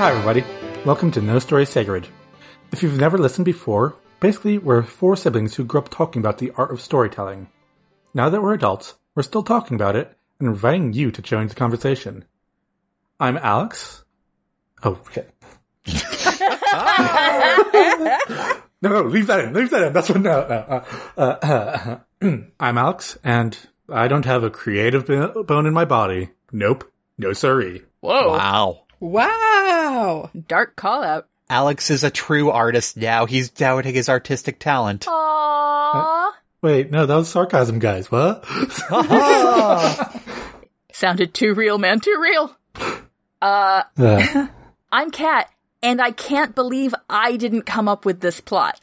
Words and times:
Hi, 0.00 0.12
everybody. 0.12 0.42
Welcome 0.86 1.10
to 1.10 1.20
No 1.20 1.38
Story 1.38 1.66
Sacred. 1.66 2.08
If 2.72 2.82
you've 2.82 2.98
never 2.98 3.18
listened 3.18 3.44
before, 3.44 3.96
basically, 4.18 4.56
we're 4.56 4.82
four 4.82 5.14
siblings 5.14 5.54
who 5.54 5.62
grew 5.62 5.78
up 5.78 5.90
talking 5.90 6.20
about 6.20 6.38
the 6.38 6.52
art 6.56 6.70
of 6.70 6.80
storytelling. 6.80 7.50
Now 8.14 8.30
that 8.30 8.40
we're 8.40 8.54
adults, 8.54 8.94
we're 9.14 9.24
still 9.24 9.42
talking 9.42 9.74
about 9.74 9.96
it 9.96 10.16
and 10.38 10.48
inviting 10.48 10.94
you 10.94 11.10
to 11.10 11.20
join 11.20 11.48
the 11.48 11.54
conversation. 11.54 12.24
I'm 13.20 13.36
Alex. 13.36 14.02
Oh, 14.82 14.98
okay. 15.08 15.26
no, 18.80 18.88
no, 18.88 19.02
leave 19.02 19.26
that 19.26 19.44
in. 19.44 19.52
Leave 19.52 19.68
that 19.68 19.82
in. 19.82 19.92
That's 19.92 20.08
what. 20.08 20.22
No, 20.22 20.48
no. 20.48 20.56
Uh, 20.56 20.84
uh, 21.18 21.98
uh, 22.22 22.36
I'm 22.58 22.78
Alex, 22.78 23.18
and 23.22 23.58
I 23.86 24.08
don't 24.08 24.24
have 24.24 24.44
a 24.44 24.50
creative 24.50 25.06
bone 25.06 25.66
in 25.66 25.74
my 25.74 25.84
body. 25.84 26.30
Nope. 26.52 26.90
No 27.18 27.34
siree. 27.34 27.82
Whoa. 28.00 28.30
Wow. 28.30 28.84
Wow. 29.00 30.30
Dark 30.46 30.76
call 30.76 31.02
out. 31.02 31.26
Alex 31.48 31.90
is 31.90 32.04
a 32.04 32.10
true 32.10 32.50
artist 32.50 32.96
now. 32.96 33.26
He's 33.26 33.50
doubting 33.50 33.94
his 33.94 34.08
artistic 34.08 34.58
talent. 34.60 35.06
Aww. 35.06 36.30
Wait, 36.62 36.90
no, 36.90 37.06
that 37.06 37.16
was 37.16 37.28
sarcasm, 37.28 37.78
guys. 37.80 38.10
What? 38.10 38.44
Sounded 40.92 41.34
too 41.34 41.54
real, 41.54 41.78
man. 41.78 42.00
Too 42.00 42.18
real. 42.20 42.56
Uh, 43.40 43.82
Uh, 43.98 44.46
I'm 44.92 45.10
Kat, 45.10 45.50
and 45.82 46.00
I 46.02 46.10
can't 46.12 46.54
believe 46.54 46.94
I 47.08 47.36
didn't 47.36 47.62
come 47.62 47.88
up 47.88 48.04
with 48.04 48.20
this 48.20 48.40
plot. 48.40 48.80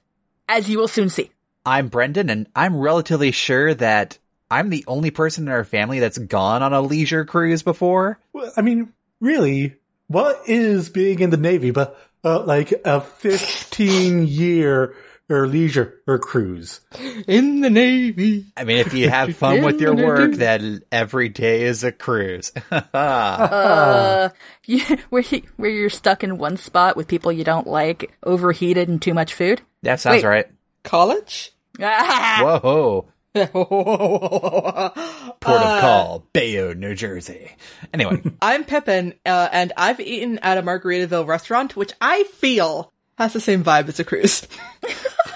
As 0.50 0.70
you 0.70 0.80
will 0.80 0.88
soon 0.88 1.10
see. 1.10 1.30
I'm 1.66 1.90
Brendan, 1.90 2.30
and 2.30 2.48
I'm 2.56 2.78
relatively 2.78 3.32
sure 3.32 3.74
that 3.76 4.18
I'm 4.50 4.70
the 4.70 4.86
only 4.88 5.12
person 5.12 5.46
in 5.46 5.52
our 5.52 5.66
family 5.66 6.00
that's 6.00 6.18
gone 6.18 6.64
on 6.64 6.74
a 6.74 6.82
leisure 6.82 7.26
cruise 7.26 7.62
before. 7.62 8.20
well, 8.34 8.52
I 8.58 8.62
mean, 8.62 8.92
really, 9.20 9.76
what 10.08 10.44
is 10.48 10.90
being 10.90 11.20
in 11.20 11.30
the 11.30 11.38
Navy 11.38 11.72
but 11.72 12.00
uh, 12.24 12.44
like 12.44 12.74
a 12.86 13.02
15 13.02 14.28
year 14.28 14.96
or 15.30 15.48
leisure 15.48 16.02
or 16.08 16.20
cruise? 16.20 16.82
In 17.28 17.62
the 17.62 17.70
Navy. 17.70 18.46
I 18.56 18.64
mean, 18.64 18.78
if 18.78 18.94
you 18.94 19.10
have 19.10 19.36
fun 19.36 19.64
with 19.64 19.82
your 19.82 19.96
work, 19.96 20.34
then 20.34 20.82
every 20.92 21.30
day 21.30 21.64
is 21.64 21.84
a 21.84 21.92
cruise. 21.92 22.52
Uh, 22.72 24.30
you, 24.66 24.82
where, 25.10 25.22
you, 25.24 25.44
where 25.58 25.70
you're 25.70 25.90
stuck 25.90 26.24
in 26.24 26.38
one 26.38 26.58
spot 26.58 26.96
with 26.96 27.08
people 27.08 27.32
you 27.32 27.44
don't 27.44 27.68
like, 27.68 28.12
overheated 28.24 28.90
and 28.90 29.02
too 29.02 29.14
much 29.14 29.34
food. 29.34 29.62
that 29.84 30.00
sounds 30.00 30.24
Wait. 30.24 30.30
right. 30.30 30.48
College? 30.84 31.52
Whoa. 31.80 33.08
I'm 33.42 33.48
Port 35.40 35.62
of 35.62 35.82
call, 35.82 36.26
Bayonne, 36.34 36.80
New 36.80 36.96
Jersey. 36.96 37.56
Anyway, 37.94 38.22
I'm 38.42 38.64
Pippin, 38.64 39.14
uh, 39.26 39.50
and 39.52 39.74
I've 39.78 40.00
eaten 40.00 40.40
at 40.40 40.58
a 40.58 40.64
Margaritaville 40.64 41.28
restaurant, 41.28 41.76
which 41.76 41.94
I 42.02 42.24
feel 42.24 42.92
has 43.18 43.34
the 43.34 43.40
same 43.40 43.64
vibe 43.64 43.88
as 43.90 44.00
a 44.00 44.04
cruise. 44.04 44.48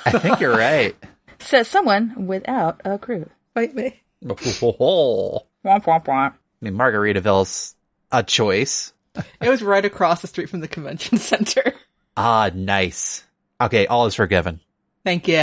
I 0.05 0.11
think 0.11 0.39
you're 0.39 0.57
right. 0.57 0.95
says 1.39 1.67
someone 1.67 2.27
without 2.27 2.81
a 2.85 2.97
crew. 2.97 3.29
Fight 3.53 3.75
me. 3.75 4.01
I 4.23 4.27
Womp 4.27 5.83
womp 5.83 6.05
womp. 6.05 6.33
mean, 6.61 6.75
Margaritaville's 6.75 7.75
a 8.11 8.23
choice. 8.23 8.93
It 9.41 9.49
was 9.49 9.61
right 9.61 9.83
across 9.83 10.21
the 10.21 10.27
street 10.27 10.49
from 10.49 10.61
the 10.61 10.67
convention 10.67 11.17
center. 11.17 11.73
Ah, 12.15 12.49
nice. 12.53 13.23
Okay, 13.59 13.87
all 13.87 14.05
is 14.05 14.15
forgiven. 14.15 14.59
Thank 15.03 15.27
you. 15.27 15.35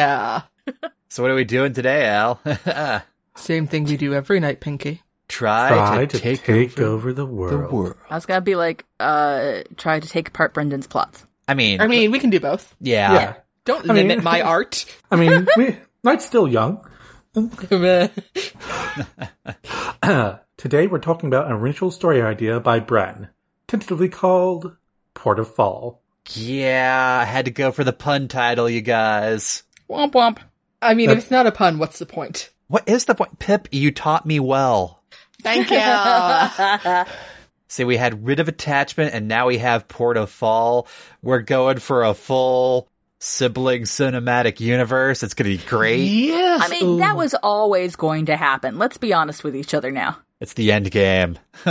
So 1.09 1.23
what 1.23 1.31
are 1.33 1.35
we 1.35 1.45
doing 1.45 1.73
today, 1.73 2.07
Al? 2.07 2.41
Same 3.37 3.67
thing 3.67 3.85
we 3.85 3.97
do 3.97 4.13
every 4.15 4.41
night, 4.41 4.61
Pinky. 4.61 5.03
Try, 5.29 5.69
Try 5.69 6.07
to, 6.07 6.17
to 6.17 6.19
take, 6.23 6.43
take, 6.45 6.79
over, 6.79 6.93
over 6.95 7.13
the 7.13 7.27
the 7.27 7.33
world. 7.33 7.73
world. 7.73 7.97
I 8.09 8.15
was 8.15 8.25
gonna 8.27 8.41
be 8.41 8.55
like, 8.57 8.85
uh, 8.99 9.61
try 9.77 10.01
to 10.01 10.09
take 10.09 10.29
apart 10.29 10.55
Brendan's 10.55 10.87
plots. 10.87 11.27
I 11.47 11.55
mean, 11.55 11.81
I 11.81 11.87
mean, 11.87 12.11
we 12.11 12.19
can 12.19 12.31
do 12.31 12.41
both. 12.41 12.75
yeah. 12.81 13.13
Yeah. 13.13 13.35
Don't 13.65 13.89
I 13.91 13.93
mean- 13.95 14.09
limit 14.09 14.25
my 14.25 14.41
art. 14.55 14.85
I 15.11 15.17
mean, 15.17 15.47
we, 15.57 15.77
Night's 16.03 16.25
still 16.25 16.49
young. 16.49 16.85
Today 20.57 20.87
we're 20.87 20.99
talking 20.99 21.29
about 21.29 21.47
an 21.47 21.53
original 21.53 21.91
story 21.91 22.23
idea 22.23 22.59
by 22.61 22.81
Bren, 22.81 23.29
tentatively 23.67 24.09
called 24.09 24.77
Port 25.15 25.39
of 25.39 25.55
Fall. 25.55 26.03
Yeah, 26.33 27.19
I 27.23 27.25
had 27.25 27.45
to 27.45 27.51
go 27.51 27.71
for 27.71 27.85
the 27.85 27.93
pun 27.93 28.29
title, 28.29 28.69
you 28.69 28.81
guys. 28.81 29.63
Womp 29.89 30.13
womp. 30.13 30.39
I 30.81 30.95
mean, 30.95 31.11
if 31.11 31.19
it's 31.19 31.31
not 31.31 31.47
a 31.47 31.53
pun, 31.53 31.79
what's 31.79 31.99
the 31.99 32.07
point? 32.07 32.51
What 32.69 32.89
is 32.89 33.05
the 33.07 33.15
point? 33.15 33.39
Pip, 33.39 33.69
you 33.73 33.91
taught 33.91 34.27
me 34.27 34.41
well. 34.41 35.03
Thank 35.43 35.71
you. 35.71 37.05
See, 37.69 37.85
we 37.85 37.97
had 37.97 38.27
rid 38.27 38.41
of 38.41 38.49
attachment 38.49 39.15
and 39.15 39.29
now 39.29 39.47
we 39.47 39.59
have 39.59 39.89
Port 39.89 40.17
of 40.17 40.31
Fall. 40.31 40.89
We're 41.23 41.43
going 41.43 41.79
for 41.79 42.05
a 42.05 42.15
full 42.15 42.89
sibling 43.19 43.83
cinematic 43.83 44.61
universe. 44.61 45.23
It's 45.23 45.35
going 45.35 45.51
to 45.51 45.59
be 45.59 45.69
great. 45.69 46.01
yes. 46.01 46.63
I 46.65 46.69
mean, 46.69 46.99
that 46.99 47.17
was 47.17 47.35
always 47.35 47.97
going 47.97 48.27
to 48.27 48.37
happen. 48.37 48.79
Let's 48.79 48.97
be 48.97 49.13
honest 49.13 49.45
with 49.45 49.57
each 49.57 49.75
other 49.75 49.91
now. 49.91 50.19
It's 50.41 50.55
the 50.55 50.73
end 50.73 50.91
game. 50.91 51.39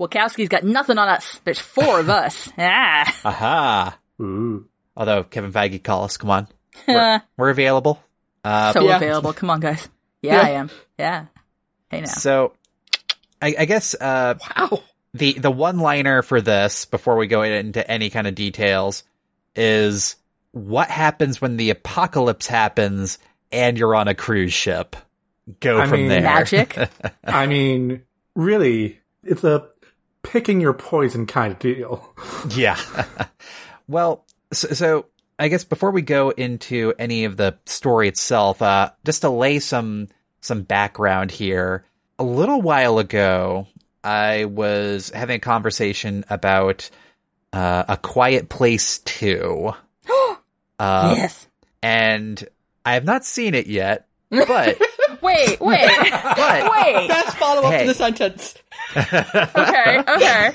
Wachowski's 0.00 0.48
got 0.48 0.64
nothing 0.64 0.98
on 0.98 1.08
us. 1.08 1.40
There's 1.44 1.58
four 1.58 2.00
of 2.00 2.08
us. 2.08 2.50
Ah. 2.58 3.20
Aha. 3.24 3.98
Ooh. 4.20 4.66
Although 4.96 5.24
Kevin 5.24 5.52
Feige, 5.52 5.82
call 5.82 6.04
us. 6.04 6.16
Come 6.16 6.30
on. 6.30 6.48
We're, 6.88 7.22
we're 7.36 7.50
available. 7.50 8.02
Uh, 8.44 8.72
so 8.72 8.86
yeah. 8.86 8.96
available. 8.96 9.32
Come 9.32 9.50
on, 9.50 9.60
guys. 9.60 9.88
Yeah, 10.22 10.34
Yeah. 10.36 10.42
I 10.42 10.50
am. 10.50 10.70
Yeah. 10.98 11.26
Hey 11.90 12.00
now. 12.02 12.06
so 12.06 12.52
I, 13.40 13.56
I 13.58 13.64
guess, 13.64 13.94
uh, 14.00 14.34
wow. 14.56 14.80
the 15.14 15.32
the 15.32 15.50
one 15.50 15.78
liner 15.80 16.22
for 16.22 16.40
this 16.40 16.84
before 16.84 17.16
we 17.16 17.26
go 17.26 17.42
into 17.42 17.88
any 17.90 18.08
kind 18.08 18.28
of 18.28 18.36
details 18.36 19.02
is 19.56 20.14
what 20.52 20.90
happens 20.90 21.40
when 21.40 21.56
the 21.56 21.70
apocalypse 21.70 22.46
happens 22.46 23.18
and 23.50 23.76
you're 23.76 23.96
on 23.96 24.06
a 24.06 24.14
cruise 24.14 24.52
ship 24.52 24.94
go 25.58 25.80
I 25.80 25.86
from 25.88 26.00
mean- 26.00 26.08
there 26.08 26.22
Magic. 26.22 26.78
I 27.24 27.46
mean, 27.48 28.02
really, 28.36 29.00
it's 29.24 29.42
a 29.42 29.66
picking 30.22 30.60
your 30.60 30.72
poison 30.72 31.26
kind 31.26 31.52
of 31.52 31.58
deal. 31.58 32.14
yeah 32.54 32.78
well 33.88 34.24
so, 34.52 34.68
so 34.68 35.06
i 35.42 35.48
guess 35.48 35.64
before 35.64 35.90
we 35.90 36.02
go 36.02 36.30
into 36.30 36.92
any 36.98 37.24
of 37.24 37.36
the 37.36 37.56
story 37.66 38.08
itself 38.08 38.62
uh 38.62 38.90
just 39.04 39.22
to 39.22 39.28
lay 39.30 39.58
some 39.58 40.08
some 40.40 40.62
background 40.62 41.30
here 41.30 41.84
a 42.18 42.24
little 42.24 42.62
while 42.62 42.98
ago 42.98 43.66
i 44.04 44.44
was 44.44 45.10
having 45.10 45.36
a 45.36 45.40
conversation 45.40 46.24
about 46.30 46.88
uh, 47.52 47.84
a 47.88 47.96
quiet 47.98 48.48
place 48.48 48.98
2 49.00 49.72
uh, 50.78 51.14
yes. 51.16 51.46
and 51.82 52.42
I 52.84 52.94
have 52.94 53.04
not 53.04 53.24
seen 53.24 53.54
it 53.54 53.66
yet, 53.66 54.08
but 54.30 54.76
Wait, 55.20 55.60
wait, 55.60 55.88
but 56.12 56.72
wait. 56.72 57.08
Best 57.08 57.36
follow 57.36 57.62
up 57.62 57.72
Hey. 57.72 57.82
to 57.82 57.88
the 57.88 57.94
sentence. 57.94 58.54
Okay, 58.96 60.02
okay. 60.08 60.50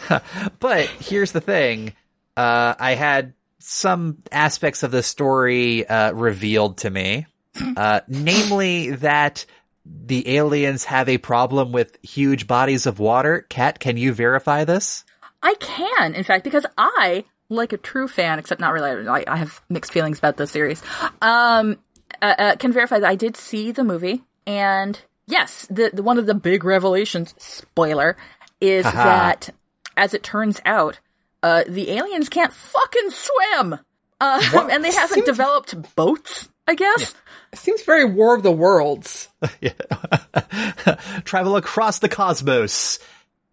but 0.60 0.88
here's 1.00 1.32
the 1.32 1.40
thing: 1.40 1.94
uh, 2.36 2.76
I 2.78 2.96
had 2.96 3.34
some 3.60 4.18
aspects 4.32 4.84
of 4.84 4.92
the 4.92 5.04
story 5.04 5.88
uh, 5.88 6.12
revealed 6.14 6.78
to 6.80 6.90
me, 6.90 7.26
uh, 7.78 8.02
namely 8.08 8.92
that 8.92 9.46
the 9.86 10.36
aliens 10.36 10.86
have 10.86 11.10
a 11.10 11.18
problem 11.18 11.72
with 11.72 11.98
huge 12.04 12.48
bodies 12.48 12.86
of 12.86 13.00
water. 13.00 13.46
Kat, 13.50 13.80
can 13.80 13.98
you 13.98 14.14
verify 14.14 14.64
this? 14.64 15.04
I 15.42 15.56
can, 15.60 16.16
in 16.16 16.24
fact, 16.24 16.44
because 16.44 16.66
I, 16.78 17.24
like 17.50 17.74
a 17.74 17.78
true 17.78 18.08
fan, 18.08 18.40
except 18.40 18.60
not 18.60 18.74
really, 18.74 19.08
I, 19.08 19.24
I 19.28 19.38
have 19.38 19.62
mixed 19.70 19.94
feelings 19.94 20.18
about 20.18 20.38
this 20.38 20.52
series, 20.52 20.82
um, 21.22 21.78
uh, 22.22 22.36
uh, 22.38 22.56
can 22.58 22.74
verify 22.74 23.00
that 23.00 23.10
I 23.10 23.16
did 23.16 23.38
see 23.38 23.72
the 23.72 23.84
movie, 23.84 24.24
and 24.46 25.00
yes, 25.28 25.68
the, 25.70 25.92
the 25.94 26.04
one 26.04 26.18
of 26.18 26.26
the 26.26 26.34
big 26.34 26.64
revelations, 26.64 27.34
spoiler, 27.38 28.18
is 28.60 28.84
that, 28.84 29.50
as 29.96 30.14
it 30.14 30.24
turns 30.24 30.60
out, 30.66 31.00
uh, 31.44 31.64
the 31.68 31.92
aliens 31.92 32.30
can't 32.30 32.54
fucking 32.54 33.10
swim! 33.12 33.80
Uh, 34.20 34.68
and 34.72 34.84
they 34.84 34.92
haven't 34.92 35.26
developed 35.26 35.96
boats, 35.96 36.50
I 36.68 36.76
guess? 36.76 37.14
It 37.54 37.60
seems 37.60 37.84
very 37.84 38.06
War 38.06 38.36
of 38.36 38.44
the 38.44 38.52
Worlds. 38.52 39.30
Travel 41.24 41.56
across 41.56 42.00
the 42.00 42.10
cosmos, 42.10 43.00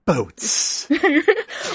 boats. 0.05 0.87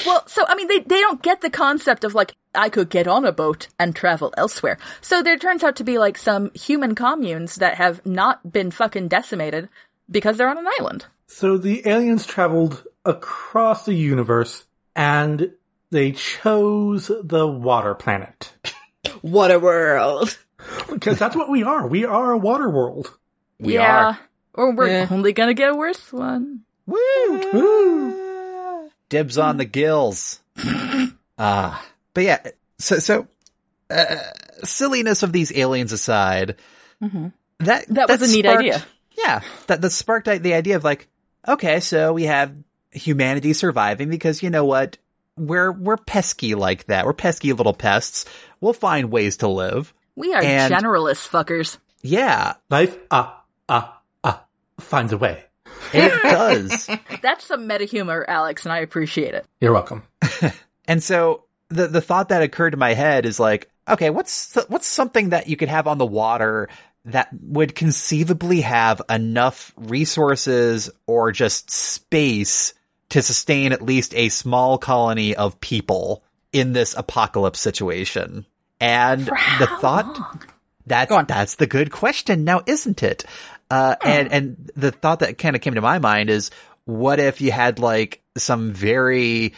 Well, 0.05 0.27
so 0.27 0.45
I 0.47 0.55
mean, 0.55 0.67
they 0.67 0.79
they 0.79 0.99
don't 0.99 1.21
get 1.21 1.41
the 1.41 1.49
concept 1.49 2.03
of 2.03 2.15
like 2.15 2.33
I 2.53 2.69
could 2.69 2.89
get 2.89 3.07
on 3.07 3.25
a 3.25 3.31
boat 3.31 3.67
and 3.77 3.95
travel 3.95 4.33
elsewhere. 4.37 4.77
So 5.01 5.21
there 5.21 5.37
turns 5.37 5.63
out 5.63 5.77
to 5.77 5.83
be 5.83 5.97
like 5.97 6.17
some 6.17 6.51
human 6.53 6.95
communes 6.95 7.55
that 7.55 7.75
have 7.75 8.05
not 8.05 8.51
been 8.51 8.71
fucking 8.71 9.07
decimated 9.07 9.69
because 10.09 10.37
they're 10.37 10.49
on 10.49 10.57
an 10.57 10.67
island. 10.79 11.05
So 11.27 11.57
the 11.57 11.87
aliens 11.87 12.25
traveled 12.25 12.83
across 13.05 13.85
the 13.85 13.93
universe 13.93 14.65
and 14.95 15.51
they 15.91 16.11
chose 16.11 17.11
the 17.23 17.47
water 17.47 17.95
planet. 17.95 18.53
What 19.21 19.49
a 19.51 19.59
world. 19.59 20.37
Because 20.89 21.17
that's 21.17 21.35
what 21.35 21.49
we 21.49 21.63
are. 21.63 21.87
We 21.87 22.03
are 22.05 22.31
a 22.31 22.37
water 22.37 22.69
world. 22.69 23.17
We 23.59 23.73
yeah, 23.75 24.05
are. 24.07 24.19
or 24.53 24.71
we're 24.75 24.87
Yeah. 24.87 25.07
only 25.09 25.31
gonna 25.33 25.53
get 25.53 25.71
a 25.71 25.75
worse 25.75 26.11
one. 26.11 26.61
Woo! 26.85 26.97
Woo. 27.53 28.89
Dibs 29.09 29.37
on 29.37 29.57
the 29.57 29.65
gills. 29.65 30.39
Ah, 31.41 31.85
but 32.13 32.23
yeah. 32.25 32.39
So 32.79 32.99
so, 32.99 33.27
uh, 33.89 34.17
silliness 34.65 35.23
of 35.23 35.31
these 35.31 35.55
aliens 35.57 35.93
aside, 35.93 36.57
that 37.59 37.85
That 37.87 38.09
was 38.09 38.21
a 38.21 38.35
neat 38.35 38.45
idea. 38.45 38.85
Yeah, 39.17 39.41
that 39.67 39.81
that 39.81 39.91
sparked 39.91 40.27
the 40.27 40.53
idea 40.53 40.75
of 40.75 40.83
like, 40.83 41.07
okay, 41.47 41.79
so 41.79 42.11
we 42.11 42.23
have 42.25 42.53
humanity 42.91 43.53
surviving 43.53 44.09
because 44.09 44.43
you 44.43 44.49
know 44.49 44.65
what, 44.65 44.97
we're 45.39 45.71
we're 45.71 45.97
pesky 45.97 46.55
like 46.55 46.85
that. 46.85 47.05
We're 47.05 47.13
pesky 47.13 47.53
little 47.53 47.73
pests. 47.73 48.25
We'll 48.61 48.73
find 48.73 49.11
ways 49.11 49.37
to 49.37 49.47
live. 49.47 49.93
We 50.15 50.33
are 50.33 50.41
And- 50.41 50.73
generalists, 50.73 51.27
fuckers. 51.27 51.77
Yeah, 52.01 52.53
Life, 52.69 52.97
ah, 53.11 53.43
ah, 53.67 54.01
ah, 54.23 54.45
finds 54.79 55.11
a 55.13 55.17
way. 55.17 55.43
it 55.93 56.09
does. 56.23 56.89
That's 57.21 57.43
some 57.45 57.67
meta 57.67 57.85
humor, 57.85 58.25
Alex, 58.27 58.65
and 58.65 58.71
I 58.73 58.79
appreciate 58.79 59.33
it. 59.33 59.45
You're 59.61 59.73
welcome. 59.73 60.03
And 60.87 61.03
so 61.03 61.43
the 61.69 61.85
the 61.87 62.01
thought 62.01 62.29
that 62.29 62.41
occurred 62.41 62.71
to 62.71 62.77
my 62.77 62.95
head 62.95 63.27
is 63.27 63.39
like, 63.39 63.69
okay, 63.87 64.09
what's 64.09 64.55
what's 64.69 64.87
something 64.87 65.29
that 65.29 65.47
you 65.47 65.55
could 65.55 65.69
have 65.69 65.85
on 65.85 65.99
the 65.99 66.05
water 66.05 66.67
that 67.05 67.29
would 67.43 67.75
conceivably 67.75 68.61
have 68.61 68.99
enough 69.07 69.71
resources 69.77 70.89
or 71.05 71.31
just 71.31 71.69
space 71.69 72.73
to 73.09 73.21
sustain 73.21 73.71
at 73.71 73.81
least 73.81 74.13
a 74.15 74.29
small 74.29 74.77
colony 74.77 75.35
of 75.35 75.59
people 75.59 76.23
in 76.53 76.73
this 76.73 76.95
apocalypse 76.97 77.59
situation? 77.59 78.45
And 78.79 79.25
the 79.59 79.67
thought 79.81 80.47
that's 80.85 81.13
that's 81.27 81.55
the 81.55 81.67
good 81.67 81.91
question 81.91 82.43
now, 82.43 82.61
isn't 82.65 83.03
it? 83.03 83.25
Uh, 83.69 83.95
and 84.03 84.31
and 84.31 84.71
the 84.75 84.91
thought 84.91 85.19
that 85.19 85.37
kind 85.37 85.55
of 85.55 85.61
came 85.61 85.75
to 85.75 85.81
my 85.81 85.99
mind 85.99 86.29
is, 86.29 86.49
what 86.85 87.19
if 87.19 87.41
you 87.41 87.51
had 87.51 87.77
like 87.77 88.21
some 88.37 88.71
very 88.71 89.53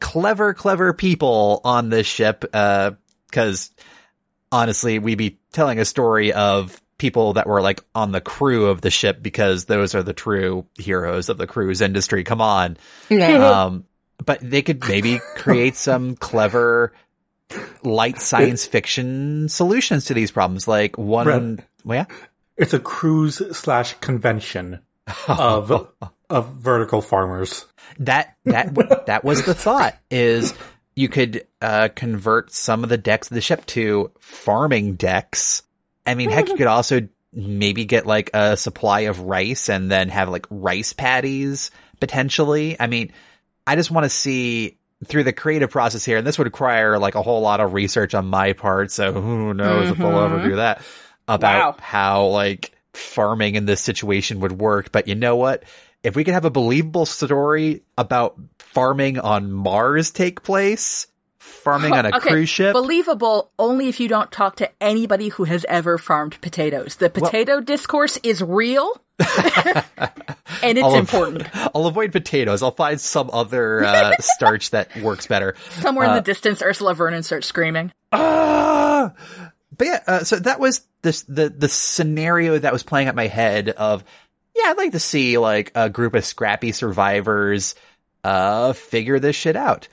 clever, 0.00 0.54
clever 0.54 0.92
people 0.92 1.60
on 1.64 1.88
this 1.88 2.06
ship? 2.06 2.40
Because 2.42 3.70
honestly, 4.52 4.98
we'd 4.98 5.18
be 5.18 5.38
telling 5.52 5.80
a 5.80 5.84
story 5.84 6.32
of 6.32 6.80
people 6.98 7.34
that 7.34 7.46
were 7.46 7.62
like 7.62 7.82
on 7.94 8.12
the 8.12 8.20
crew 8.20 8.66
of 8.66 8.80
the 8.80 8.90
ship 8.90 9.22
because 9.22 9.64
those 9.64 9.94
are 9.94 10.02
the 10.02 10.12
true 10.12 10.66
heroes 10.78 11.28
of 11.28 11.38
the 11.38 11.46
cruise 11.46 11.80
industry. 11.80 12.24
Come 12.24 12.40
on. 12.40 12.76
Um, 13.10 13.84
but 14.24 14.40
they 14.42 14.62
could 14.62 14.86
maybe 14.88 15.20
create 15.36 15.76
some 15.76 16.16
clever 16.16 16.92
light 17.82 18.20
science 18.20 18.66
fiction 18.66 19.48
solutions 19.48 20.06
to 20.06 20.14
these 20.14 20.30
problems. 20.30 20.66
Like 20.66 20.98
one, 20.98 21.24
Brett. 21.54 21.66
well, 21.84 21.98
yeah. 21.98 22.16
It's 22.56 22.74
a 22.74 22.80
cruise 22.80 23.40
slash 23.56 23.94
convention 24.00 24.80
of 25.28 25.88
of 26.30 26.48
vertical 26.54 27.00
farmers. 27.00 27.64
that 28.00 28.36
that 28.44 29.06
that 29.06 29.24
was 29.24 29.44
the 29.44 29.54
thought 29.54 29.96
is 30.10 30.52
you 30.96 31.08
could 31.08 31.46
uh, 31.62 31.88
convert 31.94 32.52
some 32.52 32.82
of 32.82 32.90
the 32.90 32.98
decks 32.98 33.30
of 33.30 33.34
the 33.36 33.40
ship 33.40 33.64
to 33.66 34.10
farming 34.18 34.94
decks. 34.96 35.62
I 36.08 36.14
mean, 36.14 36.30
heck, 36.30 36.48
you 36.48 36.56
could 36.56 36.66
also 36.66 37.08
maybe 37.32 37.84
get 37.84 38.06
like 38.06 38.30
a 38.34 38.56
supply 38.56 39.00
of 39.00 39.20
rice 39.20 39.68
and 39.68 39.90
then 39.90 40.08
have 40.08 40.28
like 40.28 40.46
rice 40.50 40.92
paddies 40.92 41.70
potentially. 42.00 42.76
I 42.80 42.86
mean, 42.86 43.12
I 43.66 43.76
just 43.76 43.90
want 43.90 44.04
to 44.04 44.10
see 44.10 44.78
through 45.04 45.24
the 45.24 45.32
creative 45.32 45.70
process 45.70 46.04
here, 46.04 46.16
and 46.16 46.26
this 46.26 46.38
would 46.38 46.46
require 46.46 46.98
like 46.98 47.14
a 47.14 47.22
whole 47.22 47.40
lot 47.40 47.60
of 47.60 47.72
research 47.72 48.14
on 48.14 48.26
my 48.26 48.52
part. 48.54 48.90
So 48.90 49.12
who 49.12 49.54
knows 49.54 49.90
if 49.90 49.98
we'll 49.98 50.18
ever 50.18 50.38
do 50.38 50.48
mm-hmm. 50.48 50.56
that 50.56 50.82
about 51.28 51.76
Wow. 51.76 51.82
how 51.82 52.26
like 52.26 52.72
farming 52.94 53.54
in 53.54 53.66
this 53.66 53.80
situation 53.80 54.40
would 54.40 54.52
work. 54.52 54.90
But 54.90 55.06
you 55.06 55.14
know 55.14 55.36
what? 55.36 55.64
If 56.02 56.16
we 56.16 56.24
could 56.24 56.34
have 56.34 56.44
a 56.44 56.50
believable 56.50 57.06
story 57.06 57.82
about 57.96 58.38
farming 58.58 59.18
on 59.18 59.52
Mars 59.52 60.10
take 60.10 60.42
place, 60.42 61.06
farming 61.68 61.92
on 61.92 62.06
a 62.06 62.16
okay, 62.16 62.30
cruise 62.30 62.48
ship, 62.48 62.72
Believable 62.72 63.50
only 63.58 63.88
if 63.88 64.00
you 64.00 64.08
don't 64.08 64.32
talk 64.32 64.56
to 64.56 64.70
anybody 64.80 65.28
who 65.28 65.44
has 65.44 65.66
ever 65.68 65.98
farmed 65.98 66.40
potatoes. 66.40 66.96
The 66.96 67.10
potato 67.10 67.60
discourse 67.60 68.18
is 68.22 68.42
real. 68.42 69.00
and 69.18 70.78
it's 70.78 70.82
I'll 70.82 70.94
important. 70.94 71.48
I'll 71.74 71.86
avoid 71.86 72.12
potatoes. 72.12 72.62
I'll 72.62 72.70
find 72.70 73.00
some 73.00 73.30
other 73.32 73.84
uh, 73.84 74.12
starch 74.20 74.70
that 74.70 74.96
works 74.98 75.26
better. 75.26 75.56
Somewhere 75.70 76.08
in 76.08 76.14
the 76.14 76.20
distance, 76.20 76.62
Ursula 76.62 76.94
Vernon 76.94 77.22
starts 77.22 77.46
screaming. 77.46 77.92
Ah! 78.12 79.12
But 79.76 79.86
yeah, 79.86 80.02
uh, 80.06 80.24
so 80.24 80.36
that 80.36 80.60
was 80.60 80.82
this 81.02 81.22
the 81.22 81.48
the 81.50 81.68
scenario 81.68 82.58
that 82.58 82.72
was 82.72 82.82
playing 82.82 83.08
at 83.08 83.14
my 83.14 83.26
head 83.26 83.68
of 83.68 84.04
yeah, 84.54 84.64
I'd 84.66 84.78
like 84.78 84.92
to 84.92 85.00
see 85.00 85.36
like 85.38 85.72
a 85.74 85.90
group 85.90 86.14
of 86.14 86.24
scrappy 86.24 86.72
survivors 86.72 87.74
uh 88.24 88.72
figure 88.72 89.18
this 89.20 89.36
shit 89.36 89.56
out. 89.56 89.88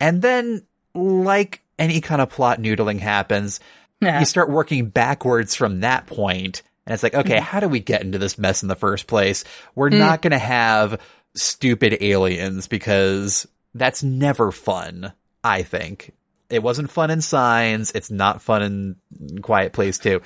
And 0.00 0.22
then 0.22 0.62
like 0.94 1.62
any 1.78 2.00
kind 2.00 2.20
of 2.20 2.30
plot 2.30 2.60
noodling 2.60 2.98
happens, 2.98 3.60
Yeah. 4.00 4.20
you 4.20 4.26
start 4.26 4.50
working 4.50 4.86
backwards 4.86 5.54
from 5.54 5.80
that 5.80 6.06
point 6.06 6.62
and 6.88 6.94
it's 6.94 7.02
like, 7.02 7.14
okay, 7.14 7.34
mm-hmm. 7.34 7.44
how 7.44 7.60
do 7.60 7.68
we 7.68 7.80
get 7.80 8.00
into 8.00 8.16
this 8.16 8.38
mess 8.38 8.62
in 8.62 8.68
the 8.68 8.74
first 8.74 9.06
place? 9.06 9.44
We're 9.74 9.90
mm. 9.90 9.98
not 9.98 10.22
going 10.22 10.30
to 10.30 10.38
have 10.38 11.02
stupid 11.34 11.98
aliens 12.00 12.66
because 12.66 13.46
that's 13.74 14.02
never 14.02 14.50
fun, 14.50 15.12
I 15.44 15.64
think. 15.64 16.14
It 16.48 16.62
wasn't 16.62 16.90
fun 16.90 17.10
in 17.10 17.20
Signs. 17.20 17.90
It's 17.90 18.10
not 18.10 18.40
fun 18.40 18.96
in 19.12 19.42
Quiet 19.42 19.74
Place 19.74 19.98
2. 19.98 20.22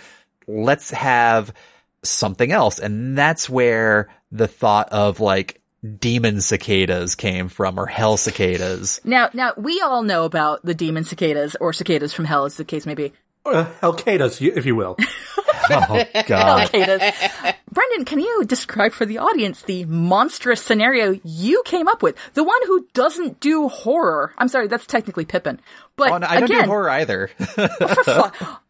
Let's 0.47 0.93
have 0.93 1.53
something 2.05 2.53
else. 2.53 2.79
And 2.79 3.19
that's 3.19 3.51
where 3.51 4.11
the 4.31 4.47
thought 4.47 4.91
of 4.91 5.19
like 5.19 5.61
demon 5.99 6.41
cicadas 6.41 7.15
came 7.15 7.49
from 7.49 7.79
or 7.79 7.87
hell 7.87 8.17
cicadas. 8.17 9.01
Now, 9.05 9.31
now 9.33 9.53
we 9.57 9.81
all 9.81 10.03
know 10.03 10.25
about 10.25 10.65
the 10.65 10.75
demon 10.75 11.05
cicadas 11.05 11.57
or 11.61 11.73
cicadas 11.73 12.13
from 12.13 12.25
hell, 12.25 12.45
as 12.45 12.57
the 12.57 12.65
case 12.65 12.87
may 12.87 12.95
be. 12.95 13.13
Uh, 13.45 13.67
Helcadas, 13.81 14.41
if 14.41 14.67
you 14.67 14.77
will. 14.77 14.97
Oh 15.71 16.05
god. 16.27 16.67
Cicadas. 16.67 17.13
Brendan, 17.71 18.05
can 18.05 18.19
you 18.19 18.45
describe 18.45 18.93
for 18.93 19.07
the 19.07 19.19
audience 19.19 19.63
the 19.63 19.85
monstrous 19.85 20.61
scenario 20.61 21.19
you 21.23 21.63
came 21.65 21.87
up 21.87 22.03
with? 22.03 22.17
The 22.35 22.43
one 22.43 22.61
who 22.67 22.87
doesn't 22.95 23.39
do 23.39 23.69
horror. 23.69 24.35
I'm 24.37 24.49
sorry, 24.49 24.67
that's 24.67 24.87
technically 24.87 25.25
Pippin. 25.25 25.61
But 25.97 26.11
Oh, 26.11 26.19
no, 26.19 26.27
I 26.27 26.41
don't 26.41 26.49
do 26.49 26.63
horror 26.63 26.91
either. 26.91 27.31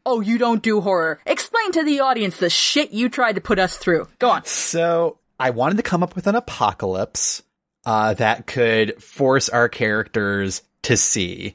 oh, 0.07 0.21
you 0.21 0.37
don't 0.37 0.63
do 0.63 0.83
horror. 0.83 1.19
Explain 1.25 1.73
to 1.73 1.83
the 1.83 2.01
audience 2.01 2.37
the 2.37 2.51
shit 2.51 2.91
you 2.93 3.09
tried 3.09 3.37
to 3.37 3.41
put 3.41 3.59
us 3.59 3.79
through. 3.79 4.07
Go 4.19 4.29
on. 4.29 4.45
So 4.45 5.17
I 5.39 5.51
wanted 5.51 5.77
to 5.79 5.83
come 5.83 6.03
up 6.03 6.15
with 6.15 6.27
an 6.27 6.35
apocalypse 6.35 7.43
uh, 7.85 8.15
that 8.15 8.47
could 8.47 9.03
force 9.03 9.49
our 9.49 9.69
characters 9.69 10.63
to 10.83 10.97
see, 10.97 11.55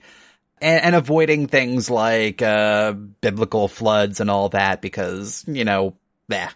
and, 0.60 0.84
and 0.84 0.96
avoiding 0.96 1.48
things 1.48 1.90
like 1.90 2.42
uh, 2.42 2.92
biblical 2.92 3.68
floods 3.68 4.20
and 4.20 4.30
all 4.30 4.50
that 4.50 4.82
because 4.82 5.44
you 5.48 5.64
know, 5.64 5.96
yeah. 6.28 6.52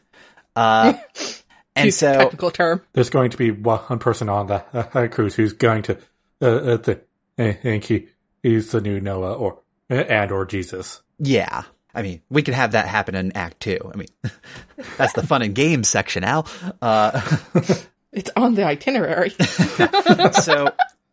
Uh, 0.56 0.94
and 1.76 1.86
Use 1.86 2.00
the 2.00 2.14
so 2.14 2.20
technical 2.20 2.52
term. 2.52 2.82
There's 2.94 3.10
going 3.10 3.32
to 3.32 3.38
be 3.38 3.52
one 3.52 4.00
person 4.00 4.30
on 4.30 4.48
the 4.48 4.66
uh, 4.74 5.08
cruise 5.08 5.36
who's 5.36 5.54
going 5.54 5.84
to 5.84 5.98
uh, 6.42 6.46
uh, 6.46 6.78
th- 6.78 7.00
uh, 7.38 7.54
think 7.54 7.84
he, 7.86 8.08
he's 8.44 8.72
the 8.72 8.82
new 8.82 9.00
Noah 9.00 9.34
or 9.34 9.60
uh, 9.90 9.96
and 9.96 10.32
or 10.32 10.46
Jesus. 10.46 11.02
yeah. 11.20 11.64
I 11.94 12.02
mean, 12.02 12.22
we 12.30 12.42
could 12.42 12.54
have 12.54 12.72
that 12.74 12.88
happen 12.88 13.16
in 13.16 13.32
Act 13.34 13.60
Two. 13.60 13.92
I 13.94 13.98
mean, 13.98 14.08
that's 14.98 15.14
the 15.14 15.26
fun 15.26 15.42
and 15.42 15.56
games 15.56 15.90
section, 15.90 16.24
Al. 16.24 16.48
Uh, 16.82 17.22
It's 18.14 18.30
on 18.36 18.56
the 18.56 18.66
itinerary. 18.66 19.30
so 20.44 20.72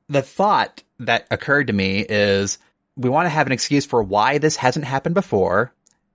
the 0.09 0.23
thought 0.23 0.83
that 1.01 1.27
occurred 1.31 1.69
to 1.69 1.73
me 1.73 2.01
is 2.01 2.59
we 2.97 3.09
want 3.09 3.27
to 3.27 3.31
have 3.31 3.47
an 3.47 3.53
excuse 3.53 3.87
for 3.87 4.03
why 4.03 4.39
this 4.39 4.57
hasn't 4.57 4.85
happened 4.85 5.15
before 5.15 5.73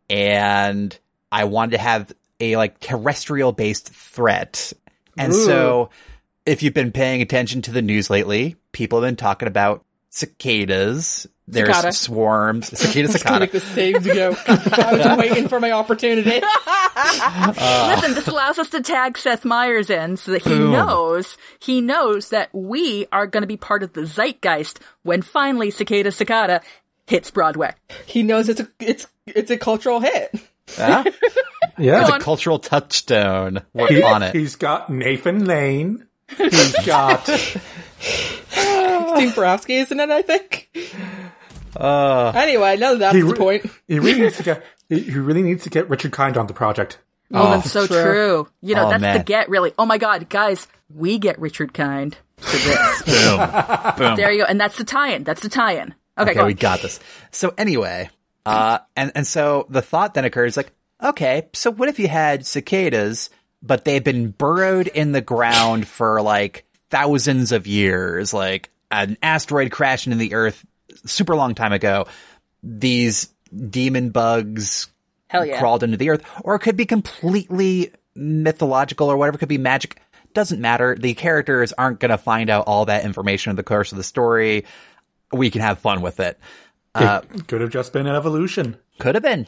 and 0.10 0.98
i 1.32 1.46
wanted 1.46 1.72
to 1.72 1.78
have 1.78 2.12
a 2.42 2.58
like 2.58 2.80
terrestrial 2.80 3.54
based 3.54 3.88
threat 3.94 4.74
and 5.18 5.34
so 5.34 5.90
if 6.46 6.62
you've 6.62 6.74
been 6.74 6.92
paying 6.92 7.22
attention 7.22 7.62
to 7.62 7.72
the 7.72 7.82
news 7.82 8.10
lately 8.10 8.58
people 8.74 9.00
have 9.00 9.08
been 9.08 9.16
talking 9.16 9.48
about 9.48 9.86
cicadas 10.10 11.26
there's 11.48 11.68
Cicada. 11.68 11.92
swarms 11.92 12.68
cicada 12.80 13.00
I 13.10 13.12
was 13.12 13.12
gonna 13.12 13.20
cicada 13.20 13.40
make 13.42 13.52
the 13.52 13.60
save 13.60 14.04
to 14.04 14.14
go. 14.14 14.36
I 14.48 14.94
was 14.96 15.18
waiting 15.18 15.48
for 15.50 15.60
my 15.60 15.72
opportunity. 15.72 16.42
Uh. 16.96 17.94
Listen, 17.96 18.14
this 18.14 18.28
allows 18.28 18.60
us 18.60 18.70
to 18.70 18.82
tag 18.82 19.18
Seth 19.18 19.44
Meyers 19.44 19.90
in 19.90 20.16
so 20.16 20.32
that 20.32 20.44
he 20.44 20.50
Boom. 20.50 20.72
knows 20.72 21.38
he 21.60 21.82
knows 21.82 22.30
that 22.30 22.50
we 22.54 23.08
are 23.12 23.26
going 23.26 23.42
to 23.42 23.48
be 23.48 23.58
part 23.58 23.82
of 23.84 23.94
the 23.94 24.06
zeitgeist 24.06 24.80
when 25.02 25.22
finally 25.24 25.72
Cicada 25.72 26.12
Cicada 26.12 26.62
hits 27.08 27.32
Broadway. 27.32 27.74
He 28.06 28.22
knows 28.24 28.48
it's 28.48 28.60
a 28.62 28.68
it's 28.80 29.08
it's 29.26 29.50
a 29.52 29.58
cultural 29.58 30.00
hit. 30.00 30.34
Huh? 30.70 31.04
Yeah. 31.78 32.02
it's 32.02 32.10
a 32.12 32.20
cultural 32.20 32.60
touchstone 32.60 33.62
work 33.74 33.90
He, 33.90 34.02
on 34.04 34.22
it 34.24 34.36
He's 34.36 34.56
got 34.56 34.90
Nathan 34.92 35.46
Lane. 35.46 36.06
He's 36.38 36.76
got 36.86 37.26
Steve 38.00 39.36
Borowski, 39.36 39.76
isn't 39.78 40.00
it? 40.00 40.10
I 40.10 40.22
think. 40.22 40.70
Uh, 41.76 42.32
Anyway, 42.36 42.78
none 42.78 42.94
of 42.94 43.00
that's 43.00 43.16
He 43.16 43.22
the 43.22 43.34
point. 43.36 43.66
he 43.88 44.00
really 44.00 44.22
needs 44.22 44.38
to 44.38 44.44
get 44.44 44.64
he 44.90 45.00
he 45.00 45.18
really 45.18 45.42
needs 45.44 45.64
to 45.64 45.70
get 45.70 45.90
Richard 45.90 46.12
Kind 46.12 46.38
on 46.38 46.48
the 46.48 46.54
project. 46.54 46.98
Oh, 47.34 47.50
that's 47.52 47.72
so 47.72 47.88
True. 47.88 48.04
true. 48.04 48.48
You 48.62 48.76
know, 48.76 48.86
Oh, 48.88 48.90
that's 48.92 49.02
man. 49.02 49.18
the 49.18 49.24
get 49.24 49.50
really. 49.50 49.74
Oh 49.78 49.86
my 49.86 49.98
god, 49.98 50.30
guys, 50.30 50.68
we 50.94 51.18
get 51.18 51.40
Richard 51.40 51.74
Kind 51.74 52.16
for 52.38 52.58
this. 52.58 53.02
Boom. 53.06 53.94
Boom. 53.98 54.16
there 54.18 54.32
you 54.32 54.40
go. 54.42 54.46
And 54.48 54.60
that's 54.60 54.78
the 54.78 54.84
tie-in. 54.84 55.24
That's 55.24 55.42
the 55.42 55.50
tie-in. 55.50 55.96
Okay, 56.18 56.32
okay, 56.32 56.40
go 56.40 56.46
we 56.46 56.54
got 56.54 56.82
this. 56.84 57.00
So 57.32 57.54
anyway, 57.58 58.10
uh, 58.46 58.80
and 58.96 59.12
and 59.16 59.26
so 59.26 59.66
the 59.70 59.82
thought 59.82 60.14
then 60.14 60.26
occurs 60.26 60.56
like, 60.58 60.72
okay, 61.04 61.48
so 61.54 61.72
what 61.72 61.90
if 61.90 61.98
you 61.98 62.08
had 62.08 62.46
cicadas, 62.46 63.32
but 63.64 63.84
they've 63.84 64.04
been 64.04 64.30
burrowed 64.30 64.88
in 64.88 65.12
the 65.12 65.22
ground 65.22 65.88
for 65.88 66.22
like 66.22 66.66
thousands 66.92 67.52
of 67.52 67.66
years, 67.66 68.32
like 68.32 68.70
an 68.92 69.18
asteroid 69.24 69.72
crashing 69.72 70.12
into 70.14 70.22
the 70.24 70.36
Earth 70.36 70.64
super 71.06 71.36
long 71.36 71.56
time 71.56 71.74
ago. 71.74 72.08
These 72.62 73.30
demon 73.70 74.10
bugs 74.10 74.88
Hell 75.28 75.46
yeah. 75.46 75.60
crawled 75.60 75.84
into 75.84 75.98
the 75.98 76.10
earth, 76.10 76.24
or 76.44 76.56
it 76.56 76.60
could 76.60 76.78
be 76.78 76.86
completely 76.86 77.92
mythological 78.16 79.12
or 79.12 79.18
whatever. 79.18 79.36
It 79.36 79.40
could 79.40 79.50
be 79.50 79.58
magic. 79.58 80.00
Doesn't 80.34 80.62
matter. 80.62 80.96
The 80.96 81.14
characters 81.14 81.74
aren't 81.74 82.00
going 82.00 82.10
to 82.10 82.18
find 82.18 82.50
out 82.50 82.66
all 82.68 82.86
that 82.86 83.06
information 83.06 83.52
in 83.52 83.56
the 83.56 83.64
course 83.64 83.92
of 83.92 83.98
the 83.98 84.04
story. 84.04 84.66
We 85.32 85.52
can 85.52 85.62
have 85.62 85.80
fun 85.80 86.02
with 86.02 86.20
it. 86.20 86.40
Uh, 86.96 87.22
it 87.34 87.48
could 87.48 87.62
have 87.62 87.72
just 87.72 87.92
been 87.94 88.06
an 88.06 88.16
evolution. 88.16 88.78
Could 89.00 89.16
have 89.16 89.24
been 89.24 89.48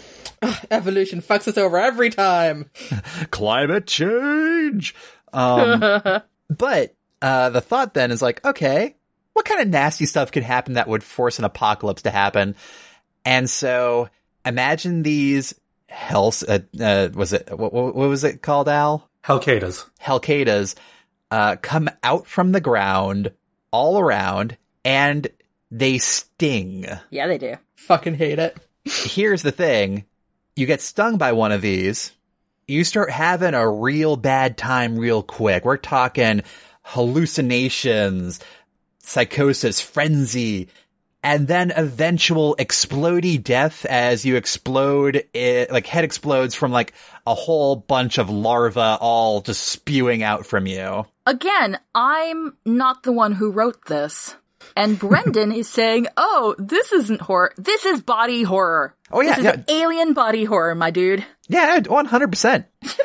Evolution 0.72 1.22
fucks 1.22 1.48
us 1.48 1.58
over 1.58 1.78
every 1.78 2.10
time. 2.10 2.70
climate 3.32 3.86
change. 3.88 4.96
Um, 5.32 5.80
but 6.50 6.96
uh, 7.22 7.50
the 7.52 7.62
thought 7.62 7.94
then 7.94 8.12
is 8.12 8.22
like, 8.22 8.44
okay, 8.46 8.96
what 9.36 9.44
kind 9.44 9.60
of 9.60 9.68
nasty 9.68 10.06
stuff 10.06 10.32
could 10.32 10.44
happen 10.44 10.76
that 10.76 10.88
would 10.88 11.04
force 11.04 11.40
an 11.40 11.46
apocalypse 11.46 12.04
to 12.04 12.10
happen? 12.10 12.56
And 13.26 13.50
so 13.50 14.08
imagine 14.46 15.04
these 15.04 15.54
hell, 15.90 16.34
uh, 16.48 16.60
uh, 16.80 17.10
was 17.14 17.34
it, 17.34 17.50
what, 17.52 17.74
what 17.74 17.96
was 17.96 18.24
it 18.24 18.42
called, 18.42 18.70
Al? 18.70 19.10
Helcadas. 19.26 19.90
Helcadas 20.02 20.76
uh, 21.32 21.58
come 21.62 21.90
out 22.02 22.28
from 22.28 22.54
the 22.54 22.62
ground 22.62 23.34
all 23.72 24.00
around 24.00 24.56
and 24.86 25.28
they 25.70 25.98
sting. 25.98 26.86
Yeah, 27.10 27.28
they 27.28 27.38
do. 27.38 27.56
Fucking 27.76 28.16
hate 28.16 28.40
it. 28.40 28.58
Here's 28.86 29.42
the 29.42 29.52
thing 29.52 30.06
you 30.56 30.66
get 30.66 30.80
stung 30.80 31.18
by 31.18 31.34
one 31.34 31.52
of 31.52 31.62
these, 31.62 32.14
you 32.70 32.86
start 32.86 33.12
having 33.12 33.54
a 33.54 33.70
real 33.70 34.16
bad 34.16 34.58
time 34.58 34.98
real 34.98 35.22
quick. 35.22 35.66
We're 35.66 35.76
talking 35.76 36.44
hallucinations, 36.84 38.40
psychosis, 39.08 39.80
frenzy, 39.82 40.70
and 41.26 41.48
then 41.48 41.72
eventual 41.76 42.56
explodey 42.58 43.44
death 43.44 43.84
as 43.86 44.26
you 44.26 44.36
explode, 44.36 45.26
it, 45.34 45.72
like 45.72 45.88
head 45.88 46.04
explodes 46.04 46.54
from 46.54 46.72
like 46.72 46.94
a 47.26 47.34
whole 47.34 47.76
bunch 47.76 48.20
of 48.20 48.30
larvae 48.30 48.80
all 48.80 49.42
just 49.42 49.64
spewing 49.64 50.22
out 50.22 50.46
from 50.46 50.68
you. 50.68 51.06
Again, 51.26 51.80
I'm 51.96 52.56
not 52.64 53.02
the 53.02 53.12
one 53.12 53.32
who 53.32 53.50
wrote 53.50 53.86
this. 53.86 54.36
And 54.76 54.98
Brendan 55.00 55.52
is 55.52 55.70
saying, 55.70 56.08
oh, 56.18 56.56
this 56.58 56.92
isn't 56.92 57.22
horror. 57.22 57.54
This 57.58 57.86
is 57.86 58.02
body 58.02 58.44
horror. 58.44 58.96
Oh, 59.12 59.22
yeah, 59.22 59.36
This 59.36 59.40
is 59.40 59.44
yeah. 59.68 59.76
alien 59.84 60.14
body 60.14 60.44
horror, 60.44 60.76
my 60.76 60.92
dude. 60.92 61.26
Yeah, 61.48 61.80
one 61.82 62.06
hundred 62.06 62.30
percent. 62.32 62.66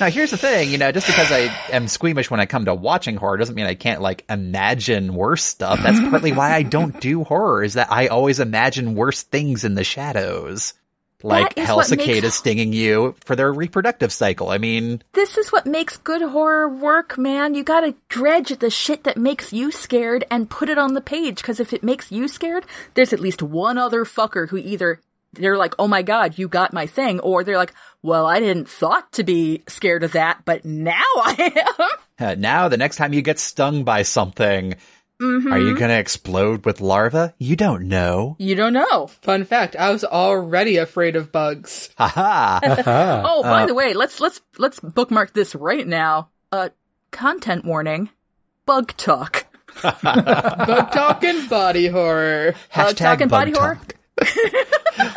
Now, 0.00 0.10
here's 0.10 0.30
the 0.30 0.36
thing, 0.36 0.70
you 0.70 0.78
know, 0.78 0.92
just 0.92 1.08
because 1.08 1.32
I 1.32 1.52
am 1.72 1.88
squeamish 1.88 2.30
when 2.30 2.38
I 2.38 2.46
come 2.46 2.66
to 2.66 2.74
watching 2.74 3.16
horror 3.16 3.36
doesn't 3.36 3.56
mean 3.56 3.66
I 3.66 3.74
can't 3.74 4.00
like 4.00 4.24
imagine 4.30 5.12
worse 5.12 5.42
stuff. 5.42 5.80
That's 5.82 5.98
partly 5.98 6.32
why 6.32 6.52
I 6.54 6.62
don't 6.62 7.00
do 7.00 7.24
horror. 7.24 7.64
Is 7.64 7.74
that 7.74 7.90
I 7.90 8.06
always 8.06 8.38
imagine 8.38 8.94
worse 8.94 9.24
things 9.24 9.64
in 9.64 9.74
the 9.74 9.82
shadows, 9.82 10.74
like 11.22 11.56
hell 11.58 11.76
what 11.76 11.90
makes- 11.90 12.02
cicadas 12.04 12.34
stinging 12.34 12.72
you 12.72 13.14
for 13.24 13.34
their 13.34 13.52
reproductive 13.52 14.12
cycle. 14.12 14.50
I 14.50 14.58
mean, 14.58 15.02
This 15.14 15.36
is 15.36 15.50
what 15.50 15.66
makes 15.66 15.96
good 15.96 16.22
horror 16.22 16.68
work, 16.68 17.18
man. 17.18 17.54
You 17.54 17.64
gotta 17.64 17.94
dredge 18.08 18.56
the 18.58 18.70
shit 18.70 19.04
that 19.04 19.16
makes 19.16 19.52
you 19.52 19.70
scared 19.72 20.24
and 20.30 20.48
put 20.50 20.68
it 20.68 20.78
on 20.78 20.94
the 20.94 21.00
page, 21.00 21.36
because 21.36 21.58
if 21.60 21.72
it 21.72 21.82
makes 21.82 22.12
you 22.12 22.28
scared, 22.28 22.64
there's 22.94 23.12
at 23.12 23.20
least 23.20 23.42
one 23.42 23.78
other 23.78 24.04
fucker 24.04 24.48
who 24.48 24.56
either 24.58 25.00
they're 25.34 25.58
like, 25.58 25.74
oh 25.78 25.86
my 25.88 26.02
god, 26.02 26.38
you 26.38 26.48
got 26.48 26.72
my 26.72 26.86
thing, 26.86 27.20
or 27.20 27.44
they're 27.44 27.58
like, 27.58 27.74
well, 28.02 28.24
I 28.24 28.38
didn't 28.38 28.68
thought 28.68 29.12
to 29.12 29.24
be 29.24 29.62
scared 29.68 30.02
of 30.02 30.12
that, 30.12 30.42
but 30.44 30.64
now 30.64 30.92
I 31.16 31.66
am. 32.20 32.28
uh, 32.28 32.34
now 32.38 32.68
the 32.68 32.76
next 32.78 32.96
time 32.96 33.12
you 33.12 33.20
get 33.22 33.38
stung 33.38 33.84
by 33.84 34.02
something, 34.02 34.76
are 35.20 35.58
you 35.58 35.74
going 35.76 35.90
to 35.90 35.98
explode 35.98 36.64
with 36.64 36.80
larvae? 36.80 37.32
You 37.38 37.56
don't 37.56 37.88
know. 37.88 38.36
You 38.38 38.54
don't 38.54 38.72
know. 38.72 39.08
Fun 39.08 39.44
fact, 39.44 39.76
I 39.76 39.90
was 39.90 40.04
already 40.04 40.76
afraid 40.76 41.16
of 41.16 41.32
bugs. 41.32 41.90
Haha. 41.96 42.60
Oh, 43.30 43.42
by 43.42 43.66
the 43.66 43.74
way, 43.74 43.94
let's 43.94 44.20
let's 44.20 44.40
let's 44.58 44.80
bookmark 44.80 45.32
this 45.32 45.54
right 45.54 45.86
now. 45.86 46.30
Uh, 46.52 46.70
content 47.10 47.64
warning: 47.64 48.10
bug 48.66 48.96
talk. 48.96 49.46
Bug 49.82 50.92
talk 50.92 51.22
and 51.22 51.48
body 51.48 51.86
horror. 51.86 52.54
Hashtag 52.72 52.84
Bug 52.84 52.96
talk 52.96 53.20
and 53.20 53.30
body 53.30 53.52
horror. 53.52 53.80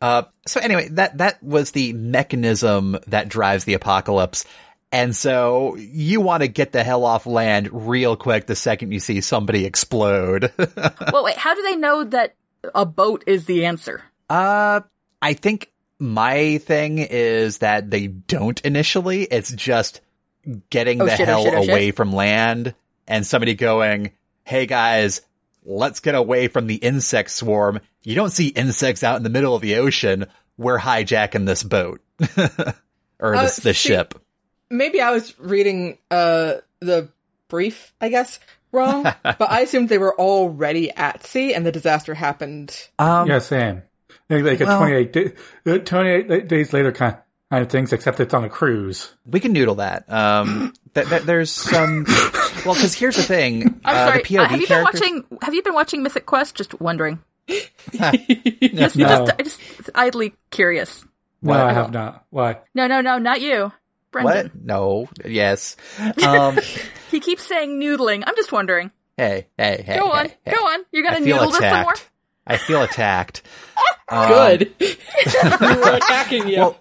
Uh, 0.00 0.22
so 0.46 0.60
anyway, 0.60 0.88
that 0.88 1.18
that 1.18 1.42
was 1.42 1.72
the 1.72 1.92
mechanism 1.92 2.96
that 3.06 3.28
drives 3.28 3.64
the 3.64 3.74
apocalypse. 3.74 4.46
And 4.94 5.14
so 5.16 5.74
you 5.76 6.20
want 6.20 6.42
to 6.42 6.48
get 6.48 6.70
the 6.70 6.84
hell 6.84 7.04
off 7.04 7.26
land 7.26 7.68
real 7.88 8.14
quick 8.16 8.46
the 8.46 8.54
second 8.54 8.92
you 8.92 9.00
see 9.00 9.20
somebody 9.20 9.64
explode. 9.64 10.52
well, 11.12 11.24
wait, 11.24 11.36
how 11.36 11.54
do 11.54 11.62
they 11.62 11.74
know 11.74 12.04
that 12.04 12.36
a 12.74 12.86
boat 12.86 13.24
is 13.26 13.44
the 13.46 13.66
answer? 13.66 14.02
uh, 14.30 14.80
I 15.20 15.32
think 15.34 15.72
my 15.98 16.58
thing 16.58 16.98
is 16.98 17.58
that 17.58 17.90
they 17.90 18.06
don't 18.06 18.60
initially. 18.60 19.22
It's 19.24 19.52
just 19.52 20.00
getting 20.70 21.00
Oh, 21.02 21.06
the 21.06 21.16
shit, 21.16 21.28
oh, 21.28 21.32
hell 21.32 21.44
shit, 21.44 21.54
oh, 21.54 21.60
shit. 21.62 21.70
away 21.70 21.90
from 21.90 22.12
land 22.12 22.74
and 23.08 23.26
somebody 23.26 23.54
going, 23.54 24.12
Hey 24.44 24.66
guys, 24.66 25.22
let's 25.64 26.00
get 26.00 26.14
away 26.14 26.48
from 26.48 26.66
the 26.68 26.74
insect 26.76 27.30
swarm. 27.30 27.80
You 28.02 28.14
don't 28.14 28.30
see 28.30 28.48
insects 28.48 29.02
out 29.02 29.16
in 29.16 29.22
the 29.24 29.30
middle 29.30 29.56
of 29.56 29.62
the 29.62 29.76
ocean. 29.76 30.26
We're 30.56 30.78
hijacking 30.78 31.46
this 31.46 31.62
boat 31.64 32.00
or 33.18 33.34
Uh, 33.34 33.42
this, 33.42 33.56
this 33.56 33.78
see- 33.78 33.88
ship. 33.88 34.20
Maybe 34.76 35.00
I 35.00 35.10
was 35.10 35.38
reading 35.38 35.98
uh 36.10 36.54
the 36.80 37.08
brief, 37.48 37.92
I 38.00 38.08
guess, 38.08 38.38
wrong, 38.72 39.02
but 39.22 39.40
I 39.50 39.60
assumed 39.60 39.88
they 39.88 39.98
were 39.98 40.18
already 40.18 40.90
at 40.90 41.24
sea 41.26 41.54
and 41.54 41.64
the 41.64 41.72
disaster 41.72 42.14
happened. 42.14 42.88
Um, 42.98 43.28
yeah, 43.28 43.38
same. 43.38 43.82
Like, 44.28 44.42
like 44.44 44.60
a 44.60 44.64
well- 44.66 44.78
28, 44.78 45.12
day, 45.12 45.32
uh, 45.66 45.78
28 45.78 46.48
days 46.48 46.72
later 46.72 46.92
kind 46.92 47.16
kind 47.50 47.62
of 47.62 47.70
things, 47.70 47.92
except 47.92 48.18
it's 48.20 48.34
on 48.34 48.42
a 48.42 48.48
cruise. 48.48 49.14
we 49.26 49.38
can 49.38 49.52
noodle 49.52 49.76
that. 49.76 50.10
Um, 50.10 50.72
th- 50.94 51.08
th- 51.08 51.22
there's 51.22 51.50
some, 51.52 52.04
well, 52.64 52.74
cause 52.74 52.94
here's 52.94 53.16
the 53.16 53.22
thing. 53.22 53.80
I'm 53.84 53.94
uh, 53.96 54.06
sorry. 54.10 54.22
the 54.22 54.28
POV 54.28 54.38
uh, 54.38 54.48
have 54.48 54.60
you 54.60 54.66
been 54.66 54.82
characters- 54.82 55.00
watching? 55.00 55.24
Have 55.42 55.54
you 55.54 55.62
been 55.62 55.74
watching 55.74 56.02
Mythic 56.02 56.26
Quest? 56.26 56.54
Just 56.56 56.80
wondering. 56.80 57.20
No, 57.92 58.10
Just, 58.10 58.96
just, 58.96 59.32
I 59.38 59.42
just 59.42 59.60
idly 59.94 60.34
curious. 60.50 61.04
no, 61.42 61.52
I 61.52 61.72
have 61.72 61.92
not. 61.92 62.24
Why? 62.30 62.58
No, 62.74 62.86
no, 62.88 63.02
no, 63.02 63.18
not 63.18 63.40
you, 63.40 63.70
Brendan. 64.22 64.50
What? 64.52 64.64
No. 64.64 65.08
Yes. 65.24 65.76
Um, 66.24 66.58
He 67.10 67.20
keeps 67.20 67.44
saying 67.44 67.80
noodling. 67.80 68.24
I'm 68.26 68.34
just 68.34 68.50
wondering. 68.50 68.90
hey, 69.16 69.46
hey, 69.56 69.84
hey. 69.86 69.96
Go 69.98 70.10
on, 70.10 70.26
hey, 70.26 70.36
hey. 70.46 70.50
go 70.52 70.66
on. 70.66 70.80
You're 70.90 71.04
gonna 71.04 71.20
feel 71.20 71.36
noodle 71.36 71.50
this 71.50 71.60
some 71.60 71.82
more. 71.82 71.94
I 72.46 72.56
feel 72.56 72.82
attacked. 72.82 73.42
Um, 74.06 74.28
Good. 74.28 74.72
we 74.78 74.86
were 75.42 75.96
attacking 75.96 76.46
you. 76.46 76.58
Well, 76.58 76.80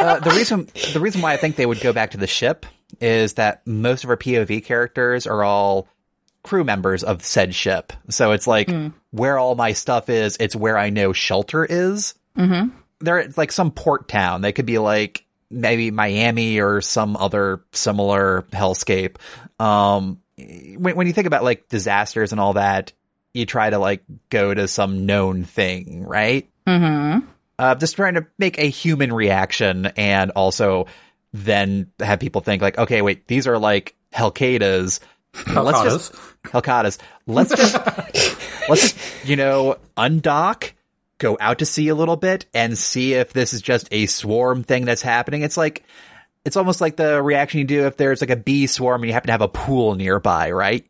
uh, 0.00 0.20
the 0.20 0.30
reason 0.30 0.68
the 0.94 1.00
reason 1.00 1.20
why 1.20 1.34
I 1.34 1.36
think 1.36 1.56
they 1.56 1.66
would 1.66 1.80
go 1.80 1.92
back 1.92 2.12
to 2.12 2.16
the 2.16 2.26
ship 2.26 2.64
is 2.98 3.34
that 3.34 3.66
most 3.66 4.04
of 4.04 4.10
our 4.10 4.16
POV 4.16 4.64
characters 4.64 5.26
are 5.26 5.44
all 5.44 5.86
crew 6.42 6.64
members 6.64 7.04
of 7.04 7.22
said 7.22 7.54
ship. 7.54 7.92
So 8.08 8.32
it's 8.32 8.46
like 8.46 8.70
where 9.10 9.38
all 9.38 9.54
my 9.54 9.74
stuff 9.74 10.08
is. 10.08 10.38
It's 10.40 10.56
where 10.56 10.78
I 10.78 10.88
know 10.88 11.12
shelter 11.12 11.62
is. 11.66 12.14
Mm-hmm. 12.38 12.70
They're 13.00 13.18
it's 13.18 13.36
like 13.36 13.52
some 13.52 13.70
port 13.70 14.08
town. 14.08 14.40
They 14.40 14.52
could 14.52 14.66
be 14.66 14.78
like 14.78 15.26
maybe 15.52 15.90
Miami 15.90 16.60
or 16.60 16.80
some 16.80 17.16
other 17.16 17.62
similar 17.72 18.42
hellscape. 18.52 19.16
Um, 19.60 20.20
when, 20.36 20.96
when 20.96 21.06
you 21.06 21.12
think 21.12 21.26
about 21.26 21.44
like 21.44 21.68
disasters 21.68 22.32
and 22.32 22.40
all 22.40 22.54
that, 22.54 22.92
you 23.34 23.46
try 23.46 23.70
to 23.70 23.78
like 23.78 24.02
go 24.30 24.52
to 24.52 24.66
some 24.68 25.06
known 25.06 25.44
thing, 25.44 26.04
right? 26.04 26.48
Mm-hmm. 26.66 27.26
uh, 27.58 27.74
just 27.74 27.96
trying 27.96 28.14
to 28.14 28.26
make 28.38 28.58
a 28.58 28.68
human 28.68 29.12
reaction 29.12 29.86
and 29.96 30.30
also 30.32 30.86
then 31.32 31.90
have 31.98 32.20
people 32.20 32.40
think 32.40 32.62
like, 32.62 32.78
okay, 32.78 33.02
wait, 33.02 33.26
these 33.26 33.46
are 33.46 33.58
like 33.58 33.94
Helcadas. 34.14 35.00
Let's 35.52 35.82
just 35.82 36.12
Helcadas. 36.44 36.98
Let's 37.26 37.50
just 37.54 37.74
let's 38.68 38.82
just 38.82 38.96
you 39.24 39.36
know 39.36 39.78
undock, 39.96 40.72
go 41.22 41.38
out 41.40 41.60
to 41.60 41.66
sea 41.66 41.88
a 41.88 41.94
little 41.94 42.16
bit, 42.16 42.44
and 42.52 42.76
see 42.76 43.14
if 43.14 43.32
this 43.32 43.54
is 43.54 43.62
just 43.62 43.88
a 43.90 44.04
swarm 44.06 44.62
thing 44.62 44.84
that's 44.84 45.00
happening. 45.02 45.40
It's 45.42 45.56
like 45.56 45.84
it's 46.44 46.56
almost 46.56 46.80
like 46.80 46.96
the 46.96 47.22
reaction 47.22 47.60
you 47.60 47.64
do 47.64 47.86
if 47.86 47.96
there's 47.96 48.20
like 48.20 48.30
a 48.30 48.36
bee 48.36 48.66
swarm 48.66 49.02
and 49.02 49.08
you 49.08 49.12
happen 49.14 49.28
to 49.28 49.32
have 49.32 49.40
a 49.42 49.48
pool 49.48 49.94
nearby, 49.94 50.50
right? 50.50 50.84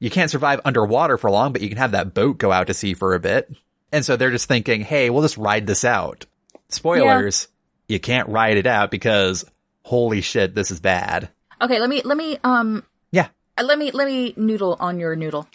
You 0.00 0.10
can't 0.10 0.30
survive 0.30 0.60
underwater 0.64 1.16
for 1.16 1.30
long, 1.30 1.52
but 1.52 1.62
you 1.62 1.68
can 1.68 1.78
have 1.78 1.92
that 1.92 2.14
boat 2.14 2.38
go 2.38 2.52
out 2.52 2.66
to 2.66 2.74
sea 2.74 2.94
for 2.94 3.14
a 3.14 3.20
bit. 3.20 3.50
And 3.92 4.04
so 4.04 4.16
they're 4.16 4.30
just 4.30 4.46
thinking, 4.48 4.82
hey, 4.82 5.08
we'll 5.08 5.22
just 5.22 5.38
ride 5.38 5.66
this 5.66 5.84
out. 5.84 6.26
Spoilers. 6.68 7.48
you 7.88 7.98
can't 7.98 8.28
ride 8.28 8.56
it 8.58 8.66
out 8.66 8.90
because 8.90 9.44
holy 9.82 10.20
shit, 10.20 10.54
this 10.54 10.70
is 10.70 10.80
bad. 10.80 11.30
Okay, 11.60 11.80
let 11.80 11.88
me 11.88 12.02
let 12.04 12.16
me 12.16 12.38
um 12.44 12.84
Yeah. 13.10 13.28
uh, 13.56 13.62
let 13.64 13.78
me 13.78 13.90
let 13.90 14.06
me 14.06 14.34
noodle 14.36 14.76
on 14.78 14.98
your 15.00 15.16
noodle. 15.16 15.48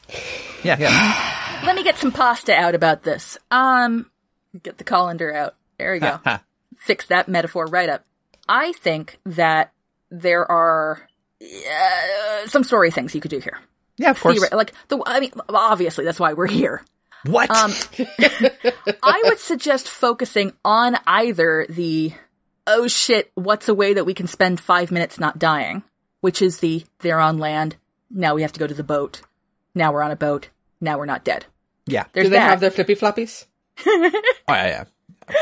Yeah, 0.64 0.78
yeah. 0.80 1.30
Let 1.66 1.78
me 1.78 1.84
get 1.84 1.98
some 1.98 2.12
pasta 2.12 2.54
out 2.54 2.76
about 2.76 3.04
this. 3.04 3.38
Um, 3.50 4.10
get 4.62 4.78
the 4.78 4.84
colander 4.84 5.34
out. 5.34 5.56
There 5.78 5.92
we 5.94 6.00
go. 6.00 6.20
Fix 6.78 7.06
that 7.08 7.28
metaphor 7.28 7.66
right 7.66 7.90
up. 7.90 8.06
I 8.48 8.74
think 8.74 9.20
that 9.26 9.72
there 10.12 10.50
are 10.52 11.08
uh, 11.42 12.48
some 12.48 12.64
story 12.64 12.92
things 12.92 13.16
you 13.16 13.22
could 13.22 13.32
do 13.32 13.40
here. 13.40 13.60
yeah, 13.98 14.12
of 14.12 14.20
course. 14.22 14.40
Theori- 14.40 14.54
Like 14.56 14.74
the, 14.90 15.02
I 15.06 15.20
mean, 15.20 15.32
obviously 15.50 16.06
that's 16.06 16.20
why 16.20 16.34
we're 16.34 16.48
here. 16.48 16.84
What? 17.26 17.50
Um, 17.50 17.72
I 19.04 19.22
would 19.26 19.40
suggest 19.40 19.88
focusing 19.90 20.54
on 20.66 20.98
either 21.08 21.66
the 21.70 22.14
oh 22.68 22.88
shit, 22.88 23.32
what's 23.36 23.70
a 23.70 23.74
way 23.74 23.94
that 23.94 24.06
we 24.06 24.14
can 24.14 24.28
spend 24.28 24.60
five 24.60 24.92
minutes 24.92 25.20
not 25.20 25.40
dying, 25.40 25.84
which 26.22 26.42
is 26.42 26.60
the 26.60 26.84
they're 27.00 27.20
on 27.20 27.38
land, 27.38 27.78
now 28.10 28.36
we 28.36 28.42
have 28.42 28.52
to 28.54 28.60
go 28.60 28.68
to 28.68 28.74
the 28.74 28.84
boat, 28.84 29.22
now 29.74 29.94
we're 29.94 30.04
on 30.04 30.12
a 30.12 30.16
boat, 30.18 30.50
now 30.82 30.98
we're 30.98 31.06
not 31.06 31.24
dead. 31.24 31.46
yeah. 31.86 32.06
There's 32.14 32.26
Do 32.26 32.30
they 32.32 32.38
that. 32.38 32.50
have 32.50 32.60
their 32.60 32.72
flippy 32.72 32.96
floppies? 32.96 33.46
Oh, 33.86 34.54
yeah, 34.54 34.68
yeah. 34.68 34.84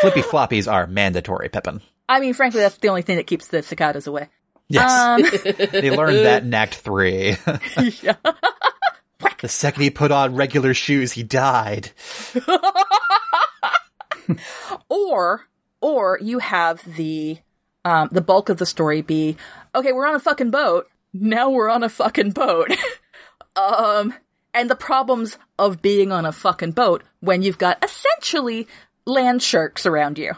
Flippy 0.02 0.22
floppies 0.22 0.72
are 0.72 0.86
mandatory, 0.88 1.50
Pippin. 1.50 1.82
I 2.08 2.20
mean, 2.20 2.34
frankly, 2.34 2.62
that's 2.62 2.78
the 2.78 2.90
only 2.90 3.02
thing 3.02 3.18
that 3.18 3.26
keeps 3.28 3.48
the 3.48 3.64
cicadas 3.64 4.06
away. 4.08 4.30
Yes. 4.68 4.92
Um, 4.92 5.22
they 5.72 5.90
learned 5.92 6.26
that 6.26 6.44
in 6.44 6.54
Act 6.54 6.76
3. 6.76 7.32
the 9.42 9.48
second 9.48 9.84
he 9.84 9.90
put 9.90 10.12
on 10.12 10.36
regular 10.36 10.74
shoes, 10.74 11.12
he 11.12 11.24
died. 11.24 11.92
or 14.90 15.48
or 15.82 16.20
you 16.22 16.40
have 16.40 16.82
the 16.96 17.38
um 17.84 18.10
the 18.12 18.22
bulk 18.22 18.50
of 18.50 18.58
the 18.58 18.66
story 18.66 19.02
be 19.02 19.36
okay 19.76 19.92
we're 19.92 20.08
on 20.08 20.16
a 20.16 20.20
fucking 20.20 20.52
boat 20.52 20.88
now 21.14 21.50
we're 21.50 21.70
on 21.70 21.84
a 21.84 21.90
fucking 21.90 22.32
boat 22.32 22.72
um 23.56 24.14
and 24.54 24.70
the 24.70 24.76
problems 24.76 25.38
of 25.58 25.82
being 25.82 26.12
on 26.12 26.26
a 26.26 26.32
fucking 26.32 26.72
boat 26.72 27.04
when 27.20 27.42
you've 27.42 27.58
got 27.58 27.84
essentially 27.84 28.68
land 29.06 29.42
sharks 29.42 29.86
around 29.86 30.18
you. 30.18 30.34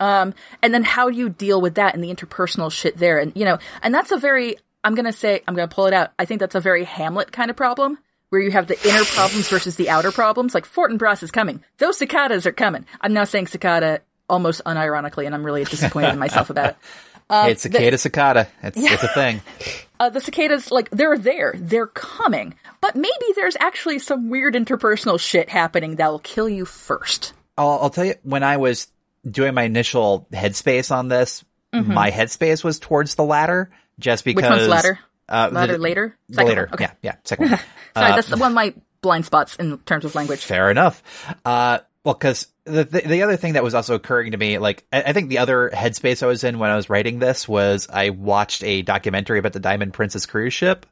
Um 0.00 0.34
and 0.62 0.74
then 0.74 0.84
how 0.84 1.10
do 1.10 1.16
you 1.16 1.28
deal 1.28 1.60
with 1.60 1.76
that 1.76 1.94
and 1.94 2.02
the 2.02 2.14
interpersonal 2.14 2.70
shit 2.70 2.96
there. 2.96 3.18
And 3.18 3.32
you 3.34 3.44
know 3.44 3.58
and 3.82 3.94
that's 3.94 4.12
a 4.12 4.16
very 4.18 4.56
i'm 4.82 4.94
gonna 4.94 5.12
say 5.12 5.42
i'm 5.46 5.54
gonna 5.54 5.68
pull 5.68 5.86
it 5.86 5.94
out. 5.94 6.12
I 6.18 6.24
think 6.24 6.40
that's 6.40 6.54
a 6.54 6.60
very 6.60 6.84
hamlet 6.84 7.32
kind 7.32 7.50
of 7.50 7.56
problem 7.56 7.98
where 8.30 8.40
you 8.40 8.50
have 8.50 8.66
the 8.66 8.88
inner 8.88 9.04
problems 9.04 9.48
versus 9.48 9.76
the 9.76 9.90
outer 9.90 10.10
problems. 10.10 10.54
Like 10.54 10.66
fortinbras 10.66 11.22
is 11.22 11.30
coming. 11.30 11.62
Those 11.78 11.98
cicadas 11.98 12.46
are 12.46 12.52
coming. 12.52 12.84
I'm 13.00 13.12
now 13.12 13.24
saying 13.24 13.46
cicada 13.46 14.00
almost 14.28 14.62
unironically 14.64 15.26
and 15.26 15.34
i'm 15.34 15.44
really 15.44 15.64
disappointed 15.64 16.12
in 16.12 16.18
myself 16.18 16.50
about 16.50 16.70
it 16.70 16.76
it's 17.30 17.62
cicada 17.62 17.98
cicada. 17.98 18.48
It's, 18.62 18.76
it's 18.78 19.02
a 19.02 19.08
thing. 19.08 19.42
uh, 20.00 20.10
the 20.10 20.20
cicadas, 20.20 20.70
like, 20.70 20.90
they're 20.90 21.18
there. 21.18 21.54
They're 21.56 21.86
coming. 21.86 22.54
But 22.80 22.96
maybe 22.96 23.26
there's 23.34 23.56
actually 23.58 23.98
some 23.98 24.28
weird 24.30 24.54
interpersonal 24.54 25.18
shit 25.18 25.48
happening 25.48 25.96
that'll 25.96 26.18
kill 26.18 26.48
you 26.48 26.64
first. 26.64 27.32
I'll, 27.56 27.78
I'll 27.82 27.90
tell 27.90 28.04
you, 28.04 28.14
when 28.22 28.42
I 28.42 28.58
was 28.58 28.88
doing 29.28 29.54
my 29.54 29.62
initial 29.62 30.26
headspace 30.32 30.94
on 30.94 31.08
this, 31.08 31.44
my 31.72 32.10
headspace 32.10 32.62
was 32.62 32.78
towards 32.78 33.16
the 33.16 33.24
latter, 33.24 33.70
just 33.98 34.24
because. 34.24 34.44
Mm-hmm. 34.44 34.52
Which 34.52 34.60
one's 34.60 34.68
latter? 34.68 34.98
Uh, 35.28 35.48
Ladder 35.50 35.72
the, 35.72 35.78
later? 35.78 36.16
The 36.28 36.34
Second 36.34 36.48
later. 36.48 36.64
one, 36.66 36.74
okay. 36.74 36.84
Yeah, 36.84 36.92
yeah, 37.02 37.16
second 37.24 37.50
one. 37.50 37.58
Sorry, 37.96 38.12
Uh, 38.12 38.14
that's 38.16 38.30
one 38.30 38.52
of 38.52 38.54
my 38.54 38.74
blind 39.00 39.24
spots 39.24 39.56
in 39.56 39.78
terms 39.78 40.04
of 40.04 40.14
language. 40.14 40.44
Fair 40.44 40.70
enough. 40.70 41.02
Uh, 41.44 41.78
well, 42.04 42.14
because 42.14 42.46
the, 42.64 42.84
the 42.84 43.00
the 43.00 43.22
other 43.22 43.36
thing 43.36 43.54
that 43.54 43.62
was 43.62 43.74
also 43.74 43.94
occurring 43.94 44.32
to 44.32 44.36
me, 44.36 44.58
like 44.58 44.84
I, 44.92 45.02
I 45.02 45.12
think 45.12 45.28
the 45.28 45.38
other 45.38 45.70
headspace 45.72 46.22
I 46.22 46.26
was 46.26 46.44
in 46.44 46.58
when 46.58 46.70
I 46.70 46.76
was 46.76 46.88
writing 46.88 47.18
this 47.18 47.48
was 47.48 47.88
I 47.90 48.10
watched 48.10 48.62
a 48.64 48.82
documentary 48.82 49.38
about 49.38 49.52
the 49.52 49.60
Diamond 49.60 49.92
Princess 49.92 50.26
cruise 50.26 50.54
ship, 50.54 50.86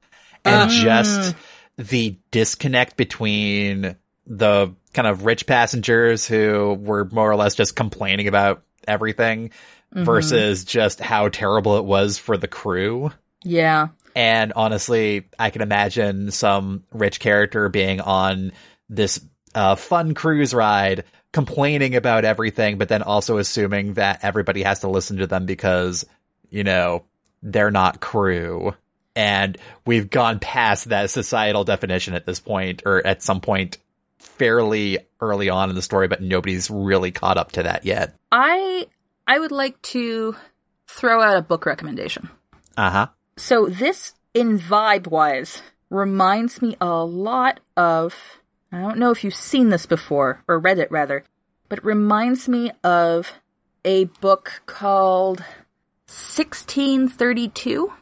and 0.44 0.70
just 0.70 1.34
the 1.76 2.18
disconnect 2.30 2.96
between 2.96 3.96
the 4.26 4.74
kind 4.92 5.08
of 5.08 5.24
rich 5.24 5.46
passengers 5.46 6.26
who 6.26 6.74
were 6.74 7.06
more 7.06 7.30
or 7.30 7.36
less 7.36 7.54
just 7.54 7.74
complaining 7.74 8.28
about 8.28 8.62
everything 8.86 9.50
versus 9.92 10.64
just 10.64 11.00
how 11.00 11.28
terrible 11.28 11.78
it 11.78 11.84
was 11.84 12.18
for 12.18 12.36
the 12.36 12.48
crew. 12.48 13.10
Yeah. 13.44 13.88
And 14.14 14.52
honestly, 14.54 15.28
I 15.38 15.50
can 15.50 15.62
imagine 15.62 16.30
some 16.30 16.84
rich 16.92 17.20
character 17.20 17.68
being 17.68 18.00
on 18.00 18.52
this 18.88 19.20
uh, 19.54 19.74
fun 19.74 20.14
cruise 20.14 20.54
ride, 20.54 21.04
complaining 21.32 21.96
about 21.96 22.24
everything, 22.24 22.78
but 22.78 22.88
then 22.88 23.02
also 23.02 23.38
assuming 23.38 23.94
that 23.94 24.20
everybody 24.22 24.62
has 24.62 24.80
to 24.80 24.88
listen 24.88 25.18
to 25.18 25.26
them 25.26 25.46
because, 25.46 26.04
you 26.50 26.64
know, 26.64 27.04
they're 27.42 27.70
not 27.70 28.00
crew. 28.00 28.74
And 29.14 29.58
we've 29.84 30.08
gone 30.08 30.38
past 30.38 30.88
that 30.90 31.10
societal 31.10 31.64
definition 31.64 32.14
at 32.14 32.24
this 32.24 32.40
point, 32.40 32.82
or 32.86 33.06
at 33.06 33.22
some 33.22 33.40
point 33.40 33.78
fairly 34.18 34.98
early 35.20 35.50
on 35.50 35.68
in 35.68 35.76
the 35.76 35.82
story, 35.82 36.08
but 36.08 36.22
nobody's 36.22 36.70
really 36.70 37.10
caught 37.10 37.36
up 37.36 37.52
to 37.52 37.64
that 37.64 37.84
yet. 37.84 38.14
I 38.30 38.86
I 39.26 39.38
would 39.38 39.52
like 39.52 39.80
to 39.82 40.36
throw 40.86 41.20
out 41.20 41.36
a 41.36 41.42
book 41.42 41.66
recommendation. 41.66 42.30
Uh 42.76 42.90
huh. 42.90 43.06
So 43.36 43.66
this, 43.66 44.14
in 44.34 44.58
vibe 44.58 45.06
wise, 45.06 45.62
reminds 45.90 46.62
me 46.62 46.76
a 46.80 47.04
lot 47.04 47.60
of. 47.76 48.14
I 48.72 48.80
don't 48.80 48.98
know 48.98 49.10
if 49.10 49.22
you've 49.22 49.34
seen 49.34 49.68
this 49.68 49.84
before 49.86 50.42
or 50.48 50.58
read 50.58 50.78
it 50.78 50.90
rather, 50.90 51.24
but 51.68 51.78
it 51.80 51.84
reminds 51.84 52.48
me 52.48 52.72
of 52.82 53.32
a 53.84 54.04
book 54.04 54.62
called 54.66 55.40
1632 56.06 57.92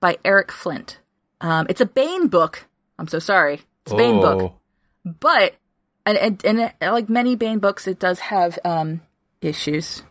by 0.00 0.18
Eric 0.24 0.52
Flint. 0.52 0.98
Um, 1.40 1.66
it's 1.68 1.80
a 1.80 1.86
Baen 1.86 2.28
book. 2.28 2.66
I'm 2.98 3.08
so 3.08 3.18
sorry. 3.18 3.62
It's 3.84 3.92
a 3.92 3.96
Baen 3.96 4.20
book, 4.20 4.54
but 5.04 5.54
and, 6.04 6.18
and 6.18 6.44
and 6.44 6.60
it, 6.60 6.74
like 6.82 7.08
many 7.08 7.34
Baen 7.36 7.58
books, 7.58 7.86
it 7.86 7.98
does 7.98 8.18
have 8.18 8.58
um, 8.64 9.00
issues 9.40 10.02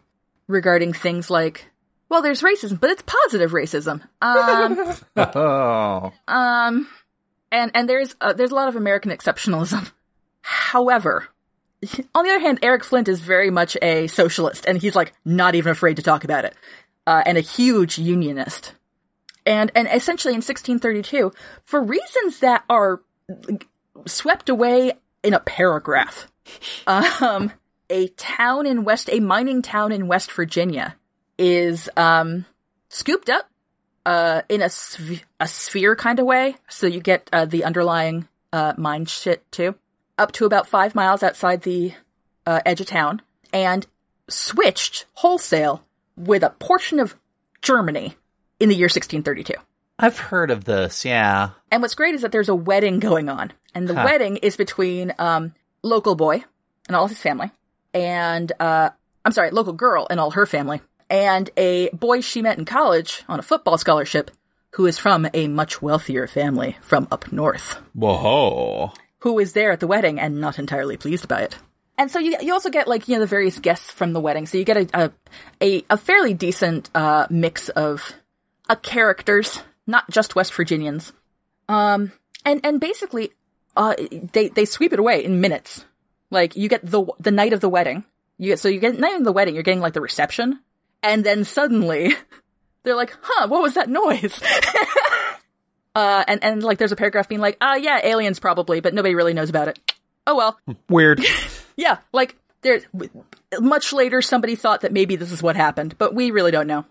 regarding 0.47 0.93
things 0.93 1.29
like 1.29 1.67
well, 2.09 2.23
there's 2.23 2.41
racism, 2.41 2.79
but 2.79 2.89
it's 2.89 3.03
positive 3.03 3.51
racism. 3.51 4.01
Um, 4.21 4.95
Oh. 5.35 6.11
um, 6.27 6.87
and 7.51 7.71
and 7.75 7.87
there's 7.87 8.15
uh, 8.19 8.33
there's 8.33 8.51
a 8.51 8.55
lot 8.55 8.67
of 8.69 8.75
American 8.75 9.11
exceptionalism. 9.11 9.91
However, 10.41 11.27
on 12.13 12.25
the 12.25 12.31
other 12.31 12.39
hand, 12.39 12.59
Eric 12.61 12.83
Flint 12.83 13.07
is 13.07 13.21
very 13.21 13.49
much 13.49 13.77
a 13.81 14.07
socialist, 14.07 14.65
and 14.65 14.77
he's 14.77 14.95
like 14.95 15.13
not 15.23 15.55
even 15.55 15.71
afraid 15.71 15.95
to 15.97 16.03
talk 16.03 16.23
about 16.23 16.45
it, 16.45 16.55
uh, 17.07 17.23
and 17.25 17.37
a 17.37 17.41
huge 17.41 17.97
unionist. 17.97 18.73
And 19.45 19.71
and 19.75 19.87
essentially 19.87 20.33
in 20.33 20.39
1632, 20.39 21.31
for 21.63 21.81
reasons 21.81 22.39
that 22.39 22.63
are 22.69 23.01
swept 24.05 24.49
away 24.49 24.93
in 25.23 25.33
a 25.33 25.39
paragraph, 25.39 26.27
um, 26.87 27.51
a 27.89 28.07
town 28.09 28.65
in 28.65 28.83
West, 28.83 29.09
a 29.11 29.19
mining 29.19 29.61
town 29.61 29.91
in 29.91 30.07
West 30.07 30.31
Virginia, 30.31 30.95
is 31.37 31.89
um 31.95 32.45
scooped 32.89 33.29
up 33.29 33.49
uh 34.05 34.41
in 34.49 34.61
a 34.61 34.69
a 35.39 35.47
sphere 35.47 35.95
kind 35.95 36.19
of 36.19 36.25
way, 36.25 36.57
so 36.67 36.87
you 36.87 36.99
get 36.99 37.29
uh, 37.31 37.45
the 37.45 37.63
underlying 37.63 38.27
uh 38.51 38.73
mine 38.77 39.05
shit 39.05 39.49
too, 39.51 39.75
up 40.19 40.31
to 40.33 40.45
about 40.45 40.67
five 40.67 40.93
miles 40.93 41.23
outside 41.23 41.61
the 41.63 41.93
uh, 42.45 42.59
edge 42.65 42.81
of 42.81 42.87
town, 42.87 43.21
and 43.51 43.85
switched 44.29 45.05
wholesale 45.15 45.83
with 46.15 46.43
a 46.43 46.49
portion 46.51 46.99
of 46.99 47.15
Germany 47.61 48.15
in 48.59 48.69
the 48.69 48.75
year 48.75 48.85
1632. 48.85 49.53
I've 49.97 50.17
heard 50.17 50.51
of 50.51 50.63
this, 50.65 51.03
yeah. 51.03 51.49
And 51.71 51.81
what's 51.81 51.95
great 51.95 52.15
is 52.15 52.21
that 52.21 52.31
there's 52.31 52.49
a 52.49 52.55
wedding 52.55 52.99
going 52.99 53.27
on, 53.29 53.51
and 53.75 53.87
the 53.87 53.95
Huh. 53.95 54.03
wedding 54.05 54.37
is 54.37 54.55
between 54.57 55.13
um 55.19 55.53
local 55.83 56.15
boy 56.15 56.43
and 56.87 56.95
all 56.95 57.07
his 57.07 57.19
family, 57.19 57.51
and 57.93 58.51
uh 58.59 58.89
I'm 59.25 59.31
sorry, 59.33 59.51
local 59.51 59.73
girl 59.73 60.07
and 60.09 60.19
all 60.19 60.31
her 60.31 60.45
family, 60.45 60.81
and 61.09 61.49
a 61.57 61.89
boy 61.89 62.21
she 62.21 62.41
met 62.41 62.57
in 62.57 62.65
college 62.65 63.23
on 63.27 63.39
a 63.39 63.43
football 63.43 63.77
scholarship 63.77 64.31
who 64.71 64.85
is 64.85 64.97
from 64.99 65.27
a 65.33 65.47
much 65.47 65.81
wealthier 65.81 66.27
family 66.27 66.77
from 66.81 67.07
up 67.11 67.31
north, 67.31 67.77
Whoa. 67.93 68.93
Who 69.19 69.39
is 69.39 69.53
there 69.53 69.71
at 69.71 69.79
the 69.79 69.87
wedding 69.87 70.19
and 70.19 70.39
not 70.41 70.59
entirely 70.59 70.97
pleased 70.97 71.27
by 71.27 71.41
it. 71.41 71.57
And 71.97 72.09
so 72.09 72.19
you 72.19 72.37
you 72.41 72.53
also 72.53 72.69
get 72.69 72.87
like 72.87 73.07
you 73.07 73.15
know 73.15 73.19
the 73.19 73.27
various 73.27 73.59
guests 73.59 73.91
from 73.91 74.13
the 74.13 74.21
wedding, 74.21 74.45
so 74.45 74.57
you 74.57 74.63
get 74.63 74.77
a 74.93 75.11
a 75.61 75.83
a, 75.89 75.97
fairly 75.97 76.33
decent 76.33 76.89
uh 76.95 77.27
mix 77.29 77.67
of 77.67 78.13
uh, 78.69 78.75
characters, 78.75 79.61
not 79.85 80.09
just 80.09 80.33
West 80.33 80.53
Virginians. 80.53 81.11
Um, 81.67 82.13
and 82.45 82.61
and 82.63 82.79
basically, 82.79 83.31
uh, 83.75 83.95
they 84.31 84.47
they 84.47 84.63
sweep 84.63 84.93
it 84.93 84.99
away 84.99 85.25
in 85.25 85.41
minutes. 85.41 85.83
Like 86.31 86.55
you 86.55 86.69
get 86.69 86.89
the 86.89 87.05
the 87.19 87.31
night 87.31 87.51
of 87.51 87.59
the 87.59 87.67
wedding, 87.67 88.05
you 88.37 88.51
get 88.51 88.59
so 88.59 88.69
you 88.69 88.79
get 88.79 88.97
night 88.97 89.15
of 89.15 89.25
the 89.25 89.33
wedding, 89.33 89.53
you're 89.53 89.63
getting 89.63 89.81
like 89.81 89.93
the 89.93 89.99
reception, 89.99 90.59
and 91.03 91.25
then 91.25 91.43
suddenly 91.43 92.13
they're 92.83 92.95
like, 92.95 93.13
"Huh, 93.21 93.49
what 93.49 93.61
was 93.61 93.73
that 93.73 93.89
noise?" 93.89 94.41
uh, 95.99 96.23
and 96.27 96.43
and 96.43 96.63
like 96.63 96.77
there's 96.77 96.91
a 96.91 96.95
paragraph 96.95 97.27
being 97.27 97.41
like, 97.41 97.57
"Ah, 97.61 97.75
yeah, 97.75 97.99
aliens 98.03 98.39
probably, 98.39 98.79
but 98.79 98.93
nobody 98.93 99.15
really 99.15 99.33
knows 99.33 99.49
about 99.49 99.67
it." 99.67 99.79
Oh 100.25 100.35
well, 100.35 100.59
Weird. 100.89 101.21
yeah, 101.75 101.97
like 102.13 102.35
there, 102.61 102.81
much 103.59 103.93
later, 103.93 104.21
somebody 104.21 104.55
thought 104.55 104.81
that 104.81 104.93
maybe 104.93 105.15
this 105.15 105.31
is 105.31 105.43
what 105.43 105.55
happened, 105.55 105.97
but 105.97 106.13
we 106.15 106.31
really 106.31 106.51
don't 106.51 106.67
know 106.67 106.85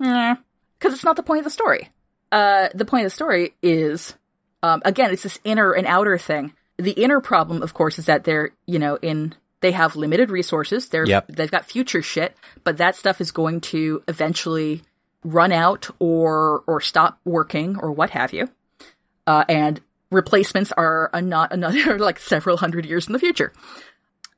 because 0.78 0.94
it's 0.94 1.04
not 1.04 1.16
the 1.16 1.22
point 1.22 1.38
of 1.40 1.44
the 1.44 1.50
story. 1.50 1.90
Uh, 2.30 2.68
the 2.74 2.84
point 2.84 3.04
of 3.06 3.10
the 3.10 3.14
story 3.16 3.54
is, 3.62 4.14
um, 4.62 4.82
again, 4.84 5.10
it's 5.10 5.22
this 5.22 5.38
inner 5.44 5.72
and 5.72 5.86
outer 5.86 6.18
thing. 6.18 6.52
The 6.76 6.92
inner 6.92 7.20
problem, 7.20 7.62
of 7.62 7.72
course, 7.74 7.98
is 7.98 8.06
that 8.06 8.24
they're, 8.24 8.50
you 8.66 8.78
know, 8.78 8.96
in 9.00 9.34
they 9.60 9.72
have 9.72 9.96
limited 9.96 10.30
resources. 10.30 10.88
They're 10.88 11.06
Yep. 11.06 11.28
they've 11.28 11.50
got 11.50 11.64
future 11.66 12.02
shit, 12.02 12.36
but 12.64 12.76
that 12.76 12.96
stuff 12.96 13.20
is 13.20 13.30
going 13.30 13.60
to 13.72 14.02
eventually 14.06 14.82
run 15.24 15.52
out 15.52 15.88
or 15.98 16.62
or 16.66 16.80
stop 16.80 17.18
working 17.24 17.76
or 17.78 17.90
what 17.92 18.10
have 18.10 18.32
you. 18.32 18.48
Uh, 19.28 19.44
and 19.46 19.80
replacements 20.10 20.72
are 20.72 21.10
a 21.12 21.20
not 21.20 21.52
another 21.52 21.98
like 22.08 22.18
several 22.18 22.56
hundred 22.56 22.86
years 22.86 23.06
in 23.06 23.12
the 23.12 23.18
future. 23.18 23.52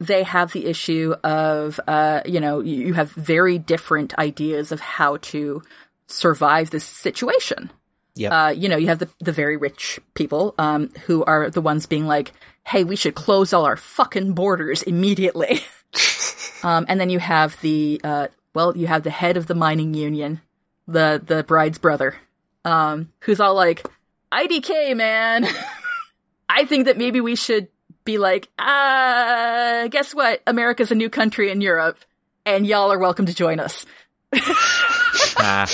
They 0.01 0.25
have 0.25 0.53
the 0.53 0.67
issue 0.67 1.15
of 1.23 1.79
uh, 1.87 2.23
you 2.27 2.41
know 2.41 2.61
you 2.61 2.87
you 2.87 2.95
have 2.95 3.13
very 3.13 3.57
different 3.59 4.19
ideas 4.19 4.73
of 4.73 4.81
how 4.81 5.19
to 5.19 5.63
survive 6.09 6.71
this 6.71 6.85
situation. 6.85 7.71
Yep. 8.17 8.33
Uh, 8.33 8.53
you 8.57 8.69
know, 8.69 8.77
you 8.77 8.89
have 8.89 8.99
the 8.99 9.09
the 9.21 9.33
very 9.33 9.57
rich 9.57 10.01
people 10.15 10.57
um, 10.59 10.91
who 11.07 11.23
are 11.25 11.51
the 11.51 11.61
ones 11.61 11.87
being 11.87 12.07
like, 12.07 12.33
"Hey, 12.67 12.83
we 12.83 12.97
should 12.97 13.15
close 13.15 13.53
all 13.53 13.67
our 13.67 13.77
fucking 13.77 14.33
borders 14.33 14.83
immediately." 14.83 15.61
um, 16.65 16.85
and 16.89 16.99
then 17.01 17.11
you 17.11 17.21
have 17.21 17.61
the 17.61 18.01
uh, 18.03 18.27
well, 18.55 18.77
you 18.77 18.89
have 18.89 19.05
the 19.05 19.11
head 19.11 19.37
of 19.37 19.47
the 19.47 19.55
mining 19.55 19.95
union, 19.95 20.41
the 20.89 21.23
the 21.25 21.45
bride's 21.45 21.79
brother, 21.79 22.17
um, 22.65 23.13
who's 23.21 23.39
all 23.39 23.55
like, 23.55 23.87
"IDK, 24.33 24.97
man, 24.97 25.47
I 26.49 26.65
think 26.65 26.87
that 26.87 26.97
maybe 26.99 27.21
we 27.21 27.37
should 27.37 27.69
be 28.05 28.19
like, 28.19 28.49
uh, 28.59 29.89
guess 29.89 30.15
what? 30.15 30.43
America's 30.47 30.91
a 30.91 30.95
new 30.95 31.11
country 31.11 31.51
in 31.51 31.61
Europe, 31.61 31.99
and 32.47 32.67
y'all 32.67 32.93
are 32.93 32.99
welcome 32.99 33.27
to 33.27 33.35
join 33.35 33.61
us." 33.61 33.85
Ah, 35.43 35.67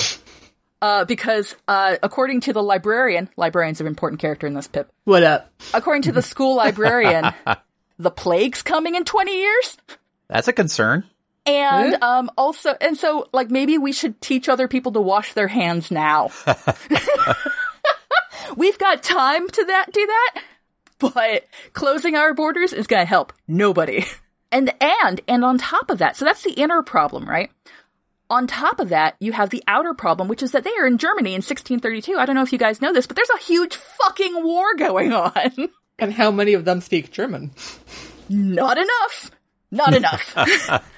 Uh, 0.81 1.05
because 1.05 1.55
uh, 1.67 1.95
according 2.03 2.39
to 2.41 2.53
the 2.53 2.61
librarian, 2.61 3.29
librarian's 3.35 3.81
an 3.81 3.87
important 3.87 4.21
character 4.21 4.45
in 4.45 4.53
this 4.53 4.67
pip. 4.67 4.89
What 5.05 5.23
up? 5.23 5.51
According 5.73 6.03
to 6.03 6.11
the 6.11 6.21
school 6.21 6.55
librarian, 6.55 7.33
the 7.99 8.11
plague's 8.11 8.61
coming 8.61 8.93
in 8.95 9.03
20 9.03 9.35
years. 9.35 9.77
that's 10.27 10.47
a 10.47 10.53
concern. 10.53 11.03
And 11.47 11.97
um 12.03 12.29
also 12.37 12.75
and 12.79 12.95
so 12.97 13.27
like 13.33 13.49
maybe 13.49 13.77
we 13.77 13.91
should 13.91 14.19
teach 14.21 14.49
other 14.49 14.67
people 14.67 14.91
to 14.93 15.01
wash 15.01 15.33
their 15.33 15.47
hands 15.47 15.89
now. 15.91 16.29
We've 18.55 18.77
got 18.77 19.03
time 19.03 19.47
to 19.49 19.65
that 19.65 19.91
do 19.91 20.05
that, 20.05 20.41
but 20.99 21.45
closing 21.73 22.15
our 22.15 22.33
borders 22.33 22.73
is 22.73 22.87
going 22.87 23.01
to 23.01 23.09
help 23.09 23.33
nobody. 23.47 24.05
And 24.49 24.73
and 24.79 25.19
and 25.27 25.43
on 25.43 25.57
top 25.57 25.89
of 25.89 25.97
that, 25.97 26.15
so 26.15 26.23
that's 26.23 26.43
the 26.43 26.53
inner 26.53 26.81
problem, 26.81 27.27
right? 27.27 27.51
On 28.29 28.47
top 28.47 28.79
of 28.79 28.89
that, 28.89 29.15
you 29.19 29.33
have 29.33 29.49
the 29.49 29.63
outer 29.67 29.93
problem, 29.93 30.29
which 30.29 30.41
is 30.41 30.51
that 30.51 30.63
they 30.63 30.73
are 30.79 30.87
in 30.87 30.97
Germany 30.97 31.31
in 31.31 31.39
1632. 31.39 32.17
I 32.17 32.25
don't 32.25 32.35
know 32.35 32.43
if 32.43 32.53
you 32.53 32.57
guys 32.57 32.81
know 32.81 32.93
this, 32.93 33.07
but 33.07 33.15
there's 33.15 33.29
a 33.29 33.43
huge 33.43 33.75
fucking 33.75 34.43
war 34.43 34.75
going 34.75 35.11
on. 35.13 35.33
And 35.99 36.13
how 36.13 36.29
many 36.29 36.53
of 36.53 36.63
them 36.63 36.79
speak 36.81 37.09
German? 37.11 37.49
not 38.29 38.77
enough. 38.77 39.31
Not 39.71 39.95
enough. 39.95 40.37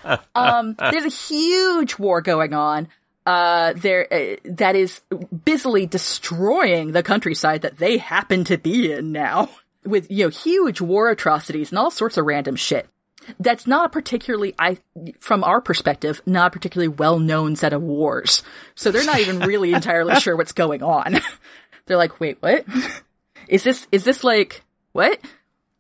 um, 0.36 0.76
there's 0.78 1.06
a 1.06 1.10
huge 1.10 1.98
war 1.98 2.22
going 2.22 2.54
on. 2.54 2.90
Uh, 3.26 3.74
there 3.74 4.12
uh, 4.12 4.36
that 4.46 4.76
is 4.76 5.02
busily 5.46 5.86
destroying 5.86 6.94
the 6.94 7.04
countryside 7.04 7.62
that 7.62 7.78
they 7.78 7.98
happen 7.98 8.44
to 8.46 8.58
be 8.58 8.92
in 8.92 9.12
now, 9.12 9.50
with 9.86 10.10
you 10.10 10.26
know 10.26 10.30
huge 10.30 10.82
war 10.82 11.10
atrocities 11.10 11.72
and 11.72 11.78
all 11.78 11.92
sorts 11.92 12.18
of 12.18 12.26
random 12.26 12.56
shit. 12.56 12.88
That's 13.40 13.68
not 13.68 13.86
a 13.86 13.90
particularly, 13.90 14.56
I, 14.58 14.78
from 15.20 15.44
our 15.44 15.62
perspective, 15.62 16.22
not 16.26 16.48
a 16.48 16.50
particularly 16.52 16.88
well-known 16.88 17.56
set 17.58 17.74
of 17.74 17.82
wars. 17.82 18.42
So 18.74 18.90
they're 18.90 19.06
not 19.06 19.20
even 19.20 19.40
really 19.40 19.74
entirely 19.76 20.16
sure 20.20 20.36
what's 20.36 20.54
going 20.54 20.82
on. 20.82 21.20
they're 21.86 21.98
like, 21.98 22.20
wait, 22.20 22.38
what? 22.40 22.66
Is 23.48 23.64
this 23.64 23.88
is 23.92 24.04
this 24.04 24.24
like 24.24 24.64
what? 24.94 25.20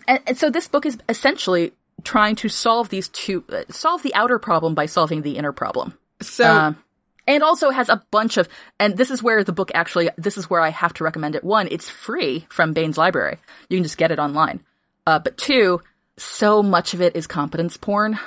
And, 0.07 0.19
and 0.27 0.37
so 0.37 0.49
this 0.49 0.67
book 0.67 0.85
is 0.85 0.97
essentially 1.07 1.73
trying 2.03 2.35
to 2.37 2.49
solve 2.49 2.89
these 2.89 3.09
two, 3.09 3.43
uh, 3.49 3.63
solve 3.69 4.03
the 4.03 4.13
outer 4.15 4.39
problem 4.39 4.75
by 4.75 4.85
solving 4.85 5.21
the 5.21 5.37
inner 5.37 5.51
problem. 5.51 5.97
So 6.21 6.51
Um, 6.51 6.83
and 7.29 7.43
also 7.43 7.69
has 7.69 7.87
a 7.89 8.03
bunch 8.11 8.37
of, 8.37 8.49
and 8.79 8.97
this 8.97 9.11
is 9.11 9.21
where 9.23 9.43
the 9.43 9.53
book 9.53 9.71
actually, 9.75 10.09
this 10.17 10.35
is 10.37 10.49
where 10.49 10.59
I 10.61 10.69
have 10.69 10.93
to 10.95 11.03
recommend 11.03 11.35
it. 11.35 11.43
One, 11.43 11.67
it's 11.69 11.87
free 11.87 12.47
from 12.49 12.73
Baen's 12.73 12.97
library. 12.97 13.37
You 13.69 13.77
can 13.77 13.83
just 13.83 13.97
get 13.99 14.11
it 14.11 14.17
online. 14.19 14.61
Uh, 15.05 15.19
but 15.19 15.37
two, 15.37 15.81
so 16.17 16.63
much 16.63 16.93
of 16.95 17.01
it 17.01 17.15
is 17.15 17.27
competence 17.27 17.77
porn. 17.77 18.19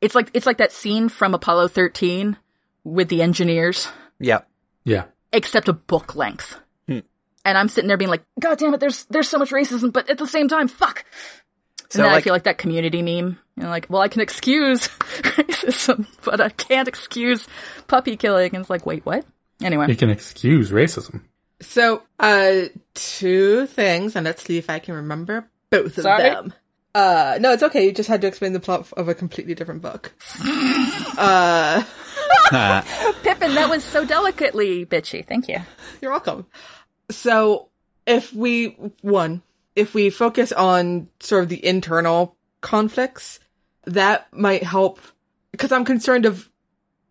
It's 0.00 0.14
like, 0.14 0.30
it's 0.34 0.44
like 0.44 0.58
that 0.58 0.72
scene 0.72 1.08
from 1.08 1.34
Apollo 1.34 1.68
13 1.68 2.36
with 2.84 3.08
the 3.08 3.22
engineers, 3.22 3.88
Yep. 4.18 4.48
Yeah. 4.84 5.04
except 5.32 5.68
a 5.68 5.72
book 5.72 6.16
length. 6.16 6.58
Hmm. 6.88 7.00
And 7.44 7.56
I'm 7.56 7.68
sitting 7.68 7.86
there 7.88 7.96
being 7.96 8.10
like, 8.10 8.24
God 8.40 8.58
damn 8.58 8.74
it, 8.74 8.80
there's, 8.80 9.04
there's 9.04 9.28
so 9.28 9.38
much 9.38 9.50
racism, 9.50 9.92
but 9.92 10.10
at 10.10 10.18
the 10.18 10.26
same 10.26 10.48
time, 10.48 10.66
fuck. 10.68 11.04
So, 11.90 12.00
and 12.02 12.10
then 12.10 12.14
I 12.16 12.20
feel 12.20 12.34
like 12.34 12.44
that 12.44 12.58
community 12.58 13.02
meme. 13.02 13.38
You 13.56 13.62
know, 13.62 13.70
like, 13.70 13.86
well, 13.88 14.02
I 14.02 14.08
can 14.08 14.20
excuse 14.20 14.88
racism, 14.98 16.06
but 16.24 16.40
I 16.40 16.50
can't 16.50 16.86
excuse 16.86 17.48
puppy 17.86 18.16
killing. 18.16 18.54
And 18.54 18.60
it's 18.62 18.70
like, 18.70 18.84
wait, 18.84 19.06
what? 19.06 19.24
Anyway, 19.62 19.88
You 19.88 19.96
can 19.96 20.10
excuse 20.10 20.70
racism. 20.70 21.22
So, 21.60 22.02
uh, 22.20 22.66
two 22.94 23.66
things, 23.66 24.14
and 24.14 24.24
let's 24.24 24.44
see 24.44 24.58
if 24.58 24.70
I 24.70 24.78
can 24.78 24.94
remember 24.94 25.48
both 25.70 25.98
of 25.98 26.02
Sorry? 26.04 26.22
them. 26.22 26.54
Uh, 26.94 27.38
no, 27.40 27.52
it's 27.52 27.62
okay. 27.62 27.84
You 27.84 27.92
just 27.92 28.08
had 28.08 28.20
to 28.20 28.26
explain 28.26 28.52
the 28.52 28.60
plot 28.60 28.92
of 28.96 29.08
a 29.08 29.14
completely 29.14 29.54
different 29.54 29.82
book. 29.82 30.12
uh, 31.18 31.82
Pippin, 33.22 33.54
that 33.54 33.68
was 33.68 33.82
so 33.84 34.04
delicately 34.04 34.86
bitchy. 34.86 35.26
Thank 35.26 35.48
you. 35.48 35.58
you're 36.00 36.10
welcome. 36.12 36.46
So, 37.10 37.68
if 38.06 38.32
we, 38.32 38.76
one, 39.02 39.42
if 39.78 39.94
we 39.94 40.10
focus 40.10 40.50
on 40.50 41.08
sort 41.20 41.44
of 41.44 41.48
the 41.48 41.64
internal 41.64 42.36
conflicts, 42.60 43.38
that 43.84 44.26
might 44.32 44.64
help, 44.64 44.98
because 45.52 45.70
I'm 45.70 45.84
concerned 45.84 46.26
of, 46.26 46.50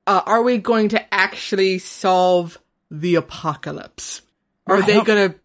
uh, 0.05 0.21
are 0.25 0.43
we 0.43 0.57
going 0.57 0.89
to 0.89 1.13
actually 1.13 1.79
solve 1.79 2.57
the 2.91 3.15
apocalypse? 3.15 4.21
Are 4.65 4.81
they 4.81 5.01
going 5.01 5.31
to 5.31 5.39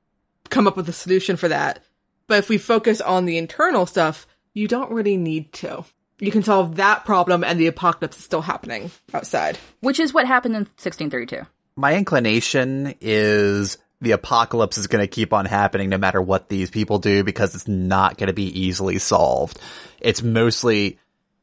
come 0.50 0.66
up 0.66 0.76
with 0.76 0.88
a 0.88 0.92
solution 0.92 1.36
for 1.36 1.48
that? 1.48 1.84
But 2.26 2.38
if 2.38 2.48
we 2.48 2.58
focus 2.58 3.00
on 3.00 3.24
the 3.24 3.38
internal 3.38 3.86
stuff, 3.86 4.26
you 4.52 4.66
don't 4.66 4.90
really 4.90 5.16
need 5.16 5.52
to. 5.54 5.84
You 6.18 6.32
can 6.32 6.42
solve 6.42 6.76
that 6.76 7.04
problem 7.04 7.44
and 7.44 7.58
the 7.58 7.68
apocalypse 7.68 8.18
is 8.18 8.24
still 8.24 8.42
happening 8.42 8.90
outside. 9.14 9.58
Which 9.80 10.00
is 10.00 10.12
what 10.12 10.26
happened 10.26 10.56
in 10.56 10.62
1632. 10.62 11.46
My 11.76 11.94
inclination 11.94 12.94
is 13.00 13.78
the 14.02 14.10
apocalypse 14.10 14.76
is 14.78 14.88
going 14.88 15.02
to 15.02 15.08
keep 15.08 15.32
on 15.32 15.46
happening 15.46 15.88
no 15.88 15.96
matter 15.96 16.20
what 16.20 16.48
these 16.48 16.70
people 16.70 16.98
do 16.98 17.22
because 17.22 17.54
it's 17.54 17.68
not 17.68 18.18
going 18.18 18.26
to 18.26 18.32
be 18.32 18.60
easily 18.60 18.98
solved. 18.98 19.60
It's 20.00 20.22
mostly, 20.22 20.98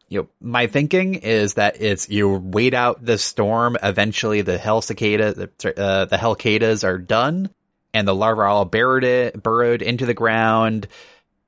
you 0.10 0.22
know, 0.22 0.28
my 0.42 0.68
thinking 0.68 1.16
is 1.16 1.54
that 1.54 1.82
it's 1.82 2.10
you 2.10 2.30
wait 2.30 2.74
out 2.74 3.04
the 3.04 3.18
storm. 3.18 3.78
Eventually, 3.82 4.42
the 4.42 4.58
hell 4.58 4.82
cicada, 4.82 5.50
uh, 5.66 6.06
the 6.06 6.18
hell 6.18 6.36
cicadas 6.36 6.84
are 6.84 6.98
done, 6.98 7.50
and 7.94 8.06
the 8.06 8.14
larvae 8.14 8.42
are 8.42 8.48
all 8.48 8.66
burrowed 8.66 9.06
it, 9.06 9.42
burrowed 9.42 9.82
into 9.82 10.06
the 10.06 10.14
ground 10.14 10.90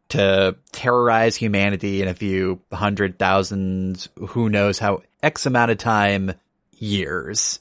to 0.09 0.55
terrorize 0.71 1.35
humanity 1.35 2.01
in 2.01 2.07
a 2.07 2.13
few 2.13 2.61
hundred 2.71 3.19
thousand, 3.19 4.07
who 4.29 4.49
knows 4.49 4.79
how 4.79 5.03
X 5.21 5.45
amount 5.45 5.71
of 5.71 5.77
time 5.77 6.33
years 6.77 7.59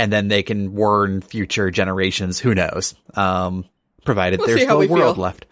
and 0.00 0.10
then 0.10 0.28
they 0.28 0.42
can 0.42 0.74
warn 0.74 1.20
future 1.20 1.70
generations. 1.70 2.40
Who 2.40 2.54
knows? 2.54 2.94
Um, 3.14 3.66
provided 4.02 4.38
We'll 4.38 4.46
there's 4.46 4.60
see 4.60 4.64
still 4.64 4.80
a 4.80 4.88
world 4.88 5.16
feel. 5.16 5.22
left. 5.22 5.44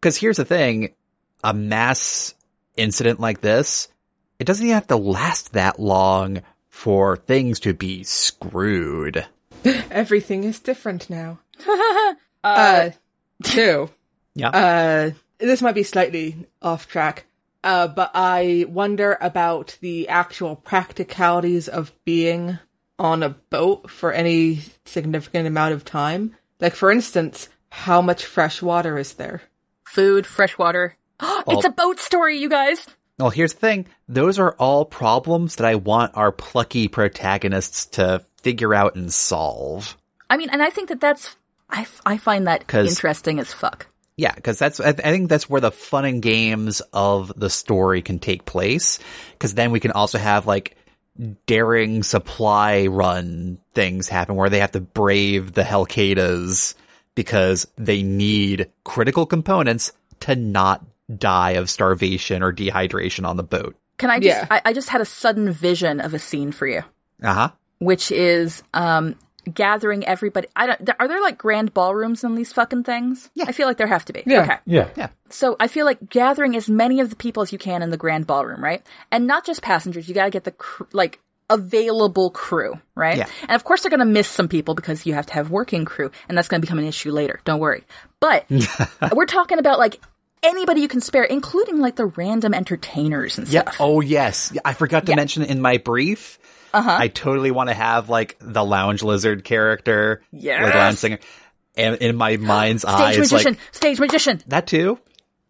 Because 0.00 0.16
here's 0.16 0.38
the 0.38 0.44
thing: 0.44 0.94
a 1.44 1.54
mass 1.54 2.34
incident 2.76 3.20
like 3.20 3.40
this, 3.40 3.86
it 4.40 4.44
doesn't 4.44 4.66
even 4.66 4.74
have 4.74 4.88
to 4.88 4.96
last 4.96 5.52
that 5.52 5.78
long 5.78 6.42
for 6.68 7.16
things 7.16 7.60
to 7.60 7.74
be 7.74 8.02
screwed. 8.02 9.24
Everything 9.64 10.42
is 10.42 10.58
different 10.58 11.08
now. 11.08 11.38
uh, 12.44 12.90
two. 13.44 13.88
Yeah. 14.34 14.48
Uh, 14.48 15.10
this 15.38 15.62
might 15.62 15.76
be 15.76 15.84
slightly 15.84 16.48
off 16.60 16.88
track, 16.88 17.26
uh, 17.62 17.86
but 17.86 18.10
I 18.14 18.66
wonder 18.68 19.16
about 19.20 19.78
the 19.80 20.08
actual 20.08 20.56
practicalities 20.56 21.68
of 21.68 21.92
being 22.04 22.58
on 23.02 23.24
a 23.24 23.30
boat 23.30 23.90
for 23.90 24.12
any 24.12 24.60
significant 24.84 25.48
amount 25.48 25.74
of 25.74 25.84
time. 25.84 26.36
Like, 26.60 26.76
for 26.76 26.92
instance, 26.92 27.48
how 27.68 28.00
much 28.00 28.24
fresh 28.24 28.62
water 28.62 28.96
is 28.96 29.14
there? 29.14 29.42
Food, 29.84 30.24
fresh 30.24 30.56
water. 30.56 30.96
it's 31.20 31.64
a 31.64 31.70
boat 31.70 31.98
story, 31.98 32.38
you 32.38 32.48
guys. 32.48 32.86
Well, 33.18 33.30
here's 33.30 33.54
the 33.54 33.60
thing. 33.60 33.86
Those 34.08 34.38
are 34.38 34.54
all 34.56 34.84
problems 34.84 35.56
that 35.56 35.66
I 35.66 35.74
want 35.74 36.16
our 36.16 36.30
plucky 36.30 36.86
protagonists 36.86 37.86
to 37.86 38.24
figure 38.40 38.72
out 38.72 38.94
and 38.94 39.12
solve. 39.12 39.96
I 40.30 40.36
mean, 40.36 40.50
and 40.50 40.62
I 40.62 40.70
think 40.70 40.88
that 40.88 41.00
that's, 41.00 41.36
I, 41.68 41.86
I 42.06 42.18
find 42.18 42.46
that 42.46 42.72
interesting 42.72 43.40
as 43.40 43.52
fuck. 43.52 43.88
Yeah, 44.16 44.34
because 44.34 44.58
that's 44.58 44.78
I, 44.78 44.92
th- 44.92 45.04
I 45.04 45.10
think 45.10 45.28
that's 45.28 45.50
where 45.50 45.60
the 45.60 45.72
fun 45.72 46.04
and 46.04 46.22
games 46.22 46.82
of 46.92 47.32
the 47.34 47.50
story 47.50 48.02
can 48.02 48.20
take 48.20 48.44
place. 48.44 49.00
Because 49.32 49.54
then 49.54 49.72
we 49.72 49.80
can 49.80 49.90
also 49.90 50.18
have 50.18 50.46
like 50.46 50.76
daring 51.46 52.02
supply 52.02 52.86
run 52.86 53.58
things 53.74 54.08
happen 54.08 54.34
where 54.34 54.48
they 54.50 54.60
have 54.60 54.72
to 54.72 54.80
brave 54.80 55.52
the 55.52 55.62
Helcadas 55.62 56.74
because 57.14 57.66
they 57.76 58.02
need 58.02 58.70
critical 58.84 59.26
components 59.26 59.92
to 60.20 60.34
not 60.34 60.84
die 61.18 61.52
of 61.52 61.68
starvation 61.68 62.42
or 62.42 62.52
dehydration 62.52 63.26
on 63.26 63.36
the 63.36 63.42
boat. 63.42 63.76
Can 63.98 64.10
I 64.10 64.18
just? 64.18 64.26
Yeah. 64.40 64.46
I, 64.50 64.62
I 64.66 64.72
just 64.72 64.88
had 64.88 65.00
a 65.00 65.04
sudden 65.04 65.50
vision 65.52 66.00
of 66.00 66.14
a 66.14 66.18
scene 66.18 66.50
for 66.52 66.66
you, 66.66 66.82
Uh 67.22 67.34
huh. 67.34 67.50
which 67.78 68.10
is 68.10 68.62
um 68.72 69.14
gathering 69.52 70.04
everybody. 70.06 70.48
I 70.54 70.66
don't. 70.66 70.90
Are 71.00 71.08
there 71.08 71.20
like 71.22 71.38
grand 71.38 71.72
ballrooms 71.74 72.24
in 72.24 72.34
these 72.34 72.52
fucking 72.52 72.84
things? 72.84 73.30
Yeah. 73.34 73.44
I 73.48 73.52
feel 73.52 73.66
like 73.66 73.76
there 73.76 73.86
have 73.86 74.04
to 74.06 74.12
be. 74.12 74.22
Yeah. 74.26 74.42
Okay. 74.42 74.56
Yeah. 74.66 75.08
So 75.30 75.56
I 75.58 75.68
feel 75.68 75.86
like 75.86 76.08
gathering 76.08 76.56
as 76.56 76.68
many 76.68 77.00
of 77.00 77.10
the 77.10 77.16
people 77.16 77.42
as 77.42 77.52
you 77.52 77.58
can 77.58 77.82
in 77.82 77.90
the 77.90 77.96
grand 77.96 78.26
ballroom, 78.26 78.62
right? 78.62 78.84
And 79.10 79.26
not 79.26 79.44
just 79.46 79.62
passengers. 79.62 80.08
You 80.08 80.14
got 80.14 80.24
to 80.24 80.30
get 80.30 80.44
the 80.44 80.50
cr- 80.52 80.84
like 80.92 81.20
available 81.50 82.30
crew, 82.30 82.80
right? 82.94 83.18
Yeah. 83.18 83.26
And 83.42 83.52
of 83.52 83.64
course 83.64 83.82
they're 83.82 83.90
going 83.90 84.00
to 84.00 84.06
miss 84.06 84.28
some 84.28 84.48
people 84.48 84.74
because 84.74 85.04
you 85.06 85.14
have 85.14 85.26
to 85.26 85.34
have 85.34 85.50
working 85.50 85.84
crew, 85.84 86.10
and 86.28 86.36
that's 86.38 86.48
going 86.48 86.60
to 86.60 86.66
become 86.66 86.78
an 86.78 86.86
issue 86.86 87.12
later. 87.12 87.40
Don't 87.44 87.60
worry. 87.60 87.84
But 88.20 88.46
we're 89.12 89.26
talking 89.26 89.58
about 89.58 89.78
like 89.78 90.00
anybody 90.42 90.80
you 90.80 90.88
can 90.88 91.00
spare, 91.00 91.24
including 91.24 91.78
like 91.80 91.96
the 91.96 92.06
random 92.06 92.54
entertainers 92.54 93.38
and 93.38 93.46
stuff. 93.48 93.66
Yeah. 93.68 93.74
Oh 93.80 94.00
yes, 94.00 94.56
I 94.64 94.72
forgot 94.74 95.06
to 95.06 95.12
Yeah. 95.12 95.16
mention 95.16 95.42
in 95.42 95.60
my 95.60 95.76
brief. 95.78 96.38
Uh-huh. 96.72 96.96
I 97.00 97.08
totally 97.08 97.50
want 97.50 97.68
to 97.68 97.74
have 97.74 98.08
like 98.08 98.36
the 98.40 98.64
lounge 98.64 99.02
lizard 99.02 99.44
character, 99.44 100.22
like 100.32 100.42
Yes. 100.42 100.74
lounge 100.74 100.96
singer, 100.98 101.18
and 101.76 101.96
in 101.96 102.16
my 102.16 102.36
mind's 102.38 102.84
eye, 102.84 103.12
Stage 103.12 103.22
it's 103.22 103.32
magician, 103.32 103.52
like 103.54 103.60
stage 103.74 104.00
magician. 104.00 104.42
that 104.48 104.66
too. 104.66 104.98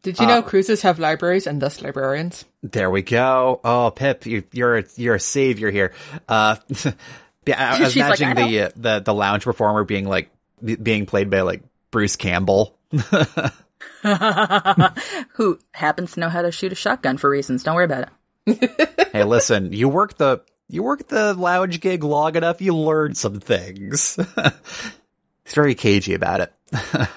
Did 0.02 0.18
you 0.18 0.26
know 0.26 0.42
cruises 0.42 0.82
have 0.82 0.98
libraries 0.98 1.46
and 1.46 1.62
thus 1.62 1.80
librarians? 1.80 2.44
There 2.64 2.90
we 2.90 3.02
go. 3.02 3.60
Oh, 3.62 3.92
Pip, 3.94 4.26
you, 4.26 4.42
you're 4.52 4.78
a, 4.78 4.84
you're 4.96 5.14
a 5.14 5.20
savior 5.20 5.70
here. 5.70 5.92
Uh, 6.28 6.56
yeah, 7.46 7.72
I, 7.72 7.76
I 7.76 7.80
was 7.80 7.92
She's 7.92 8.02
like, 8.02 8.20
imagining 8.20 8.38
"I 8.44 8.48
the 8.50 8.60
uh, 8.60 8.70
the 8.74 9.00
the 9.04 9.14
lounge 9.14 9.44
performer 9.44 9.84
being 9.84 10.08
like 10.08 10.30
be- 10.64 10.74
being 10.74 11.06
played 11.06 11.30
by 11.30 11.42
like 11.42 11.62
Bruce 11.92 12.16
Campbell. 12.16 12.76
who 15.34 15.58
happens 15.72 16.12
to 16.12 16.20
know 16.20 16.28
how 16.28 16.42
to 16.42 16.50
shoot 16.52 16.72
a 16.72 16.76
shotgun 16.76 17.16
for 17.16 17.30
reasons. 17.30 17.62
Don't 17.62 17.74
worry 17.76 17.84
about 17.84 18.08
it. 18.46 19.10
hey, 19.12 19.22
listen, 19.24 19.72
you 19.72 19.88
work 19.88 20.16
the 20.16 20.40
you 20.72 20.82
work 20.82 21.06
the 21.08 21.34
lounge 21.34 21.80
gig 21.80 22.02
long 22.02 22.34
enough, 22.36 22.60
you 22.60 22.74
learn 22.74 23.14
some 23.14 23.38
things. 23.40 24.16
He's 25.44 25.54
very 25.54 25.74
cagey 25.74 26.14
about 26.14 26.40
it. 26.40 26.52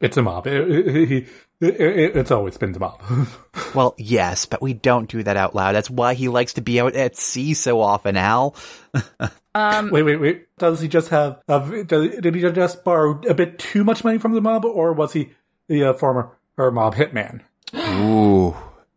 It's 0.00 0.16
a 0.18 0.22
mob. 0.22 0.46
It, 0.46 0.68
it- 0.70 1.28
it- 1.60 1.80
it- 1.80 2.16
it's 2.16 2.30
always 2.30 2.58
been 2.58 2.72
the 2.72 2.80
mob. 2.80 3.00
Well, 3.74 3.94
yes, 3.96 4.44
but 4.44 4.60
we 4.60 4.74
don't 4.74 5.08
do 5.08 5.22
that 5.22 5.36
out 5.36 5.54
loud. 5.54 5.74
That's 5.74 5.88
why 5.88 6.14
he 6.14 6.28
likes 6.28 6.54
to 6.54 6.60
be 6.60 6.78
out 6.80 6.94
at 6.94 7.16
sea 7.16 7.54
so 7.54 7.80
often, 7.80 8.16
Al. 8.16 8.54
wait, 9.54 10.02
wait, 10.02 10.16
wait. 10.16 10.46
Does 10.58 10.80
he 10.80 10.88
just 10.88 11.08
have? 11.08 11.40
have 11.48 11.86
does, 11.88 12.16
did 12.20 12.34
he 12.34 12.40
just 12.42 12.84
borrow 12.84 13.18
a 13.28 13.34
bit 13.34 13.58
too 13.58 13.82
much 13.82 14.04
money 14.04 14.18
from 14.18 14.32
the 14.32 14.40
mob, 14.40 14.64
or 14.64 14.92
was 14.92 15.12
he 15.14 15.30
the 15.68 15.84
uh, 15.84 15.92
former 15.94 16.30
or 16.58 16.70
mob 16.70 16.94
hitman? 16.96 17.40
Ooh. 17.74 18.54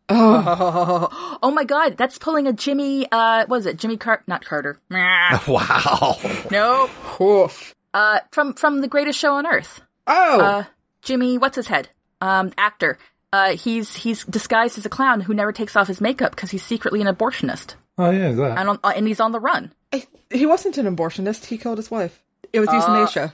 Oh, 0.10 1.38
oh 1.44 1.52
my 1.52 1.64
god, 1.64 1.98
that's 1.98 2.18
pulling 2.18 2.48
a 2.48 2.54
Jimmy, 2.54 3.08
uh, 3.12 3.46
was 3.48 3.66
it? 3.66 3.78
Jimmy 3.78 3.98
Car- 3.98 4.24
not 4.28 4.44
Carter. 4.46 4.78
Wow. 4.90 6.18
nope. 6.52 6.90
Oof. 7.22 7.76
Uh, 7.94 8.20
from, 8.32 8.54
from 8.54 8.82
the 8.82 8.88
greatest 8.88 9.20
show 9.20 9.34
on 9.36 9.46
earth. 9.46 9.82
Oh, 10.08 10.40
Uh, 10.42 10.64
Jimmy, 11.02 11.38
what's 11.38 11.56
his 11.56 11.68
head? 11.68 11.90
Um, 12.22 12.52
actor. 12.58 12.98
Uh, 13.34 13.56
he's, 13.58 13.94
he's 13.96 14.24
disguised 14.26 14.78
as 14.78 14.86
a 14.86 14.90
clown 14.90 15.20
who 15.22 15.34
never 15.34 15.52
takes 15.52 15.76
off 15.76 15.88
his 15.88 16.00
makeup 16.02 16.32
because 16.36 16.52
he's 16.52 16.64
secretly 16.64 17.02
an 17.02 17.08
abortionist. 17.14 17.76
Oh 17.98 18.10
yeah, 18.12 18.32
that. 18.32 18.58
And, 18.60 18.70
on, 18.70 18.80
uh, 18.84 18.94
and 18.96 19.08
he's 19.08 19.20
on 19.20 19.32
the 19.32 19.40
run. 19.40 19.74
he 20.32 20.46
wasn't 20.46 20.78
an 20.78 20.96
abortionist. 20.96 21.46
He 21.46 21.58
killed 21.58 21.78
his 21.80 21.92
wife. 21.92 22.24
It 22.54 22.60
was 22.60 22.70
euthanasia. 22.72 23.34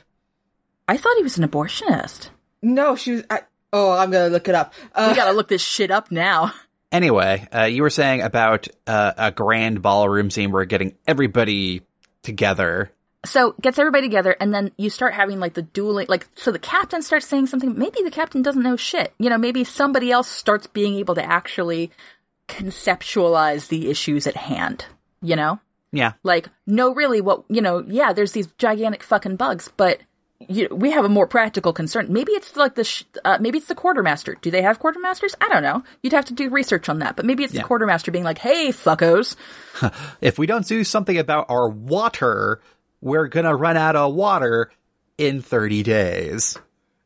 I 0.87 0.97
thought 0.97 1.17
he 1.17 1.23
was 1.23 1.37
an 1.37 1.47
abortionist. 1.47 2.29
No, 2.61 2.95
she 2.95 3.11
was. 3.11 3.23
I, 3.29 3.41
oh, 3.73 3.91
I'm 3.91 4.09
gonna 4.11 4.29
look 4.29 4.47
it 4.47 4.55
up. 4.55 4.73
We 4.95 5.03
Uh, 5.03 5.13
gotta 5.15 5.33
look 5.33 5.49
this 5.49 5.61
shit 5.61 5.91
up 5.91 6.11
now. 6.11 6.53
Anyway, 6.93 7.47
uh, 7.51 7.63
you 7.63 7.81
were 7.81 7.89
saying 7.89 8.21
about 8.21 8.67
uh, 8.85 9.13
a 9.17 9.31
grand 9.31 9.81
ballroom 9.81 10.29
scene 10.29 10.51
where 10.51 10.63
getting 10.63 10.95
everybody 11.07 11.81
together. 12.21 12.91
So 13.25 13.55
gets 13.59 13.79
everybody 13.79 14.03
together, 14.07 14.35
and 14.39 14.53
then 14.53 14.71
you 14.77 14.91
start 14.91 15.15
having 15.15 15.39
like 15.39 15.55
the 15.55 15.63
dueling. 15.63 16.05
Like, 16.07 16.27
so 16.35 16.51
the 16.51 16.59
captain 16.59 17.01
starts 17.01 17.25
saying 17.25 17.47
something. 17.47 17.75
Maybe 17.79 18.03
the 18.03 18.11
captain 18.11 18.43
doesn't 18.43 18.61
know 18.61 18.75
shit. 18.75 19.11
You 19.17 19.31
know, 19.31 19.39
maybe 19.39 19.63
somebody 19.63 20.11
else 20.11 20.27
starts 20.27 20.67
being 20.67 20.93
able 20.97 21.15
to 21.15 21.23
actually 21.23 21.89
conceptualize 22.47 23.67
the 23.69 23.89
issues 23.89 24.27
at 24.27 24.35
hand. 24.37 24.85
You 25.21 25.35
know, 25.35 25.59
Yeah. 25.91 26.13
like, 26.23 26.49
no, 26.67 26.93
really, 26.93 27.21
what 27.21 27.43
you 27.49 27.61
know? 27.61 27.83
Yeah, 27.87 28.13
there's 28.13 28.33
these 28.33 28.47
gigantic 28.59 29.01
fucking 29.01 29.37
bugs, 29.37 29.69
but 29.77 29.99
you, 30.49 30.67
we 30.71 30.91
have 30.91 31.05
a 31.05 31.09
more 31.09 31.27
practical 31.27 31.73
concern. 31.73 32.07
Maybe 32.09 32.31
it's 32.33 32.55
like 32.55 32.75
the 32.75 32.83
sh- 32.83 33.03
uh, 33.25 33.37
maybe 33.39 33.57
it's 33.57 33.67
the 33.67 33.75
quartermaster. 33.75 34.35
Do 34.41 34.51
they 34.51 34.61
have 34.61 34.79
quartermasters? 34.79 35.33
I 35.41 35.49
don't 35.49 35.63
know. 35.63 35.83
You'd 36.01 36.13
have 36.13 36.25
to 36.25 36.33
do 36.33 36.49
research 36.49 36.89
on 36.89 36.99
that. 36.99 37.15
But 37.15 37.25
maybe 37.25 37.43
it's 37.43 37.53
Yeah. 37.53 37.61
the 37.61 37.67
quartermaster 37.67 38.11
being 38.11 38.23
like, 38.23 38.37
"Hey, 38.37 38.69
fuckos." 38.69 39.35
If 40.21 40.37
we 40.37 40.45
don't 40.45 40.65
do 40.67 40.83
something 40.83 41.17
about 41.17 41.47
our 41.49 41.67
water, 41.69 42.61
we're 43.01 43.27
gonna 43.27 43.55
run 43.55 43.75
out 43.77 43.95
of 43.95 44.13
water 44.13 44.71
in 45.17 45.41
30 45.41 45.83
days. 45.83 46.57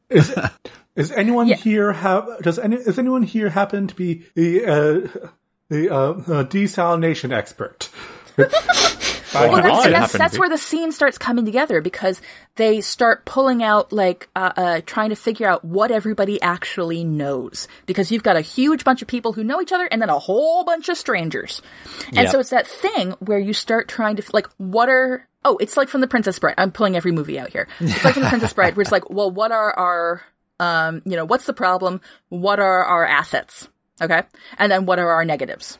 Is 0.10 0.34
is 0.96 1.12
anyone 1.12 1.48
Yeah. 1.48 1.56
here 1.58 1.94
have? 1.94 2.28
Does 2.42 2.60
any? 2.60 2.76
Is 2.78 2.98
anyone 3.00 3.24
here 3.24 3.50
happen 3.50 3.88
to 3.88 3.96
be 3.96 4.26
the 4.36 4.66
uh, 4.66 5.30
the 5.70 5.90
uh, 5.90 5.96
uh, 5.98 6.44
desalination 6.46 7.32
expert? 7.34 7.90
I 9.38 9.48
Well, 9.48 9.62
that's, 9.62 9.86
that's, 9.86 10.14
that's 10.14 10.40
where 10.40 10.50
the 10.50 10.58
scene 10.58 10.92
starts 10.92 11.18
coming 11.18 11.46
together 11.46 11.82
because 11.82 12.22
they 12.56 12.82
start 12.82 13.26
pulling 13.26 13.64
out, 13.64 13.92
like, 13.94 14.30
uh, 14.36 14.52
uh, 14.56 14.82
trying 14.86 15.10
to 15.10 15.16
figure 15.16 15.48
out 15.48 15.64
what 15.64 15.92
everybody 15.92 16.42
actually 16.42 17.04
knows. 17.04 17.68
Because 17.86 18.12
you've 18.12 18.24
got 18.24 18.36
a 18.36 18.42
huge 18.42 18.84
bunch 18.84 19.02
of 19.02 19.08
people 19.08 19.34
who 19.34 19.44
know 19.44 19.62
each 19.62 19.72
other 19.72 19.86
and 19.86 20.02
then 20.02 20.10
a 20.10 20.20
whole 20.20 20.64
bunch 20.64 20.90
of 20.90 20.98
strangers. 20.98 21.62
And 22.08 22.18
Yep. 22.18 22.32
so 22.32 22.40
it's 22.40 22.50
that 22.50 22.68
thing 22.68 23.12
where 23.20 23.40
you 23.40 23.54
start 23.54 23.88
trying 23.88 24.16
to, 24.18 24.24
like, 24.34 24.48
what 24.58 24.90
are, 24.90 25.28
oh, 25.46 25.58
it's 25.58 25.78
like 25.78 25.90
from 25.90 26.02
The 26.02 26.08
Princess 26.08 26.40
Bride. 26.40 26.56
I'm 26.58 26.72
pulling 26.72 26.96
every 26.96 27.12
movie 27.12 27.40
out 27.40 27.52
here. 27.52 27.68
It's 27.80 28.04
like 28.04 28.14
from 28.16 28.24
The 28.24 28.30
Princess 28.30 28.54
Bride 28.54 28.76
where 28.76 28.82
it's 28.82 28.92
like, 28.92 29.10
well, 29.10 29.32
what 29.32 29.52
are 29.52 29.72
our, 29.72 30.22
um, 30.60 31.02
you 31.06 31.16
know, 31.16 31.26
what's 31.26 31.46
the 31.46 31.54
problem? 31.54 32.02
What 32.30 32.60
are 32.60 32.84
our 32.84 33.06
assets? 33.06 33.70
Okay. 34.02 34.24
And 34.58 34.72
then 34.72 34.86
what 34.86 35.00
are 35.00 35.12
our 35.12 35.26
negatives? 35.26 35.80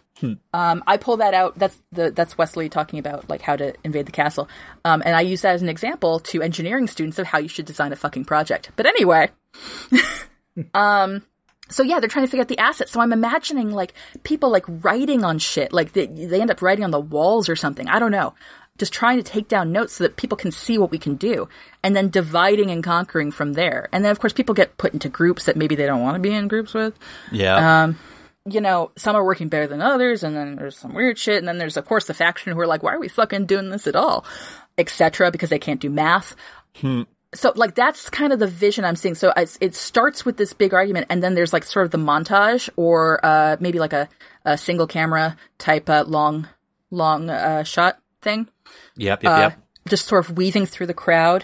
Um, 0.54 0.84
I 0.88 0.98
pull 0.98 1.18
that 1.18 1.34
out. 1.34 1.58
That's 1.58 1.78
the 1.92 2.12
that's 2.12 2.38
Wesley 2.38 2.70
talking 2.70 3.00
about 3.00 3.30
like 3.30 3.42
how 3.42 3.56
to 3.56 3.74
invade 3.84 4.06
the 4.06 4.12
castle, 4.12 4.50
um, 4.84 5.04
and 5.06 5.16
I 5.16 5.22
use 5.22 5.42
that 5.42 5.54
as 5.54 5.62
an 5.62 5.70
example 5.70 6.20
to 6.22 6.42
engineering 6.42 6.88
students 6.88 7.20
of 7.20 7.28
how 7.28 7.38
you 7.38 7.48
should 7.48 7.66
design 7.66 7.94
a 7.94 7.96
fucking 7.96 8.26
project. 8.26 8.72
But 8.76 8.88
anyway, 8.88 9.30
um, 10.74 11.22
so 11.70 11.84
yeah, 11.84 12.00
they're 12.00 12.10
trying 12.10 12.26
to 12.26 12.32
figure 12.32 12.42
out 12.42 12.48
the 12.48 12.60
assets. 12.60 12.92
So 12.92 13.00
I'm 13.00 13.14
imagining 13.14 13.72
like 13.72 13.94
people 14.24 14.50
like 14.50 14.66
writing 14.68 15.24
on 15.24 15.40
shit, 15.40 15.74
like 15.74 15.94
they 15.94 16.08
they 16.08 16.42
end 16.42 16.52
up 16.52 16.62
writing 16.62 16.84
on 16.84 16.92
the 16.92 17.00
walls 17.00 17.50
or 17.50 17.56
something. 17.56 17.88
I 17.88 18.00
don't 18.00 18.12
know. 18.12 18.34
Just 18.78 18.94
trying 18.94 19.18
to 19.18 19.24
take 19.24 19.48
down 19.48 19.72
notes 19.72 19.94
so 19.94 20.04
that 20.04 20.16
people 20.18 20.38
can 20.38 20.52
see 20.52 20.78
what 20.78 20.92
we 20.92 20.98
can 21.00 21.16
do, 21.16 21.50
and 21.84 21.96
then 21.96 22.10
dividing 22.10 22.70
and 22.72 22.84
conquering 22.84 23.32
from 23.32 23.54
there. 23.54 23.90
And 23.92 24.04
then 24.04 24.12
of 24.12 24.20
course 24.20 24.34
people 24.34 24.54
get 24.56 24.78
put 24.78 24.94
into 24.94 25.10
groups 25.10 25.46
that 25.46 25.56
maybe 25.58 25.76
they 25.76 25.86
don't 25.86 26.02
want 26.02 26.16
to 26.16 26.20
be 26.20 26.34
in 26.34 26.48
groups 26.48 26.74
with 26.74 26.94
Yeah. 27.32 27.86
you 28.50 28.62
know, 28.62 28.92
some 28.96 29.16
are 29.16 29.26
working 29.26 29.50
better 29.50 29.68
than 29.68 29.82
others, 29.82 30.24
and 30.24 30.36
then 30.36 30.56
there's 30.56 30.78
some 30.78 30.94
weird 30.94 31.18
shit, 31.18 31.38
and 31.40 31.48
then 31.48 31.58
there's 31.58 31.76
of 31.76 31.86
course 31.86 32.06
the 32.08 32.14
faction 32.14 32.54
who 32.54 32.60
are 32.60 32.68
like, 32.68 32.82
why 32.84 32.94
are 32.94 33.00
we 33.00 33.08
fucking 33.10 33.46
doing 33.46 33.70
this 33.72 33.88
at 33.88 33.96
all, 33.96 34.24
etc. 34.78 35.32
Because 35.32 35.50
they 35.50 35.60
can't 35.60 35.82
do 35.82 35.90
math. 35.90 36.36
So 37.34 37.52
like 37.56 37.76
that's 37.76 38.10
kind 38.10 38.32
of 38.32 38.40
the 38.40 38.48
vision 38.48 38.86
I'm 38.86 38.96
seeing. 38.96 39.16
So 39.16 39.34
it 39.36 39.76
starts 39.76 40.24
with 40.24 40.38
this 40.38 40.54
big 40.54 40.74
argument, 40.74 41.08
and 41.10 41.22
then 41.22 41.34
there's 41.36 41.52
like 41.52 41.64
sort 41.66 41.86
of 41.86 41.92
the 41.92 41.98
montage, 41.98 42.70
or 42.78 43.20
uh, 43.26 43.58
maybe 43.60 43.80
like 43.80 43.94
a, 43.94 44.08
a 44.46 44.58
single 44.58 44.88
camera 44.88 45.36
type 45.58 45.90
uh, 45.90 46.06
long 46.08 46.48
long 46.90 47.30
uh, 47.30 47.64
shot 47.64 48.00
thing 48.22 48.48
yep, 48.96 49.24
yep, 49.24 49.32
uh, 49.32 49.40
yep. 49.40 49.60
just 49.88 50.08
sort 50.08 50.28
of 50.28 50.38
weaving 50.38 50.66
through 50.66 50.88
the 50.88 50.94
crowd 50.94 51.44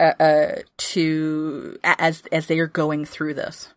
uh, 0.00 0.12
uh, 0.18 0.54
to 0.76 1.78
as 1.84 2.22
as 2.32 2.46
they 2.46 2.58
are 2.58 2.66
going 2.66 3.04
through 3.04 3.34
this. 3.34 3.68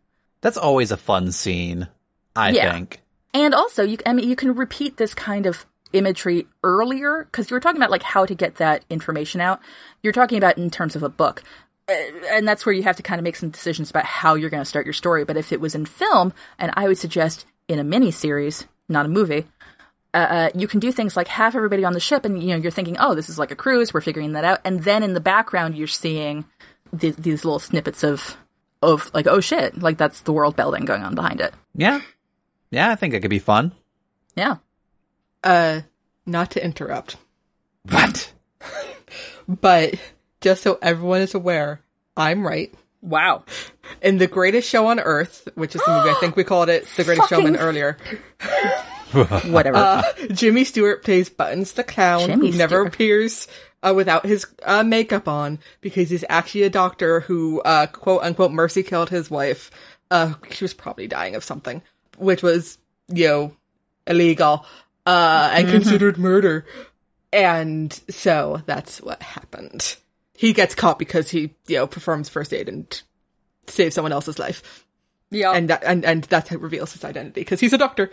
That's 0.42 0.58
always 0.58 0.92
a 0.92 0.98
fun 0.98 1.32
scene, 1.32 1.88
I 2.36 2.52
Yeah. 2.52 2.72
think. 2.72 3.02
And 3.34 3.54
also, 3.54 3.84
you, 3.84 3.98
I 4.06 4.14
mean, 4.14 4.30
you 4.30 4.36
can 4.36 4.56
repeat 4.56 4.98
this 4.98 5.14
kind 5.14 5.46
of 5.46 5.66
imagery 5.94 6.48
earlier 6.64 7.26
because 7.26 7.50
you 7.50 7.56
were 7.56 7.60
talking 7.60 7.82
about 7.82 7.92
like 7.92 8.04
how 8.04 8.26
to 8.26 8.36
get 8.36 8.56
that 8.56 8.86
information 8.90 9.42
out. 9.42 9.60
You're 10.04 10.14
talking 10.14 10.38
about 10.38 10.58
in 10.58 10.70
terms 10.70 10.96
of 10.96 11.04
a 11.04 11.10
book, 11.10 11.44
uh, 11.90 11.94
and 12.30 12.48
that's 12.48 12.66
where 12.66 12.74
you 12.74 12.84
have 12.84 12.98
to 12.98 13.04
kind 13.04 13.20
of 13.20 13.24
make 13.24 13.36
some 13.36 13.50
decisions 13.50 13.90
about 13.90 14.06
how 14.06 14.36
you're 14.36 14.50
going 14.50 14.62
to 14.62 14.70
start 14.70 14.86
your 14.86 14.94
story. 14.94 15.26
But 15.26 15.38
if 15.38 15.52
it 15.52 15.62
was 15.62 15.76
in 15.76 15.86
film, 15.86 16.34
and 16.58 16.72
I 16.76 16.88
would 16.88 16.98
suggest 16.98 17.46
in 17.68 17.80
a 17.80 17.84
mini 17.84 18.12
series, 18.12 18.66
not 18.88 19.06
a 19.06 19.10
movie, 19.10 19.46
uh, 20.16 20.18
uh, 20.18 20.50
you 20.56 20.68
can 20.68 20.80
do 20.80 20.92
things 20.92 21.16
like 21.16 21.28
have 21.28 21.56
everybody 21.56 21.84
on 21.86 21.94
the 21.94 22.00
ship, 22.00 22.26
and 22.26 22.42
you 22.42 22.50
know 22.50 22.56
you're 22.56 22.72
thinking, 22.72 22.98
oh, 23.00 23.14
this 23.14 23.30
is 23.30 23.38
like 23.38 23.52
a 23.52 23.56
cruise. 23.56 23.94
We're 23.94 24.02
figuring 24.02 24.32
that 24.34 24.44
out, 24.46 24.60
and 24.66 24.84
then 24.84 25.04
in 25.04 25.14
the 25.14 25.20
background 25.20 25.78
you're 25.78 25.88
seeing 25.88 26.46
th- 26.98 27.18
these 27.18 27.46
little 27.46 27.60
snippets 27.60 28.04
of 28.04 28.38
of 28.82 29.12
like, 29.14 29.28
oh 29.28 29.40
shit, 29.42 29.78
like 29.82 29.98
that's 29.98 30.22
the 30.22 30.34
world 30.34 30.56
building 30.56 30.86
going 30.86 31.04
on 31.04 31.16
behind 31.16 31.42
it. 31.42 31.54
Yeah. 31.76 32.02
Yeah, 32.72 32.90
I 32.92 32.96
think 32.96 33.14
it 33.14 33.22
could 33.22 33.30
be 33.30 33.40
fun. 33.40 33.72
Yeah. 34.36 34.56
Uh, 35.44 35.82
not 36.26 36.52
to 36.52 36.64
interrupt, 36.64 37.18
What? 37.90 38.32
but 39.48 39.96
just 40.42 40.64
so 40.64 40.78
everyone 40.82 41.22
is 41.22 41.36
aware, 41.36 41.82
I'm 42.18 42.46
right. 42.46 42.74
Wow. 43.02 43.44
In 44.02 44.18
The 44.18 44.28
Greatest 44.28 44.68
Show 44.68 44.88
on 44.88 45.00
Earth, 45.00 45.48
which 45.56 45.76
is 45.76 45.82
the 45.86 45.92
movie, 45.96 46.10
I 46.10 46.16
think 46.20 46.36
we 46.36 46.44
called 46.44 46.70
it 46.70 46.88
The 46.98 47.04
Greatest 47.04 47.30
Fucking- 47.30 47.46
Showman 47.46 47.60
earlier, 47.60 47.98
Whatever. 49.46 49.78
uh, 49.78 50.04
Jimmy 50.32 50.64
Stewart 50.64 51.04
plays 51.04 51.30
Buttons 51.30 51.74
the 51.74 51.84
Clown, 51.84 52.28
Jimmy 52.28 52.52
who 52.52 52.58
never 52.58 52.76
Stewart. 52.76 52.88
appears 52.88 53.48
uh, 53.84 53.94
without 53.96 54.26
his 54.26 54.46
uh, 54.64 54.84
makeup 54.84 55.28
on 55.28 55.60
because 55.82 56.10
he's 56.10 56.26
actually 56.30 56.64
a 56.64 56.70
doctor 56.70 57.22
who, 57.22 57.62
uh, 57.62 57.88
quote 57.88 58.24
unquote, 58.24 58.52
mercy 58.52 58.84
killed 58.84 59.10
his 59.10 59.30
wife. 59.30 59.72
Uh, 60.12 60.34
she 60.52 60.64
was 60.64 60.74
probably 60.74 61.08
dying 61.08 61.36
of 61.36 61.44
something, 61.44 61.82
which 62.18 62.42
was, 62.44 62.78
you 63.08 63.28
know, 63.28 63.56
illegal 64.08 64.66
uh, 65.06 65.52
and 65.54 65.68
considered 65.70 66.18
murder. 66.18 66.66
And 67.32 67.92
so 68.10 68.62
that's 68.66 69.02
what 69.02 69.22
happened. 69.22 69.98
He 70.38 70.54
gets 70.54 70.76
caught 70.76 71.00
because 71.00 71.30
he, 71.30 71.54
you 71.68 71.78
know, 71.78 71.88
performs 71.88 72.30
first 72.30 72.54
aid 72.54 72.70
and 72.70 73.02
saves 73.68 73.96
someone 73.96 74.12
else's 74.12 74.40
life. 74.40 74.86
yeah. 75.32 75.52
And 75.52 75.70
that, 75.70 75.84
and, 75.84 76.06
and 76.06 76.24
that 76.26 76.52
reveals 76.52 76.94
his 76.94 77.04
identity 77.04 77.42
because 77.42 77.60
he's 77.60 77.74
a 77.74 77.78
doctor. 77.78 78.10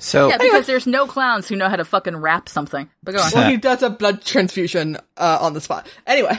So 0.00 0.28
yeah, 0.28 0.38
because 0.38 0.66
there's 0.66 0.86
no 0.86 1.06
clowns 1.06 1.48
who 1.48 1.56
know 1.56 1.68
how 1.68 1.76
to 1.76 1.84
fucking 1.84 2.16
wrap 2.16 2.48
something. 2.48 2.88
But 3.02 3.14
go 3.14 3.22
on. 3.22 3.30
Well, 3.34 3.50
he 3.50 3.56
does 3.56 3.82
a 3.82 3.90
blood 3.90 4.22
transfusion 4.22 4.96
uh, 5.16 5.38
on 5.40 5.54
the 5.54 5.60
spot. 5.60 5.88
Anyway, 6.06 6.36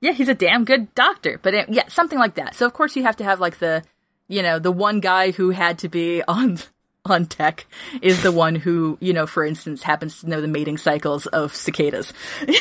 Yeah, 0.00 0.12
he's 0.12 0.28
a 0.28 0.34
damn 0.34 0.64
good 0.64 0.94
doctor. 0.94 1.40
But 1.42 1.54
it, 1.54 1.68
yeah, 1.68 1.88
something 1.88 2.18
like 2.18 2.34
that. 2.34 2.54
So 2.54 2.66
of 2.66 2.72
course 2.72 2.96
you 2.96 3.02
have 3.04 3.16
to 3.16 3.24
have 3.24 3.40
like 3.40 3.58
the, 3.58 3.82
you 4.28 4.42
know, 4.42 4.58
the 4.58 4.72
one 4.72 5.00
guy 5.00 5.30
who 5.30 5.50
had 5.50 5.78
to 5.80 5.88
be 5.88 6.22
on 6.28 6.58
on 7.04 7.26
tech 7.26 7.66
is 8.02 8.22
the 8.22 8.32
one 8.32 8.56
who, 8.56 8.98
you 9.00 9.12
know, 9.12 9.26
for 9.26 9.44
instance, 9.44 9.82
happens 9.82 10.20
to 10.20 10.28
know 10.28 10.40
the 10.40 10.48
mating 10.48 10.78
cycles 10.78 11.26
of 11.26 11.54
cicadas. 11.54 12.12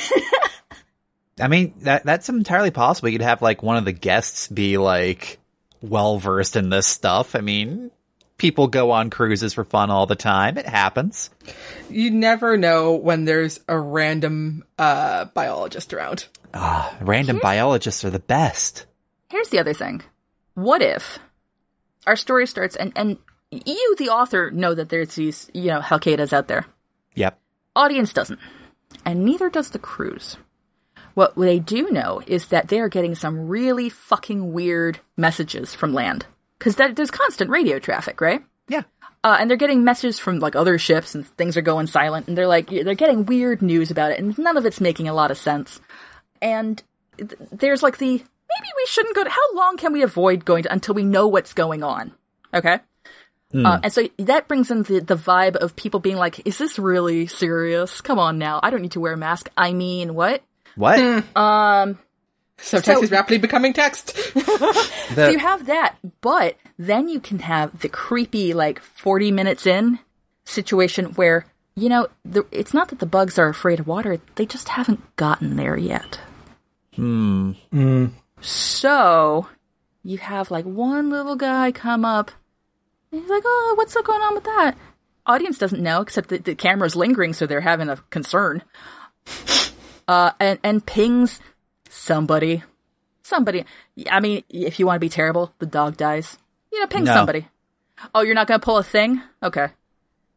I 1.40 1.48
mean 1.50 1.74
that 1.82 2.06
that's 2.06 2.30
entirely 2.30 2.72
possible. 2.72 3.10
You'd 3.10 3.22
have 3.22 3.42
like 3.42 3.62
one 3.62 3.78
of 3.78 3.86
the 3.86 3.92
guests 3.92 4.48
be 4.48 4.78
like 4.78 5.38
well 5.82 6.18
versed 6.18 6.56
in 6.56 6.70
this 6.70 6.88
stuff. 6.88 7.36
I 7.36 7.42
mean, 7.42 7.92
people 8.38 8.68
go 8.68 8.92
on 8.92 9.10
cruises 9.10 9.54
for 9.54 9.64
fun 9.64 9.90
all 9.90 10.06
the 10.06 10.16
time. 10.16 10.58
It 10.58 10.66
happens. 10.66 11.30
you 11.90 12.12
never 12.12 12.58
know 12.58 12.96
when 12.96 13.26
there's 13.26 13.60
a 13.68 13.80
random 13.80 14.64
uh, 14.78 15.26
biologist 15.26 15.94
around. 15.94 16.28
Ah, 16.54 16.96
random 17.02 17.40
biologists 17.42 18.06
are 18.06 18.10
the 18.10 18.20
best. 18.20 18.86
Here's 19.30 19.50
the 19.50 19.60
other 19.60 19.74
thing. 19.74 20.04
What 20.54 20.82
if 20.82 21.20
our 22.08 22.16
story 22.16 22.48
starts 22.48 22.76
and 22.76 22.94
and 22.96 23.18
you, 23.52 23.96
the 23.98 24.10
author, 24.10 24.52
know 24.52 24.74
that 24.74 24.90
there's 24.90 25.16
these, 25.16 25.50
you 25.54 25.68
know, 25.68 25.80
Helcadas 25.80 26.34
out 26.34 26.48
there. 26.48 26.66
Yep. 27.16 27.40
Audience 27.76 28.14
doesn't. 28.14 28.40
And 29.06 29.24
neither 29.24 29.50
does 29.50 29.70
the 29.70 29.80
cruise. 29.80 30.38
What 31.14 31.36
they 31.36 31.60
do 31.60 31.90
know 31.92 32.22
is 32.28 32.48
that 32.48 32.68
they 32.68 32.80
are 32.80 32.90
getting 32.90 33.16
some 33.16 33.48
really 33.48 33.90
fucking 33.90 34.52
weird 34.52 35.00
messages 35.16 35.74
from 35.74 35.94
land. 35.94 36.26
Because 36.58 36.76
there's 36.76 37.12
constant 37.12 37.50
radio 37.50 37.80
traffic, 37.80 38.22
right? 38.22 38.44
Yeah. 38.68 38.84
Uh, 39.24 39.38
and 39.40 39.50
they're 39.50 39.58
getting 39.58 39.84
messages 39.84 40.20
from 40.20 40.40
like 40.40 40.56
other 40.56 40.78
ships 40.78 41.16
and 41.16 41.28
things 41.28 41.58
are 41.58 41.62
going 41.62 41.88
silent 41.88 42.28
and 42.28 42.38
they're 42.38 42.48
like, 42.48 42.70
they're 42.70 42.94
getting 42.96 43.26
weird 43.26 43.62
news 43.62 43.92
about 43.92 44.12
it 44.12 44.20
and 44.20 44.38
none 44.38 44.56
of 44.56 44.66
it's 44.66 44.80
making 44.80 45.08
a 45.08 45.14
lot 45.14 45.32
of 45.32 45.38
sense. 45.38 45.82
And 46.42 46.82
th- 47.18 47.32
there's 47.52 47.82
like 47.82 47.98
the, 47.98 48.12
maybe 48.12 48.70
we 48.78 48.86
shouldn't 48.88 49.16
go 49.16 49.24
to, 49.24 49.30
how 49.30 49.56
long 49.56 49.78
can 49.78 49.94
we 49.94 50.04
avoid 50.04 50.46
going 50.46 50.64
to, 50.64 50.72
until 50.72 50.94
we 50.96 51.04
know 51.04 51.28
what's 51.28 51.54
going 51.54 51.84
on? 51.84 52.14
Okay? 52.54 52.80
Uh, 53.54 53.80
and 53.84 53.94
so 53.94 54.10
that 54.20 54.50
brings 54.50 54.70
in 54.70 54.84
the, 54.84 55.00
the 55.00 55.16
vibe 55.16 55.56
of 55.56 55.78
people 55.78 56.02
being 56.02 56.18
like, 56.18 56.46
is 56.46 56.58
this 56.58 56.78
really 56.78 57.26
serious? 57.26 58.02
Come 58.02 58.20
on 58.20 58.38
now. 58.38 58.60
I 58.62 58.70
don't 58.70 58.82
need 58.82 58.92
to 58.92 59.00
wear 59.00 59.14
a 59.14 59.18
mask. 59.18 59.50
I 59.56 59.72
mean, 59.72 60.14
what? 60.14 60.44
What? 60.76 61.00
Um, 61.38 61.98
So, 62.58 62.78
So- 62.78 62.82
text 62.82 63.04
is 63.04 63.12
rapidly 63.12 63.38
becoming 63.38 63.74
text. 63.74 64.16
so 65.16 65.30
you 65.30 65.40
have 65.40 65.66
that, 65.68 65.96
but 66.22 66.56
then 66.78 67.10
you 67.10 67.20
can 67.20 67.40
have 67.40 67.80
the 67.80 67.90
creepy, 67.90 68.54
like, 68.54 68.82
40 68.82 69.32
minutes 69.32 69.66
in 69.66 70.00
situation 70.46 71.08
where, 71.14 71.46
you 71.76 71.90
know, 71.90 72.08
the, 72.24 72.46
it's 72.52 72.74
not 72.74 72.90
that 72.90 73.00
the 73.00 73.06
bugs 73.06 73.38
are 73.38 73.50
afraid 73.50 73.80
of 73.80 73.88
water, 73.88 74.20
they 74.36 74.46
just 74.46 74.70
haven't 74.70 75.16
gotten 75.16 75.56
there 75.58 75.78
yet. 75.78 76.20
Hmm. 76.96 77.52
So 78.42 79.48
you 80.04 80.18
have 80.20 80.52
like 80.52 80.66
one 80.66 81.10
little 81.10 81.36
guy 81.36 81.72
come 81.72 82.06
up 82.06 82.32
and 83.12 83.22
he's 83.22 83.30
like, 83.30 83.44
Oh, 83.46 83.74
what's 83.76 83.94
going 83.96 84.22
on 84.22 84.36
with 84.36 84.44
that? 84.46 84.76
Audience 85.26 85.58
doesn't 85.58 85.82
know, 85.82 86.02
except 86.02 86.30
that 86.30 86.46
the 86.46 86.54
camera's 86.56 86.96
lingering, 86.96 87.34
so 87.34 87.48
they're 87.48 87.60
having 87.62 87.90
a 87.90 87.98
concern. 88.12 88.62
Uh, 90.08 90.32
and, 90.40 90.60
and 90.64 90.86
pings 90.86 91.40
somebody. 92.06 92.64
Somebody. 93.24 93.66
I 94.10 94.20
mean, 94.20 94.44
if 94.50 94.80
you 94.80 94.86
want 94.86 94.98
to 94.98 95.00
be 95.00 95.10
terrible, 95.10 95.52
the 95.60 95.66
dog 95.66 95.98
dies. 95.98 96.38
You 96.72 96.80
know, 96.82 96.88
ping 96.88 97.04
No. 97.06 97.14
somebody. 97.14 97.48
Oh, 98.14 98.22
you're 98.22 98.36
not 98.36 98.48
gonna 98.48 98.60
pull 98.60 98.78
a 98.78 98.84
thing? 98.84 99.22
Okay. 99.42 99.70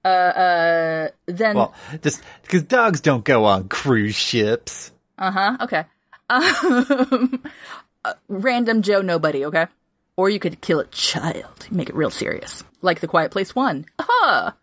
Uh, 0.04 0.08
uh, 0.08 1.08
then. 1.26 1.56
Well, 1.56 1.74
just 2.02 2.22
because 2.42 2.62
dogs 2.62 3.00
don't 3.00 3.24
go 3.24 3.44
on 3.44 3.68
cruise 3.68 4.14
ships. 4.16 4.92
Uh 5.20 5.32
huh. 5.32 5.56
Okay. 5.62 5.84
Um, 6.30 7.42
random 8.28 8.82
Joe 8.82 9.02
nobody. 9.02 9.44
Okay. 9.46 9.66
Or 10.16 10.30
you 10.30 10.38
could 10.38 10.60
kill 10.60 10.78
a 10.78 10.86
child. 10.86 11.66
Make 11.72 11.88
it 11.88 11.96
real 11.96 12.10
serious, 12.10 12.62
like 12.82 13.00
the 13.00 13.08
Quiet 13.08 13.32
Place 13.32 13.52
one. 13.54 13.86
Aha. 13.98 14.54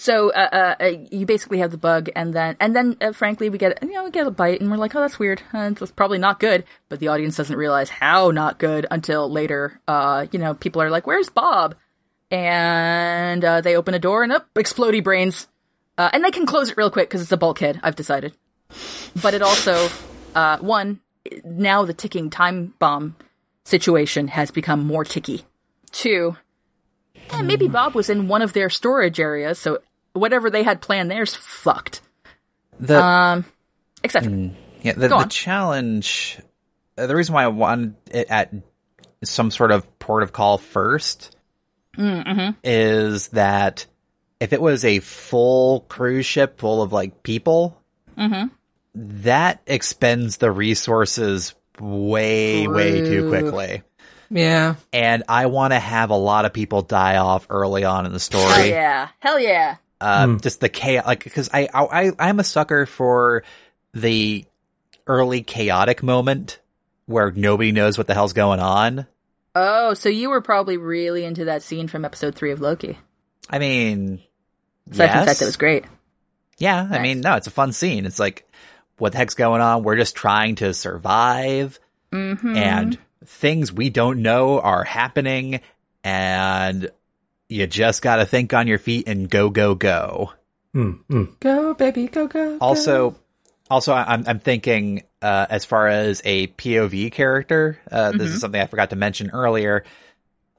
So 0.00 0.30
uh, 0.30 0.48
uh, 0.80 0.82
uh, 0.82 0.92
you 1.10 1.26
basically 1.26 1.58
have 1.58 1.70
the 1.70 1.76
bug, 1.76 2.08
and 2.16 2.32
then 2.32 2.56
and 2.58 2.74
then 2.74 2.96
uh, 3.00 3.12
frankly 3.12 3.50
we 3.50 3.58
get 3.58 3.82
you 3.82 3.92
know 3.92 4.04
we 4.04 4.10
get 4.10 4.26
a 4.26 4.30
bite, 4.30 4.60
and 4.60 4.70
we're 4.70 4.78
like, 4.78 4.94
oh 4.94 5.00
that's 5.00 5.18
weird. 5.18 5.42
Uh, 5.52 5.72
it's 5.78 5.92
probably 5.92 6.18
not 6.18 6.40
good. 6.40 6.64
But 6.88 7.00
the 7.00 7.08
audience 7.08 7.36
doesn't 7.36 7.56
realize 7.56 7.90
how 7.90 8.30
not 8.30 8.58
good 8.58 8.86
until 8.90 9.30
later. 9.30 9.78
Uh, 9.86 10.26
you 10.32 10.38
know, 10.38 10.54
people 10.54 10.80
are 10.80 10.90
like, 10.90 11.06
where's 11.06 11.28
Bob? 11.28 11.74
And 12.30 13.44
uh, 13.44 13.60
they 13.60 13.76
open 13.76 13.92
a 13.92 13.98
door, 13.98 14.22
and 14.22 14.32
up 14.32 14.52
explodey 14.54 15.04
brains. 15.04 15.48
Uh, 15.98 16.08
and 16.14 16.24
they 16.24 16.30
can 16.30 16.46
close 16.46 16.70
it 16.70 16.78
real 16.78 16.90
quick 16.90 17.10
because 17.10 17.20
it's 17.20 17.32
a 17.32 17.36
bulkhead. 17.36 17.78
I've 17.82 17.96
decided 17.96 18.32
but 19.20 19.34
it 19.34 19.42
also 19.42 19.88
uh, 20.34 20.58
one 20.58 21.00
now 21.44 21.84
the 21.84 21.94
ticking 21.94 22.30
time 22.30 22.74
bomb 22.78 23.16
situation 23.64 24.28
has 24.28 24.50
become 24.50 24.86
more 24.86 25.04
ticky. 25.04 25.44
Two, 25.92 26.36
eh, 27.30 27.42
maybe 27.42 27.68
Bob 27.68 27.94
was 27.94 28.08
in 28.08 28.28
one 28.28 28.42
of 28.42 28.52
their 28.52 28.70
storage 28.70 29.20
areas, 29.20 29.58
so 29.58 29.80
whatever 30.12 30.50
they 30.50 30.62
had 30.62 30.80
planned 30.80 31.10
there's 31.10 31.34
fucked. 31.34 32.00
The 32.78 33.02
Um, 33.02 33.44
etc. 34.04 34.50
yeah, 34.82 34.92
the, 34.94 35.08
the 35.08 35.26
challenge. 35.28 36.38
Uh, 36.96 37.06
the 37.06 37.14
reason 37.16 37.34
why 37.34 37.44
I 37.44 37.48
wanted 37.48 37.94
it 38.10 38.28
at 38.30 38.52
some 39.22 39.50
sort 39.50 39.70
of 39.70 39.98
port 39.98 40.22
of 40.22 40.32
call 40.32 40.58
1st 40.58 41.30
Mm-hmm. 41.98 42.50
is 42.62 43.28
that 43.28 43.84
if 44.38 44.52
it 44.52 44.62
was 44.62 44.84
a 44.84 45.00
full 45.00 45.80
cruise 45.80 46.24
ship 46.24 46.58
full 46.58 46.82
of 46.82 46.92
like 46.92 47.22
people, 47.22 47.76
Mm-hmm. 48.16 48.48
that 48.94 49.60
expends 49.66 50.36
the 50.38 50.50
resources 50.50 51.54
way, 51.80 52.66
way 52.68 53.00
too 53.02 53.28
quickly. 53.28 53.82
yeah. 54.30 54.74
And 54.92 55.24
I 55.28 55.46
want 55.46 55.72
to 55.72 55.78
have 55.80 56.10
a 56.10 56.16
lot 56.16 56.44
of 56.44 56.52
people 56.52 56.82
die 56.82 57.16
off 57.16 57.46
early 57.50 57.84
on 57.84 58.06
in 58.06 58.12
the 58.12 58.20
story. 58.20 58.44
Hell 58.52 58.66
yeah! 58.66 59.08
Hell 59.18 59.40
yeah! 59.40 59.76
Uh, 60.00 60.36
just 60.38 60.60
the 60.60 60.68
chaos, 60.68 61.06
like, 61.06 61.32
cause 61.32 61.50
I, 61.52 61.68
I, 61.74 62.12
I'm 62.18 62.40
a 62.40 62.44
sucker 62.44 62.86
for 62.86 63.42
the 63.92 64.44
early 65.06 65.42
chaotic 65.42 66.02
moment 66.02 66.58
where 67.06 67.30
nobody 67.32 67.72
knows 67.72 67.98
what 67.98 68.06
the 68.06 68.14
hell's 68.14 68.32
going 68.32 68.60
on. 68.60 69.06
Oh, 69.54 69.94
so 69.94 70.08
you 70.08 70.30
were 70.30 70.40
probably 70.40 70.76
really 70.76 71.24
into 71.24 71.46
that 71.46 71.62
scene 71.62 71.88
from 71.88 72.04
episode 72.04 72.34
three 72.36 72.52
of 72.52 72.60
Loki. 72.60 72.98
I 73.48 73.58
mean, 73.58 74.20
Aside 74.90 74.96
from 74.96 74.96
the 74.96 75.04
yes. 75.04 75.24
fact 75.26 75.38
that 75.40 75.44
it 75.44 75.48
was 75.48 75.56
great. 75.56 75.84
yeah, 76.58 76.88
I 76.90 77.00
mean, 77.00 77.20
no, 77.20 77.34
it's 77.34 77.48
a 77.48 77.50
fun 77.50 77.72
scene. 77.72 78.06
It's 78.06 78.18
like, 78.20 78.48
what 78.98 79.12
the 79.12 79.18
heck's 79.18 79.34
going 79.34 79.60
on? 79.60 79.82
We're 79.82 79.96
just 79.96 80.14
trying 80.16 80.56
to 80.56 80.72
survive 80.74 81.78
Mm-hmm. 82.12 82.56
and 82.56 82.98
things 83.24 83.72
we 83.72 83.88
don't 83.90 84.20
know 84.22 84.58
are 84.60 84.82
happening 84.82 85.60
and 86.02 86.90
you 87.50 87.66
just 87.66 88.00
gotta 88.02 88.24
think 88.24 88.54
on 88.54 88.66
your 88.66 88.78
feet 88.78 89.08
and 89.08 89.28
go, 89.28 89.50
go, 89.50 89.74
go. 89.74 90.32
Mm, 90.74 91.00
mm. 91.10 91.40
Go, 91.40 91.74
baby, 91.74 92.06
go, 92.06 92.26
go. 92.28 92.50
go. 92.52 92.58
Also, 92.60 93.16
also, 93.68 93.92
I- 93.92 94.12
I'm 94.14 94.24
I'm 94.26 94.38
thinking 94.38 95.02
uh, 95.20 95.46
as 95.50 95.64
far 95.64 95.88
as 95.88 96.22
a 96.24 96.46
POV 96.46 97.12
character. 97.12 97.78
Uh, 97.90 98.12
This 98.12 98.30
is 98.30 98.40
something 98.40 98.60
I 98.60 98.66
forgot 98.66 98.90
to 98.90 98.96
mention 98.96 99.30
earlier. 99.30 99.84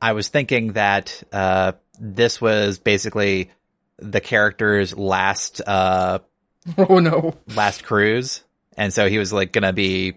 I 0.01 0.13
was 0.13 0.27
thinking 0.27 0.73
that 0.73 1.23
uh, 1.31 1.73
this 1.99 2.41
was 2.41 2.77
basically 2.77 3.51
the 3.97 4.19
character's 4.21 4.95
last 4.97 5.61
uh, 5.65 6.19
oh 6.77 6.99
no. 6.99 7.35
last 7.55 7.83
cruise, 7.85 8.43
and 8.77 8.93
so 8.93 9.07
he 9.07 9.17
was 9.17 9.31
like 9.31 9.51
gonna 9.53 9.73
be 9.73 10.15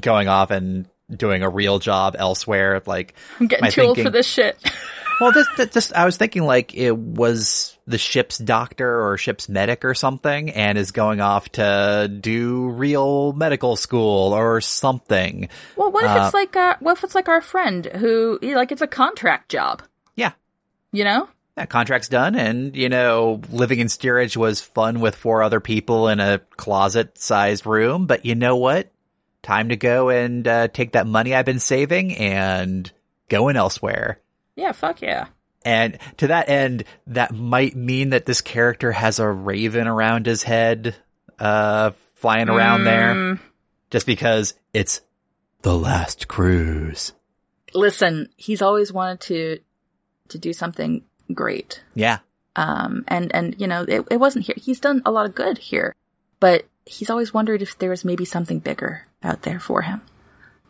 going 0.00 0.28
off 0.28 0.50
and 0.50 0.88
doing 1.14 1.42
a 1.42 1.48
real 1.48 1.78
job 1.78 2.16
elsewhere. 2.18 2.82
Like, 2.84 3.14
I'm 3.40 3.46
getting 3.46 3.64
my 3.64 3.70
too 3.70 3.82
old 3.82 4.00
for 4.00 4.10
this 4.10 4.26
shit. 4.26 4.58
well, 5.20 5.32
this, 5.32 5.46
this, 5.56 5.70
this, 5.70 5.92
I 5.92 6.04
was 6.04 6.16
thinking 6.16 6.44
like 6.44 6.74
it 6.74 6.96
was 6.96 7.76
the 7.86 7.98
ship's 7.98 8.38
doctor 8.38 9.06
or 9.06 9.16
ship's 9.16 9.48
medic 9.48 9.84
or 9.84 9.94
something 9.94 10.50
and 10.50 10.76
is 10.76 10.90
going 10.90 11.20
off 11.20 11.48
to 11.52 12.10
do 12.20 12.68
real 12.70 13.32
medical 13.32 13.76
school 13.76 14.32
or 14.32 14.60
something. 14.60 15.48
Well, 15.76 15.92
what 15.92 16.04
if 16.04 16.10
Uh, 16.10 16.24
it's 16.24 16.34
like 16.34 16.56
uh, 16.56 16.76
what 16.80 16.98
if 16.98 17.04
it's 17.04 17.14
like 17.14 17.28
our 17.28 17.40
friend 17.40 17.86
who 17.86 18.38
like 18.42 18.72
it's 18.72 18.82
a 18.82 18.86
contract 18.86 19.50
job? 19.50 19.82
Yeah. 20.16 20.32
You 20.92 21.04
know? 21.04 21.28
That 21.54 21.70
contract's 21.70 22.08
done 22.08 22.34
and, 22.34 22.76
you 22.76 22.90
know, 22.90 23.40
living 23.50 23.78
in 23.78 23.88
steerage 23.88 24.36
was 24.36 24.60
fun 24.60 25.00
with 25.00 25.14
four 25.14 25.42
other 25.42 25.60
people 25.60 26.08
in 26.08 26.20
a 26.20 26.40
closet 26.56 27.16
sized 27.18 27.64
room, 27.64 28.06
but 28.06 28.26
you 28.26 28.34
know 28.34 28.56
what? 28.56 28.90
Time 29.42 29.70
to 29.70 29.76
go 29.76 30.10
and 30.10 30.46
uh, 30.46 30.68
take 30.68 30.92
that 30.92 31.06
money 31.06 31.34
I've 31.34 31.46
been 31.46 31.60
saving 31.60 32.14
and 32.16 32.90
going 33.30 33.56
elsewhere. 33.56 34.20
Yeah, 34.56 34.72
fuck 34.72 35.02
yeah. 35.02 35.26
And 35.64 35.98
to 36.18 36.28
that 36.28 36.48
end, 36.48 36.84
that 37.08 37.34
might 37.34 37.74
mean 37.76 38.10
that 38.10 38.24
this 38.26 38.40
character 38.40 38.92
has 38.92 39.18
a 39.18 39.28
raven 39.28 39.86
around 39.88 40.26
his 40.26 40.42
head, 40.42 40.94
uh, 41.38 41.90
flying 42.14 42.48
around 42.48 42.84
there. 42.84 43.14
Mm, 43.14 43.40
Just 43.90 44.06
because 44.06 44.54
it's 44.72 45.00
the 45.62 45.76
last 45.76 46.28
cruise. 46.28 47.12
Listen, 47.74 48.28
he's 48.36 48.62
always 48.62 48.92
wanted 48.92 49.20
to 49.20 49.58
to 50.28 50.38
do 50.38 50.52
something 50.52 51.04
great. 51.34 51.82
Yeah. 51.94 52.18
Um 52.54 53.04
and 53.08 53.34
and 53.34 53.54
you 53.60 53.66
know, 53.66 53.82
it, 53.86 54.04
it 54.10 54.16
wasn't 54.18 54.46
here. 54.46 54.54
He's 54.56 54.80
done 54.80 55.02
a 55.04 55.10
lot 55.10 55.26
of 55.26 55.34
good 55.34 55.58
here, 55.58 55.94
but 56.40 56.66
he's 56.84 57.10
always 57.10 57.34
wondered 57.34 57.60
if 57.62 57.76
there 57.78 57.90
was 57.90 58.04
maybe 58.04 58.24
something 58.24 58.60
bigger 58.60 59.06
out 59.22 59.42
there 59.42 59.60
for 59.60 59.82
him. 59.82 60.00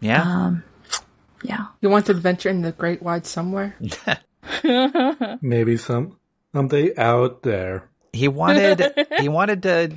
Yeah. 0.00 0.22
Um 0.22 0.64
yeah. 1.46 1.66
You 1.80 1.88
want 1.88 2.06
to 2.06 2.12
adventure 2.12 2.48
in 2.48 2.62
the 2.62 2.72
great 2.72 3.02
wide 3.02 3.26
somewhere? 3.26 3.76
Maybe 5.42 5.76
some 5.76 6.18
someday 6.54 6.94
out 6.96 7.42
there. 7.42 7.88
he 8.12 8.28
wanted, 8.28 8.94
he 9.20 9.28
wanted 9.28 9.62
to 9.64 9.92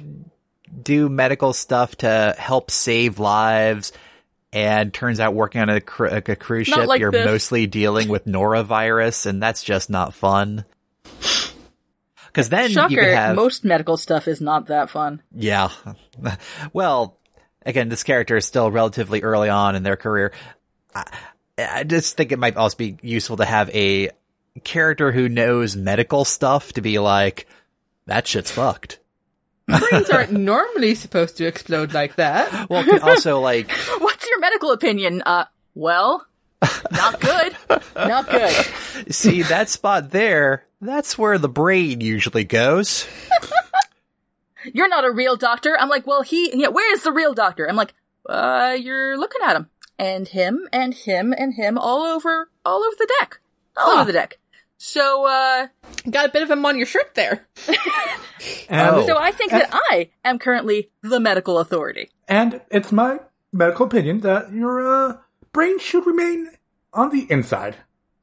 do 0.84 1.10
medical 1.10 1.54
stuff 1.54 1.96
to 1.98 2.36
help 2.38 2.72
save 2.72 3.20
lives. 3.20 3.92
And 4.52 4.92
turns 4.92 5.20
out 5.20 5.36
working 5.36 5.62
on 5.62 5.70
a, 5.70 5.80
cru- 5.80 6.10
a 6.10 6.22
cruise 6.22 6.66
ship, 6.66 6.88
like 6.88 7.00
you're 7.00 7.12
this. 7.12 7.24
mostly 7.24 7.68
dealing 7.68 8.10
with 8.10 8.26
norovirus 8.26 9.28
and 9.28 9.44
that's 9.44 9.64
just 9.64 9.92
not 9.92 10.16
fun. 10.16 10.66
Cause 12.34 12.50
then 12.50 12.70
you 12.70 12.74
Shocker, 12.74 12.96
could 12.96 13.14
have, 13.14 13.36
most 13.36 13.64
medical 13.64 13.96
stuff 13.96 14.28
is 14.28 14.42
not 14.42 14.68
that 14.68 14.90
fun. 14.90 15.22
Yeah. 15.36 15.70
well, 16.74 17.20
again, 17.64 17.90
this 17.90 18.04
character 18.04 18.38
is 18.38 18.46
still 18.46 18.72
relatively 18.72 19.22
early 19.22 19.50
on 19.50 19.76
in 19.76 19.84
their 19.84 19.98
career. 19.98 20.32
I, 20.96 21.06
I 21.68 21.84
just 21.84 22.18
think 22.18 22.32
it 22.32 22.40
might 22.40 22.58
also 22.58 22.78
be 22.78 22.98
useful 23.02 23.38
to 23.38 23.46
have 23.46 23.70
a 23.72 24.12
character 24.64 25.12
who 25.12 25.30
knows 25.30 25.76
medical 25.76 26.26
stuff 26.26 26.74
to 26.74 26.82
be 26.82 27.00
like, 27.00 27.48
that 28.06 28.28
shit's 28.28 28.52
fucked. 28.52 29.00
Brains 29.68 30.10
aren't 30.14 30.32
normally 30.32 30.96
supposed 30.96 31.38
to 31.38 31.46
explode 31.46 31.94
like 31.94 32.16
that. 32.16 32.70
Well, 32.70 32.86
also 33.04 33.40
like, 33.40 33.72
What's 34.00 34.28
your 34.30 34.40
medical 34.40 34.72
opinion? 34.72 35.22
Uh 35.26 35.46
well, 35.76 36.26
not 36.92 37.20
good. 37.22 37.56
not 37.96 38.30
good. 38.30 38.52
see 39.10 39.44
that 39.44 39.70
spot 39.70 40.12
there, 40.12 40.66
that's 40.82 41.18
where 41.18 41.38
the 41.38 41.48
brain 41.50 42.02
usually 42.02 42.44
goes. 42.44 43.08
you're 44.74 44.90
not 44.90 45.06
a 45.06 45.12
real 45.12 45.36
doctor. 45.36 45.78
I'm 45.80 45.90
like, 45.90 46.06
well, 46.06 46.22
he, 46.22 46.52
yeah, 46.60 46.68
where 46.68 46.92
is 46.94 47.04
the 47.04 47.12
real 47.12 47.34
doctor? 47.34 47.70
I'm 47.70 47.78
like, 47.78 47.94
uh, 48.28 48.76
you're 48.78 49.18
looking 49.18 49.42
at 49.46 49.56
him 49.56 49.70
and 50.00 50.28
him 50.30 50.68
and 50.74 50.94
him 50.96 51.34
and 51.38 51.54
him 51.54 51.78
all 51.78 52.02
over, 52.04 52.50
all 52.66 52.84
over 52.84 52.96
the 52.98 53.10
deck, 53.20 53.40
all 53.78 53.96
Huh. 53.96 54.02
over 54.02 54.12
the 54.12 54.18
deck. 54.18 54.40
So, 54.78 55.28
uh, 55.28 55.68
Got 56.10 56.30
a 56.30 56.32
bit 56.32 56.42
of 56.42 56.50
him 56.50 56.66
on 56.66 56.78
your 56.78 56.86
shirt 56.88 57.14
there. 57.16 57.46
Oh. 58.72 59.06
so 59.06 59.18
I 59.18 59.32
think 59.32 59.52
that 59.52 59.70
I 59.74 60.10
am 60.24 60.40
currently 60.40 60.90
the 61.02 61.20
medical 61.20 61.60
authority. 61.60 62.10
and 62.28 62.62
it's 62.72 62.92
my 62.92 63.20
medical 63.52 63.86
opinion 63.86 64.22
that 64.22 64.54
your 64.54 64.86
uh, 65.10 65.18
brain 65.52 65.78
should 65.80 66.06
remain 66.06 66.48
on 66.94 67.10
the 67.10 67.28
inside. 67.30 67.76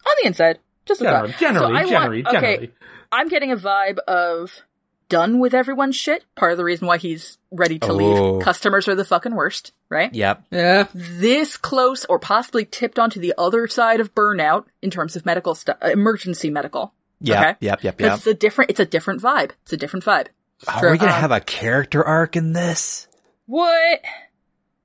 On 0.07 0.15
the 0.23 0.27
inside, 0.27 0.59
just 0.87 1.03
a 1.03 1.05
Generally, 1.05 1.33
thought. 1.33 1.41
generally, 1.41 1.73
so 1.75 1.79
I 1.79 1.85
generally, 1.91 2.23
want, 2.23 2.37
okay, 2.37 2.41
generally. 2.55 2.73
I'm 3.13 3.29
getting 3.29 3.53
a 3.53 3.57
vibe 3.57 3.99
of 4.09 4.63
done 5.09 5.39
with 5.39 5.55
everyone's 5.55 5.97
shit. 5.97 6.25
Part 6.35 6.53
of 6.53 6.59
the 6.59 6.65
reason 6.65 6.87
why 6.87 6.99
he's 6.99 7.39
ready 7.51 7.79
to 7.79 7.89
Oh. 7.89 7.95
leave. 7.95 8.43
Customers 8.43 8.89
are 8.89 8.95
the 8.95 9.05
fucking 9.05 9.35
worst, 9.35 9.73
right? 9.89 10.13
Yep. 10.15 10.45
Yeah. 10.51 10.87
this 10.95 11.57
close 11.57 12.05
or 12.07 12.19
possibly 12.19 12.65
tipped 12.65 12.99
onto 12.99 13.21
the 13.21 13.35
other 13.39 13.67
side 13.69 14.01
of 14.01 14.15
burnout 14.15 14.65
in 14.83 14.91
terms 14.91 15.15
of 15.17 15.25
medical 15.27 15.55
stuff, 15.55 15.77
emergency 15.83 16.51
medical. 16.51 16.93
Yeah. 17.21 17.35
Yep. 17.35 17.43
Okay. 17.43 17.57
Yep. 17.67 17.83
Yep. 17.85 17.99
'Cause 17.99 18.05
Yep. 18.07 18.17
It's 18.17 18.27
a 18.27 18.35
different, 18.35 18.71
it's 18.71 18.81
a 18.81 18.87
different 18.87 19.23
vibe. 19.23 19.51
It's 19.63 19.73
a 19.73 19.77
different 19.77 20.05
vibe. 20.05 20.27
Are 20.69 20.91
we 20.91 20.99
gonna 20.99 21.13
um, 21.13 21.21
have 21.21 21.33
a 21.33 21.41
character 21.41 22.03
arc 22.05 22.35
in 22.37 22.53
this? 22.53 23.07
What? 23.47 24.01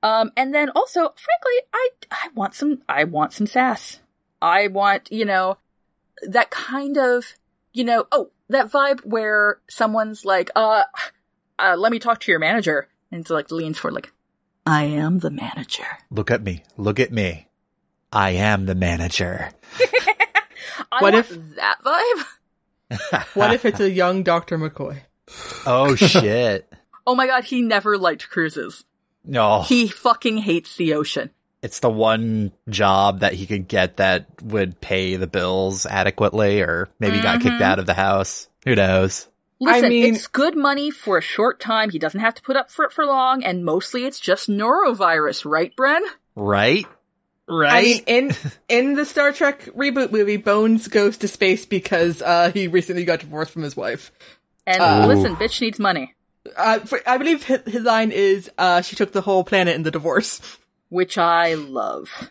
Um, 0.03 0.31
and 0.35 0.53
then 0.53 0.69
also, 0.71 0.99
frankly, 1.01 1.61
I, 1.73 1.89
I 2.11 2.27
want 2.35 2.55
some, 2.55 2.81
I 2.89 3.03
want 3.05 3.33
some 3.33 3.47
sass. 3.47 3.99
I 4.41 4.67
want, 4.67 5.11
you 5.11 5.25
know, 5.25 5.57
that 6.23 6.49
kind 6.49 6.97
of, 6.97 7.35
you 7.73 7.83
know, 7.83 8.05
oh, 8.11 8.31
that 8.51 8.71
vibe 8.71 9.01
where 9.05 9.59
someone's 9.69 10.23
like, 10.25 10.49
uh, 10.55 10.83
uh, 11.59 11.75
let 11.77 11.91
me 11.91 11.99
talk 11.99 12.19
to 12.21 12.31
your 12.31 12.39
manager. 12.39 12.87
And 13.11 13.21
it's 13.21 13.29
like 13.29 13.51
leans 13.51 13.77
forward 13.77 13.95
like, 13.95 14.11
I 14.65 14.83
am 14.85 15.19
the 15.19 15.31
manager. 15.31 15.85
Look 16.09 16.31
at 16.31 16.43
me. 16.43 16.63
Look 16.77 16.99
at 16.99 17.11
me. 17.11 17.47
I 18.13 18.31
am 18.31 18.65
the 18.65 18.75
manager. 18.75 19.49
I 19.79 20.97
What 20.99 21.13
want 21.13 21.15
if- 21.15 21.55
that 21.55 21.77
vibe? 21.83 22.25
What 23.35 23.53
if 23.53 23.63
it's 23.65 23.79
a 23.79 23.89
young 23.89 24.23
Dr. 24.23 24.57
McCoy? 24.57 24.99
Oh 25.65 25.95
shit. 25.95 26.71
Oh 27.07 27.15
my 27.15 27.25
god, 27.25 27.45
he 27.45 27.61
never 27.61 27.97
liked 27.97 28.29
cruises. 28.29 28.83
No. 29.23 29.61
He 29.61 29.87
fucking 29.87 30.39
hates 30.39 30.75
the 30.75 30.93
ocean. 30.93 31.29
It's 31.61 31.79
the 31.79 31.89
one 31.89 32.51
job 32.69 33.19
that 33.19 33.33
he 33.33 33.45
could 33.45 33.67
get 33.67 33.97
that 33.97 34.27
would 34.43 34.79
pay 34.81 35.15
the 35.15 35.27
bills 35.27 35.85
adequately, 35.85 36.61
or 36.61 36.89
maybe 36.99 37.21
got 37.21 37.39
Mm-hmm. 37.39 37.49
kicked 37.49 37.61
out 37.61 37.79
of 37.79 37.85
the 37.85 37.93
house. 37.93 38.47
Who 38.65 38.75
knows? 38.75 39.27
Listen, 39.59 39.89
mean- 39.89 40.15
it's 40.15 40.25
good 40.27 40.57
money 40.57 40.89
for 40.89 41.17
a 41.19 41.21
short 41.21 41.59
time. 41.59 41.91
He 41.91 41.99
doesn't 41.99 42.19
have 42.19 42.33
to 42.35 42.41
put 42.41 42.55
up 42.55 42.71
for 42.71 42.83
it 42.85 42.91
for 42.91 43.05
long, 43.05 43.43
and 43.43 43.63
mostly 43.63 44.05
it's 44.05 44.19
just 44.19 44.49
norovirus, 44.49 45.45
right, 45.49 45.71
Bren? 45.75 46.01
Right? 46.35 46.85
I 46.87 47.53
Right? 47.53 47.83
mean, 47.83 48.03
in 48.07 48.35
in 48.69 48.93
the 48.93 49.05
Star 49.05 49.31
Trek 49.33 49.65
reboot 49.75 50.11
movie, 50.11 50.37
Bones 50.37 50.87
goes 50.87 51.17
to 51.17 51.27
space 51.27 51.65
because 51.65 52.21
uh, 52.21 52.51
he 52.53 52.67
recently 52.69 53.03
got 53.03 53.19
divorced 53.19 53.51
from 53.51 53.61
his 53.63 53.75
wife. 53.75 54.11
And 54.65 54.81
Uh, 54.81 55.05
listen, 55.07 55.35
bitch 55.35 55.59
needs 55.61 55.77
money, 55.79 56.15
Uh, 56.55 56.79
for, 56.79 56.99
I 57.05 57.17
believe 57.17 57.43
his, 57.43 57.61
his 57.65 57.83
line 57.83 58.11
is, 58.11 58.49
uh, 58.57 58.81
"She 58.81 58.95
took 58.95 59.11
the 59.11 59.21
whole 59.21 59.43
planet 59.43 59.75
in 59.75 59.83
the 59.83 59.91
divorce." 59.91 60.39
which 60.91 61.17
I 61.17 61.55
love. 61.55 62.29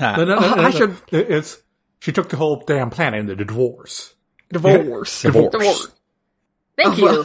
No, 0.00 0.16
no, 0.16 0.24
no, 0.24 0.38
no, 0.40 0.62
I 0.62 0.70
should- 0.70 0.96
It's 1.12 1.62
she 2.00 2.10
took 2.12 2.28
the 2.28 2.36
whole 2.36 2.62
damn 2.66 2.90
planet 2.90 3.20
into 3.20 3.34
the 3.36 3.44
divorce. 3.44 4.14
Divorce. 4.52 5.22
Divorce. 5.22 5.52
Divorce. 5.52 5.88
Thank 6.76 6.98
Oh, 7.00 7.12
you. 7.12 7.24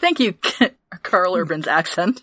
Thank 0.00 0.20
you, 0.20 0.34
Karl 1.02 1.34
Urban's 1.36 1.66
accent. 1.66 2.22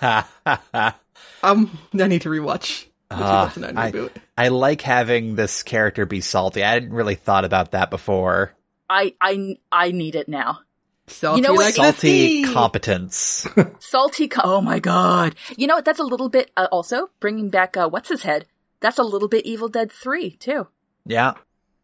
Um, 0.00 1.78
I 1.98 2.06
need 2.06 2.22
to 2.22 2.28
rewatch. 2.28 2.86
the 3.10 3.16
Ah, 3.16 3.52
I. 3.76 4.10
I 4.36 4.48
like 4.48 4.82
having 4.82 5.36
this 5.36 5.62
character 5.62 6.06
be 6.06 6.20
salty. 6.20 6.62
I 6.62 6.70
hadn't 6.72 6.92
really 6.92 7.14
thought 7.14 7.44
about 7.44 7.70
that 7.72 7.90
before. 7.90 8.52
I, 8.88 9.14
I, 9.20 9.56
I 9.70 9.92
need 9.92 10.14
it 10.14 10.28
now. 10.28 10.60
Salty 11.08 11.40
know 11.40 11.52
what? 11.52 11.64
like 11.66 11.74
Salty 11.76 12.42
competence. 12.44 13.46
Salty. 13.78 14.28
Co- 14.28 14.42
oh 14.44 14.60
my 14.60 14.78
god. 14.80 15.34
You 15.56 15.66
know 15.66 15.76
what? 15.76 15.84
That's 15.84 16.00
a 16.00 16.04
little 16.04 16.28
bit. 16.28 16.50
Uh, 16.56 16.66
also 16.72 17.10
bringing 17.20 17.48
back 17.50 17.76
uh, 17.76 17.88
what's 17.88 18.08
his 18.08 18.22
head. 18.22 18.46
That's 18.80 18.98
a 18.98 19.02
little 19.04 19.28
bit 19.28 19.46
Evil 19.46 19.68
Dead 19.68 19.90
Three 19.92 20.32
too. 20.32 20.66
yeah. 21.04 21.34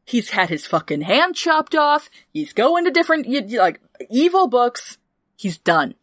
He's 0.04 0.30
had 0.30 0.48
his 0.48 0.66
fucking 0.66 1.02
hand 1.02 1.36
chopped 1.36 1.76
off. 1.76 2.10
He's 2.32 2.52
going 2.52 2.86
to 2.86 2.90
different 2.90 3.24
y- 3.28 3.46
y- 3.48 3.58
like 3.58 3.80
evil 4.10 4.48
books. 4.48 4.98
He's 5.36 5.58
done. 5.58 5.94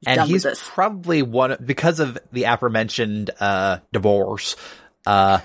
He's 0.00 0.08
and 0.08 0.16
done 0.16 0.26
he's 0.26 0.44
with 0.44 0.54
this. 0.54 0.68
probably 0.68 1.22
one 1.22 1.56
because 1.64 2.00
of 2.00 2.18
the 2.32 2.42
aforementioned 2.44 3.30
uh 3.38 3.78
divorce 3.92 4.56
uh 5.06 5.38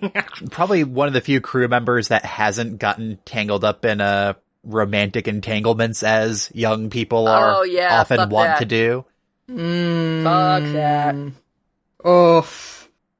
probably 0.52 0.84
one 0.84 1.08
of 1.08 1.14
the 1.14 1.20
few 1.20 1.40
crew 1.40 1.66
members 1.66 2.08
that 2.08 2.24
hasn't 2.24 2.78
gotten 2.78 3.18
tangled 3.24 3.64
up 3.64 3.84
in 3.84 4.00
uh 4.00 4.34
romantic 4.64 5.28
entanglements 5.28 6.02
as 6.02 6.50
young 6.54 6.90
people 6.90 7.28
are 7.28 7.56
Oh, 7.56 7.62
yeah, 7.62 8.00
often 8.00 8.28
want 8.30 8.48
that. 8.48 8.58
to 8.60 8.64
do 8.64 9.04
Mm. 9.48 10.24
Fuck 10.24 10.72
that. 10.74 11.32
Oh, 12.04 12.46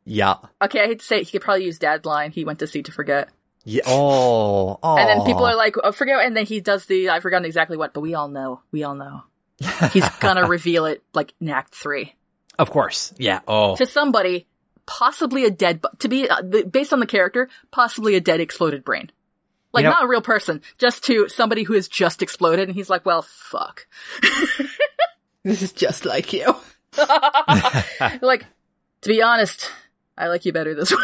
yeah 0.04 0.34
Okay, 0.62 0.82
I 0.82 0.86
hate 0.86 1.00
to 1.00 1.04
say 1.04 1.18
it, 1.20 1.24
he 1.24 1.32
could 1.32 1.42
probably 1.42 1.64
use 1.64 1.78
Dad's 1.78 2.04
line. 2.04 2.30
He 2.32 2.44
went 2.44 2.58
to 2.58 2.66
sea 2.66 2.82
to 2.82 2.92
forget, 2.92 3.30
yeah 3.64 3.82
oh, 3.86 4.78
oh. 4.82 4.96
and 4.96 5.08
then 5.08 5.26
people 5.26 5.44
are 5.44 5.56
like, 5.56 5.76
oh, 5.82 5.92
"Forget," 5.92 6.24
and 6.24 6.36
then 6.36 6.46
he 6.46 6.60
does 6.60 6.86
the 6.86 7.08
I've 7.10 7.22
forgotten 7.22 7.44
exactly 7.46 7.76
what, 7.76 7.94
but 7.94 8.00
we 8.00 8.14
all 8.14 8.28
know. 8.28 8.60
We 8.72 8.84
all 8.84 8.94
know. 8.94 9.22
He's 9.92 10.08
gonna 10.20 10.46
reveal 10.46 10.84
it 10.86 11.02
like 11.14 11.34
in 11.40 11.48
Act 11.48 11.74
Three 11.74 12.14
of 12.58 12.70
course 12.70 13.14
yeah 13.18 13.40
oh 13.46 13.76
to 13.76 13.86
somebody, 13.86 14.46
possibly 14.86 15.44
a 15.44 15.50
dead, 15.50 15.80
to 16.00 16.08
be 16.08 16.28
uh, 16.28 16.42
based 16.70 16.92
on 16.92 17.00
the 17.00 17.06
character, 17.06 17.48
possibly 17.70 18.14
a 18.16 18.20
dead 18.20 18.40
exploded 18.40 18.84
brain. 18.84 19.10
Like 19.72 19.82
You 19.82 19.90
know- 19.90 19.96
not 19.96 20.04
a 20.04 20.08
real 20.08 20.22
person, 20.22 20.62
just 20.78 21.04
to 21.04 21.28
somebody 21.28 21.62
who 21.64 21.74
has 21.74 21.88
just 21.88 22.22
exploded, 22.22 22.68
and 22.68 22.74
he's 22.76 22.88
like, 22.90 23.04
"Well, 23.06 23.22
fuck." 23.22 23.86
This 25.44 25.62
is 25.62 25.72
just 25.72 26.04
like 26.04 26.32
you. 26.32 26.44
like, 28.20 28.44
to 29.02 29.08
be 29.08 29.22
honest, 29.22 29.70
I 30.16 30.26
like 30.28 30.44
you 30.44 30.52
better 30.52 30.74
this 30.74 30.90
way. 30.96 30.98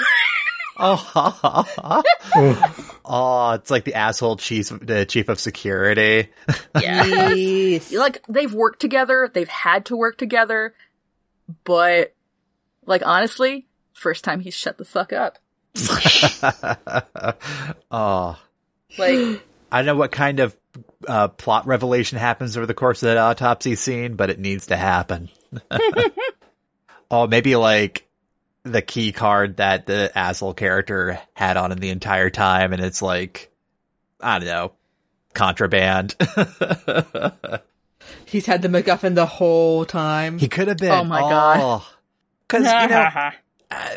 Oh, 0.77 2.03
oh, 3.05 3.51
it's 3.53 3.71
like 3.71 3.85
the 3.85 3.95
asshole 3.95 4.37
chief, 4.37 4.69
the 4.83 5.07
chief 5.07 5.29
of 5.29 5.39
security. 5.41 6.31
yes. 6.79 7.93
like 7.93 8.23
they've 8.29 8.53
worked 8.53 8.81
together, 8.81 9.31
they've 9.33 9.49
had 9.49 9.87
to 9.87 9.97
work 9.97 10.19
together, 10.19 10.75
but 11.63 12.13
like 12.85 13.03
honestly, 13.07 13.67
first 13.93 14.25
time 14.25 14.41
he's 14.41 14.55
shut 14.55 14.77
the 14.79 14.85
fuck 14.85 15.13
up. 15.13 15.39
oh, 17.91 18.37
Like, 18.99 19.43
I 19.73 19.79
don't 19.79 19.87
know 19.87 19.97
what 19.97 20.13
kind 20.13 20.41
of 20.41 20.57
uh, 21.07 21.29
plot 21.29 21.67
revelation 21.67 22.19
happens 22.19 22.57
over 22.57 22.67
the 22.67 22.75
course 22.75 23.03
of 23.03 23.09
that 23.09 23.17
autopsy 23.17 23.75
scene, 23.75 24.17
but 24.17 24.31
it 24.31 24.39
needs 24.39 24.69
to 24.69 24.77
happen. 24.77 25.29
oh, 27.11 27.27
maybe 27.27 27.57
like 27.57 28.07
the 28.63 28.83
key 28.83 29.13
card 29.13 29.59
that 29.59 29.87
the 29.87 30.11
asshole 30.17 30.55
character 30.55 31.21
had 31.35 31.57
on 31.57 31.73
him 31.73 31.79
the 31.79 31.91
entire 31.91 32.31
time, 32.31 32.73
and 32.73 32.83
it's 32.83 33.03
like, 33.03 33.51
I 34.21 34.39
don't 34.39 34.49
know, 34.49 34.73
contraband. 35.35 36.15
He's 38.27 38.47
had 38.47 38.63
the 38.63 38.69
MacGuffin 38.69 39.15
the 39.15 39.27
whole 39.27 39.85
time. 39.85 40.39
he 40.39 40.49
could 40.49 40.69
have 40.69 40.79
been. 40.79 40.93
Oh 40.93 41.05
my 41.05 41.21
God. 41.21 41.83
Because 42.47 42.67
you 42.67 42.89
know, 42.89 43.31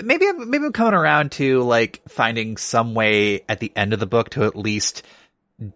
maybe 0.04 0.28
I'm, 0.28 0.50
maybe 0.50 0.66
I'm 0.66 0.74
coming 0.74 0.94
around 0.94 1.32
to 1.34 1.62
like 1.64 2.02
finding 2.08 2.58
some 2.58 2.94
way 2.94 3.42
at 3.50 3.60
the 3.60 3.72
end 3.76 3.94
of 3.94 4.00
the 4.00 4.06
book 4.06 4.30
to 4.32 4.44
at 4.44 4.56
least 4.56 5.04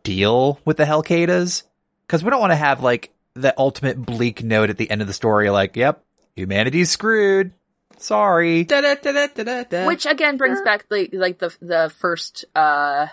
deal 0.04 0.60
with 0.66 0.78
the 0.78 0.86
Helcadas. 0.86 1.64
Because 2.08 2.24
we 2.24 2.30
don't 2.30 2.42
want 2.42 2.52
to 2.52 2.58
have 2.58 2.84
like 2.84 3.12
the 3.34 3.54
ultimate 3.58 4.02
bleak 4.06 4.44
note 4.44 4.70
at 4.70 4.78
the 4.78 4.90
end 4.92 5.02
of 5.02 5.08
the 5.08 5.14
story, 5.14 5.50
like, 5.50 5.76
"Yep, 5.76 6.04
humanity's 6.36 6.90
screwed. 6.90 7.54
Sorry." 7.98 8.64
Da-da-da-da-da-da. 8.66 9.86
which 9.88 10.06
again 10.06 10.38
brings 10.38 10.62
back 10.62 10.88
the 10.90 11.10
like 11.14 11.40
the 11.40 11.56
the 11.62 11.92
first 12.00 12.46
uh 12.56 13.08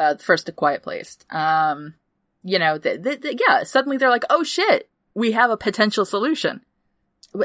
uh 0.00 0.16
first 0.16 0.48
a 0.48 0.52
quiet 0.52 0.82
place 0.82 1.18
um 1.30 1.94
you 2.42 2.58
know 2.58 2.78
the, 2.78 2.96
the, 2.96 3.16
the- 3.16 3.38
yeah 3.46 3.62
suddenly 3.64 3.96
they're 3.96 4.10
like 4.10 4.24
oh 4.30 4.42
shit 4.42 4.88
we 5.14 5.32
have 5.32 5.50
a 5.50 5.56
potential 5.56 6.04
solution 6.04 6.60
But 6.60 6.64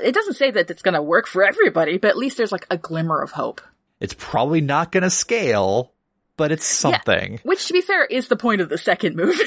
it 0.01 0.13
doesn't 0.13 0.33
say 0.35 0.51
that 0.51 0.69
it's 0.71 0.81
going 0.81 0.93
to 0.93 1.01
work 1.01 1.27
for 1.27 1.43
everybody 1.43 1.97
but 1.97 2.09
at 2.09 2.17
least 2.17 2.37
there's 2.37 2.51
like 2.51 2.65
a 2.69 2.77
glimmer 2.77 3.21
of 3.21 3.31
hope 3.31 3.61
It's 3.99 4.15
probably 4.17 4.61
not 4.61 4.91
going 4.91 5.03
to 5.03 5.09
scale, 5.09 5.93
but 6.37 6.51
it's 6.51 6.65
something. 6.65 7.39
which 7.43 7.67
to 7.67 7.73
be 7.73 7.81
fair 7.81 8.05
is 8.05 8.27
the 8.27 8.35
point 8.35 8.61
of 8.61 8.69
the 8.69 8.77
second 8.77 9.15
movie 9.15 9.43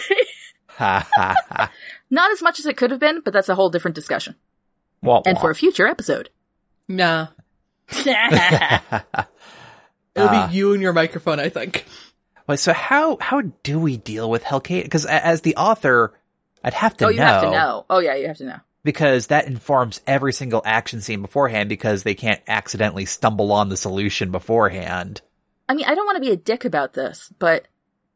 not 0.81 2.31
as 2.33 2.43
much 2.43 2.59
as 2.59 2.67
it 2.67 2.77
could 2.77 2.91
have 2.91 3.01
been 3.01 3.21
but 3.25 3.33
that's 3.33 3.49
a 3.49 3.55
whole 3.55 3.71
different 3.71 3.95
discussion 3.95 4.35
Wah, 5.03 5.23
and 5.27 5.37
wah. 5.37 5.41
for 5.43 5.51
a 5.51 5.55
future 5.55 5.87
episode 5.87 6.31
Nah. 6.89 7.29
oh 7.93 7.97
It'll 10.15 10.29
Ah. 10.29 10.47
be 10.49 10.55
you 10.55 10.73
and 10.75 10.83
your 10.83 10.93
microphone, 10.93 11.41
I 11.41 11.49
think. 11.49 11.87
Wait, 12.47 12.59
so 12.59 12.73
how 12.75 13.17
how 13.21 13.41
do 13.63 13.79
we 13.79 13.97
deal 13.97 14.29
with 14.29 14.43
Hellcat? 14.45 14.83
Because 14.83 15.07
as 15.07 15.41
the 15.41 15.57
author, 15.57 16.13
I'd 16.63 16.75
have 16.75 16.97
to 16.99 17.07
oh 17.07 17.09
know. 17.09 17.15
you 17.15 17.21
have 17.23 17.43
to 17.45 17.51
know 17.51 17.87
oh 17.89 17.99
yeah 18.01 18.15
you 18.17 18.27
have 18.27 18.37
to 18.39 18.45
know 18.45 18.59
because 18.85 19.29
that 19.29 19.47
informs 19.47 20.01
every 20.07 20.33
single 20.33 20.63
action 20.65 21.01
scene 21.01 21.23
beforehand 21.23 21.69
because 21.69 22.03
they 22.03 22.15
can't 22.15 22.41
accidentally 22.49 23.05
stumble 23.05 23.53
on 23.53 23.69
the 23.69 23.77
solution 23.77 24.31
beforehand. 24.31 25.21
I 25.69 25.75
mean, 25.75 25.87
I 25.87 25.95
don't 25.95 26.07
want 26.07 26.17
to 26.17 26.21
be 26.21 26.33
a 26.33 26.37
dick 26.37 26.65
about 26.65 26.95
this, 26.95 27.33
but 27.39 27.67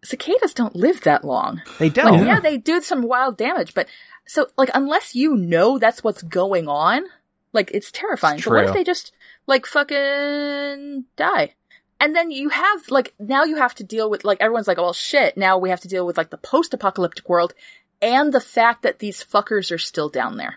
cicadas 0.04 0.54
don't 0.54 0.74
live 0.74 1.02
that 1.02 1.24
long. 1.24 1.62
They 1.78 1.88
don't. 1.88 2.26
yeah, 2.26 2.40
they 2.40 2.56
do 2.56 2.80
some 2.80 3.02
wild 3.02 3.36
damage, 3.36 3.74
but 3.74 3.88
so 4.26 4.48
like 4.58 4.70
unless 4.74 5.14
you 5.14 5.36
know 5.36 5.78
that's 5.78 6.02
what's 6.02 6.22
going 6.22 6.68
on, 6.68 7.04
like 7.52 7.70
it's 7.72 7.90
terrifying. 7.90 8.36
It's 8.36 8.44
So 8.44 8.50
what 8.50 8.64
if 8.64 8.72
they 8.72 8.84
just 8.84 9.12
like 9.46 9.66
fucking 9.66 11.04
die? 11.16 11.54
And 11.98 12.14
then 12.14 12.30
you 12.30 12.50
have 12.50 12.90
like 12.90 13.14
now 13.18 13.44
you 13.44 13.56
have 13.56 13.74
to 13.76 13.84
deal 13.84 14.10
with 14.10 14.24
like 14.24 14.38
everyone's 14.40 14.68
like, 14.68 14.78
well 14.78 14.92
shit, 14.92 15.36
now 15.36 15.58
we 15.58 15.70
have 15.70 15.80
to 15.80 15.88
deal 15.88 16.06
with 16.06 16.18
like 16.18 16.30
the 16.30 16.36
post-apocalyptic 16.36 17.28
world 17.28 17.54
and 18.02 18.32
the 18.32 18.40
fact 18.40 18.82
that 18.82 18.98
these 18.98 19.22
fuckers 19.24 19.70
are 19.72 19.78
still 19.78 20.08
down 20.08 20.36
there 20.36 20.56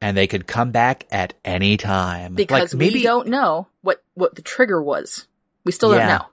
And 0.00 0.16
they 0.16 0.26
could 0.26 0.46
come 0.46 0.70
back 0.70 1.06
at 1.12 1.34
any 1.44 1.76
time. 1.76 2.34
because 2.34 2.72
like 2.74 2.78
maybe, 2.78 2.94
we 2.94 3.02
don't 3.02 3.28
know 3.28 3.66
what 3.82 4.02
what 4.14 4.34
the 4.34 4.42
trigger 4.42 4.82
was. 4.82 5.26
We 5.64 5.72
still 5.72 5.90
don't 5.90 5.98
Yeah. 6.00 6.18
know. 6.18 6.24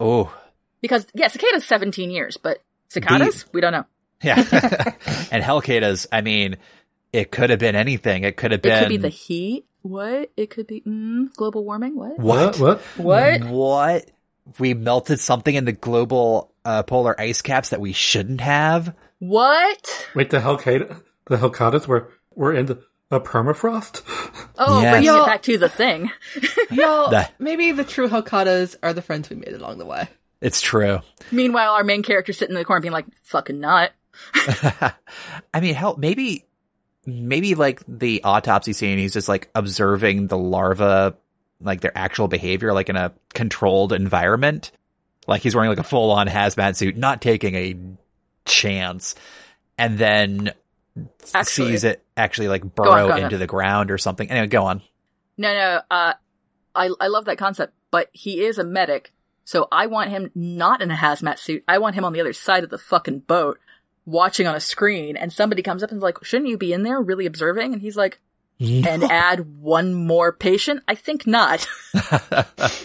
Oh, 0.00 0.36
Because 0.80 1.06
yeah, 1.14 1.28
cicadas 1.28 1.64
17 1.64 2.10
years, 2.10 2.36
but 2.36 2.60
cicadas, 2.88 3.46
we 3.52 3.60
don't 3.60 3.72
know. 3.72 3.84
yeah. 4.22 4.36
and 5.30 5.42
Helcadas, 5.42 6.06
I 6.12 6.20
mean, 6.20 6.56
it 7.12 7.30
could 7.30 7.50
have 7.50 7.58
been 7.60 7.76
anything. 7.76 8.24
It 8.24 8.36
could 8.36 8.50
have 8.52 8.60
been. 8.62 8.72
It 8.72 8.80
could 8.80 8.88
be 8.88 8.96
the 8.96 9.08
heat. 9.08 9.66
What? 9.82 10.30
It 10.36 10.50
could 10.50 10.66
be 10.66 10.80
mm, 10.80 11.32
global 11.36 11.64
warming. 11.64 11.94
What? 11.94 12.18
What? 12.18 12.58
What? 12.58 12.80
What? 12.96 13.44
What? 13.44 14.10
We 14.58 14.74
melted 14.74 15.20
something 15.20 15.54
in 15.54 15.64
the 15.64 15.72
global 15.72 16.52
uh, 16.64 16.82
polar 16.82 17.18
ice 17.20 17.40
caps 17.42 17.68
that 17.70 17.80
we 17.80 17.92
shouldn't 17.92 18.40
have. 18.40 18.94
What? 19.28 20.08
Wait, 20.14 20.30
the 20.30 20.38
Hellcat, 20.40 21.02
the 21.26 21.36
Helcadas 21.36 21.86
were 21.86 22.10
were 22.34 22.52
in 22.52 22.66
the, 22.66 22.82
a 23.10 23.20
permafrost. 23.20 24.02
Oh, 24.58 24.82
Yes. 24.82 24.92
bringing 24.92 25.06
Yo- 25.06 25.22
it 25.22 25.26
back 25.26 25.42
to 25.42 25.56
the 25.58 25.68
thing. 25.68 26.10
Y'all, 26.70 27.10
The- 27.10 27.28
maybe 27.38 27.72
the 27.72 27.84
true 27.84 28.08
Helcadas 28.08 28.76
are 28.82 28.92
the 28.92 29.02
friends 29.02 29.30
we 29.30 29.36
made 29.36 29.52
along 29.54 29.78
the 29.78 29.86
way. 29.86 30.08
It's 30.40 30.60
true. 30.60 31.00
Meanwhile, 31.32 31.72
our 31.72 31.84
main 31.84 32.02
character 32.02 32.32
sitting 32.32 32.54
in 32.54 32.58
the 32.58 32.64
corner 32.66 32.80
being 32.82 32.92
like, 32.92 33.06
"Fucking 33.22 33.60
nut." 33.60 33.92
I 34.34 35.60
mean, 35.60 35.74
hell, 35.74 35.96
maybe, 35.96 36.44
maybe 37.06 37.54
like 37.54 37.82
the 37.88 38.22
autopsy 38.24 38.72
scene, 38.72 38.98
he's 38.98 39.12
just 39.14 39.28
like 39.28 39.48
observing 39.54 40.26
the 40.26 40.36
larva, 40.38 41.16
like 41.60 41.80
their 41.80 41.96
actual 41.96 42.28
behavior, 42.28 42.72
like 42.72 42.88
in 42.88 42.96
a 42.96 43.12
controlled 43.32 43.92
environment. 43.92 44.70
Like 45.26 45.40
he's 45.42 45.54
wearing 45.54 45.70
like 45.70 45.78
a 45.78 45.82
full 45.84 46.10
on 46.10 46.26
hazmat 46.28 46.76
suit, 46.76 46.96
not 46.96 47.22
taking 47.22 47.54
a 47.54 47.74
chance. 48.44 49.14
And 49.78 49.98
then 49.98 50.52
Actually, 51.34 51.70
sees 51.72 51.84
it 51.84 52.04
actually 52.16 52.48
like 52.48 52.62
burrow 52.74 53.08
go 53.08 53.12
on. 53.14 53.18
into 53.24 53.38
the 53.38 53.46
ground 53.46 53.90
or 53.90 53.98
something. 53.98 54.30
Anyway, 54.30 54.46
go 54.46 54.64
on. 54.64 54.82
no, 55.36 55.52
no. 55.52 55.80
Uh, 55.90 56.14
I 56.74 56.90
I 57.00 57.06
love 57.08 57.24
that 57.24 57.38
concept, 57.38 57.72
but 57.90 58.08
he 58.12 58.44
is 58.44 58.58
a 58.58 58.64
medic, 58.64 59.12
so 59.44 59.66
I 59.72 59.86
want 59.86 60.10
him 60.10 60.30
not 60.34 60.80
in 60.82 60.90
a 60.92 60.94
hazmat 60.96 61.38
suit. 61.38 61.64
I 61.66 61.78
want 61.78 61.96
him 61.96 62.04
on 62.04 62.12
the 62.12 62.20
other 62.20 62.32
side 62.32 62.62
of 62.64 62.70
the 62.70 62.78
fucking 62.78 63.20
boat, 63.20 63.58
watching 64.06 64.46
on 64.46 64.54
a 64.54 64.60
screen, 64.60 65.16
and 65.16 65.32
somebody 65.32 65.62
comes 65.62 65.82
up 65.82 65.90
and 65.90 65.98
is 65.98 66.02
like, 66.02 66.24
"Shouldn't 66.24 66.48
you 66.50 66.58
be 66.58 66.72
in 66.72 66.84
there, 66.84 67.00
really 67.00 67.26
observing?" 67.26 67.72
And 67.72 67.82
he's 67.82 67.96
like, 67.96 68.20
"And 68.60 69.02
add 69.04 69.60
one 69.60 69.94
more 69.94 70.32
patient? 70.32 70.84
I 70.86 70.94
think 70.94 71.26
not." 71.26 71.66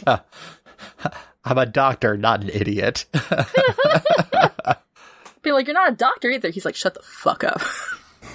I'm 1.45 1.57
a 1.57 1.65
doctor, 1.65 2.17
not 2.17 2.41
an 2.43 2.49
idiot. 2.49 3.05
Be 5.41 5.51
like, 5.51 5.67
you're 5.67 5.73
not 5.73 5.91
a 5.93 5.95
doctor 5.95 6.29
either. 6.29 6.49
He's 6.49 6.65
like, 6.65 6.75
shut 6.75 6.93
the 6.93 7.01
fuck 7.01 7.43
up. 7.43 7.61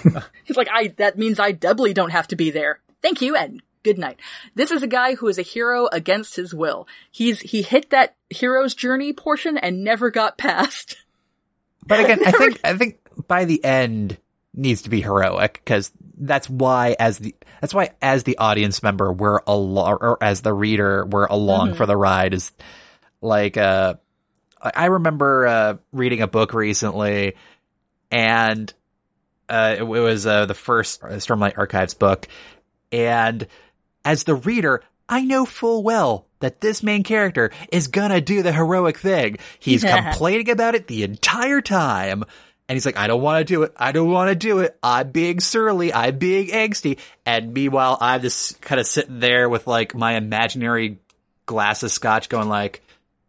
He's 0.43 0.57
like, 0.57 0.67
I, 0.71 0.87
that 0.97 1.17
means 1.17 1.39
I 1.39 1.51
doubly 1.51 1.93
don't 1.93 2.09
have 2.11 2.27
to 2.29 2.35
be 2.35 2.51
there. 2.51 2.79
Thank 3.01 3.21
you 3.21 3.35
and 3.35 3.61
good 3.83 3.97
night. 3.97 4.19
This 4.55 4.71
is 4.71 4.81
a 4.83 4.87
guy 4.87 5.15
who 5.15 5.27
is 5.27 5.37
a 5.37 5.43
hero 5.43 5.87
against 5.91 6.35
his 6.35 6.53
will. 6.53 6.87
He's, 7.11 7.39
he 7.41 7.61
hit 7.61 7.91
that 7.91 8.15
hero's 8.29 8.73
journey 8.73 9.13
portion 9.13 9.57
and 9.57 9.83
never 9.83 10.09
got 10.11 10.37
past. 10.39 10.97
But 11.85 11.99
again, 11.99 12.19
I 12.25 12.31
think 12.31 12.59
I 12.63 12.73
think 12.75 12.97
by 13.27 13.45
the 13.45 13.63
end 13.63 14.17
needs 14.55 14.83
to 14.83 14.89
be 14.89 15.01
heroic 15.01 15.53
because 15.53 15.91
that's 16.17 16.49
why 16.49 16.95
as 16.97 17.19
the 17.19 17.35
that's 17.61 17.73
why 17.75 17.91
as 18.01 18.23
the 18.23 18.39
audience 18.39 18.81
member 18.81 19.11
we're 19.13 19.41
along 19.45 19.97
or 20.01 20.17
as 20.23 20.41
the 20.41 20.53
reader 20.53 21.05
we're 21.05 21.25
along 21.27 21.67
Mm-hmm. 21.69 21.77
for 21.77 21.85
the 21.85 21.95
ride 21.95 22.33
is 22.33 22.51
like 23.21 23.57
uh 23.57 23.95
I 24.65 24.71
I 24.75 24.85
remember 24.87 25.47
uh 25.47 25.77
reading 25.93 26.21
a 26.21 26.27
book 26.27 26.53
recently 26.53 27.35
and 28.11 28.73
uh 29.49 29.75
it, 29.77 29.81
it 29.81 29.85
was 29.85 30.25
uh 30.25 30.45
the 30.45 30.53
first 30.53 31.01
Stormlight 31.01 31.57
Archives 31.57 31.93
book 31.93 32.27
and 32.91 33.47
as 34.03 34.23
the 34.23 34.35
reader 34.35 34.83
I 35.07 35.23
know 35.23 35.45
full 35.45 35.83
well 35.83 36.25
that 36.39 36.61
this 36.61 36.81
main 36.83 37.03
character 37.03 37.51
is 37.71 37.87
gonna 37.87 38.21
do 38.21 38.41
the 38.41 38.51
heroic 38.51 38.97
thing. 38.97 39.37
He's 39.59 39.83
Yeah. 39.83 40.01
complaining 40.11 40.49
about 40.49 40.75
it 40.75 40.87
the 40.87 41.03
entire 41.03 41.61
time. 41.61 42.23
And 42.67 42.75
he's 42.75 42.85
like, 42.87 42.97
I 42.97 43.05
don't 43.05 43.21
want 43.21 43.47
to 43.47 43.53
do 43.53 43.61
it. 43.61 43.73
I 43.77 43.91
don't 43.91 44.09
want 44.09 44.29
to 44.29 44.35
do 44.35 44.59
it. 44.59 44.75
I'm 44.81 45.11
being 45.11 45.39
surly. 45.39 45.93
I'm 45.93 46.17
being 46.17 46.47
angsty. 46.47 46.97
And 47.23 47.53
meanwhile, 47.53 47.95
I'm 48.01 48.21
just 48.21 48.59
kind 48.59 48.81
of 48.81 48.87
sitting 48.87 49.19
there 49.19 49.47
with 49.47 49.67
like 49.67 49.93
my 49.93 50.13
imaginary 50.13 50.97
glass 51.45 51.83
of 51.83 51.91
scotch 51.91 52.27
going 52.27 52.49
like, 52.49 52.81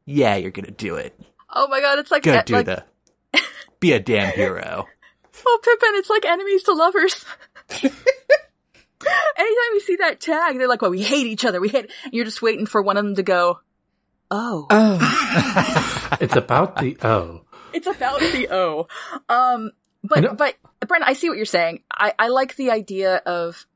yeah, 0.07 0.37
you're 0.37 0.51
going 0.53 0.65
to 0.65 0.71
do 0.71 0.95
it. 0.95 1.19
Oh 1.53 1.69
my 1.69 1.81
god, 1.81 1.99
it's 1.99 2.11
like, 2.11 2.23
Go 2.23 2.33
eh, 2.33 2.43
do 2.43 2.55
like 2.55 2.67
the, 2.67 2.85
be 3.81 3.93
a 3.93 4.01
damn 4.01 4.33
hero. 4.33 4.87
oh 5.47 5.59
Pippin, 5.63 5.95
it's 5.97 6.09
like 6.11 6.25
enemies 6.25 6.63
to 6.65 6.73
lovers. 6.73 7.25
Anytime 9.39 9.73
you 9.75 9.81
see 9.81 9.97
that 9.97 10.21
tag, 10.21 10.57
they're 10.59 10.67
like, 10.69 10.83
"Well, 10.83 10.91
we 10.91 11.03
hate 11.03 11.27
each 11.27 11.45
other. 11.45 11.61
We 11.61 11.69
hate." 11.69 11.91
And 12.05 12.13
you're 12.13 12.25
just 12.25 12.43
waiting 12.43 12.67
for 12.67 12.83
one 12.83 12.97
of 12.97 13.05
them 13.05 13.15
to 13.17 13.23
go, 13.23 13.61
"Oh, 14.31 14.67
Oh. 14.71 16.19
It's 16.21 16.35
about 16.37 16.77
the 16.77 16.97
O. 17.03 17.43
it's 17.73 17.87
about 17.87 18.21
the 18.21 18.49
O." 18.51 18.89
Um, 19.29 19.71
but 20.03 20.37
but 20.37 20.57
Brent, 20.89 21.05
I 21.07 21.13
see 21.13 21.29
what 21.29 21.37
you're 21.37 21.45
saying. 21.47 21.83
I 21.93 22.15
I 22.19 22.29
like 22.29 22.57
the 22.57 22.71
idea 22.71 23.17
of, 23.27 23.67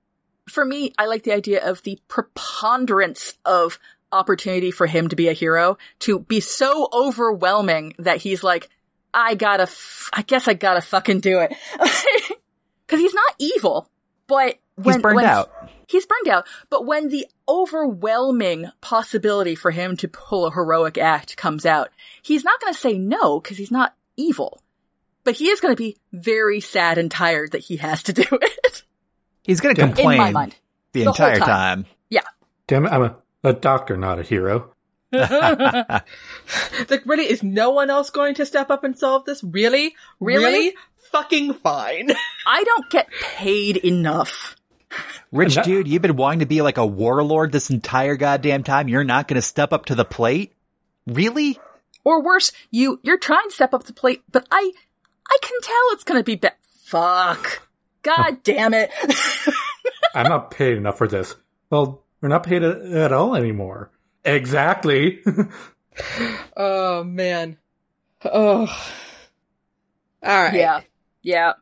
for 0.49 0.65
me, 0.65 0.93
I 0.99 1.07
like 1.07 1.23
the 1.23 1.33
idea 1.33 1.65
of 1.69 1.83
the 1.83 1.99
preponderance 2.09 3.35
of 3.45 3.79
opportunity 4.13 4.71
for 4.71 4.87
him 4.87 5.09
to 5.09 5.17
be 5.17 5.29
a 5.29 5.33
hero 5.33 5.79
to 6.01 6.19
be 6.21 6.41
so 6.41 6.89
overwhelming 6.93 7.95
that 7.99 8.19
he's 8.19 8.43
like, 8.43 8.69
I 9.13 9.35
gotta, 9.35 9.65
f- 9.65 10.09
I 10.13 10.23
guess 10.23 10.47
I 10.49 10.55
gotta 10.55 10.81
fucking 10.81 11.21
do 11.21 11.41
it. 11.41 11.53
Cause 12.87 12.99
he's 12.99 13.15
not 13.15 13.35
evil, 13.39 13.89
but 14.27 14.59
when, 14.77 14.95
He's 14.97 15.03
burned 15.03 15.17
when- 15.17 15.25
out. 15.27 15.53
He's 15.87 16.07
burned 16.07 16.29
out, 16.29 16.47
but 16.71 16.87
when 16.87 17.09
the 17.09 17.27
overwhelming 17.49 18.67
possibility 18.81 19.55
for 19.57 19.71
him 19.73 19.97
to 19.99 20.09
pull 20.09 20.47
a 20.47 20.53
heroic 20.53 20.99
act 20.99 21.37
comes 21.37 21.67
out, 21.67 21.89
he's 22.23 22.45
not 22.45 22.61
gonna 22.61 22.75
say 22.75 22.97
no 22.99 23.41
because 23.41 23.57
he's 23.57 23.71
not 23.73 23.95
evil. 24.17 24.61
But 25.25 25.35
he 25.35 25.49
is 25.49 25.61
gonna 25.61 25.75
be 25.77 25.97
very 26.13 26.61
sad 26.61 26.97
and 26.99 27.11
tired 27.11 27.53
that 27.53 27.63
he 27.63 27.77
has 27.79 28.05
to 28.05 28.13
do 28.13 28.23
it. 28.31 28.83
He's 29.43 29.61
going 29.61 29.75
to 29.75 29.81
Yeah. 29.81 29.89
In 29.89 29.95
complain 29.95 30.19
my 30.19 30.31
mind. 30.31 30.55
the, 30.93 31.03
the 31.05 31.09
entire 31.09 31.39
time. 31.39 31.47
time. 31.85 31.87
Damn 32.69 32.87
it, 32.87 32.93
I'm 32.93 33.03
a, 33.03 33.17
a 33.45 33.53
doctor, 33.53 33.97
not 33.97 34.19
a 34.19 34.23
hero. 34.23 34.73
Like, 35.13 37.03
really, 37.07 37.31
is 37.31 37.43
no 37.43 37.71
one 37.71 37.91
else 37.91 38.11
going 38.11 38.35
to 38.37 38.47
step 38.47 38.71
up 38.71 38.85
and 38.85 38.99
solve 38.99 39.25
this? 39.25 39.43
Really? 39.45 39.95
Really? 40.19 40.75
Fucking 41.13 41.55
fine. 41.55 42.11
I 42.47 42.65
don't 42.65 42.91
get 42.91 43.09
paid 43.21 43.77
enough. 43.79 44.57
Rich 45.33 45.57
And 45.57 45.65
that- 45.65 45.69
dude, 45.69 45.89
you've 45.89 46.03
been 46.03 46.17
wanting 46.17 46.41
to 46.41 46.47
be 46.47 46.63
like 46.63 46.79
a 46.79 46.87
warlord 46.87 47.53
this 47.53 47.71
entire 47.71 48.17
goddamn 48.17 48.65
time. 48.65 48.89
You're 48.89 49.05
not 49.05 49.29
going 49.29 49.37
to 49.37 49.43
step 49.43 49.73
up 49.73 49.87
to 49.87 49.95
the 49.95 50.05
plate? 50.05 50.53
Really? 51.07 51.59
Or 52.05 52.23
worse, 52.23 52.51
you, 52.71 52.99
you're 53.03 53.19
trying 53.19 53.49
to 53.49 53.55
step 53.55 53.75
up 53.75 53.83
to 53.83 53.87
the 53.89 53.93
plate, 53.93 54.23
but 54.33 54.47
I, 54.51 54.73
I 55.29 55.39
can 55.43 55.61
tell 55.63 55.77
it's 55.93 56.05
gonna 56.05 56.23
be 56.23 56.35
bad. 56.37 56.55
Fuck. 56.85 57.69
God 58.03 58.43
damn 58.43 58.73
it. 58.73 58.91
I'm 60.15 60.29
not 60.29 60.51
paid 60.51 60.79
enough 60.79 60.97
for 60.99 61.07
this. 61.07 61.35
Well, 61.69 62.03
we're 62.21 62.29
not 62.29 62.43
paid 62.45 62.63
a- 62.63 63.03
at 63.03 63.13
all 63.13 63.35
anymore. 63.37 63.91
Exactly. 64.25 65.21
oh, 66.57 67.05
man. 67.05 67.57
Oh. 68.25 68.67
Alright. 70.25 70.55
yeah. 70.55 70.81
Yeah. 71.23 71.53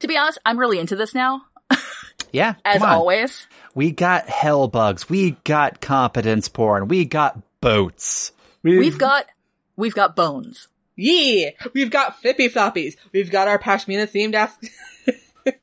To 0.00 0.08
be 0.08 0.16
honest, 0.16 0.38
I'm 0.46 0.58
really 0.58 0.78
into 0.78 0.96
this 0.96 1.14
now, 1.14 1.42
Yeah. 2.32 2.54
as 2.64 2.82
always. 2.82 3.46
We 3.74 3.90
got 3.90 4.28
hell 4.28 4.68
bugs. 4.68 5.08
We 5.08 5.32
got 5.44 5.80
competence 5.80 6.48
porn. 6.48 6.88
We 6.88 7.04
got 7.04 7.38
boats. 7.60 8.32
We've 8.62 8.98
got, 8.98 9.26
we've 9.76 9.94
got 9.94 10.16
bones. 10.16 10.68
Yeah! 10.96 11.50
We've 11.74 11.90
got 11.90 12.20
flippy 12.20 12.48
floppies. 12.48 12.96
We've 13.12 13.30
got 13.30 13.46
our 13.46 13.58
Pashmina 13.58 14.08
themed 14.08 14.34
Af- 14.34 14.58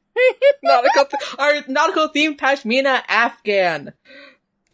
nautical, 0.63 1.19
our 1.37 1.53
nautical 1.67 2.09
themed 2.09 2.37
Pashmina 2.37 3.01
Afghan. 3.07 3.91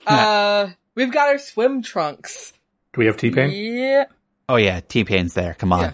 Uh, 0.08 0.70
we've 0.96 1.12
got 1.12 1.30
our 1.30 1.38
swim 1.38 1.82
trunks. 1.82 2.54
Do 2.94 3.00
we 3.00 3.06
have 3.06 3.18
T 3.18 3.32
Pain? 3.32 3.52
Yeah. 3.52 4.06
Oh 4.50 4.58
yeah, 4.58 4.82
T-Pain's 4.82 5.34
there. 5.34 5.54
Come 5.54 5.72
on. 5.72 5.82
Yeah. 5.82 5.92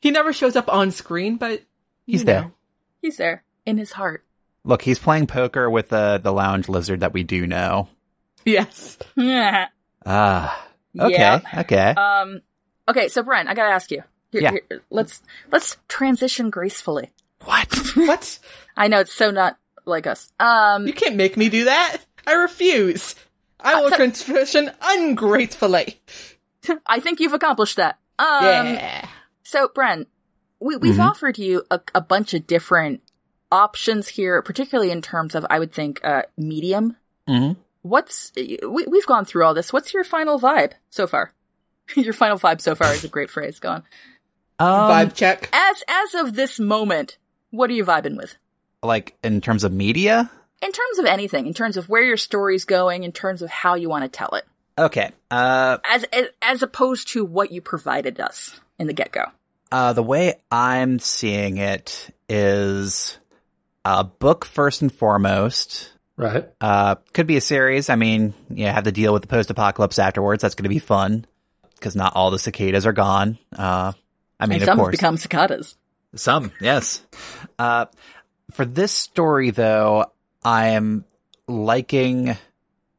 He 0.00 0.10
never 0.10 0.32
shows 0.32 0.56
up 0.56 0.68
on 0.72 0.90
screen, 0.92 1.36
but 1.36 1.62
He's 2.06 2.20
you 2.20 2.26
there. 2.26 2.40
know. 2.42 2.52
He's 3.02 3.16
there. 3.18 3.44
In 3.66 3.76
his 3.76 3.92
heart. 3.92 4.24
Look, 4.64 4.80
he's 4.82 4.98
playing 4.98 5.26
poker 5.26 5.68
with 5.68 5.90
the 5.90 6.18
the 6.22 6.32
lounge 6.32 6.68
lizard 6.68 7.00
that 7.00 7.12
we 7.12 7.22
do 7.22 7.46
know. 7.46 7.88
Yes. 8.46 8.96
Yeah. 9.16 9.66
Ah. 10.06 10.66
Okay. 10.98 11.12
Yeah. 11.12 11.40
Okay. 11.58 11.90
Um, 11.90 12.40
okay, 12.88 13.08
so 13.08 13.22
Brent, 13.22 13.48
I 13.48 13.54
gotta 13.54 13.72
ask 13.74 13.90
you. 13.90 14.02
Here- 14.32 14.40
Yeah. 14.42 14.50
here, 14.52 14.82
let's, 14.90 15.20
let's 15.52 15.76
transition 15.88 16.48
gracefully. 16.50 17.10
what? 17.44 17.68
What? 17.96 18.38
I 18.76 18.88
know 18.88 19.00
it's 19.00 19.12
so 19.12 19.30
not 19.30 19.58
like 19.84 20.06
us. 20.06 20.32
Um, 20.40 20.86
You 20.86 20.92
can't 20.94 21.16
make 21.16 21.36
me 21.36 21.48
do 21.50 21.64
that. 21.66 21.98
I 22.26 22.34
refuse. 22.34 23.14
I 23.60 23.74
Uh, 23.74 23.82
will 23.82 23.90
so- 23.90 23.96
transition 23.96 24.70
ungracefully. 24.80 26.00
I 26.86 27.00
think 27.00 27.20
you've 27.20 27.32
accomplished 27.32 27.76
that. 27.76 27.98
Um, 28.18 28.66
yeah. 28.74 29.06
So, 29.42 29.68
Brent, 29.74 30.08
we, 30.60 30.76
we've 30.76 30.96
Mhm. 30.96 31.04
offered 31.10 31.38
you 31.38 31.62
a, 31.70 31.80
a 31.94 32.00
bunch 32.00 32.34
of 32.34 32.46
different 32.46 33.00
options 33.50 34.08
here, 34.08 34.42
particularly 34.42 34.90
in 34.90 35.00
terms 35.00 35.34
of, 35.34 35.46
I 35.48 35.58
would 35.58 35.72
think, 35.72 36.00
uh, 36.04 36.22
medium. 36.36 36.96
hmm 37.26 37.52
What's, 37.82 38.32
we, 38.36 38.58
we've 38.86 39.06
gone 39.06 39.24
through 39.24 39.44
all 39.44 39.54
this. 39.54 39.72
What's 39.72 39.94
your 39.94 40.04
final 40.04 40.38
vibe 40.38 40.72
so 40.90 41.06
far? 41.06 41.32
your 41.96 42.12
final 42.12 42.38
vibe 42.38 42.60
so 42.60 42.74
far 42.74 42.92
is 42.92 43.04
a 43.04 43.08
great 43.08 43.30
phrase. 43.30 43.60
Go 43.60 43.70
on. 43.70 43.82
Um, 44.58 44.90
Vibe 44.90 45.14
check. 45.14 45.48
As, 45.52 45.82
as 45.88 46.14
of 46.16 46.34
this 46.34 46.58
moment, 46.58 47.16
what 47.50 47.70
are 47.70 47.74
you 47.74 47.84
vibing 47.84 48.16
with? 48.16 48.36
like 48.82 49.16
in 49.24 49.40
terms 49.40 49.64
of 49.64 49.72
media. 49.72 50.30
In 50.60 50.72
terms 50.72 50.98
of 50.98 51.04
anything, 51.04 51.46
in 51.46 51.54
terms 51.54 51.76
of 51.76 51.88
where 51.88 52.02
your 52.02 52.16
story's 52.16 52.64
going, 52.64 53.04
in 53.04 53.12
terms 53.12 53.42
of 53.42 53.50
how 53.50 53.74
you 53.74 53.88
want 53.88 54.04
to 54.04 54.08
tell 54.08 54.30
it, 54.30 54.44
Okay. 54.78 55.10
Uh, 55.30 55.78
as, 55.84 56.04
as, 56.12 56.26
as 56.40 56.62
opposed 56.62 57.08
to 57.08 57.24
what 57.24 57.50
you 57.50 57.60
provided 57.60 58.20
us 58.20 58.60
in 58.78 58.86
the 58.86 58.92
get 58.92 59.10
go. 59.10 59.24
uh, 59.72 59.92
the 59.92 60.02
way 60.04 60.34
I'm 60.52 61.00
seeing 61.00 61.56
it 61.56 62.10
is 62.28 63.18
a 63.84 64.04
book 64.04 64.44
first 64.44 64.82
and 64.82 64.92
foremost. 64.92 65.92
Right. 66.16 66.48
Uh, 66.60 66.96
could 67.12 67.26
be 67.26 67.36
a 67.36 67.40
series. 67.40 67.90
I 67.90 67.96
mean, 67.96 68.34
you 68.50 68.66
have 68.66 68.84
to 68.84 68.92
deal 68.92 69.12
with 69.12 69.22
the 69.22 69.28
post-apocalypse 69.28 69.98
afterwards. 69.98 70.42
That's 70.42 70.54
going 70.54 70.64
to 70.64 70.68
be 70.68 70.78
fun 70.80 71.26
because 71.74 71.96
not 71.96 72.14
all 72.14 72.30
the 72.30 72.38
cicadas 72.38 72.86
are 72.86 72.92
gone. 72.92 73.38
Uh, 73.56 73.92
I 74.38 74.46
mean, 74.46 74.54
and 74.54 74.62
of 74.62 74.66
some 74.66 74.78
have 74.78 74.84
course, 74.84 74.92
become 74.92 75.16
cicadas. 75.16 75.76
some, 76.14 76.52
yes. 76.60 77.02
Uh, 77.58 77.86
for 78.52 78.64
this 78.64 78.92
story 78.92 79.50
though, 79.50 80.06
I 80.48 80.68
am 80.68 81.04
liking 81.46 82.34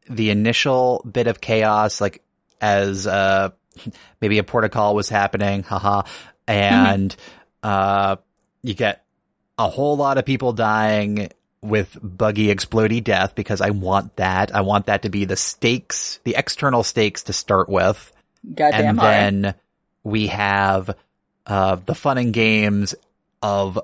the 0.08 0.30
initial 0.30 1.04
bit 1.12 1.26
of 1.26 1.41
chaos, 1.41 2.00
like 2.00 2.22
as, 2.62 3.08
uh, 3.08 3.50
maybe 4.22 4.38
a 4.38 4.43
protocol 4.43 4.93
was 4.93 5.10
happening, 5.10 5.64
haha, 5.64 6.04
and, 6.47 7.16
uh, 7.64 8.18
you 8.62 8.76
get 8.76 9.04
a 9.58 9.68
whole 9.68 9.97
lot 9.97 10.20
of 10.20 10.26
people 10.26 10.54
dying 10.54 11.30
with 11.62 11.97
buggy 12.04 12.54
explody 12.54 13.04
death 13.04 13.34
because 13.34 13.62
I 13.62 13.72
want 13.72 14.18
that. 14.18 14.54
I 14.54 14.62
want 14.62 14.86
that 14.86 15.02
to 15.02 15.10
be 15.10 15.26
the 15.26 15.36
stakes, 15.36 16.20
the 16.26 16.36
external 16.38 16.84
stakes 16.84 17.24
to 17.24 17.34
start 17.34 17.68
with. 17.68 18.14
Goddamn 18.54 18.89
and 18.89 19.00
hard. 19.00 19.14
then 19.14 19.56
we 20.04 20.28
have 20.28 20.95
uh, 21.47 21.78
the 21.84 21.95
fun 21.95 22.20
and 22.20 22.32
games 22.32 22.93
of 23.41 23.80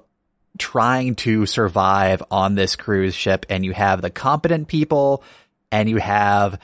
trying 0.57 1.15
to 1.15 1.45
survive 1.45 2.23
on 2.31 2.55
this 2.55 2.75
cruise 2.75 3.15
ship 3.15 3.45
and 3.49 3.65
you 3.65 3.73
have 3.73 4.01
the 4.01 4.09
competent 4.09 4.67
people 4.67 5.23
and 5.71 5.89
you 5.89 5.97
have 5.97 6.59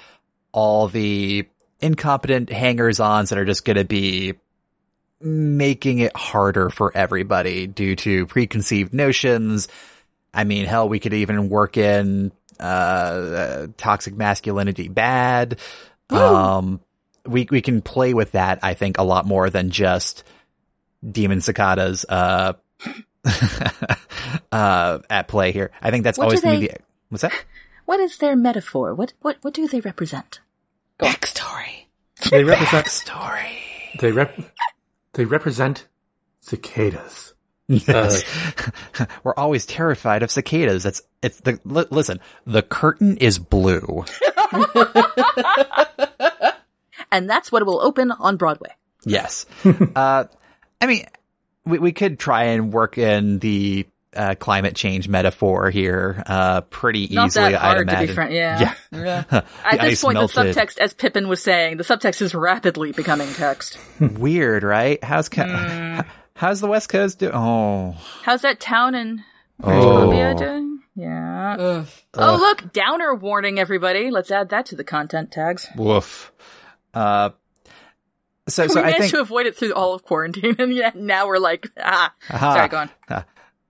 all 0.52 0.88
the 0.88 1.48
incompetent 1.80 2.52
hangers-ons 2.52 3.30
that 3.30 3.40
are 3.40 3.46
just 3.46 3.66
going 3.66 3.78
to 3.78 3.86
be 3.86 4.34
making 5.20 6.00
it 6.00 6.16
harder 6.16 6.70
for 6.70 6.96
everybody 6.96 7.68
due 7.68 7.96
to 7.96 8.26
preconceived 8.28 8.94
notions. 8.94 9.68
I 10.34 10.44
mean, 10.44 10.66
hell, 10.66 10.90
we 10.90 11.00
could 11.00 11.14
even 11.14 11.50
work 11.50 11.78
in 11.78 12.32
uh, 12.60 12.64
uh 12.64 13.68
toxic 13.78 14.16
masculinity 14.16 14.88
bad. 14.88 15.60
Um, 16.10 16.82
we 17.26 17.48
we 17.50 17.62
can 17.62 17.82
play 17.82 18.14
with 18.14 18.34
that. 18.34 18.60
I 18.62 18.74
think 18.74 18.98
a 18.98 19.04
lot 19.04 19.26
more 19.26 19.50
than 19.50 19.70
just 19.70 20.24
demon 21.10 21.42
cicadas. 21.42 22.06
Uh, 22.08 22.54
uh, 24.52 25.00
at 25.10 25.28
play 25.28 25.52
here. 25.52 25.72
I 25.82 25.92
think 25.92 26.04
that's 26.04 26.18
What 26.18 26.26
always 26.26 26.42
do 26.42 26.48
gonna 26.48 26.60
be 26.60 26.68
they- 26.68 26.74
the 26.74 26.80
what's 27.10 27.22
that? 27.24 27.34
What 27.86 28.00
is 28.00 28.18
their 28.20 28.36
metaphor? 28.36 28.94
What 28.94 29.14
what 29.22 29.38
what 29.42 29.54
do 29.54 29.68
they 29.68 29.82
represent? 29.82 30.40
Backstory. 31.00 31.86
They 32.30 32.44
represent. 32.46 32.88
Story. 32.88 33.58
They 34.00 34.12
rep. 34.12 34.40
They 35.14 35.26
represent 35.26 35.88
cicadas. 36.40 37.34
Yes. 37.68 38.24
We're 39.24 39.34
always 39.36 39.66
terrified 39.66 40.24
of 40.24 40.32
cicadas. 40.32 40.84
That's 40.84 41.02
it's 41.22 41.40
the 41.42 41.60
li- 41.66 41.86
listen. 41.90 42.20
The 42.46 42.62
curtain 42.62 43.18
is 43.18 43.40
blue. 43.40 44.06
And 47.12 47.30
that's 47.30 47.52
what 47.52 47.66
will 47.66 47.82
open 47.82 48.12
on 48.12 48.38
Broadway. 48.38 48.70
Yes. 49.06 49.46
uh, 49.96 50.26
I 50.80 50.86
mean, 50.86 51.06
we 51.66 51.80
we 51.80 51.92
could 51.92 52.20
try 52.20 52.44
and 52.46 52.72
work 52.74 52.98
in 52.98 53.40
the 53.40 53.86
uh, 54.16 54.36
climate 54.36 54.76
change 54.76 55.08
metaphor 55.08 55.70
here 55.70 56.22
uh, 56.26 56.62
pretty 56.62 57.08
Not 57.10 57.28
easily. 57.28 57.52
that 57.54 57.62
I'd 57.64 57.74
hard 57.76 57.88
to 57.90 58.00
be 58.00 58.08
frank. 58.08 58.32
Yeah. 58.34 58.74
Yeah. 58.92 59.24
At 59.66 59.80
this 59.82 60.02
point, 60.02 60.16
melted. 60.16 60.36
the 60.54 60.60
subtext, 60.60 60.80
as 60.80 60.94
Pippin 60.94 61.28
was 61.30 61.42
saying, 61.42 61.78
the 61.78 61.84
subtext 61.84 62.22
is 62.22 62.36
rapidly 62.36 62.92
becoming 62.92 63.32
text. 63.34 63.78
Weird, 64.02 64.64
right? 64.64 65.02
How's 65.04 65.30
ca- 65.30 65.46
Hmm. 66.04 66.10
how's 66.36 66.60
the 66.60 66.68
West 66.68 66.90
Coast 66.90 67.20
doing? 67.20 67.32
Oh, 67.34 67.96
How's 68.24 68.42
that 68.42 68.60
town 68.60 68.96
in 68.96 69.24
Oh. 69.64 69.70
Columbia 69.70 70.36
doing? 70.36 70.80
Yeah. 70.96 71.56
Ugh. 71.58 71.88
Oh, 72.16 72.36
look, 72.36 72.74
downer 72.74 73.16
warning, 73.16 73.60
everybody. 73.60 74.12
Let's 74.12 74.30
add 74.32 74.50
that 74.50 74.66
to 74.68 74.76
the 74.76 74.84
content 74.84 75.32
tags. 75.32 75.70
Woof. 75.78 76.34
Uh, 76.94 77.30
so, 78.48 78.64
we 78.64 78.70
so 78.70 78.80
I 78.80 78.84
managed 78.84 79.00
think. 79.00 79.12
to 79.14 79.22
avoid 79.22 79.46
it 79.46 79.56
through 79.56 79.74
all 79.74 79.94
of 79.94 80.04
quarantine, 80.04 80.56
and 80.60 80.74
yet 80.74 80.96
now 80.96 81.28
we're 81.28 81.40
like, 81.40 81.70
ah. 81.78 82.14
Aha. 82.30 82.54
Sorry, 82.54 82.68
go 82.70 82.78
on. 82.78 83.26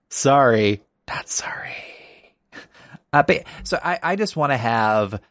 sorry, 0.09 0.81
not 1.07 1.29
sorry. 1.29 1.75
Uh, 3.13 3.23
but, 3.23 3.43
so 3.63 3.77
I, 3.83 3.99
I 4.01 4.15
just 4.15 4.37
want 4.37 4.53
to 4.53 4.57
have 4.57 5.21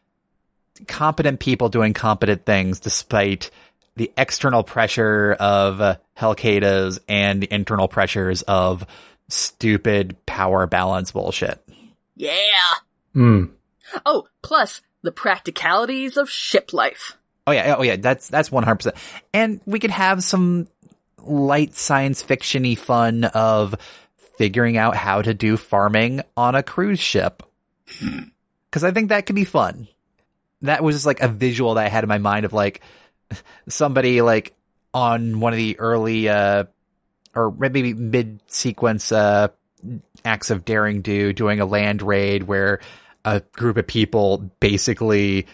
competent 0.87 1.39
people 1.39 1.69
doing 1.69 1.93
competent 1.93 2.45
things 2.45 2.79
despite 2.79 3.49
the 3.95 4.11
external 4.17 4.63
pressure 4.63 5.35
of 5.39 5.81
uh, 5.81 5.95
Helcadas 6.17 6.99
and 7.07 7.41
the 7.41 7.53
internal 7.53 7.87
pressures 7.87 8.41
of 8.43 8.85
stupid 9.29 10.15
power 10.25 10.67
balance 10.67 11.11
bullshit. 11.11 11.63
Yeah. 12.15 12.33
Hmm. 13.13 13.45
Oh, 14.05 14.27
plus 14.41 14.81
the 15.01 15.11
practicalities 15.11 16.17
of 16.17 16.29
ship 16.29 16.73
life. 16.73 17.17
Oh 17.47 17.51
yeah, 17.51 17.75
oh 17.77 17.83
yeah, 17.83 17.95
that's 17.95 18.27
that's 18.29 18.51
one 18.51 18.63
hundred 18.63 18.77
percent. 18.77 18.95
And 19.33 19.61
we 19.65 19.79
could 19.79 19.91
have 19.91 20.23
some 20.23 20.67
light 21.17 21.75
science 21.75 22.23
fictiony 22.23 22.77
fun 22.77 23.25
of 23.25 23.75
figuring 24.37 24.77
out 24.77 24.95
how 24.95 25.21
to 25.21 25.33
do 25.33 25.57
farming 25.57 26.21
on 26.35 26.55
a 26.55 26.63
cruise 26.63 26.99
ship. 26.99 27.43
Cause 28.71 28.83
I 28.83 28.91
think 28.91 29.09
that 29.09 29.25
could 29.25 29.35
be 29.35 29.43
fun. 29.43 29.87
That 30.61 30.83
was 30.83 30.95
just 30.95 31.05
like 31.05 31.19
a 31.19 31.27
visual 31.27 31.73
that 31.73 31.85
I 31.85 31.89
had 31.89 32.03
in 32.03 32.07
my 32.07 32.19
mind 32.19 32.45
of 32.45 32.53
like 32.53 32.81
somebody 33.67 34.21
like 34.21 34.55
on 34.93 35.39
one 35.39 35.53
of 35.53 35.57
the 35.57 35.79
early, 35.79 36.29
uh, 36.29 36.65
or 37.35 37.51
maybe 37.51 37.93
mid 37.93 38.39
sequence, 38.47 39.11
uh, 39.11 39.49
acts 40.23 40.51
of 40.51 40.65
daring 40.65 41.01
do 41.01 41.33
doing 41.33 41.59
a 41.59 41.65
land 41.65 42.01
raid 42.01 42.43
where 42.43 42.79
a 43.25 43.41
group 43.53 43.77
of 43.77 43.87
people 43.87 44.51
basically 44.59 45.47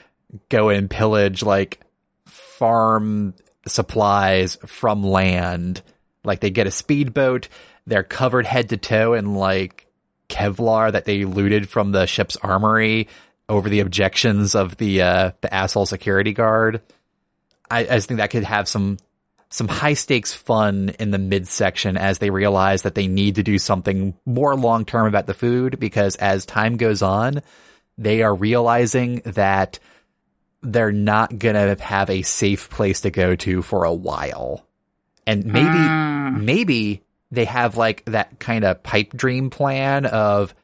go 0.50 0.70
and 0.70 0.90
pillage 0.90 1.44
like 1.44 1.80
farm 2.26 3.34
supplies 3.66 4.58
from 4.66 5.04
land. 5.04 5.82
Like 6.24 6.40
they 6.40 6.50
get 6.50 6.68
a 6.68 6.72
speedboat, 6.72 7.48
they're 7.86 8.04
covered 8.04 8.46
head 8.46 8.70
to 8.70 8.78
toe 8.78 9.14
in 9.14 9.36
like 9.36 9.88
Kevlar 10.30 10.92
that 10.92 11.06
they 11.06 11.24
looted 11.24 11.70
from 11.70 11.92
the 11.92 12.06
ship's 12.06 12.36
armory 12.36 13.08
over 13.48 13.70
the 13.70 13.80
objections 13.80 14.56
of 14.56 14.76
the 14.76 15.02
uh 15.02 15.32
the 15.42 15.54
asshole 15.54 15.86
security 15.86 16.34
guard. 16.34 16.82
I, 17.72 17.82
I 17.82 17.86
just 17.86 18.08
think 18.10 18.20
that 18.20 18.30
could 18.30 18.44
have 18.44 18.68
some 18.68 18.98
some 19.50 19.70
high 19.70 19.94
stakes 19.94 20.34
fun 20.34 20.90
in 21.00 21.12
the 21.12 21.18
midsection 21.18 21.96
as 21.96 22.18
they 22.18 22.30
realize 22.30 22.82
that 22.82 22.96
they 22.96 23.08
need 23.08 23.36
to 23.36 23.44
do 23.44 23.58
something 23.58 24.14
more 24.26 24.56
long 24.56 24.84
term 24.84 25.08
about 25.08 25.26
the 25.26 25.34
food 25.34 25.80
because 25.80 26.16
as 26.18 26.46
time 26.46 26.76
goes 26.76 27.02
on, 27.02 27.42
they 27.98 28.22
are 28.22 28.36
realizing 28.36 29.22
that 29.24 29.80
they're 30.62 30.92
not 30.92 31.38
gonna 31.38 31.80
have 31.82 32.10
a 32.10 32.22
safe 32.24 32.70
place 32.70 33.02
to 33.02 33.12
go 33.12 33.36
to 33.36 33.62
for 33.62 33.84
a 33.84 33.94
while. 33.94 34.66
And 35.26 35.46
maybe, 35.46 35.68
maybe 36.46 37.04
they 37.32 37.46
have 37.46 37.76
like 37.78 38.06
that 38.06 38.40
kind 38.40 38.64
of 38.64 38.82
pipe 38.84 39.12
dream 39.14 39.50
plan 39.50 40.06
of, 40.06 40.56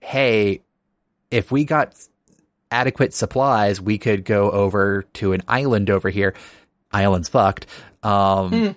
hey, 0.00 0.62
if 1.30 1.50
we 1.50 1.64
got 1.64 1.94
adequate 2.70 3.12
supplies, 3.14 3.80
we 3.80 3.98
could 3.98 4.24
go 4.24 4.50
over 4.50 5.02
to 5.14 5.32
an 5.32 5.42
island 5.48 5.90
over 5.90 6.08
here. 6.08 6.34
Island's 6.92 7.28
fucked. 7.28 7.66
Um, 8.02 8.76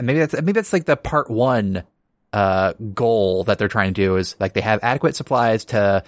maybe 0.00 0.18
that's 0.18 0.34
maybe 0.34 0.52
that's 0.52 0.72
like 0.72 0.84
the 0.84 0.96
part 0.96 1.30
one 1.30 1.82
uh 2.32 2.72
goal 2.94 3.44
that 3.44 3.58
they're 3.58 3.68
trying 3.68 3.94
to 3.94 4.02
do 4.02 4.16
is 4.16 4.36
like 4.40 4.52
they 4.52 4.60
have 4.60 4.80
adequate 4.82 5.16
supplies 5.16 5.66
to 5.66 6.02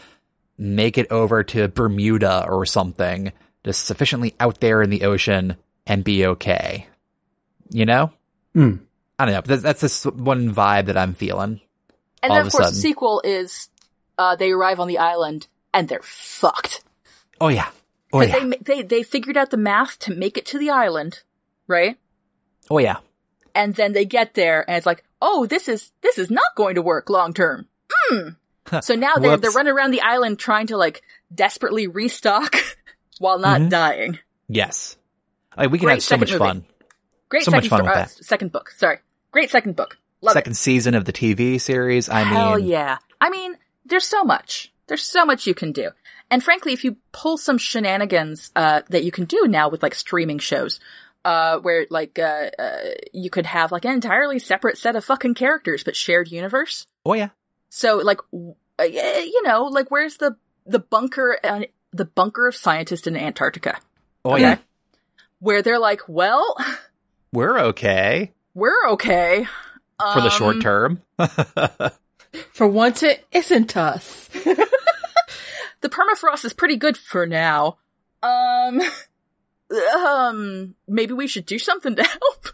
make 0.58 0.98
it 0.98 1.10
over 1.10 1.44
to 1.44 1.68
Bermuda 1.68 2.46
or 2.48 2.66
something, 2.66 3.32
just 3.68 3.84
sufficiently 3.84 4.34
out 4.40 4.60
there 4.60 4.82
in 4.82 4.90
the 4.90 5.04
ocean 5.04 5.56
and 5.86 6.02
be 6.02 6.26
okay. 6.26 6.86
You 7.70 7.84
know? 7.86 8.12
Hmm. 8.54 8.76
I 9.18 9.24
don't 9.26 9.34
know. 9.34 9.40
That's, 9.42 9.62
that's 9.62 9.80
just 9.82 10.06
one 10.06 10.54
vibe 10.54 10.86
that 10.86 10.96
I'm 10.96 11.14
feeling. 11.14 11.60
And 12.22 12.30
All 12.32 12.36
then, 12.38 12.40
of 12.40 12.46
of 12.48 12.52
course, 12.52 12.64
sudden. 12.66 12.74
the 12.76 12.80
sequel 12.80 13.20
is 13.24 13.68
uh, 14.16 14.36
they 14.36 14.50
arrive 14.50 14.80
on 14.80 14.88
the 14.88 14.98
island 14.98 15.46
and 15.74 15.88
they're 15.88 16.00
fucked. 16.02 16.82
Oh 17.40 17.48
yeah. 17.48 17.68
Oh 18.12 18.20
'Cause 18.20 18.28
yeah. 18.30 18.44
They, 18.62 18.76
they, 18.76 18.82
they 18.82 19.02
figured 19.02 19.36
out 19.36 19.50
the 19.50 19.56
math 19.56 19.98
to 20.00 20.14
make 20.14 20.38
it 20.38 20.46
to 20.46 20.58
the 20.58 20.70
island, 20.70 21.22
right? 21.66 21.98
Oh 22.70 22.78
yeah. 22.78 22.96
And 23.54 23.74
then 23.74 23.92
they 23.92 24.04
get 24.04 24.34
there 24.34 24.64
and 24.68 24.76
it's 24.76 24.86
like, 24.86 25.04
oh, 25.20 25.46
this 25.46 25.68
is, 25.68 25.92
this 26.00 26.16
is 26.18 26.30
not 26.30 26.54
going 26.56 26.76
to 26.76 26.82
work 26.82 27.10
long 27.10 27.32
term. 27.34 27.66
Hmm. 27.90 28.28
so 28.82 28.94
now 28.94 29.14
they're, 29.16 29.36
they're 29.36 29.50
running 29.50 29.72
around 29.72 29.90
the 29.92 30.02
island 30.02 30.38
trying 30.38 30.68
to 30.68 30.76
like 30.76 31.02
desperately 31.34 31.86
restock 31.86 32.56
while 33.20 33.38
not 33.38 33.60
Mhm. 33.60 33.70
dying. 33.70 34.18
Yes. 34.48 34.96
Like, 35.56 35.70
we 35.70 35.78
can 35.78 35.86
Great 35.86 35.94
have 35.94 36.02
so 36.02 36.16
much 36.16 36.30
movie. 36.30 36.38
fun. 36.38 36.64
Great 37.28 37.44
So 37.44 37.50
much 37.50 37.64
second, 37.64 37.70
fun 37.70 37.78
sto- 37.80 37.84
with 37.88 37.96
uh, 37.96 38.00
that. 38.00 38.10
second 38.24 38.52
book. 38.52 38.70
Sorry. 38.76 38.98
Great 39.32 39.50
second 39.50 39.76
book. 39.76 39.98
Love 40.20 40.32
Second 40.32 40.54
season 40.56 40.94
of 40.94 41.04
the 41.04 41.12
TV 41.12 41.58
series. 41.60 42.08
I 42.08 42.22
it. 42.22 42.24
mean, 42.24 42.34
Hell 42.34 42.58
yeah. 42.58 42.98
I 43.20 43.30
mean, 43.30 43.56
there's 43.84 44.06
so 44.06 44.24
much. 44.24 44.72
There's 44.86 45.02
so 45.02 45.24
much 45.24 45.46
you 45.46 45.54
can 45.54 45.70
do. 45.72 45.90
And 46.30 46.42
frankly, 46.42 46.72
if 46.72 46.82
you 46.84 46.96
pull 47.12 47.36
some 47.38 47.58
shenanigans, 47.58 48.50
uh, 48.56 48.82
that 48.88 49.04
you 49.04 49.12
can 49.12 49.26
do 49.26 49.46
now 49.46 49.68
with 49.68 49.82
like 49.82 49.94
streaming 49.94 50.38
shows, 50.38 50.80
uh, 51.24 51.58
where 51.58 51.86
like, 51.90 52.18
uh, 52.18 52.50
uh, 52.58 52.78
you 53.12 53.30
could 53.30 53.46
have 53.46 53.70
like 53.72 53.84
an 53.84 53.92
entirely 53.92 54.38
separate 54.38 54.78
set 54.78 54.96
of 54.96 55.04
fucking 55.04 55.34
characters, 55.34 55.84
but 55.84 55.94
shared 55.96 56.30
universe. 56.32 56.86
oh 57.04 57.14
yeah. 57.14 57.28
So 57.68 57.98
like, 57.98 58.20
w- 58.32 58.54
uh, 58.80 58.84
you 58.84 59.42
know, 59.44 59.64
like 59.64 59.90
where's 59.90 60.16
the, 60.16 60.36
the 60.66 60.78
bunker, 60.78 61.38
the 61.92 62.04
bunker 62.04 62.46
of 62.48 62.54
scientists 62.56 63.06
in 63.06 63.16
Antarctica? 63.16 63.78
Oh 64.24 64.32
Okay. 64.34 64.42
yeah. 64.42 64.58
Where 65.40 65.62
they're 65.62 65.78
like, 65.78 66.02
well, 66.08 66.56
We're 67.32 67.58
okay 67.58 68.32
we're 68.54 68.88
okay. 68.88 69.46
for 70.14 70.20
the 70.20 70.30
short 70.30 70.56
Um, 70.56 70.60
term. 70.62 71.02
For 72.52 72.66
once, 72.66 73.02
it 73.04 73.24
isn't 73.32 73.76
us. 73.76 74.28
the 75.80 75.88
permafrost 75.88 76.44
is 76.44 76.52
pretty 76.52 76.76
good 76.76 76.96
for 76.96 77.24
now. 77.26 77.78
Um, 78.22 78.80
um, 79.94 80.74
maybe 80.88 81.14
we 81.14 81.26
should 81.28 81.46
do 81.46 81.58
something 81.58 81.94
to 81.96 82.02
help. 82.02 82.48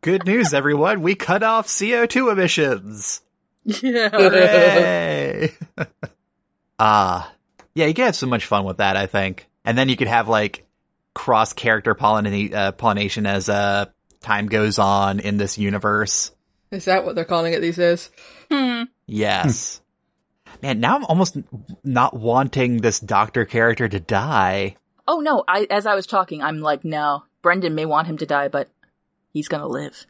Good 0.00 0.24
news, 0.26 0.54
everyone. 0.54 1.02
We 1.02 1.14
cut 1.16 1.42
off 1.42 1.66
CO2 1.66 2.30
emissions. 2.32 3.20
Yeah. 3.64 4.08
Hooray! 4.10 5.52
Ah, 6.78 7.32
yeah, 7.74 7.86
you 7.86 7.94
can 7.94 8.06
have 8.06 8.16
so 8.16 8.26
much 8.26 8.46
fun 8.46 8.64
with 8.64 8.78
that, 8.78 8.96
I 8.96 9.06
think. 9.06 9.48
And 9.64 9.76
then 9.78 9.88
you 9.88 9.96
could 9.96 10.08
have 10.08 10.28
like 10.28 10.66
cross 11.14 11.52
character 11.52 11.94
pollina- 11.94 12.52
uh, 12.54 12.72
pollination 12.72 13.26
as 13.26 13.48
uh, 13.48 13.86
time 14.20 14.46
goes 14.46 14.78
on 14.78 15.20
in 15.20 15.36
this 15.36 15.58
universe. 15.58 16.32
Is 16.70 16.86
that 16.86 17.04
what 17.04 17.14
they're 17.14 17.24
calling 17.24 17.52
it 17.52 17.60
these 17.60 17.76
days? 17.76 18.10
Hmm. 18.50 18.84
Yes. 19.06 19.80
Man, 20.62 20.80
now 20.80 20.96
I'm 20.96 21.04
almost 21.04 21.36
not 21.84 22.14
wanting 22.16 22.78
this 22.78 22.98
doctor 23.00 23.44
character 23.44 23.88
to 23.88 24.00
die. 24.00 24.76
Oh 25.08 25.20
no, 25.20 25.44
I, 25.48 25.66
as 25.68 25.86
I 25.86 25.94
was 25.94 26.06
talking, 26.06 26.42
I'm 26.42 26.60
like, 26.60 26.84
no, 26.84 27.24
Brendan 27.42 27.74
may 27.74 27.84
want 27.86 28.06
him 28.06 28.18
to 28.18 28.26
die, 28.26 28.48
but 28.48 28.68
he's 29.32 29.48
gonna 29.48 29.66
live. 29.66 30.06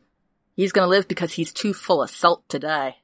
He's 0.55 0.73
gonna 0.73 0.89
live 0.89 1.09
because 1.09 1.33
he's 1.33 1.53
too 1.53 1.73
full 1.73 2.03
of 2.03 2.11
salt 2.11 2.47
to 2.51 2.59
die. 2.59 2.97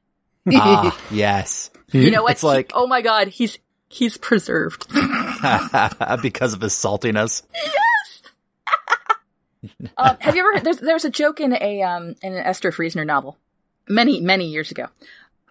Ah, 0.53 0.97
yes. 1.11 1.71
You 1.91 2.11
know 2.11 2.23
what? 2.23 2.33
It's 2.33 2.43
like- 2.43 2.71
oh 2.75 2.87
my 2.87 3.01
god, 3.01 3.27
he's, 3.29 3.57
he's 3.89 4.17
preserved. 4.17 4.87
because 6.21 6.53
of 6.53 6.61
his 6.61 6.73
saltiness. 6.73 7.43
um, 9.97 10.17
have 10.19 10.35
you 10.35 10.47
ever? 10.47 10.63
There's 10.63 10.77
there's 10.77 11.05
a 11.05 11.09
joke 11.09 11.39
in 11.39 11.53
a 11.53 11.81
um 11.81 12.15
in 12.21 12.33
an 12.33 12.45
Esther 12.45 12.71
Friesner 12.71 13.05
novel, 13.05 13.37
many 13.87 14.21
many 14.21 14.49
years 14.49 14.71
ago, 14.71 14.87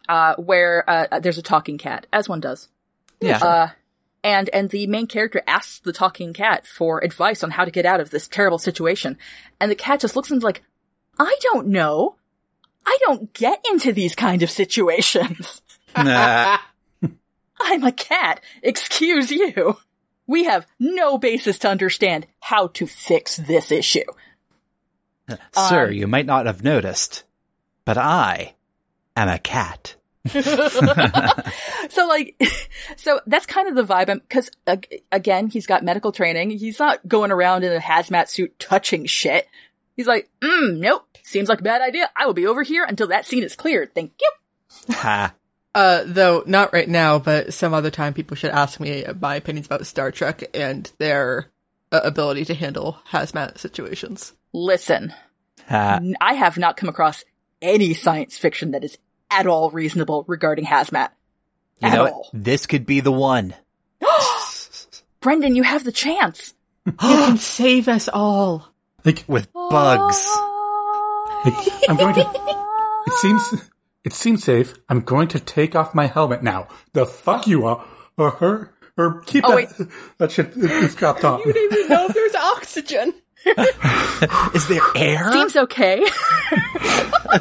uh, 0.08 0.34
where 0.36 0.88
uh, 0.88 1.20
there's 1.20 1.38
a 1.38 1.42
talking 1.42 1.78
cat, 1.78 2.06
as 2.12 2.28
one 2.28 2.40
does, 2.40 2.68
Yeah. 3.20 3.38
uh, 3.38 3.68
and 4.24 4.48
and 4.50 4.70
the 4.70 4.86
main 4.86 5.06
character 5.06 5.42
asks 5.46 5.80
the 5.80 5.92
talking 5.92 6.32
cat 6.32 6.66
for 6.66 7.02
advice 7.04 7.42
on 7.44 7.50
how 7.50 7.64
to 7.64 7.70
get 7.70 7.86
out 7.86 8.00
of 8.00 8.10
this 8.10 8.28
terrible 8.28 8.58
situation, 8.58 9.18
and 9.60 9.70
the 9.70 9.74
cat 9.76 10.00
just 10.00 10.16
looks 10.16 10.30
and 10.30 10.38
is 10.38 10.44
like, 10.44 10.62
I 11.18 11.36
don't 11.42 11.68
know, 11.68 12.16
I 12.86 12.96
don't 13.02 13.32
get 13.34 13.62
into 13.70 13.92
these 13.92 14.14
kind 14.14 14.42
of 14.42 14.50
situations. 14.50 15.60
Nah. 15.96 16.58
I'm 17.60 17.84
a 17.84 17.92
cat. 17.92 18.40
Excuse 18.62 19.30
you. 19.30 19.76
We 20.26 20.44
have 20.44 20.66
no 20.78 21.16
basis 21.18 21.58
to 21.60 21.68
understand 21.70 22.26
how 22.40 22.68
to 22.68 22.86
fix 22.86 23.36
this 23.36 23.72
issue. 23.72 24.04
Sir, 25.52 25.88
Um, 25.88 25.92
you 25.92 26.06
might 26.06 26.26
not 26.26 26.46
have 26.46 26.62
noticed, 26.62 27.24
but 27.84 27.98
I 27.98 28.54
am 29.16 29.28
a 29.28 29.38
cat. 29.38 29.94
so 31.88 32.06
like, 32.06 32.40
so 32.96 33.20
that's 33.26 33.46
kind 33.46 33.68
of 33.68 33.74
the 33.74 33.84
vibe. 33.94 34.20
Because 34.22 34.50
again, 35.10 35.48
he's 35.48 35.66
got 35.66 35.84
medical 35.84 36.12
training. 36.12 36.50
He's 36.50 36.78
not 36.78 37.06
going 37.08 37.30
around 37.30 37.64
in 37.64 37.72
a 37.72 37.80
hazmat 37.80 38.28
suit 38.28 38.58
touching 38.58 39.06
shit. 39.06 39.46
He's 39.96 40.06
like, 40.06 40.28
mm, 40.42 40.78
nope. 40.78 41.04
Seems 41.22 41.48
like 41.48 41.60
a 41.60 41.64
bad 41.64 41.82
idea. 41.82 42.10
I 42.16 42.26
will 42.26 42.34
be 42.34 42.46
over 42.46 42.62
here 42.62 42.84
until 42.84 43.08
that 43.08 43.26
scene 43.26 43.42
is 43.42 43.56
cleared. 43.56 43.94
Thank 43.94 44.12
you. 44.20 44.94
Ha. 44.94 45.34
Uh, 45.78 46.02
though 46.06 46.42
not 46.44 46.72
right 46.72 46.88
now, 46.88 47.20
but 47.20 47.54
some 47.54 47.72
other 47.72 47.88
time, 47.90 48.12
people 48.12 48.36
should 48.36 48.50
ask 48.50 48.80
me 48.80 49.04
my 49.20 49.36
opinions 49.36 49.66
about 49.66 49.86
Star 49.86 50.10
Trek 50.10 50.42
and 50.52 50.90
their 50.98 51.52
uh, 51.92 52.00
ability 52.02 52.44
to 52.46 52.54
handle 52.54 52.98
hazmat 53.12 53.58
situations. 53.58 54.32
Listen, 54.52 55.14
Ha. 55.68 56.00
n- 56.02 56.16
I 56.20 56.34
have 56.34 56.58
not 56.58 56.76
come 56.76 56.88
across 56.88 57.22
any 57.62 57.94
science 57.94 58.36
fiction 58.36 58.72
that 58.72 58.82
is 58.82 58.98
at 59.30 59.46
all 59.46 59.70
reasonable 59.70 60.24
regarding 60.26 60.64
hazmat. 60.64 61.10
You 61.80 61.88
at 61.88 61.94
know, 61.94 62.06
all. 62.08 62.30
this 62.32 62.66
could 62.66 62.84
be 62.84 62.98
the 62.98 63.12
one. 63.12 63.54
Brendan, 65.20 65.54
you 65.54 65.62
have 65.62 65.84
the 65.84 65.92
chance. 65.92 66.54
You 66.86 66.92
can 66.94 67.36
save 67.38 67.86
us 67.86 68.08
all. 68.12 68.68
Like, 69.04 69.24
With 69.28 69.52
bugs. 69.52 70.26
like, 71.44 71.54
I'm 71.88 71.96
going 71.96 72.14
to. 72.16 72.30
It 73.06 73.12
seems. 73.20 73.70
It 74.04 74.12
seems 74.12 74.44
safe. 74.44 74.74
I'm 74.88 75.00
going 75.02 75.28
to 75.28 75.40
take 75.40 75.74
off 75.76 75.94
my 75.94 76.06
helmet 76.06 76.42
now. 76.42 76.68
The 76.92 77.04
fuck 77.06 77.46
you 77.46 77.66
are, 77.66 77.84
or 78.16 78.30
her, 78.30 78.72
or 78.96 79.20
keep 79.26 79.44
Oh, 79.46 79.56
that. 79.56 79.78
wait. 79.78 79.88
That 80.18 80.32
shit 80.32 80.56
is 80.56 80.94
dropped 80.94 81.24
off. 81.24 81.44
You 81.44 81.52
don't 81.52 81.72
even 81.72 81.88
know 81.88 82.06
if 82.06 82.14
there's 82.14 82.34
oxygen. 82.34 83.14
Is 84.54 84.66
there 84.68 84.82
air? 84.96 85.30
Seems 85.32 85.54
okay. 85.56 86.02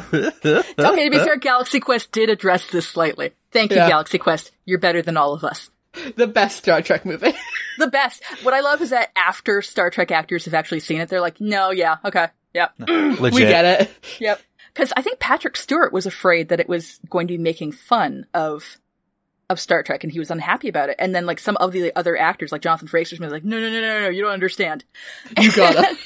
okay, 0.02 1.04
to 1.04 1.10
be 1.10 1.18
fair, 1.18 1.36
Galaxy 1.36 1.80
Quest 1.80 2.12
did 2.12 2.30
address 2.30 2.66
this 2.70 2.86
slightly. 2.86 3.32
Thank 3.50 3.70
you, 3.72 3.78
Yeah. 3.78 3.88
Galaxy 3.88 4.18
Quest. 4.18 4.52
You're 4.64 4.78
better 4.78 5.02
than 5.02 5.16
all 5.16 5.32
of 5.34 5.44
us. 5.44 5.70
The 6.16 6.26
best 6.28 6.58
Star 6.58 6.82
Trek 6.82 7.04
movie. 7.04 7.32
The 7.78 7.88
best. 7.88 8.22
What 8.42 8.54
I 8.54 8.60
love 8.60 8.80
is 8.82 8.90
that 8.90 9.10
after 9.16 9.62
Star 9.62 9.90
Trek 9.90 10.10
actors 10.12 10.44
have 10.44 10.54
actually 10.54 10.80
seen 10.80 11.00
it, 11.00 11.08
they're 11.08 11.20
like, 11.20 11.40
no, 11.40 11.70
yeah, 11.70 11.96
okay, 12.04 12.28
yep, 12.54 12.74
Legit. 12.78 13.20
we 13.32 13.40
get 13.40 13.64
it. 13.82 13.90
yep. 14.20 14.40
Because 14.78 14.92
I 14.96 15.02
think 15.02 15.18
Patrick 15.18 15.56
Stewart 15.56 15.92
was 15.92 16.06
afraid 16.06 16.50
that 16.50 16.60
it 16.60 16.68
was 16.68 17.00
going 17.10 17.26
to 17.26 17.34
be 17.34 17.38
making 17.38 17.72
fun 17.72 18.26
of 18.32 18.76
of 19.50 19.58
Star 19.58 19.82
Trek, 19.82 20.04
and 20.04 20.12
he 20.12 20.20
was 20.20 20.30
unhappy 20.30 20.68
about 20.68 20.88
it. 20.88 20.94
And 21.00 21.12
then 21.12 21.26
like 21.26 21.40
some 21.40 21.56
of 21.56 21.72
the 21.72 21.90
other 21.98 22.16
actors, 22.16 22.52
like 22.52 22.60
Jonathan 22.62 22.86
Frakes, 22.86 23.10
was 23.18 23.32
like, 23.32 23.44
no, 23.44 23.58
no, 23.58 23.68
no, 23.70 23.80
no, 23.80 24.00
no, 24.02 24.08
you 24.08 24.22
don't 24.22 24.30
understand. 24.30 24.84
You 25.36 25.50
gotta. 25.56 25.96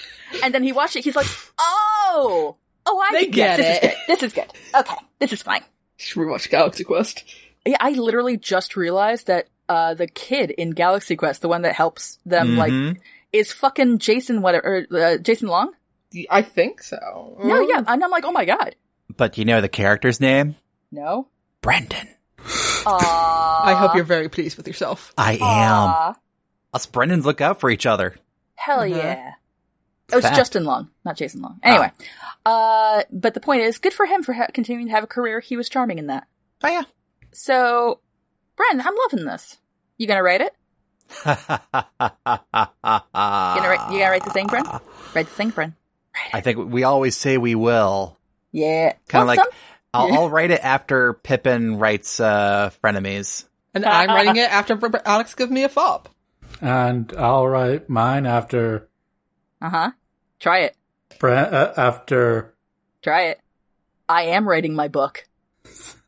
And 0.43 0.55
then 0.55 0.63
he 0.63 0.73
watched 0.73 0.97
it. 0.97 1.05
He's 1.05 1.17
like, 1.17 1.27
oh, 1.59 2.57
oh, 2.87 3.01
I 3.01 3.11
They 3.13 3.27
get, 3.27 3.59
yes, 3.59 3.59
get 3.59 3.59
this 3.59 3.69
is 3.69 3.77
it. 3.77 3.83
good. 3.83 3.97
This 4.07 4.23
is 4.23 4.33
good. 4.33 4.81
Okay, 4.81 4.97
this 5.19 5.33
is 5.35 5.43
fine. 5.43 5.63
Should 5.99 6.21
we 6.21 6.27
watch 6.27 6.49
Galaxy 6.49 6.85
Quest? 6.85 7.25
Yeah, 7.67 7.77
I 7.79 7.91
literally 7.91 8.39
just 8.39 8.75
realized 8.75 9.27
that 9.27 9.49
uh 9.69 9.93
the 9.95 10.07
kid 10.07 10.51
in 10.51 10.71
Galaxy 10.71 11.15
Quest, 11.17 11.43
the 11.43 11.49
one 11.49 11.61
that 11.63 11.75
helps 11.75 12.19
them, 12.25 12.57
Mhm. 12.57 12.57
like, 12.57 13.03
is 13.35 13.53
fucking 13.53 13.99
Jason 13.99 14.41
whatever, 14.41 14.87
uh, 14.91 15.19
Jason 15.19 15.49
Long. 15.49 15.73
I 16.31 16.43
think 16.43 16.83
so. 16.83 17.39
No, 17.43 17.61
yeah, 17.61 17.83
and 17.87 18.03
I'm 18.05 18.11
like, 18.11 18.25
oh 18.25 18.33
my 18.33 18.45
god, 18.45 18.75
But 19.17 19.39
you 19.39 19.45
know 19.45 19.61
the 19.61 19.69
character's 19.69 20.21
name? 20.21 20.57
no. 20.91 21.29
Brendan. 21.61 22.09
Aww. 22.39 22.99
I 23.01 23.75
hope 23.79 23.95
you're 23.95 24.03
very 24.05 24.29
pleased 24.29 24.57
with 24.57 24.67
yourself. 24.67 25.13
I 25.17 25.35
am. 25.35 25.41
Aw, 25.43 26.15
Us 26.75 26.87
Brendans 26.87 27.23
look 27.25 27.41
out 27.41 27.61
for 27.61 27.71
each 27.71 27.87
other. 27.87 28.17
hell 28.57 28.81
Uh-huh. 28.81 28.87
yeah. 28.97 29.33
It 30.11 30.17
was 30.17 30.25
Fact. 30.25 30.37
Justin 30.37 30.65
Long, 30.65 30.91
not 31.05 31.17
Jason 31.17 31.41
Long. 31.41 31.61
Anyway, 31.63 31.91
uh, 32.45 33.05
but 33.13 33.35
the 33.35 33.41
point 33.41 33.63
is, 33.63 33.79
good 33.79 33.95
for 33.95 34.05
him 34.07 34.23
for 34.25 34.33
ha- 34.33 34.49
continuing 34.53 34.89
to 34.89 34.93
have 34.93 35.05
a 35.05 35.07
career. 35.07 35.39
He 35.41 35.57
was 35.57 35.69
charming 35.69 35.99
in 35.99 36.09
that. 36.09 36.27
Oh 36.65 36.69
yeah. 36.69 36.83
So, 37.31 38.01
Bren, 38.57 38.83
I'm 38.85 38.95
loving 39.11 39.25
this. 39.25 39.57
You 39.99 40.07
gonna 40.09 40.23
write 40.23 40.41
it? 40.43 40.55
you 41.25 41.33
You 41.33 41.37
gonna 43.61 43.69
write? 43.69 43.93
You 43.93 43.99
gonna 44.01 44.11
write 44.11 44.25
the 44.25 44.31
thing, 44.31 44.49
Bren? 44.49 44.81
Write 45.15 45.27
the 45.27 45.33
thing, 45.33 45.53
Bren. 45.53 45.75
I 46.33 46.41
think 46.41 46.71
we 46.73 46.85
always 46.85 47.17
say 47.17 47.39
we 47.39 47.55
will. 47.55 48.19
Yeah. 48.53 48.93
Kind 49.09 49.23
of 49.23 49.27
Well, 49.27 49.27
like 49.27 49.39
some- 49.39 49.49
I'll, 49.95 50.09
Yeah. 50.09 50.15
I'll 50.21 50.31
write 50.31 50.51
it 50.51 50.61
after 50.63 51.13
Pippin 51.15 51.79
writes 51.79 52.21
uh, 52.21 52.71
frenemies. 52.83 53.45
And 53.75 53.85
I'm 53.87 54.09
writing 54.15 54.37
it 54.37 54.51
after 54.53 54.79
Alex 55.07 55.35
gives 55.35 55.51
me 55.51 55.65
a 55.65 55.69
fob. 55.69 56.09
And 56.61 57.13
I'll 57.17 57.47
write 57.49 57.89
mine 57.89 58.27
after 58.27 58.89
Uh 59.61 59.71
huh. 59.71 59.91
Try 60.41 60.61
it. 60.61 60.77
Bre- 61.19 61.31
uh, 61.31 61.73
after 61.77 62.55
Try 63.03 63.23
it. 63.29 63.41
I 64.09 64.23
am 64.25 64.47
writing 64.49 64.75
my 64.75 64.89
book. 64.89 65.27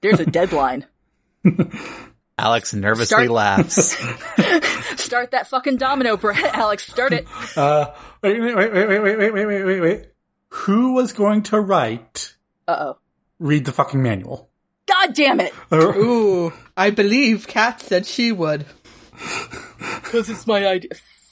There's 0.00 0.20
a 0.20 0.26
deadline. 0.30 0.86
Alex 2.36 2.74
nervously 2.74 3.06
Start- 3.26 3.30
laughs. 3.30 3.96
Start 5.00 5.30
that 5.32 5.46
fucking 5.48 5.76
domino, 5.76 6.16
Brett. 6.16 6.42
Alex, 6.54 6.86
start 6.86 7.12
it. 7.12 7.26
uh 7.56 7.92
wait 8.22 8.40
wait 8.40 8.56
wait 8.56 8.72
wait 8.72 8.88
wait 8.88 9.00
wait 9.00 9.16
wait 9.18 9.32
wait 9.32 9.46
wait 9.46 9.64
wait 9.64 9.80
wait. 9.80 10.06
Who 10.48 10.94
was 10.94 11.12
going 11.12 11.42
to 11.44 11.60
write 11.60 12.34
Uh 12.66 12.76
oh. 12.78 12.98
read 13.38 13.64
the 13.64 13.72
fucking 13.72 14.02
manual? 14.02 14.48
God 14.86 15.14
damn 15.14 15.40
it. 15.40 15.52
Uh, 15.72 15.76
Ooh, 15.96 16.52
I 16.76 16.90
believe 16.90 17.46
Kat 17.46 17.80
said 17.80 18.06
she 18.06 18.32
would. 18.32 18.66
Because 20.02 20.28
it's 20.30 20.46
my 20.46 20.64
idea. 20.66 20.90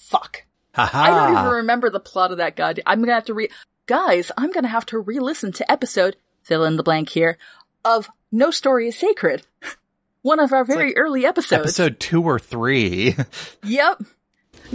Fuck. 0.08 0.44
Haha. 0.74 1.02
I 1.02 1.10
don't 1.10 1.38
even 1.38 1.52
remember 1.58 1.88
the 1.90 2.00
plot 2.00 2.32
of 2.32 2.38
that 2.38 2.56
god. 2.56 2.80
I'm 2.86 3.00
gonna 3.00 3.14
have 3.14 3.26
to 3.26 3.34
re- 3.34 3.50
guys, 3.86 4.32
I'm 4.36 4.50
gonna 4.50 4.68
have 4.68 4.86
to 4.86 4.98
re-listen 4.98 5.52
to 5.52 5.70
episode, 5.70 6.16
fill 6.42 6.64
in 6.64 6.76
the 6.76 6.82
blank 6.82 7.10
here, 7.10 7.38
of 7.84 8.08
No 8.32 8.50
Story 8.50 8.88
is 8.88 8.96
Sacred. 8.96 9.42
One 10.22 10.40
of 10.40 10.52
our 10.52 10.64
very 10.64 10.96
early 10.96 11.26
episodes. 11.26 11.62
Episode 11.62 12.00
two 12.00 12.22
or 12.22 12.38
three. 12.38 13.16
Yep. 13.64 14.02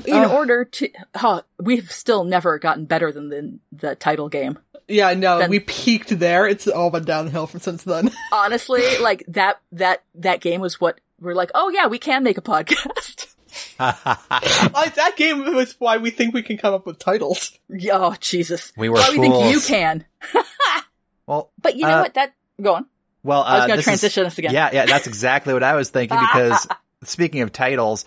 In 0.05 0.13
Ugh. 0.15 0.31
order 0.31 0.63
to, 0.65 0.89
huh, 1.15 1.41
we've 1.59 1.91
still 1.91 2.23
never 2.23 2.59
gotten 2.59 2.85
better 2.85 3.11
than 3.11 3.29
the, 3.29 3.59
the 3.71 3.95
title 3.95 4.29
game. 4.29 4.59
Yeah, 4.87 5.13
no, 5.15 5.39
Then- 5.39 5.49
we 5.49 5.59
peaked 5.59 6.17
there. 6.19 6.47
It's 6.47 6.67
all 6.67 6.91
been 6.91 7.03
downhill 7.03 7.47
from 7.47 7.61
since 7.61 7.83
then. 7.83 8.11
Honestly, 8.31 8.83
like 8.99 9.23
that, 9.29 9.59
that, 9.71 10.03
that 10.15 10.39
game 10.41 10.61
was 10.61 10.79
what 10.79 10.99
we're 11.19 11.33
like, 11.33 11.49
oh 11.55 11.69
yeah, 11.69 11.87
we 11.87 11.97
can 11.97 12.23
make 12.23 12.37
a 12.37 12.41
podcast. 12.41 13.33
like, 13.79 14.95
that 14.95 15.13
game 15.17 15.53
was 15.55 15.75
why 15.79 15.97
we 15.97 16.11
think 16.11 16.33
we 16.33 16.43
can 16.43 16.57
come 16.57 16.73
up 16.75 16.85
with 16.85 16.99
titles. 16.99 17.57
oh, 17.91 18.15
Jesus. 18.19 18.71
We 18.77 18.89
were 18.89 18.95
Why 18.95 19.09
we 19.11 19.17
think 19.17 19.51
you 19.53 19.59
can. 19.61 20.05
well, 21.25 21.51
But 21.61 21.75
you 21.75 21.83
know 21.83 21.97
Uh, 21.97 22.01
what? 22.03 22.13
That, 22.13 22.33
go 22.61 22.75
on. 22.75 22.85
Well, 23.27 23.43
I 23.43 23.55
was 23.55 23.63
uh, 23.63 23.67
gonna 23.67 23.75
this 23.77 23.79
is- 23.81 23.85
transition 23.85 24.25
us 24.25 24.37
again. 24.37 24.53
Yeah, 24.53 24.69
yeah, 24.73 24.85
that's 24.87 25.05
exactly 25.07 25.53
what 25.53 25.63
I 25.63 25.75
was 25.75 25.89
thinking 25.89 26.17
because 26.33 26.67
speaking 27.03 27.41
of 27.41 27.51
titles, 27.51 28.05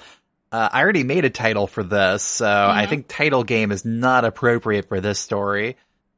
uh, 0.50 0.68
I 0.72 0.80
already 0.82 1.04
made 1.04 1.24
a 1.24 1.30
title 1.30 1.66
for 1.68 1.82
this, 1.84 2.22
so 2.22 2.46
I 2.46 2.82
Mm-hmm. 2.82 2.90
think 2.90 3.08
title 3.08 3.44
game 3.44 3.70
is 3.70 3.84
not 3.84 4.24
appropriate 4.24 4.88
for 4.88 5.00
this 5.00 5.18
story. 5.20 5.76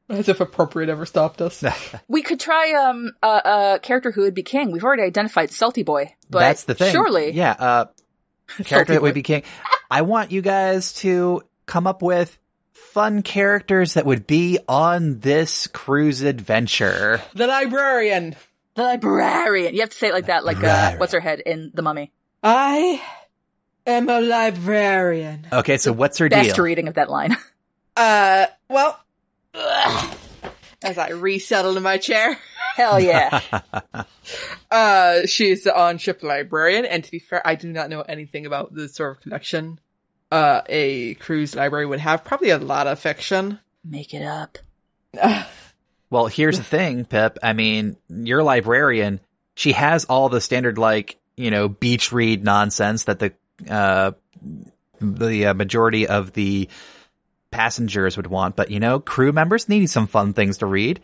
As 0.09 0.27
if 0.27 0.41
appropriate 0.41 0.89
ever 0.89 1.05
stopped 1.05 1.41
us. 1.41 1.63
We 2.07 2.23
could 2.23 2.39
try, 2.39 2.73
um, 2.73 3.11
a, 3.23 3.27
a 3.75 3.79
character 3.81 4.11
who 4.11 4.21
would 4.23 4.33
be 4.33 4.43
king. 4.43 4.71
We've 4.71 4.83
already 4.83 5.03
identified 5.03 5.49
Salty 5.51 5.83
Boy. 5.83 6.13
But 6.29 6.39
That's 6.39 6.63
the 6.65 6.73
thing. 6.75 6.91
Surely. 6.91 7.31
Yeah, 7.31 7.51
uh, 7.51 7.85
character 8.65 8.93
that 8.93 9.01
would 9.01 9.13
be 9.13 9.23
king. 9.23 9.43
I 9.89 10.01
want 10.01 10.31
you 10.31 10.41
guys 10.41 10.93
to 10.95 11.41
come 11.65 11.87
up 11.87 12.01
with 12.01 12.37
fun 12.73 13.21
characters 13.23 13.93
that 13.93 14.05
would 14.05 14.27
be 14.27 14.59
on 14.67 15.19
this 15.19 15.67
cruise 15.67 16.21
adventure. 16.21 17.21
the 17.33 17.47
librarian. 17.47 18.35
The 18.75 18.83
librarian. 18.83 19.73
You 19.73 19.81
have 19.81 19.89
to 19.89 19.97
say 19.97 20.07
it 20.07 20.13
like 20.13 20.27
that, 20.27 20.45
like, 20.45 20.63
uh, 20.63 20.95
what's 20.97 21.13
her 21.13 21.19
head 21.19 21.39
in 21.41 21.71
The 21.73 21.81
Mummy? 21.81 22.11
I 22.41 23.01
am 23.85 24.09
a 24.09 24.19
librarian. 24.19 25.47
Okay, 25.51 25.77
so 25.77 25.91
what's 25.91 26.17
her 26.17 26.29
Best 26.29 26.55
deal? 26.55 26.65
reading 26.65 26.87
of 26.87 26.95
that 26.95 27.09
line. 27.09 27.35
Uh, 27.95 28.47
well, 28.69 28.99
as 30.81 30.97
I 30.97 31.09
resettle 31.11 31.77
in 31.77 31.83
my 31.83 31.99
chair, 31.99 32.39
Hell 32.75 32.99
yeah. 32.99 33.39
uh, 34.71 35.27
she's 35.27 35.63
the 35.63 35.79
on-ship 35.79 36.23
librarian, 36.23 36.85
and 36.85 37.03
to 37.03 37.11
be 37.11 37.19
fair, 37.19 37.45
I 37.45 37.53
do 37.53 37.71
not 37.71 37.91
know 37.91 38.01
anything 38.01 38.47
about 38.47 38.73
the 38.73 38.89
sort 38.89 39.17
of 39.17 39.21
collection 39.21 39.79
uh, 40.31 40.61
a 40.67 41.13
cruise 41.15 41.55
library 41.55 41.85
would 41.85 41.99
have. 41.99 42.23
Probably 42.23 42.49
a 42.49 42.57
lot 42.57 42.87
of 42.87 42.99
fiction. 42.99 43.59
Make 43.85 44.15
it 44.15 44.23
up. 44.23 44.57
Well, 46.13 46.27
here's 46.27 46.57
the 46.59 46.63
thing, 46.63 47.05
Pip. 47.05 47.39
I 47.41 47.53
mean, 47.53 47.97
you're 48.07 48.43
librarian. 48.43 49.19
She 49.55 49.71
has 49.71 50.05
all 50.05 50.29
the 50.29 50.39
standard, 50.41 50.77
like, 50.77 51.17
you 51.35 51.49
know, 51.49 51.67
beach 51.67 52.11
read 52.11 52.43
nonsense 52.43 53.05
that 53.05 53.17
the, 53.17 53.33
uh, 53.67 54.11
the 55.01 55.47
uh, 55.47 55.53
majority 55.55 56.05
of 56.07 56.31
the 56.33 56.69
passengers 57.49 58.15
would 58.15 58.27
want. 58.27 58.55
But, 58.55 58.69
you 58.69 58.79
know, 58.79 58.99
crew 58.99 59.31
members 59.31 59.67
need 59.67 59.89
some 59.89 60.05
fun 60.05 60.33
things 60.33 60.59
to 60.59 60.67
read. 60.67 60.99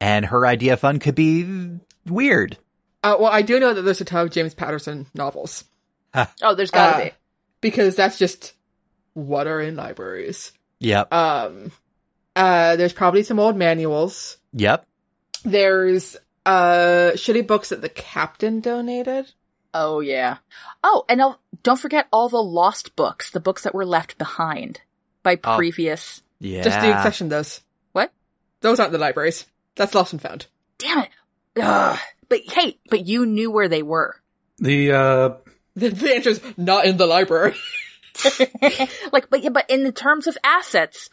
And 0.00 0.26
her 0.26 0.46
idea 0.46 0.74
of 0.74 0.80
fun 0.80 1.00
could 1.00 1.16
be 1.16 1.78
weird. 2.06 2.56
Uh, 3.02 3.16
well, 3.18 3.32
I 3.32 3.42
do 3.42 3.58
know 3.58 3.74
that 3.74 3.82
there's 3.82 4.00
a 4.00 4.04
ton 4.04 4.26
of 4.26 4.32
James 4.32 4.54
Patterson 4.54 5.06
novels 5.12 5.64
Oh, 6.14 6.54
there's 6.54 6.70
gotta 6.70 6.96
Uh, 6.96 7.04
be. 7.06 7.10
because 7.60 7.96
that's 7.96 8.16
just 8.16 8.52
what 9.14 9.48
are 9.48 9.60
in 9.60 9.74
libraries. 9.74 10.52
Yep. 10.78 11.12
Um, 11.12 11.72
uh, 12.36 12.76
there's 12.76 12.92
probably 12.92 13.24
some 13.24 13.40
old 13.40 13.56
manuals. 13.56 14.36
Yep. 14.52 14.86
There's 15.44 16.16
uh 16.44 17.12
shitty 17.14 17.46
books 17.46 17.68
that 17.70 17.80
the 17.82 17.88
captain 17.88 18.60
donated. 18.60 19.30
Oh 19.74 20.00
yeah. 20.00 20.38
Oh, 20.84 21.04
and 21.08 21.22
I'll, 21.22 21.40
don't 21.62 21.78
forget 21.78 22.06
all 22.12 22.28
the 22.28 22.42
lost 22.42 22.94
books, 22.96 23.30
the 23.30 23.40
books 23.40 23.62
that 23.62 23.74
were 23.74 23.86
left 23.86 24.18
behind 24.18 24.80
by 25.22 25.38
Oh. 25.42 25.56
previous. 25.56 26.22
Yeah. 26.40 26.62
Just 26.62 26.80
the 26.80 26.94
accession 26.96 27.28
those. 27.28 27.60
What? 27.92 28.12
Those 28.60 28.80
aren't 28.80 28.92
the 28.92 28.98
libraries. 28.98 29.46
That's 29.76 29.94
lost 29.94 30.12
and 30.12 30.20
found. 30.20 30.46
Damn 30.78 30.98
it. 30.98 31.08
Ugh. 31.60 31.98
But 32.28 32.40
hey, 32.46 32.78
but 32.90 33.06
you 33.06 33.24
knew 33.26 33.50
where 33.50 33.68
they 33.68 33.82
were. 33.82 34.16
The 34.58 34.92
uh, 34.92 35.28
The, 35.74 35.88
the 35.88 36.14
answer 36.14 36.30
is 36.30 36.40
not 36.56 36.84
in 36.84 36.96
the 36.98 37.06
library. 37.06 37.54
like, 39.12 39.30
but 39.30 39.42
yeah, 39.42 39.48
but 39.50 39.68
in 39.70 39.84
the 39.84 39.92
terms 39.92 40.26
of 40.26 40.36
assets, 40.44 41.08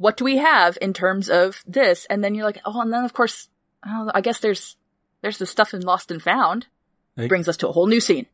what 0.00 0.16
do 0.16 0.24
we 0.24 0.38
have 0.38 0.78
in 0.80 0.94
terms 0.94 1.28
of 1.28 1.62
this? 1.66 2.06
And 2.08 2.24
then 2.24 2.34
you're 2.34 2.46
like, 2.46 2.58
oh, 2.64 2.80
and 2.80 2.90
then 2.90 3.04
of 3.04 3.12
course, 3.12 3.50
oh, 3.86 4.10
I 4.14 4.22
guess 4.22 4.40
there's 4.40 4.76
there's 5.20 5.36
the 5.36 5.44
stuff 5.44 5.74
in 5.74 5.82
Lost 5.82 6.10
and 6.10 6.22
Found. 6.22 6.68
Hey. 7.16 7.28
Brings 7.28 7.48
us 7.48 7.58
to 7.58 7.68
a 7.68 7.72
whole 7.72 7.86
new 7.86 8.00
scene. 8.00 8.24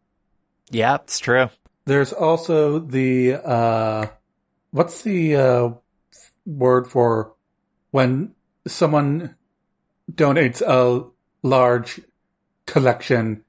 Yeah, 0.71 0.95
it's 0.95 1.19
true. 1.19 1.49
there's 1.85 2.13
also 2.13 2.79
the 2.79 3.35
uh, 3.35 4.07
what's 4.71 5.03
the 5.03 5.35
uh 5.35 5.71
word 6.45 6.87
for 6.87 7.35
when 7.91 8.37
someone 8.69 9.35
donates 10.13 10.63
a 10.63 11.11
large 11.43 12.01
collection 12.67 13.43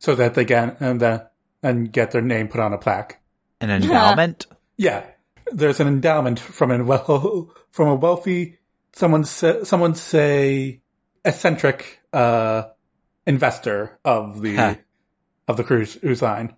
so 0.00 0.16
that 0.16 0.34
they 0.34 0.44
can 0.44 0.76
and 0.80 1.00
then 1.00 1.22
and 1.62 1.92
get 1.92 2.10
their 2.10 2.22
name 2.22 2.48
put 2.48 2.60
on 2.60 2.72
a 2.72 2.78
plaque. 2.78 3.20
An 3.60 3.70
endowment. 3.70 4.46
Yeah, 4.78 5.06
there's 5.52 5.80
an 5.80 5.88
endowment 5.88 6.38
from 6.38 6.70
a 6.70 6.82
well 6.84 7.54
from 7.70 7.88
a 7.88 7.94
wealthy 7.94 8.58
someone 8.92 9.24
say, 9.24 9.62
someone 9.64 9.94
say 9.94 10.80
eccentric 11.24 12.00
uh 12.12 12.64
investor 13.26 13.98
of 14.04 14.40
the 14.40 14.56
Huh. 14.56 14.74
of 15.48 15.56
the 15.56 15.64
cruise 15.64 15.96
cruise 15.96 16.22
line. 16.22 16.54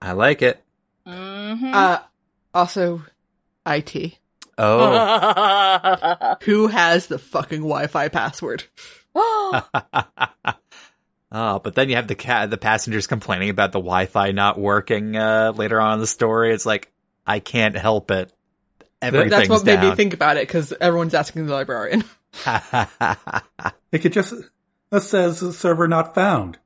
I 0.00 0.12
like 0.12 0.42
it. 0.42 0.62
Mm-hmm. 1.06 1.70
Uh, 1.74 1.98
also, 2.54 3.02
IT. 3.66 4.18
Oh. 4.58 6.36
Who 6.42 6.66
has 6.68 7.06
the 7.06 7.18
fucking 7.18 7.60
Wi-Fi 7.60 8.08
password? 8.08 8.64
oh, 9.14 9.62
but 11.30 11.74
then 11.74 11.88
you 11.88 11.96
have 11.96 12.08
the 12.08 12.14
ca- 12.14 12.46
the 12.46 12.56
passengers 12.58 13.06
complaining 13.06 13.50
about 13.50 13.72
the 13.72 13.78
Wi-Fi 13.78 14.32
not 14.32 14.58
working 14.58 15.16
uh, 15.16 15.52
later 15.54 15.80
on 15.80 15.94
in 15.94 16.00
the 16.00 16.06
story. 16.06 16.52
It's 16.52 16.66
like 16.66 16.90
I 17.26 17.40
can't 17.40 17.76
help 17.76 18.10
it. 18.10 18.32
Everything's 19.00 19.30
That's 19.30 19.48
what 19.48 19.64
made 19.64 19.80
me 19.80 19.94
think 19.96 20.14
about 20.14 20.36
it 20.36 20.46
because 20.46 20.72
everyone's 20.80 21.14
asking 21.14 21.46
the 21.46 21.52
librarian. 21.52 22.04
It 23.92 23.98
could 23.98 24.14
just 24.14 24.32
that 24.88 25.02
says 25.02 25.56
server 25.58 25.86
not 25.86 26.14
found. 26.14 26.58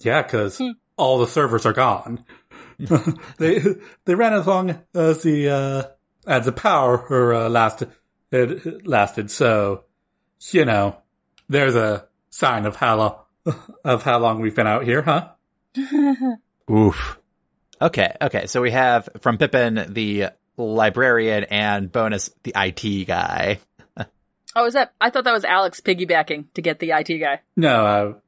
Yeah, 0.00 0.20
because 0.20 0.60
all 0.98 1.18
the 1.18 1.26
servers 1.26 1.64
are 1.64 1.72
gone. 1.72 2.24
they 3.38 3.60
they 4.04 4.14
ran 4.14 4.34
as 4.34 4.46
long 4.46 4.82
as 4.94 5.22
the 5.22 5.48
uh, 5.48 5.82
as 6.26 6.44
the 6.44 6.52
power 6.52 7.34
uh, 7.34 7.48
lasted 7.48 7.90
it 8.30 8.86
lasted. 8.86 9.30
So 9.30 9.84
you 10.52 10.64
know, 10.64 10.98
there's 11.48 11.74
a 11.74 12.06
sign 12.30 12.66
of 12.66 12.76
how 12.76 12.96
long 12.96 13.16
of 13.84 14.02
how 14.02 14.18
long 14.18 14.40
we've 14.40 14.54
been 14.54 14.66
out 14.66 14.84
here, 14.84 15.02
huh? 15.02 15.30
Oof. 16.70 17.17
Okay, 17.80 18.14
okay. 18.20 18.46
So 18.46 18.60
we 18.62 18.70
have 18.72 19.08
from 19.20 19.38
Pippin 19.38 19.86
the 19.92 20.26
librarian 20.56 21.44
and 21.44 21.90
bonus 21.92 22.30
the 22.42 22.52
IT 22.56 23.06
guy. 23.06 23.60
oh, 24.56 24.66
is 24.66 24.74
that? 24.74 24.92
I 25.00 25.10
thought 25.10 25.24
that 25.24 25.32
was 25.34 25.44
Alex 25.44 25.80
piggybacking 25.80 26.46
to 26.54 26.62
get 26.62 26.78
the 26.80 26.90
IT 26.90 27.18
guy. 27.18 27.40
No, 27.56 28.18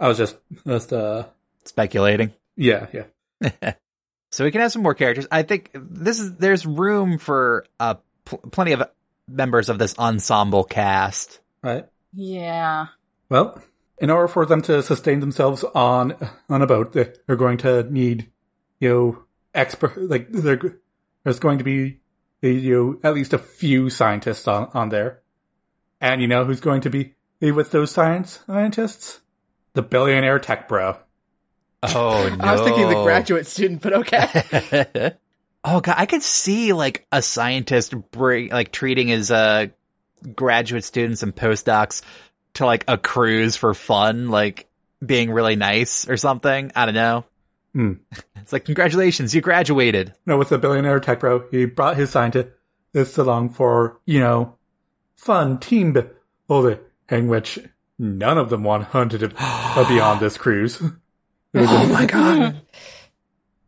I, 0.00 0.04
I 0.04 0.08
was 0.08 0.18
just 0.18 0.36
just 0.66 0.92
uh 0.92 1.24
Speculating. 1.64 2.32
yeah 2.56 2.86
yeah 2.92 3.72
So 4.30 4.44
we 4.44 4.50
can 4.50 4.60
have 4.60 4.72
some 4.72 4.82
more 4.82 4.94
characters. 4.94 5.26
I 5.30 5.42
think 5.42 5.70
this 5.74 6.20
is 6.20 6.34
there's 6.36 6.66
room 6.66 7.16
for 7.18 7.64
uh 7.80 7.94
pl- 8.26 8.38
plenty 8.50 8.72
of 8.72 8.82
members 9.26 9.68
of 9.70 9.78
this 9.78 9.94
ensemble 9.98 10.64
cast. 10.64 11.40
right. 11.62 11.86
Yeah. 12.12 12.86
Well, 13.30 13.62
in 13.98 14.08
order 14.10 14.28
for 14.28 14.46
them 14.46 14.62
to 14.62 14.82
sustain 14.82 15.20
themselves 15.20 15.64
on 15.74 16.16
on 16.50 16.62
a 16.62 16.66
boat, 16.66 16.92
they- 16.92 17.12
they're 17.26 17.36
going 17.36 17.58
to 17.58 17.82
need, 17.90 18.30
you 18.80 18.88
know, 18.88 19.24
expert 19.54 19.96
like 19.96 20.30
they're, 20.30 20.78
there's 21.24 21.38
going 21.38 21.58
to 21.58 21.64
be, 21.64 22.00
you 22.40 22.74
know, 23.02 23.08
at 23.08 23.14
least 23.14 23.32
a 23.32 23.38
few 23.38 23.90
scientists 23.90 24.46
on 24.46 24.70
on 24.74 24.88
there, 24.88 25.20
and 26.00 26.20
you 26.20 26.28
know 26.28 26.44
who's 26.44 26.60
going 26.60 26.80
to 26.82 26.90
be 26.90 27.14
with 27.40 27.70
those 27.70 27.90
science 27.90 28.40
scientists? 28.46 29.20
The 29.74 29.82
billionaire 29.82 30.38
tech 30.38 30.68
bro. 30.68 30.96
Oh 31.82 32.28
no! 32.28 32.36
I 32.44 32.52
was 32.52 32.62
thinking 32.62 32.88
the 32.88 33.02
graduate 33.02 33.46
student, 33.46 33.82
but 33.82 33.92
okay. 33.92 35.14
oh 35.64 35.80
god, 35.80 35.94
I 35.98 36.06
could 36.06 36.22
see 36.22 36.72
like 36.72 37.06
a 37.12 37.22
scientist 37.22 37.94
bring 38.10 38.50
like 38.50 38.72
treating 38.72 39.08
his 39.08 39.30
uh 39.30 39.66
graduate 40.34 40.84
students 40.84 41.22
and 41.22 41.34
postdocs 41.34 42.02
to 42.54 42.66
like 42.66 42.84
a 42.88 42.98
cruise 42.98 43.56
for 43.56 43.74
fun, 43.74 44.28
like 44.28 44.66
being 45.04 45.30
really 45.30 45.56
nice 45.56 46.08
or 46.08 46.16
something. 46.16 46.72
I 46.74 46.86
don't 46.86 46.94
know. 46.94 47.24
Hmm. 47.74 47.92
It's 48.36 48.52
like 48.52 48.64
congratulations, 48.64 49.34
you 49.34 49.40
graduated. 49.42 50.14
No, 50.24 50.38
with 50.38 50.48
the 50.48 50.56
billionaire 50.58 51.00
tech 51.00 51.20
bro, 51.20 51.44
he 51.50 51.66
brought 51.66 51.96
his 51.98 52.08
scientists 52.08 53.18
along 53.18 53.50
for 53.50 54.00
you 54.06 54.20
know, 54.20 54.56
fun 55.16 55.58
team 55.58 55.94
building, 56.48 56.78
in 57.10 57.28
which 57.28 57.58
none 57.98 58.38
of 58.38 58.48
them 58.48 58.62
wanted 58.64 59.10
to 59.20 59.28
be 59.88 60.00
on 60.00 60.18
this 60.20 60.38
cruise. 60.38 60.80
Oh 61.54 61.86
my 61.92 62.04
god. 62.06 62.60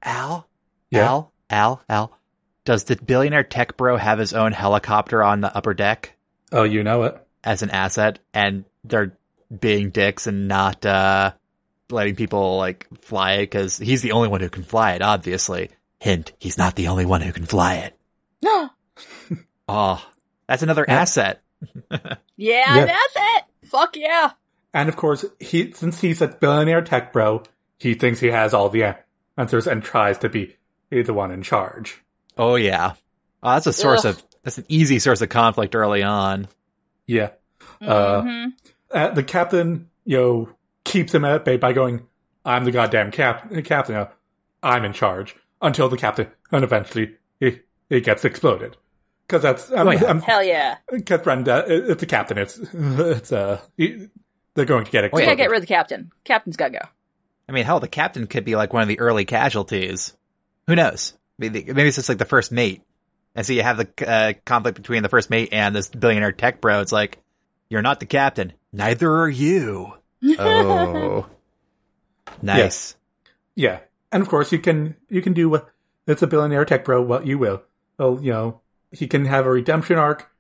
Al? 0.03 0.48
Yeah. 0.90 1.07
Al? 1.07 1.32
Al? 1.51 1.82
Al? 1.88 2.18
Does 2.64 2.84
the 2.84 2.96
billionaire 2.96 3.42
tech 3.42 3.76
bro 3.76 3.96
have 3.96 4.18
his 4.18 4.32
own 4.34 4.53
helicopter 4.53 5.22
on 5.22 5.40
the 5.40 5.55
upper 5.57 5.74
deck 5.74 6.16
Oh, 6.53 6.62
you 6.64 6.82
know 6.84 7.05
it. 7.05 7.26
as 7.42 7.62
an 7.62 7.70
asset 7.70 8.18
and 8.34 8.64
they're 8.84 9.16
being 9.61 9.90
dicks 9.90 10.26
and 10.26 10.46
not 10.46 10.84
uh 10.86 11.32
letting 11.93 12.16
people 12.16 12.57
like 12.57 12.86
fly 13.03 13.32
it 13.34 13.41
because 13.43 13.78
he's 13.78 14.03
the 14.03 14.12
only 14.12 14.28
one 14.28 14.41
who 14.41 14.49
can 14.51 14.62
fly 14.64 14.93
it, 14.93 15.03
obviously. 15.03 15.70
Hint, 15.99 16.32
he's 16.38 16.57
not 16.59 16.76
the 16.76 16.88
only 16.88 17.05
one 17.05 17.20
who 17.20 17.32
can 17.32 17.47
fly 17.47 17.74
it. 17.76 17.99
No. 18.43 18.70
Oh, 19.68 20.05
that's 20.49 20.62
another 20.64 20.84
Yeah. 20.88 21.01
asset. 21.01 21.43
Yeah, 22.36 22.74
Yeah. 22.76 22.86
that's 22.86 23.14
it. 23.16 23.45
Fuck 23.68 23.97
yeah. 23.97 24.32
And 24.74 24.88
of 24.88 24.97
course, 24.97 25.24
he 25.38 25.70
since 25.72 26.01
he's 26.01 26.20
a 26.22 26.26
billionaire 26.28 26.82
tech 26.82 27.12
bro, 27.12 27.43
he 27.78 27.95
thinks 27.95 28.18
he 28.20 28.28
has 28.28 28.53
all 28.55 28.68
the 28.68 28.97
answers 29.36 29.66
and 29.66 29.82
tries 29.82 30.18
to 30.18 30.28
be 30.28 30.57
the 30.91 31.12
one 31.14 31.30
in 31.30 31.43
charge. 31.43 32.03
Oh 32.36 32.57
yeah. 32.57 32.95
Oh, 33.43 33.51
that's 33.53 33.66
a 33.66 33.72
source 33.72 34.05
Ugh. 34.05 34.14
of 34.16 34.24
that's 34.43 34.59
an 34.59 34.64
easy 34.68 34.99
source 34.99 35.20
of 35.20 35.28
conflict 35.28 35.74
early 35.76 36.03
on. 36.03 36.49
Yeah. 37.07 37.30
Uh, 37.80 38.22
Mhm. 38.22 38.53
uh, 38.91 39.11
the 39.11 39.22
captain, 39.22 39.88
you 40.05 40.16
know, 40.16 40.49
keeps 40.91 41.14
him 41.14 41.24
at 41.24 41.45
bay 41.45 41.57
by 41.57 41.72
going, 41.72 42.07
"I'm 42.45 42.64
the 42.64 42.70
goddamn 42.72 43.11
cap- 43.11 43.51
captain. 43.64 43.97
uh, 43.97 44.09
I'm 44.62 44.84
in 44.84 44.93
charge." 44.93 45.36
Until 45.62 45.88
the 45.91 45.97
captain, 45.99 46.28
and 46.51 46.64
eventually, 46.64 47.16
it, 47.38 47.66
it 47.91 48.03
gets 48.05 48.24
exploded. 48.24 48.78
Because 49.26 49.43
that's, 49.43 49.70
I'm, 49.70 49.88
Oh, 49.88 49.91
yeah. 49.91 50.05
I'm, 50.07 50.20
Hell 50.22 50.43
yeah. 50.43 50.78
because 50.91 51.20
Brenda, 51.20 51.64
it- 51.68 51.91
it's 51.91 52.01
the 52.01 52.07
captain. 52.07 52.38
It's, 52.38 52.59
it's 52.72 53.30
uh, 53.30 53.61
he- 53.76 54.09
they're 54.55 54.64
going 54.64 54.86
to 54.86 54.91
get 54.91 55.03
We 55.03 55.07
exploded. 55.09 55.26
gotta 55.26 55.36
get 55.36 55.51
rid 55.51 55.57
of 55.59 55.62
the 55.62 55.66
captain. 55.74 56.11
Captain's 56.24 56.57
gotta 56.57 56.72
go. 56.72 56.78
I 57.47 57.53
mean, 57.53 57.64
hell, 57.64 57.78
the 57.78 57.88
captain 57.88 58.26
could 58.26 58.45
be 58.47 58.57
like 58.57 58.72
one 58.72 58.80
of 58.82 58.88
the 58.88 59.01
early 59.01 59.24
casualties. 59.26 60.16
Who 60.66 60.74
knows? 60.76 61.12
Maybe, 61.38 61.62
maybe 61.64 61.82
it's 61.88 61.97
just 61.97 62.09
like 62.09 62.18
the 62.18 62.24
first 62.24 62.51
mate. 62.53 62.82
And 63.34 63.45
so 63.47 63.53
you 63.53 63.62
have 63.62 63.76
the 63.76 64.09
uh, 64.11 64.32
conflict 64.47 64.76
between 64.76 65.03
the 65.03 65.09
first 65.11 65.28
mate 65.30 65.51
and 65.53 65.76
this 65.76 65.88
billionaire 65.88 66.32
tech 66.32 66.61
bro. 66.62 66.80
It's 66.80 66.91
like, 66.93 67.18
you're 67.68 67.82
not 67.82 68.01
the 68.01 68.07
captain. 68.07 68.55
Neither 68.72 69.11
are 69.11 69.28
you. 69.28 69.93
Oh. 70.39 71.27
nice. 72.43 72.97
Yeah, 73.55 73.81
and 74.12 74.23
of 74.23 74.29
course 74.29 74.53
you 74.53 74.59
can 74.59 74.97
you 75.09 75.23
can 75.23 75.33
do 75.33 75.49
what 75.49 75.71
it's 76.07 76.23
a 76.23 76.27
billionaire 76.27 76.64
tech 76.64 76.85
bro 76.85 77.03
what 77.03 77.27
you 77.27 77.39
will. 77.39 77.62
Well, 77.99 78.18
you 78.23 78.33
know 78.33 78.61
he 78.91 79.07
can 79.07 79.25
have 79.27 79.47
a 79.47 79.51
redemption 79.51 79.99
arc, 79.99 80.31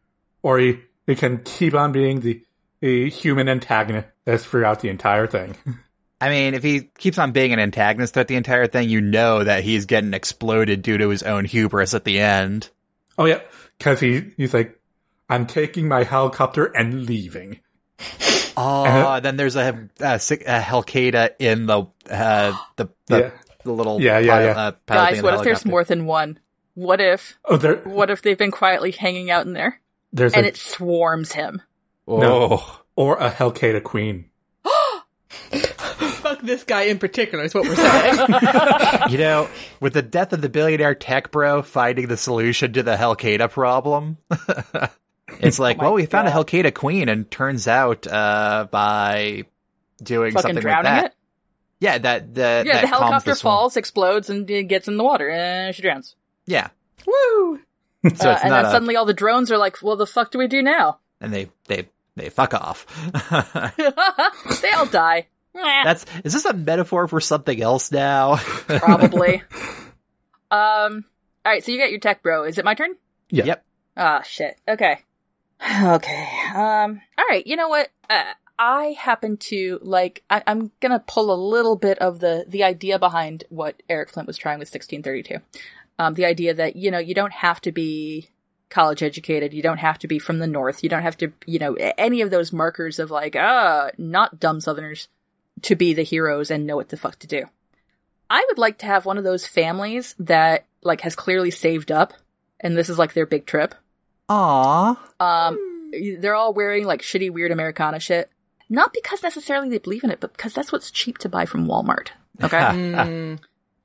or 0.42 0.58
he 0.58 0.80
he 1.06 1.14
can 1.14 1.38
keep 1.42 1.74
on 1.74 1.92
being 1.92 2.20
the 2.20 2.44
the 2.80 3.10
human 3.10 3.48
antagonist 3.48 4.08
throughout 4.46 4.80
the 4.80 4.88
entire 4.88 5.26
thing. 5.26 5.56
I 6.22 6.28
mean, 6.28 6.52
if 6.52 6.62
he 6.62 6.82
keeps 6.98 7.18
on 7.18 7.32
being 7.32 7.52
an 7.54 7.58
antagonist 7.58 8.12
throughout 8.12 8.28
the 8.28 8.36
entire 8.36 8.66
thing, 8.66 8.90
you 8.90 9.00
know 9.00 9.42
that 9.42 9.64
he's 9.64 9.86
getting 9.86 10.12
exploded 10.12 10.82
due 10.82 10.98
to 10.98 11.08
his 11.08 11.22
own 11.22 11.46
hubris 11.46 11.94
at 11.94 12.04
the 12.04 12.20
end. 12.20 12.68
oh 13.16 13.24
yeah, 13.24 13.40
because 13.78 14.00
he 14.00 14.32
he's 14.36 14.52
like, 14.52 14.78
I'm 15.28 15.46
taking 15.46 15.88
my 15.88 16.04
helicopter 16.04 16.66
and 16.66 17.06
leaving. 17.06 17.60
Oh, 18.62 18.84
Uh-huh. 18.84 19.20
then 19.20 19.36
there's 19.36 19.56
a, 19.56 19.88
a, 20.00 20.18
sick- 20.18 20.42
a 20.46 20.60
Helcada 20.60 21.30
in 21.38 21.66
the 21.66 21.84
uh, 22.10 22.52
the 22.76 22.88
the, 23.06 23.18
Yeah. 23.18 23.30
the 23.64 23.72
little 23.72 24.00
Yeah, 24.00 24.18
yeah, 24.18 24.32
pile- 24.32 24.44
yeah. 24.44 24.50
Uh, 24.58 24.72
pilot 24.86 25.10
Guys, 25.12 25.22
what 25.22 25.34
if 25.34 25.42
there's 25.44 25.64
more 25.64 25.84
than 25.84 26.04
one? 26.06 26.38
What 26.74 27.00
if 27.00 27.38
Oh, 27.44 27.56
there 27.56 27.76
what 27.76 28.10
if 28.10 28.22
they've 28.22 28.38
been 28.38 28.50
quietly 28.50 28.90
hanging 28.90 29.30
out 29.30 29.46
in 29.46 29.52
there 29.54 29.80
there's 30.12 30.34
and 30.34 30.44
a, 30.44 30.48
it 30.50 30.56
swarms 30.56 31.32
him? 31.32 31.62
Oh. 32.08 32.82
or 32.96 33.16
a 33.18 33.30
Helcada 33.30 33.82
queen. 33.82 34.26
Fuck 35.30 36.40
this 36.42 36.64
guy 36.64 36.82
in 36.82 36.98
particular 36.98 37.44
is 37.44 37.54
what 37.54 37.64
we're 37.64 37.74
saying. 37.76 38.28
you 39.10 39.18
know, 39.18 39.48
with 39.80 39.94
the 39.94 40.02
death 40.02 40.32
of 40.32 40.40
the 40.42 40.48
billionaire 40.48 40.94
tech 40.94 41.30
bro 41.30 41.62
finding 41.62 42.08
the 42.08 42.16
solution 42.16 42.72
to 42.74 42.82
the 42.82 42.96
Helcada 42.96 43.50
problem, 43.50 44.18
it's 45.40 45.58
like, 45.58 45.76
Oh 45.78 45.82
well, 45.82 45.92
we 45.94 46.06
found 46.06 46.28
a 46.28 46.32
God. 46.32 46.46
Helcada 46.46 46.74
queen, 46.74 47.08
and 47.08 47.30
turns 47.30 47.68
out 47.68 48.06
uh, 48.06 48.66
by 48.70 49.44
doing 50.02 50.32
Fucking 50.32 50.54
something 50.54 50.64
like 50.70 50.82
that, 50.84 51.04
it? 51.06 51.14
Yeah, 51.80 51.98
that 51.98 52.34
the 52.34 52.62
Yeah, 52.66 52.72
that 52.74 52.80
the 52.82 52.86
helicopter 52.88 53.34
swim- 53.34 53.50
falls, 53.50 53.76
explodes, 53.76 54.28
and 54.30 54.46
gets 54.46 54.88
in 54.88 54.96
the 54.96 55.04
water, 55.04 55.30
and 55.30 55.74
she 55.74 55.82
drowns. 55.82 56.16
Yeah, 56.46 56.68
Woo! 57.06 57.60
so 58.14 58.30
Uh, 58.30 58.32
it's 58.32 58.42
and 58.42 58.50
not 58.50 58.56
then 58.62 58.64
a, 58.66 58.70
suddenly 58.70 58.96
all 58.96 59.04
the 59.06 59.14
drones 59.14 59.50
are 59.52 59.58
like, 59.58 59.82
"Well, 59.82 59.96
the 59.96 60.06
fuck 60.06 60.30
do 60.30 60.38
we 60.38 60.46
do 60.48 60.62
now?" 60.62 60.98
and 61.20 61.32
they 61.32 61.50
they 61.66 61.88
they 62.16 62.28
fuck 62.28 62.54
off. 62.54 62.86
they 64.62 64.70
all 64.72 64.86
die. 64.86 65.26
That's 65.54 66.04
is 66.24 66.32
this 66.32 66.44
a 66.44 66.52
metaphor 66.54 67.08
for 67.08 67.20
something 67.20 67.60
else 67.60 67.90
now? 67.92 68.36
probably. 68.36 69.42
um. 70.50 71.04
All 71.42 71.50
right, 71.52 71.64
so 71.64 71.72
you 71.72 71.78
got 71.78 71.90
your 71.90 72.00
tech, 72.00 72.22
bro. 72.22 72.44
Is 72.44 72.58
it 72.58 72.64
my 72.66 72.74
turn? 72.74 72.94
Yeah. 73.30 73.44
Yep. 73.44 73.64
Ah, 73.96 74.22
shit. 74.22 74.58
Okay. 74.68 74.98
Okay. 75.82 76.28
Um. 76.54 77.00
All 77.18 77.24
right. 77.28 77.46
You 77.46 77.56
know 77.56 77.68
what? 77.68 77.88
Uh, 78.08 78.24
I 78.58 78.96
happen 78.98 79.36
to 79.38 79.78
like. 79.82 80.24
I, 80.28 80.42
I'm 80.46 80.70
gonna 80.80 81.02
pull 81.06 81.32
a 81.32 81.36
little 81.36 81.76
bit 81.76 81.98
of 81.98 82.20
the 82.20 82.44
the 82.48 82.64
idea 82.64 82.98
behind 82.98 83.44
what 83.50 83.82
Eric 83.88 84.10
Flint 84.10 84.26
was 84.26 84.36
trying 84.36 84.58
with 84.58 84.68
1632. 84.72 85.36
Um, 85.98 86.14
the 86.14 86.24
idea 86.24 86.54
that 86.54 86.76
you 86.76 86.90
know 86.90 86.98
you 86.98 87.14
don't 87.14 87.32
have 87.32 87.60
to 87.62 87.72
be 87.72 88.28
college 88.70 89.02
educated, 89.02 89.52
you 89.52 89.62
don't 89.62 89.78
have 89.78 89.98
to 89.98 90.08
be 90.08 90.18
from 90.18 90.38
the 90.38 90.46
north, 90.46 90.82
you 90.82 90.88
don't 90.88 91.02
have 91.02 91.16
to, 91.18 91.32
you 91.44 91.58
know, 91.58 91.74
any 91.74 92.22
of 92.22 92.30
those 92.30 92.52
markers 92.52 92.98
of 92.98 93.10
like, 93.10 93.36
ah, 93.36 93.90
not 93.98 94.40
dumb 94.40 94.60
Southerners 94.60 95.08
to 95.62 95.74
be 95.74 95.92
the 95.92 96.02
heroes 96.02 96.50
and 96.50 96.66
know 96.66 96.76
what 96.76 96.88
the 96.88 96.96
fuck 96.96 97.18
to 97.18 97.26
do. 97.26 97.44
I 98.30 98.44
would 98.48 98.58
like 98.58 98.78
to 98.78 98.86
have 98.86 99.04
one 99.04 99.18
of 99.18 99.24
those 99.24 99.46
families 99.46 100.14
that 100.20 100.66
like 100.82 101.02
has 101.02 101.16
clearly 101.16 101.50
saved 101.50 101.90
up, 101.90 102.14
and 102.60 102.76
this 102.76 102.88
is 102.88 102.98
like 102.98 103.12
their 103.12 103.26
big 103.26 103.44
trip. 103.44 103.74
Aww. 104.30 104.96
Um, 105.18 105.90
they're 106.20 106.36
all 106.36 106.54
wearing 106.54 106.84
like 106.84 107.02
shitty, 107.02 107.30
weird 107.30 107.50
Americana 107.50 107.98
shit. 107.98 108.30
Not 108.68 108.92
because 108.92 109.22
necessarily 109.22 109.68
they 109.68 109.78
believe 109.78 110.04
in 110.04 110.10
it, 110.12 110.20
but 110.20 110.32
because 110.32 110.54
that's 110.54 110.70
what's 110.70 110.92
cheap 110.92 111.18
to 111.18 111.28
buy 111.28 111.44
from 111.44 111.66
Walmart. 111.66 112.10
Okay. 112.42 112.56
Mm. 112.58 113.38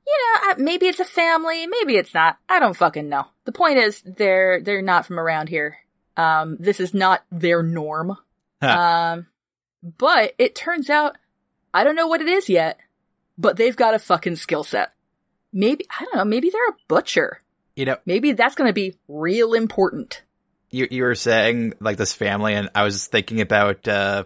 yeah, 0.06 0.50
uh, 0.50 0.54
maybe 0.58 0.86
it's 0.86 1.00
a 1.00 1.04
family, 1.04 1.66
maybe 1.66 1.96
it's 1.96 2.14
not. 2.14 2.38
I 2.48 2.60
don't 2.60 2.76
fucking 2.76 3.08
know. 3.08 3.26
The 3.44 3.52
point 3.52 3.78
is, 3.78 4.00
they're 4.02 4.60
they're 4.60 4.82
not 4.82 5.04
from 5.04 5.18
around 5.18 5.48
here. 5.48 5.78
Um, 6.16 6.56
this 6.60 6.78
is 6.78 6.94
not 6.94 7.24
their 7.30 7.62
norm. 7.62 8.16
um, 8.62 9.26
but 9.82 10.34
it 10.38 10.54
turns 10.54 10.88
out, 10.88 11.16
I 11.74 11.84
don't 11.84 11.96
know 11.96 12.06
what 12.06 12.22
it 12.22 12.28
is 12.28 12.48
yet, 12.48 12.78
but 13.36 13.56
they've 13.56 13.76
got 13.76 13.94
a 13.94 13.98
fucking 13.98 14.36
skill 14.36 14.64
set. 14.64 14.92
Maybe 15.52 15.84
I 15.90 16.04
don't 16.04 16.16
know. 16.16 16.24
Maybe 16.24 16.50
they're 16.50 16.68
a 16.68 16.76
butcher. 16.86 17.42
You 17.74 17.84
know, 17.84 17.98
Maybe 18.06 18.32
that's 18.32 18.54
going 18.54 18.68
to 18.68 18.74
be 18.74 18.96
real 19.06 19.52
important. 19.52 20.22
You 20.76 20.88
you 20.90 21.02
were 21.02 21.14
saying 21.14 21.74
like 21.80 21.96
this 21.96 22.12
family, 22.12 22.54
and 22.54 22.70
I 22.74 22.84
was 22.84 23.06
thinking 23.06 23.40
about 23.40 23.88
uh, 23.88 24.24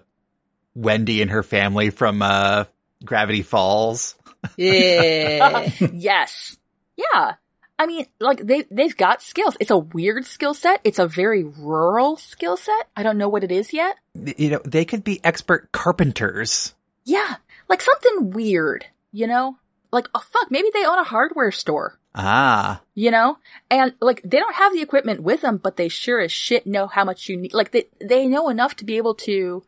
Wendy 0.74 1.22
and 1.22 1.30
her 1.30 1.42
family 1.42 1.90
from 1.90 2.22
uh, 2.22 2.64
Gravity 3.04 3.42
Falls. 3.42 4.16
Yeah. 4.56 5.70
yes. 5.92 6.56
Yeah. 6.96 7.34
I 7.78 7.86
mean, 7.86 8.06
like 8.18 8.46
they 8.46 8.64
they've 8.70 8.96
got 8.96 9.22
skills. 9.22 9.56
It's 9.60 9.70
a 9.70 9.78
weird 9.78 10.26
skill 10.26 10.52
set. 10.52 10.80
It's 10.84 10.98
a 10.98 11.06
very 11.06 11.44
rural 11.44 12.16
skill 12.16 12.56
set. 12.56 12.88
I 12.96 13.02
don't 13.02 13.16
know 13.16 13.28
what 13.28 13.44
it 13.44 13.52
is 13.52 13.72
yet. 13.72 13.96
You 14.14 14.50
know, 14.50 14.60
they 14.64 14.84
could 14.84 15.02
be 15.04 15.24
expert 15.24 15.72
carpenters. 15.72 16.74
Yeah, 17.04 17.36
like 17.68 17.80
something 17.80 18.32
weird. 18.32 18.84
You 19.12 19.28
know, 19.28 19.56
like 19.92 20.08
oh 20.14 20.22
fuck, 20.30 20.50
maybe 20.50 20.68
they 20.74 20.84
own 20.84 20.98
a 20.98 21.04
hardware 21.04 21.52
store. 21.52 21.98
Ah, 22.14 22.80
You 22.94 23.10
know, 23.10 23.38
and 23.70 23.94
like 24.00 24.20
they 24.22 24.38
don't 24.38 24.56
have 24.56 24.72
the 24.72 24.82
equipment 24.82 25.22
with 25.22 25.42
them, 25.42 25.58
but 25.58 25.76
they 25.76 25.88
sure 25.88 26.20
as 26.20 26.32
shit 26.32 26.66
know 26.66 26.86
how 26.88 27.04
much 27.04 27.28
you 27.28 27.36
need. 27.36 27.54
Like 27.54 27.70
they 27.70 27.86
they 28.00 28.26
know 28.26 28.48
enough 28.48 28.74
to 28.76 28.84
be 28.84 28.96
able 28.96 29.14
to 29.26 29.62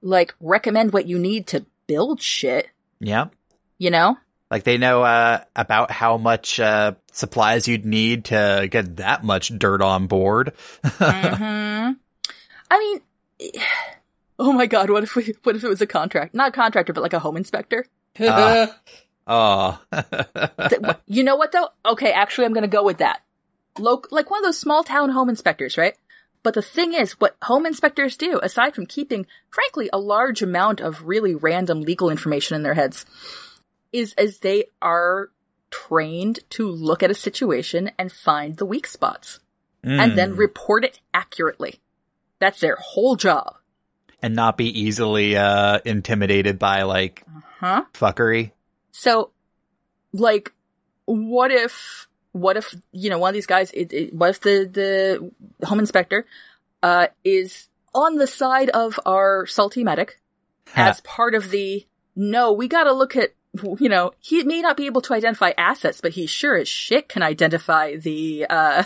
like 0.00 0.34
recommend 0.40 0.92
what 0.92 1.06
you 1.06 1.18
need 1.18 1.46
to 1.48 1.64
build 1.86 2.20
shit. 2.22 2.68
yeah. 3.00 3.26
You 3.78 3.90
know. 3.90 4.16
Like 4.50 4.64
they 4.64 4.76
know 4.78 5.02
uh, 5.02 5.42
about 5.56 5.90
how 5.90 6.18
much 6.18 6.60
uh, 6.60 6.92
supplies 7.10 7.66
you'd 7.66 7.86
need 7.86 8.26
to 8.26 8.68
get 8.70 8.96
that 8.96 9.24
much 9.24 9.48
dirt 9.58 9.80
on 9.82 10.06
board. 10.06 10.52
hmm 10.84 11.92
I 12.70 12.78
mean, 12.78 13.00
oh 14.38 14.52
my 14.52 14.66
god, 14.66 14.90
what 14.90 15.02
if 15.02 15.16
we, 15.16 15.34
what 15.42 15.56
if 15.56 15.64
it 15.64 15.68
was 15.68 15.80
a 15.80 15.86
contract, 15.86 16.34
not 16.34 16.48
a 16.50 16.52
contractor, 16.52 16.92
but 16.92 17.02
like 17.02 17.12
a 17.12 17.18
home 17.18 17.36
inspector? 17.36 17.86
Ah. 18.20 18.78
Oh, 19.26 19.80
you 21.06 21.22
know 21.22 21.36
what 21.36 21.52
though? 21.52 21.68
Okay, 21.86 22.12
actually, 22.12 22.46
I'm 22.46 22.52
gonna 22.54 22.68
go 22.68 22.84
with 22.84 22.98
that. 22.98 23.22
Loc- 23.78 24.08
like 24.10 24.30
one 24.30 24.40
of 24.40 24.44
those 24.44 24.58
small 24.58 24.82
town 24.84 25.10
home 25.10 25.28
inspectors, 25.28 25.78
right? 25.78 25.94
But 26.42 26.54
the 26.54 26.62
thing 26.62 26.92
is, 26.92 27.12
what 27.20 27.36
home 27.42 27.66
inspectors 27.66 28.16
do, 28.16 28.40
aside 28.42 28.74
from 28.74 28.86
keeping, 28.86 29.26
frankly, 29.48 29.88
a 29.92 29.98
large 29.98 30.42
amount 30.42 30.80
of 30.80 31.06
really 31.06 31.34
random 31.36 31.82
legal 31.82 32.10
information 32.10 32.56
in 32.56 32.62
their 32.64 32.74
heads, 32.74 33.06
is 33.92 34.12
as 34.14 34.38
they 34.40 34.64
are 34.82 35.30
trained 35.70 36.40
to 36.50 36.68
look 36.68 37.02
at 37.02 37.10
a 37.10 37.14
situation 37.14 37.92
and 37.98 38.10
find 38.10 38.56
the 38.56 38.66
weak 38.66 38.86
spots 38.86 39.38
and 39.84 40.16
then 40.18 40.34
Mm. 40.34 40.38
report 40.38 40.84
it 40.84 41.00
accurately. 41.14 41.80
That's 42.40 42.60
their 42.60 42.76
whole 42.80 43.16
job. 43.16 43.56
and 44.24 44.36
not 44.36 44.56
be 44.56 44.66
easily 44.80 45.36
uh, 45.36 45.80
intimidated 45.84 46.56
by 46.58 46.82
like 46.82 47.24
Huh? 47.58 47.84
fuckery. 47.94 48.52
So, 48.92 49.30
like, 50.12 50.52
what 51.06 51.50
if, 51.50 52.06
what 52.32 52.56
if, 52.56 52.74
you 52.92 53.10
know, 53.10 53.18
one 53.18 53.30
of 53.30 53.34
these 53.34 53.46
guys, 53.46 53.70
it, 53.72 53.92
it, 53.92 54.14
what 54.14 54.30
if 54.30 54.40
the, 54.40 55.30
the 55.60 55.66
home 55.66 55.80
inspector, 55.80 56.26
uh, 56.82 57.08
is 57.24 57.68
on 57.94 58.16
the 58.16 58.26
side 58.26 58.70
of 58.70 58.98
our 59.04 59.46
salty 59.46 59.82
medic 59.84 60.20
as 60.76 61.00
part 61.00 61.34
of 61.34 61.50
the, 61.50 61.86
no, 62.14 62.52
we 62.52 62.68
gotta 62.68 62.92
look 62.92 63.16
at, 63.16 63.34
you 63.78 63.88
know, 63.88 64.12
he 64.20 64.42
may 64.44 64.60
not 64.60 64.76
be 64.76 64.86
able 64.86 65.00
to 65.02 65.14
identify 65.14 65.52
assets, 65.58 66.00
but 66.00 66.12
he 66.12 66.26
sure 66.26 66.56
as 66.56 66.68
shit 66.68 67.08
can 67.08 67.22
identify 67.22 67.96
the, 67.96 68.46
uh, 68.48 68.84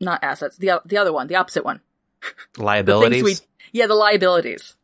not 0.00 0.22
assets, 0.22 0.56
the, 0.56 0.80
the 0.84 0.96
other 0.98 1.12
one, 1.12 1.26
the 1.26 1.36
opposite 1.36 1.64
one. 1.64 1.80
The 2.54 2.62
Liabilities. 2.64 3.22
things 3.22 3.42
we, 3.42 3.46
yeah, 3.78 3.86
the 3.86 3.94
liabilities. 3.94 4.76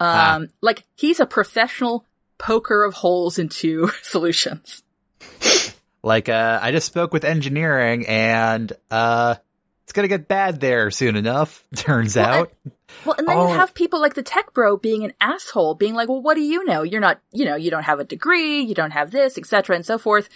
Um, 0.00 0.08
Ah. 0.10 0.40
like 0.60 0.84
he's 0.96 1.20
a 1.20 1.26
professional 1.26 2.04
poker 2.38 2.84
of 2.84 2.94
holes 2.94 3.38
into 3.38 3.88
solutions. 4.02 4.82
Like, 6.02 6.28
uh, 6.28 6.58
I 6.60 6.70
just 6.70 6.86
spoke 6.86 7.12
with 7.12 7.24
engineering 7.24 8.06
and, 8.06 8.70
uh, 8.90 9.36
it's 9.84 9.92
gonna 9.92 10.08
get 10.08 10.28
bad 10.28 10.60
there 10.60 10.90
soon 10.90 11.14
enough, 11.16 11.62
turns 11.76 12.16
Well, 12.16 12.26
out. 12.26 12.52
Well, 13.04 13.14
and 13.18 13.26
then 13.28 13.36
Oh. 13.36 13.48
you 13.48 13.54
have 13.54 13.74
people 13.74 14.00
like 14.00 14.14
the 14.14 14.22
tech 14.22 14.52
bro 14.54 14.76
being 14.76 15.04
an 15.04 15.12
asshole, 15.20 15.74
being 15.74 15.94
like, 15.94 16.08
well, 16.08 16.20
what 16.22 16.34
do 16.34 16.40
you 16.42 16.64
know? 16.64 16.82
You're 16.82 17.00
not, 17.00 17.20
you 17.32 17.44
know, 17.44 17.56
you 17.56 17.70
don't 17.70 17.82
have 17.84 18.00
a 18.00 18.04
degree, 18.04 18.60
you 18.62 18.74
don't 18.74 18.92
have 18.92 19.10
this, 19.10 19.36
etc., 19.38 19.76
and 19.76 19.84
so 19.84 19.96
forth. 19.98 20.28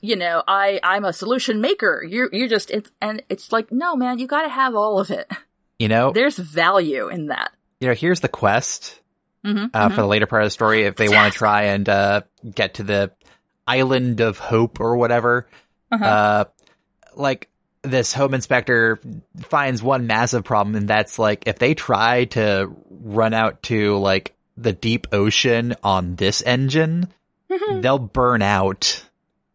You 0.00 0.14
know, 0.16 0.42
I, 0.46 0.78
I'm 0.82 1.04
a 1.04 1.12
solution 1.12 1.60
maker. 1.60 2.04
You're, 2.08 2.28
you're 2.32 2.48
just, 2.48 2.70
it's, 2.70 2.90
and 3.00 3.22
it's 3.28 3.50
like, 3.52 3.72
no, 3.72 3.96
man, 3.96 4.18
you 4.18 4.26
gotta 4.26 4.48
have 4.48 4.74
all 4.74 4.98
of 5.00 5.10
it. 5.10 5.30
You 5.78 5.88
know, 5.88 6.12
There's 6.12 6.36
value 6.38 7.08
in 7.08 7.26
that. 7.28 7.52
you 7.80 7.88
know, 7.88 7.94
here's 7.94 8.20
the 8.20 8.28
quest, 8.28 9.00
hmm 9.46 9.64
uh, 9.72 9.88
for 9.88 9.96
the 10.02 10.06
later 10.06 10.26
part 10.26 10.42
of 10.42 10.46
the 10.46 10.50
story. 10.50 10.82
If 10.84 10.96
they 10.96 11.08
want 11.08 11.32
to 11.32 11.38
try 11.38 11.62
and, 11.64 11.88
uh, 11.88 12.20
get 12.54 12.74
to 12.74 12.82
the 12.82 13.12
island 13.66 14.20
of 14.20 14.38
hope 14.38 14.80
or 14.80 14.96
whatever, 14.96 15.46
Uh-huh. 15.90 16.04
uh, 16.04 16.44
like, 17.14 17.48
this 17.82 18.12
home 18.12 18.34
inspector 18.34 18.98
finds 19.42 19.82
one 19.82 20.06
massive 20.06 20.44
problem, 20.44 20.74
and 20.76 20.88
that's 20.88 21.18
like, 21.18 21.44
if 21.46 21.58
they 21.58 21.74
try 21.74 22.24
to 22.26 22.70
run 22.90 23.32
out 23.34 23.62
to, 23.64 23.96
like, 23.96 24.34
the 24.56 24.72
deep 24.72 25.06
ocean 25.12 25.74
on 25.82 26.16
this 26.16 26.42
engine, 26.42 27.08
Mm-hmm. 27.48 27.80
they'll 27.80 27.98
burn 28.00 28.42
out 28.42 29.04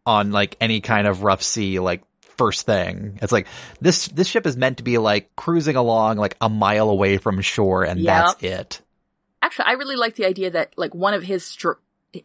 on 0.06 0.32
like 0.32 0.56
any 0.62 0.80
kind 0.80 1.06
of 1.06 1.22
rough 1.24 1.42
sea 1.42 1.78
like 1.78 2.02
first 2.22 2.64
thing. 2.64 3.18
It's 3.20 3.32
like 3.32 3.46
this 3.82 4.08
this 4.08 4.28
ship 4.28 4.46
is 4.46 4.56
meant 4.56 4.78
to 4.78 4.82
be 4.82 4.96
like 4.96 5.36
cruising 5.36 5.76
along 5.76 6.16
like 6.16 6.34
a 6.40 6.48
mile 6.48 6.88
away 6.88 7.18
from 7.18 7.40
shore 7.42 7.84
and 7.84 8.00
Yeah. 8.00 8.22
that's 8.32 8.42
it. 8.42 8.80
Actually, 9.52 9.66
I 9.66 9.72
really 9.72 9.96
like 9.96 10.14
the 10.16 10.24
idea 10.26 10.50
that 10.50 10.72
like 10.76 10.94
one 10.94 11.14
of 11.14 11.22
his 11.22 11.44
str- 11.44 11.72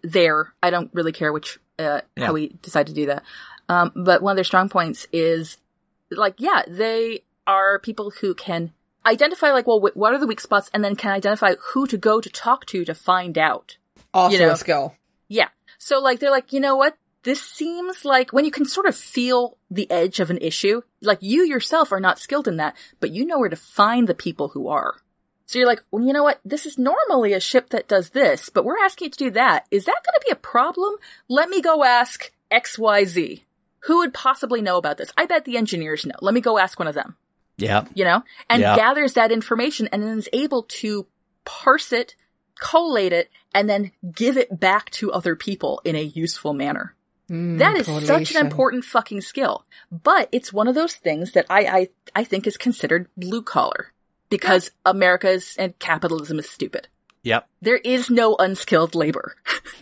there. 0.01 0.53
I 0.63 0.69
don't 0.69 0.89
really 0.93 1.11
care 1.11 1.31
which 1.33 1.59
uh, 1.79 2.01
Yeah. 2.15 2.25
how 2.27 2.33
we 2.33 2.49
decide 2.61 2.87
to 2.87 2.93
do 2.93 3.05
that. 3.07 3.23
Um, 3.69 3.91
but 3.95 4.21
one 4.21 4.31
of 4.31 4.37
their 4.37 4.43
strong 4.43 4.69
points 4.69 5.07
is 5.11 5.57
like, 6.09 6.35
yeah, 6.37 6.63
they 6.67 7.23
are 7.45 7.79
people 7.79 8.11
who 8.21 8.33
can 8.33 8.71
identify 9.05 9.51
like, 9.51 9.67
well, 9.67 9.79
wh- 9.79 9.95
what 9.97 10.13
are 10.13 10.17
the 10.19 10.27
weak 10.27 10.39
spots, 10.41 10.69
and 10.73 10.83
then 10.83 10.95
can 10.95 11.11
identify 11.11 11.55
who 11.73 11.85
to 11.87 11.97
go 11.97 12.19
to 12.21 12.29
talk 12.29 12.65
to 12.67 12.85
to 12.85 12.93
find 12.93 13.37
out. 13.37 13.77
Also 14.13 14.37
You 14.37 14.45
know. 14.45 14.51
a 14.51 14.55
skill. 14.57 14.95
Yeah. 15.27 15.49
So 15.77 15.99
like 15.99 16.19
they're 16.19 16.31
like, 16.31 16.53
you 16.53 16.59
know 16.59 16.75
what? 16.77 16.97
This 17.23 17.41
seems 17.41 18.05
like 18.05 18.31
when 18.31 18.45
you 18.45 18.51
can 18.51 18.63
sort 18.65 18.85
of 18.85 18.95
feel 18.95 19.57
the 19.69 19.89
edge 19.91 20.21
of 20.21 20.29
an 20.29 20.37
issue, 20.37 20.81
like 21.01 21.17
you 21.21 21.43
yourself 21.43 21.91
are 21.91 21.99
not 21.99 22.19
skilled 22.19 22.47
in 22.47 22.55
that, 22.57 22.75
but 23.01 23.11
you 23.11 23.25
know 23.25 23.37
where 23.39 23.49
to 23.49 23.55
find 23.57 24.07
the 24.07 24.13
people 24.15 24.49
who 24.49 24.69
are. 24.69 24.95
So 25.47 25.57
you're 25.59 25.67
like, 25.67 25.81
well, 25.91 26.05
you 26.05 26.11
know 26.11 26.23
what? 26.23 26.41
This 26.43 26.65
is 26.65 26.77
normally 26.77 27.31
a 27.33 27.39
ship 27.39 27.69
that 27.69 27.87
does 27.87 28.09
this, 28.09 28.49
but 28.49 28.65
we're 28.65 28.77
asking 28.83 29.07
it 29.07 29.11
to 29.13 29.23
do 29.25 29.31
that. 29.31 29.65
Is 29.71 29.85
that 29.85 29.95
going 30.05 30.13
to 30.19 30.25
be 30.25 30.31
a 30.31 30.35
problem? 30.35 30.95
Let 31.29 31.47
me 31.49 31.61
go 31.61 31.85
ask 31.85 32.31
XYZ. 32.51 33.41
Who 33.81 33.99
would 33.99 34.13
possibly 34.13 34.61
know 34.61 34.75
about 34.77 34.97
this? 34.97 35.13
I 35.15 35.25
bet 35.25 35.45
the 35.45 35.55
engineers 35.55 36.05
know. 36.05 36.15
Let 36.21 36.33
me 36.33 36.41
go 36.41 36.57
ask 36.57 36.77
one 36.77 36.89
of 36.89 36.95
them 36.95 37.15
Yeah. 37.57 37.85
you 37.95 38.03
know, 38.03 38.23
and 38.49 38.59
Yeah. 38.61 38.75
gathers 38.75 39.13
that 39.13 39.31
information 39.31 39.87
and 39.93 40.03
then 40.03 40.17
is 40.17 40.27
able 40.33 40.63
to 40.63 41.07
parse 41.45 41.93
it, 41.93 42.15
collate 42.59 43.13
it, 43.13 43.29
and 43.53 43.69
then 43.69 43.93
give 44.13 44.35
it 44.35 44.59
back 44.59 44.89
to 44.91 45.13
other 45.13 45.37
people 45.37 45.79
in 45.85 45.95
a 45.95 46.01
useful 46.03 46.53
manner. 46.53 46.93
Mm, 47.31 47.59
That 47.59 47.77
is 47.77 47.85
such 48.05 48.35
an 48.35 48.45
important 48.45 48.83
fucking 48.83 49.21
skill. 49.21 49.65
But 49.89 50.27
it's 50.33 50.51
one 50.51 50.67
of 50.67 50.75
those 50.75 50.95
things 50.95 51.31
that 51.31 51.45
I, 51.49 51.59
I, 51.65 51.89
I 52.13 52.23
think 52.25 52.47
is 52.47 52.57
considered 52.57 53.07
blue 53.15 53.41
collar 53.41 53.93
because 54.29 54.71
America's 54.85 55.55
and 55.57 55.77
capitalism 55.79 56.39
is 56.39 56.49
stupid. 56.49 56.87
Yep. 57.23 57.47
There 57.61 57.77
is 57.77 58.09
no 58.09 58.35
unskilled 58.35 58.95
labor. 58.95 59.35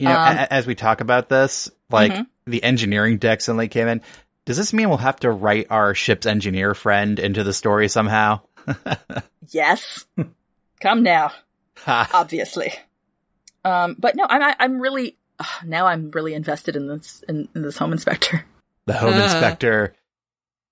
You 0.00 0.06
know, 0.06 0.14
Um, 0.16 0.36
a- 0.38 0.52
as 0.52 0.64
we 0.64 0.76
talk 0.76 1.00
about 1.00 1.28
this, 1.28 1.68
like 1.90 2.12
Mhm. 2.12 2.26
the 2.46 2.62
engineering 2.62 3.18
deck 3.18 3.40
suddenly 3.40 3.66
came 3.66 3.88
in. 3.88 4.00
Does 4.44 4.56
this 4.56 4.72
mean 4.72 4.88
we'll 4.88 4.98
have 4.98 5.18
to 5.20 5.30
write 5.30 5.66
our 5.70 5.92
ship's 5.92 6.24
engineer 6.24 6.72
friend 6.74 7.18
into 7.18 7.42
the 7.42 7.52
story 7.52 7.88
somehow? 7.88 8.40
Yes. 9.50 10.04
Come 10.80 11.02
now. 11.02 11.32
Obviously. 11.86 12.72
Um, 13.64 13.96
but 13.98 14.14
no, 14.14 14.24
I'm 14.28 14.42
I- 14.42 14.56
I'm 14.60 14.78
really 14.78 15.16
ugh, 15.40 15.46
now 15.66 15.86
I'm 15.86 16.10
really 16.12 16.34
invested 16.34 16.76
in 16.76 16.86
this 16.86 17.24
in, 17.28 17.48
in 17.54 17.62
this 17.62 17.76
home 17.78 17.92
inspector. 17.92 18.44
the 18.86 18.92
home 18.92 19.14
Uh. 19.14 19.24
inspector. 19.24 19.94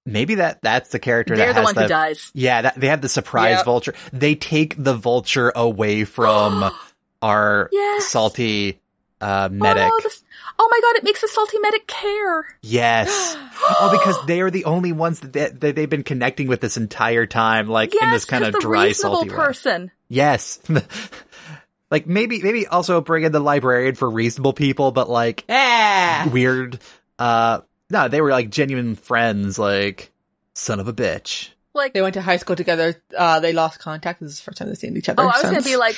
Maybe 0.07 0.37
that 0.37 0.63
that's 0.63 0.91
the 0.91 0.99
character 0.99 1.37
They're 1.37 1.47
that 1.49 1.55
the 1.55 1.61
has 1.61 1.65
one 1.67 1.75
the 1.75 1.83
who 1.83 1.89
dies. 1.89 2.31
yeah. 2.33 2.63
That 2.63 2.81
they 2.81 2.89
have 2.89 3.01
the 3.03 3.09
surprise 3.09 3.57
Yep. 3.57 3.65
vulture. 3.65 3.95
They 4.13 4.35
take 4.37 4.75
the 4.83 4.95
vulture 4.95 5.53
away 5.55 6.05
from 6.05 6.71
our 7.23 7.69
Yes. 7.73 8.07
salty 8.07 8.81
uh, 9.21 9.49
medic. 9.51 9.91
Oh, 9.93 10.01
this, 10.03 10.23
oh 10.59 10.69
my 10.71 10.81
god, 10.83 10.97
it 10.99 11.05
makes 11.05 11.23
the 11.23 11.29
salty 11.29 11.59
medic 11.59 11.87
care. 11.87 12.47
Yes. 12.63 13.09
oh, 13.81 13.89
because 13.91 14.17
they 14.27 14.41
are 14.43 14.51
the 14.51 14.65
only 14.67 14.93
ones 14.93 15.21
that, 15.21 15.33
they, 15.33 15.49
that 15.49 15.75
they've 15.75 15.91
been 15.91 16.05
connecting 16.05 16.49
with 16.49 16.61
this 16.61 16.77
entire 16.77 17.27
time, 17.27 17.67
like 17.67 17.95
yes, 17.95 18.03
in 18.05 18.11
this 18.11 18.25
kind 18.27 18.45
of 18.45 18.55
dry, 18.61 18.93
salty 18.93 19.29
way. 19.31 19.35
person. 19.37 19.91
Yes. 20.09 20.61
like 21.91 22.07
maybe, 22.07 22.43
maybe 22.43 22.67
also 22.67 23.01
bring 23.01 23.25
in 23.25 23.33
the 23.33 23.41
librarian 23.41 23.95
for 23.95 24.09
reasonable 24.11 24.53
people, 24.53 24.93
but 24.93 25.09
like 25.09 25.45
Yeah. 25.49 26.29
weird. 26.29 26.79
Uh, 27.19 27.61
no, 27.91 28.09
they 28.09 28.21
were 28.21 28.31
like 28.31 28.51
genuine 28.51 28.97
friends. 28.97 29.59
Like 29.59 30.13
son 30.55 30.81
of 30.81 30.89
a 30.89 30.93
bitch. 30.93 31.51
Like, 31.75 31.93
They 31.93 32.01
went 32.01 32.15
to 32.15 32.23
high 32.23 32.39
school 32.39 32.57
together. 32.57 32.95
Uh, 33.17 33.41
they 33.41 33.53
lost 33.53 33.79
contact. 33.81 34.21
This 34.21 34.33
is 34.33 34.39
the 34.39 34.45
first 34.45 34.57
time 34.59 34.69
they've 34.69 34.79
seen 34.79 34.97
each 34.97 35.11
other. 35.11 35.23
oh, 35.23 35.27
I 35.29 35.43
was 35.43 35.43
gonna 35.43 35.63
be 35.63 35.77
like, 35.77 35.97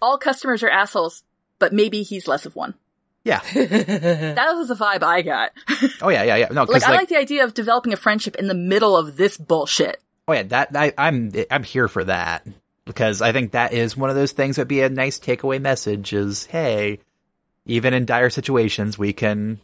all 0.00 0.18
customers 0.18 0.62
are 0.62 0.70
assholes, 0.70 1.24
but 1.58 1.72
maybe 1.72 2.02
he's 2.02 2.28
less 2.28 2.46
of 2.46 2.54
one. 2.54 2.74
Yeah. 3.24 3.40
That 3.54 4.52
was 4.54 4.68
the 4.68 4.74
vibe 4.74 5.02
I 5.02 5.22
got. 5.22 5.50
Oh 6.00 6.08
yeah, 6.08 6.22
yeah, 6.22 6.36
yeah. 6.36 6.48
No, 6.52 6.60
like, 6.60 6.68
because 6.68 6.84
I 6.84 6.90
like, 6.90 6.98
like 7.00 7.08
the 7.08 7.18
idea 7.18 7.44
of 7.44 7.54
developing 7.54 7.92
a 7.92 7.96
friendship 7.96 8.36
in 8.36 8.46
the 8.46 8.54
middle 8.54 8.96
of 8.96 9.16
this 9.16 9.36
bullshit. 9.36 10.00
oh 10.28 10.32
yeah, 10.32 10.44
that 10.44 10.70
I, 10.74 10.92
I'm 10.96 11.32
I'm 11.50 11.64
here 11.64 11.88
for 11.88 12.04
that 12.04 12.46
because 12.84 13.20
I 13.20 13.32
think 13.32 13.52
that 13.52 13.72
is 13.72 13.96
one 13.96 14.10
of 14.10 14.16
those 14.16 14.32
things 14.32 14.56
that'd 14.56 14.68
be 14.68 14.80
a 14.82 14.88
nice 14.88 15.18
takeaway 15.18 15.60
message. 15.60 16.12
Is 16.12 16.46
hey, 16.46 17.00
even 17.66 17.92
in 17.94 18.06
dire 18.06 18.30
situations, 18.30 18.96
we 18.96 19.12
can 19.12 19.60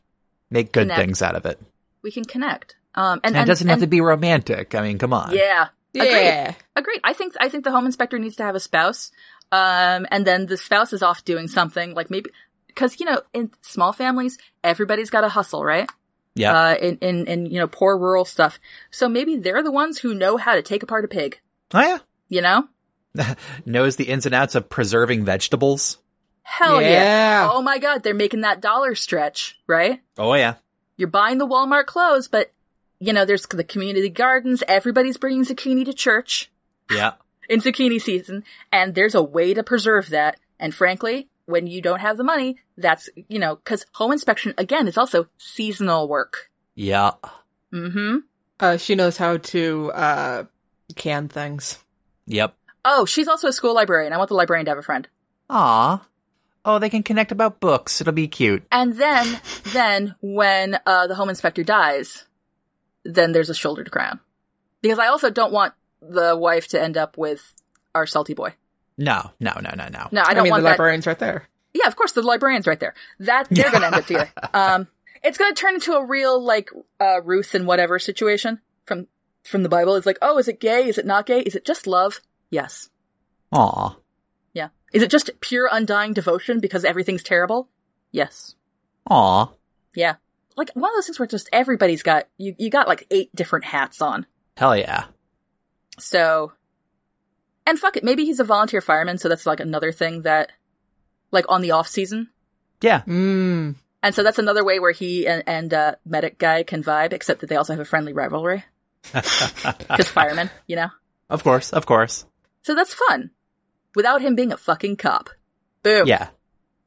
make 0.51 0.73
good 0.73 0.83
Connect. 0.83 1.01
things 1.01 1.23
out 1.23 1.35
of 1.35 1.47
it. 1.47 1.61
We 2.03 2.11
can 2.11 2.25
connect. 2.25 2.77
Um, 2.95 3.21
and, 3.23 3.25
And, 3.25 3.37
and 3.37 3.45
it 3.45 3.47
doesn't 3.47 3.69
have 3.69 3.81
to 3.81 3.87
be 3.87 4.01
romantic. 4.01 4.75
I 4.75 4.83
mean, 4.83 4.99
come 4.99 5.13
on. 5.13 5.35
Yeah. 5.35 5.69
Agreed. 5.95 6.11
yeah. 6.11 6.55
Agreed. 6.75 7.01
I 7.05 7.13
think 7.13 7.35
I 7.41 7.49
think 7.49 7.65
the 7.65 7.71
home 7.71 7.87
inspector 7.87 8.19
needs 8.19 8.37
to 8.37 8.43
have 8.43 8.55
a 8.55 8.61
spouse, 8.61 9.11
um, 9.51 10.07
and 10.11 10.27
then 10.27 10.47
the 10.47 10.57
spouse 10.57 10.93
is 10.93 11.03
off 11.03 11.25
doing 11.25 11.49
something 11.49 11.95
like 11.95 12.11
maybe 12.11 12.31
because 12.67 13.01
you 13.01 13.07
know 13.07 13.23
in 13.33 13.51
small 13.63 13.93
families 13.93 14.37
everybody's 14.63 15.09
got 15.09 15.23
to 15.23 15.31
hustle, 15.31 15.65
right? 15.65 15.89
Yeah. 16.35 16.53
Uh, 16.53 16.75
in 16.75 16.99
in 16.99 17.27
in 17.27 17.47
you 17.47 17.59
know 17.59 17.67
poor 17.67 17.97
rural 17.97 18.27
stuff, 18.27 18.59
so 18.91 19.09
maybe 19.09 19.37
they're 19.37 19.63
the 19.63 19.73
ones 19.73 19.99
who 19.99 20.15
know 20.15 20.37
how 20.37 20.55
to 20.55 20.63
take 20.63 20.83
apart 20.83 21.05
a 21.07 21.09
pig. 21.09 21.41
oh 21.73 21.81
yeah. 21.81 21.99
You 22.29 22.43
know? 22.43 22.69
Knows 23.65 23.97
the 23.97 24.09
ins 24.09 24.27
and 24.27 24.35
outs 24.35 24.55
of 24.55 24.69
preserving 24.69 25.25
vegetables. 25.25 25.99
Hell 26.47 26.81
yeah! 26.81 26.91
Yeah. 26.91 27.51
Oh 27.53 27.61
my 27.61 27.79
god, 27.79 28.03
they're 28.03 28.15
making 28.15 28.43
that 28.43 28.61
dollar 28.61 28.95
stretch, 28.95 29.59
right? 29.67 30.01
Oh 30.17 30.35
yeah. 30.35 30.55
You're 30.97 31.09
buying 31.09 31.39
the 31.39 31.47
Walmart 31.47 31.87
clothes, 31.87 32.29
but 32.29 32.53
you 32.99 33.13
know 33.13 33.25
there's 33.25 33.47
the 33.47 33.65
community 33.65 34.09
gardens. 34.09 34.63
Everybody's 34.69 35.19
bringing 35.19 35.45
zucchini 35.45 35.85
to 35.85 35.93
church. 35.93 36.51
Yeah. 36.91 37.15
in 37.49 37.61
zucchini 37.61 38.01
season, 38.01 38.45
and 38.73 38.95
there's 38.95 39.15
a 39.15 39.23
way 39.23 39.55
to 39.55 39.63
preserve 39.63 40.11
that. 40.11 40.39
And 40.59 40.75
frankly, 40.75 41.29
when 41.47 41.67
you 41.67 41.81
don't 41.81 42.01
have 42.01 42.17
the 42.17 42.25
money, 42.25 42.59
that's, 42.77 43.09
you 43.29 43.39
know, 43.39 43.57
cause 43.57 43.87
home 43.93 44.13
inspection, 44.13 44.55
again, 44.59 44.89
is 44.89 44.97
also 44.97 45.29
seasonal 45.39 46.09
work. 46.09 46.51
Yeah. 46.75 47.13
Mm-hmm. 47.73 48.19
Uh, 48.59 48.77
she 48.77 48.95
knows 48.95 49.17
how 49.17 49.37
to 49.37 49.93
uh, 49.93 50.45
can 50.95 51.29
things. 51.29 51.79
Yep. 52.27 52.55
Oh, 52.85 53.05
she's 53.05 53.29
also 53.29 53.49
a 53.49 53.53
school 53.53 53.75
librarian. 53.75 54.13
I 54.13 54.17
want 54.17 54.29
the 54.29 54.35
librarian 54.35 54.67
to 54.67 54.71
have 54.71 54.79
a 54.79 54.83
friend. 54.83 55.09
Aw. 55.51 56.03
Oh, 56.67 56.79
they 56.81 56.91
can 56.91 57.03
connect 57.05 57.31
about 57.33 57.61
books. 57.61 58.01
It'll 58.01 58.13
be 58.13 58.27
cute. 58.29 58.65
And 58.73 58.99
then, 58.99 59.41
then 59.73 60.17
when, 60.21 60.79
uh, 60.85 61.07
the 61.07 61.15
home 61.15 61.29
inspector 61.31 61.63
dies, 61.63 62.27
then 63.05 63.31
there's 63.33 63.49
a 63.49 63.55
shoulder 63.55 63.85
to 63.85 63.91
cry 63.91 64.09
on. 64.11 64.21
Because 64.83 64.99
I 64.99 65.07
also 65.07 65.31
don't 65.31 65.53
want 65.53 65.75
the 66.03 66.37
wife 66.37 66.69
to 66.69 66.83
end 66.83 66.97
up 66.97 67.17
with 67.17 67.55
our 67.95 68.05
salty 68.05 68.35
boy. 68.35 68.55
No, 68.99 69.31
no, 69.41 69.53
no, 69.63 69.71
no, 69.77 69.89
no. 69.89 70.09
No, 70.11 70.23
I 70.23 70.31
I, 70.31 70.35
don't 70.35 70.43
mean, 70.43 70.45
the 70.45 70.51
want 70.51 70.63
that. 70.65 70.71
librarian's 70.71 71.07
right 71.07 71.19
there. 71.19 71.49
Yeah, 71.73 71.87
of 71.87 71.97
course, 71.97 72.13
the 72.13 72.23
librarian's 72.23 72.67
right 72.67 72.81
there. 72.81 72.95
That 73.21 73.47
they're 73.51 73.71
gonna 73.71 73.87
end 73.87 73.95
up 73.95 74.07
together. 74.07 74.31
Um, 74.55 74.89
it's 75.23 75.39
gonna 75.39 75.55
turn 75.55 75.75
into 75.75 75.93
a 75.93 76.05
real 76.05 76.43
like 76.43 76.71
uh, 76.99 77.21
Ruth 77.23 77.55
and 77.55 77.67
whatever 77.67 77.99
situation 77.99 78.61
from 78.87 79.07
from 79.45 79.63
the 79.63 79.69
Bible. 79.69 79.95
It's 79.97 80.07
like, 80.07 80.19
oh, 80.23 80.39
is 80.39 80.49
it 80.49 80.61
gay? 80.61 80.89
Is 80.89 80.99
it 80.99 81.07
not 81.07 81.27
gay? 81.27 81.41
Is 81.41 81.55
it 81.55 81.65
just 81.65 81.87
love? 81.87 82.21
Yes. 82.51 82.89
Aw. 83.53 83.97
Yeah. 84.93 84.99
Is 84.99 85.03
it 85.03 85.11
just 85.11 85.31
pure 85.41 85.69
undying 85.71 86.13
devotion 86.13 86.61
because 86.61 86.85
everything's 86.85 87.23
terrible? 87.23 87.69
Yes. 88.13 88.55
Aw. 89.11 89.51
Yeah. 89.95 90.17
Like 90.57 90.71
one 90.75 90.91
of 90.91 90.97
those 90.97 91.07
things 91.07 91.19
where 91.19 91.27
just 91.27 91.49
everybody's 91.53 92.03
got 92.03 92.29
you. 92.39 92.55
You 92.59 92.71
got 92.71 92.89
like 92.89 93.07
eight 93.11 93.35
different 93.35 93.67
hats 93.67 94.01
on. 94.01 94.27
Hell 94.57 94.77
yeah. 94.77 95.05
So, 95.99 96.53
and 97.67 97.79
fuck 97.79 97.97
it, 97.97 98.05
maybe 98.05 98.25
he's 98.25 98.41
a 98.41 98.45
volunteer 98.45 98.81
fireman, 98.81 99.19
so 99.19 99.29
that's 99.29 99.47
like 99.47 99.61
another 99.61 99.93
thing 99.93 100.23
that, 100.23 100.53
like 101.31 101.45
on 101.49 101.63
the 101.63 101.73
off 101.73 101.89
season. 101.89 102.29
Yeah. 102.81 103.03
Mm. 103.03 103.75
And 104.03 104.15
so 104.15 104.23
that's 104.23 104.39
another 104.39 104.65
way 104.65 104.79
where 104.79 104.93
he 104.93 105.27
and, 105.27 105.43
and 105.47 105.75
uh, 105.75 105.95
medic 106.05 106.39
guy 106.39 106.63
can 106.63 106.83
vibe, 106.83 107.13
except 107.13 107.41
that 107.41 107.49
they 107.49 107.57
also 107.57 107.73
have 107.73 107.81
a 107.81 107.85
friendly 107.85 108.13
rivalry. 108.13 108.65
Because 109.13 110.09
firemen, 110.09 110.51
you 110.67 110.77
know? 110.77 110.89
Of 111.31 111.43
course, 111.45 111.73
of 111.73 111.87
course. 111.87 112.25
So 112.63 112.75
that's 112.75 112.95
fun. 112.95 113.31
Without 113.97 114.23
him 114.23 114.37
being 114.37 114.53
a 114.53 114.57
fucking 114.57 114.97
cop. 114.99 115.31
Boom. 115.83 116.07
Yeah. 116.07 116.29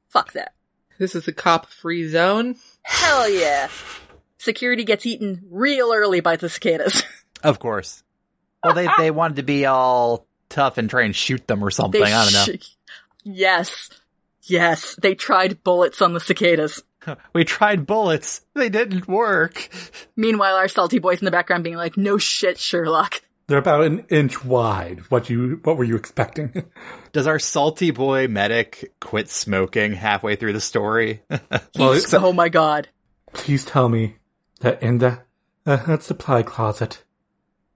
Fuck 0.09 0.31
that. 0.33 0.53
This 0.97 1.15
is 1.15 1.27
a 1.27 1.33
cop-free 1.33 2.07
zone. 2.07 2.55
Hell 2.83 3.29
yeah. 3.29 3.67
Security 4.37 4.83
gets 4.85 5.05
eaten 5.05 5.41
real 5.49 5.91
early 5.93 6.21
by 6.21 6.37
the 6.37 6.47
cicadas. 6.47 7.03
Of 7.43 7.57
course. 7.59 8.03
Well, 8.63 8.73
they 8.73 8.87
they 8.97 9.11
wanted 9.11 9.37
to 9.37 9.43
be 9.43 9.65
all 9.65 10.27
tough 10.49 10.77
and 10.77 10.89
try 10.89 11.03
and 11.03 11.15
shoot 11.15 11.47
them 11.47 11.63
or 11.63 11.71
something. 11.71 12.03
I 12.03 12.23
don't 12.25 12.33
know. 12.33 12.53
sh- 12.57 12.75
Yes. 13.23 13.89
Yes. 14.43 14.95
They 15.01 15.15
tried 15.15 15.63
bullets 15.63 16.01
on 16.01 16.13
the 16.13 16.19
cicadas. 16.19 16.83
We 17.33 17.45
tried 17.45 17.85
bullets. 17.87 18.41
They 18.55 18.67
didn't 18.67 19.07
work. 19.07 19.69
Meanwhile, 20.17 20.55
our 20.57 20.67
salty 20.67 20.99
boys 20.99 21.19
in 21.19 21.25
the 21.25 21.31
background 21.31 21.63
being 21.63 21.77
like, 21.77 21.95
no 21.95 22.17
shit, 22.17 22.57
Sherlock. 22.59 23.21
They're 23.49 23.57
about 23.57 23.83
an 23.83 24.05
inch 24.09 24.45
wide. 24.45 24.99
What 25.09 25.27
you 25.29 25.59
what 25.63 25.75
were 25.75 25.83
you 25.83 25.95
expecting? 25.95 26.65
Does 27.13 27.25
our 27.25 27.39
salty 27.39 27.89
boy 27.89 28.27
medic 28.27 28.93
quit 29.01 29.27
smoking 29.27 29.93
halfway 29.93 30.35
through 30.35 30.53
the 30.53 30.61
story? 30.61 31.23
well, 31.75 31.93
He's- 31.93 32.13
oh 32.13 32.31
my 32.31 32.47
god. 32.49 32.89
please 33.33 33.65
tell 33.65 33.89
me 33.89 34.17
that 34.59 34.81
in 34.83 34.99
the 34.99 35.23
uh, 35.65 35.97
supply 35.97 36.43
closet 36.43 37.03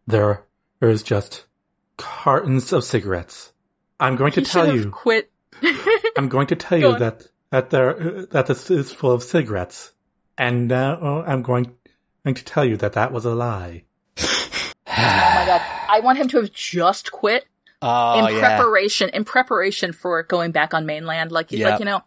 there 0.06 0.46
there 0.80 0.90
is 0.90 1.02
just 1.02 1.46
cartons 1.98 2.72
of 2.72 2.84
cigarettes. 2.84 3.52
I'm 4.00 4.16
going 4.16 4.32
to 4.34 4.42
He 4.42 4.46
tell 4.46 4.76
you. 4.76 4.90
quit. 4.92 5.32
I'm 6.18 6.30
going 6.30 6.48
to 6.48 6.56
tell 6.56 6.80
Go 6.80 6.88
you 6.90 6.94
on. 6.94 7.00
that 7.00 7.28
that 7.50 7.70
there 7.72 8.00
uh, 8.20 8.26
that 8.32 8.46
this 8.48 8.70
is 8.70 8.92
full 8.92 9.12
of 9.12 9.24
cigarettes, 9.24 9.92
and 10.38 10.72
uh, 10.72 10.98
oh, 11.02 11.24
I'm 11.26 11.42
going 11.42 11.76
going 12.24 12.36
to 12.36 12.46
tell 12.46 12.64
you 12.66 12.78
that 12.78 12.94
that 12.94 13.12
was 13.12 13.26
a 13.26 13.34
lie. 13.34 13.86
Oh 14.98 15.32
my 15.36 15.46
god. 15.46 15.62
I 15.90 16.00
want 16.00 16.18
him 16.18 16.28
to 16.30 16.38
have 16.42 16.52
just 16.52 17.12
quit 17.12 17.46
oh 17.82 18.20
in 18.28 18.36
yeah. 18.36 18.40
preparation 18.40 19.10
in 19.10 19.26
preparation 19.26 19.94
for 19.94 20.24
going 20.24 20.52
back 20.52 20.74
on 20.74 20.86
mainland. 20.86 21.32
Like 21.32 21.50
he's 21.50 21.60
Yep. 21.60 21.70
like, 21.72 21.80
you 21.80 21.86
know, 21.86 22.04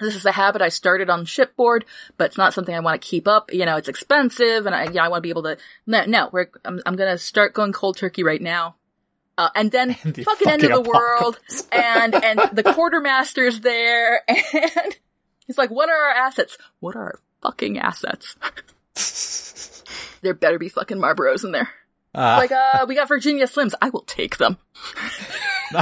this 0.00 0.16
is 0.16 0.24
a 0.24 0.32
habit 0.32 0.62
I 0.62 0.70
started 0.70 1.10
on 1.10 1.26
shipboard, 1.26 1.84
but 2.16 2.26
it's 2.26 2.38
not 2.38 2.54
something 2.54 2.74
I 2.74 2.80
want 2.80 3.00
to 3.00 3.06
keep 3.06 3.28
up. 3.28 3.52
You 3.52 3.66
know, 3.66 3.76
it's 3.76 3.88
expensive, 3.88 4.66
and 4.66 4.74
I, 4.74 4.84
yeah, 4.90 5.04
I 5.04 5.08
want 5.08 5.18
to 5.18 5.22
be 5.22 5.30
able 5.30 5.42
to. 5.44 5.58
No, 5.86 6.04
no, 6.06 6.30
we're, 6.32 6.46
I'm, 6.64 6.80
I'm 6.86 6.96
gonna 6.96 7.18
start 7.18 7.52
going 7.52 7.72
cold 7.72 7.96
turkey 7.98 8.22
right 8.22 8.40
now. 8.40 8.76
Uh, 9.36 9.50
and 9.54 9.70
then 9.70 9.96
the 10.04 10.24
fucking 10.24 10.48
end 10.48 10.64
of 10.64 10.70
the 10.70 10.76
fucking 10.76 10.90
world, 10.92 11.38
and 11.72 12.14
and 12.14 12.40
the 12.52 12.62
quartermaster's 12.62 13.60
there, 13.60 14.22
and 14.28 14.96
he's 15.46 15.58
like, 15.58 15.70
"What 15.70 15.88
are 15.88 15.96
our 15.96 16.14
assets? 16.14 16.56
What 16.80 16.96
are 16.96 17.02
our 17.02 17.20
fucking 17.42 17.78
assets? 17.78 18.36
there 20.22 20.34
better 20.34 20.58
be 20.58 20.68
fucking 20.68 20.98
Marlboros 20.98 21.44
in 21.44 21.52
there." 21.52 21.68
Uh, 22.14 22.36
like, 22.38 22.52
uh, 22.52 22.84
we 22.88 22.94
got 22.96 23.06
Virginia 23.08 23.46
Slims. 23.46 23.72
I 23.80 23.90
will 23.90 24.02
take 24.02 24.36
them. 24.38 24.56
They're 25.72 25.78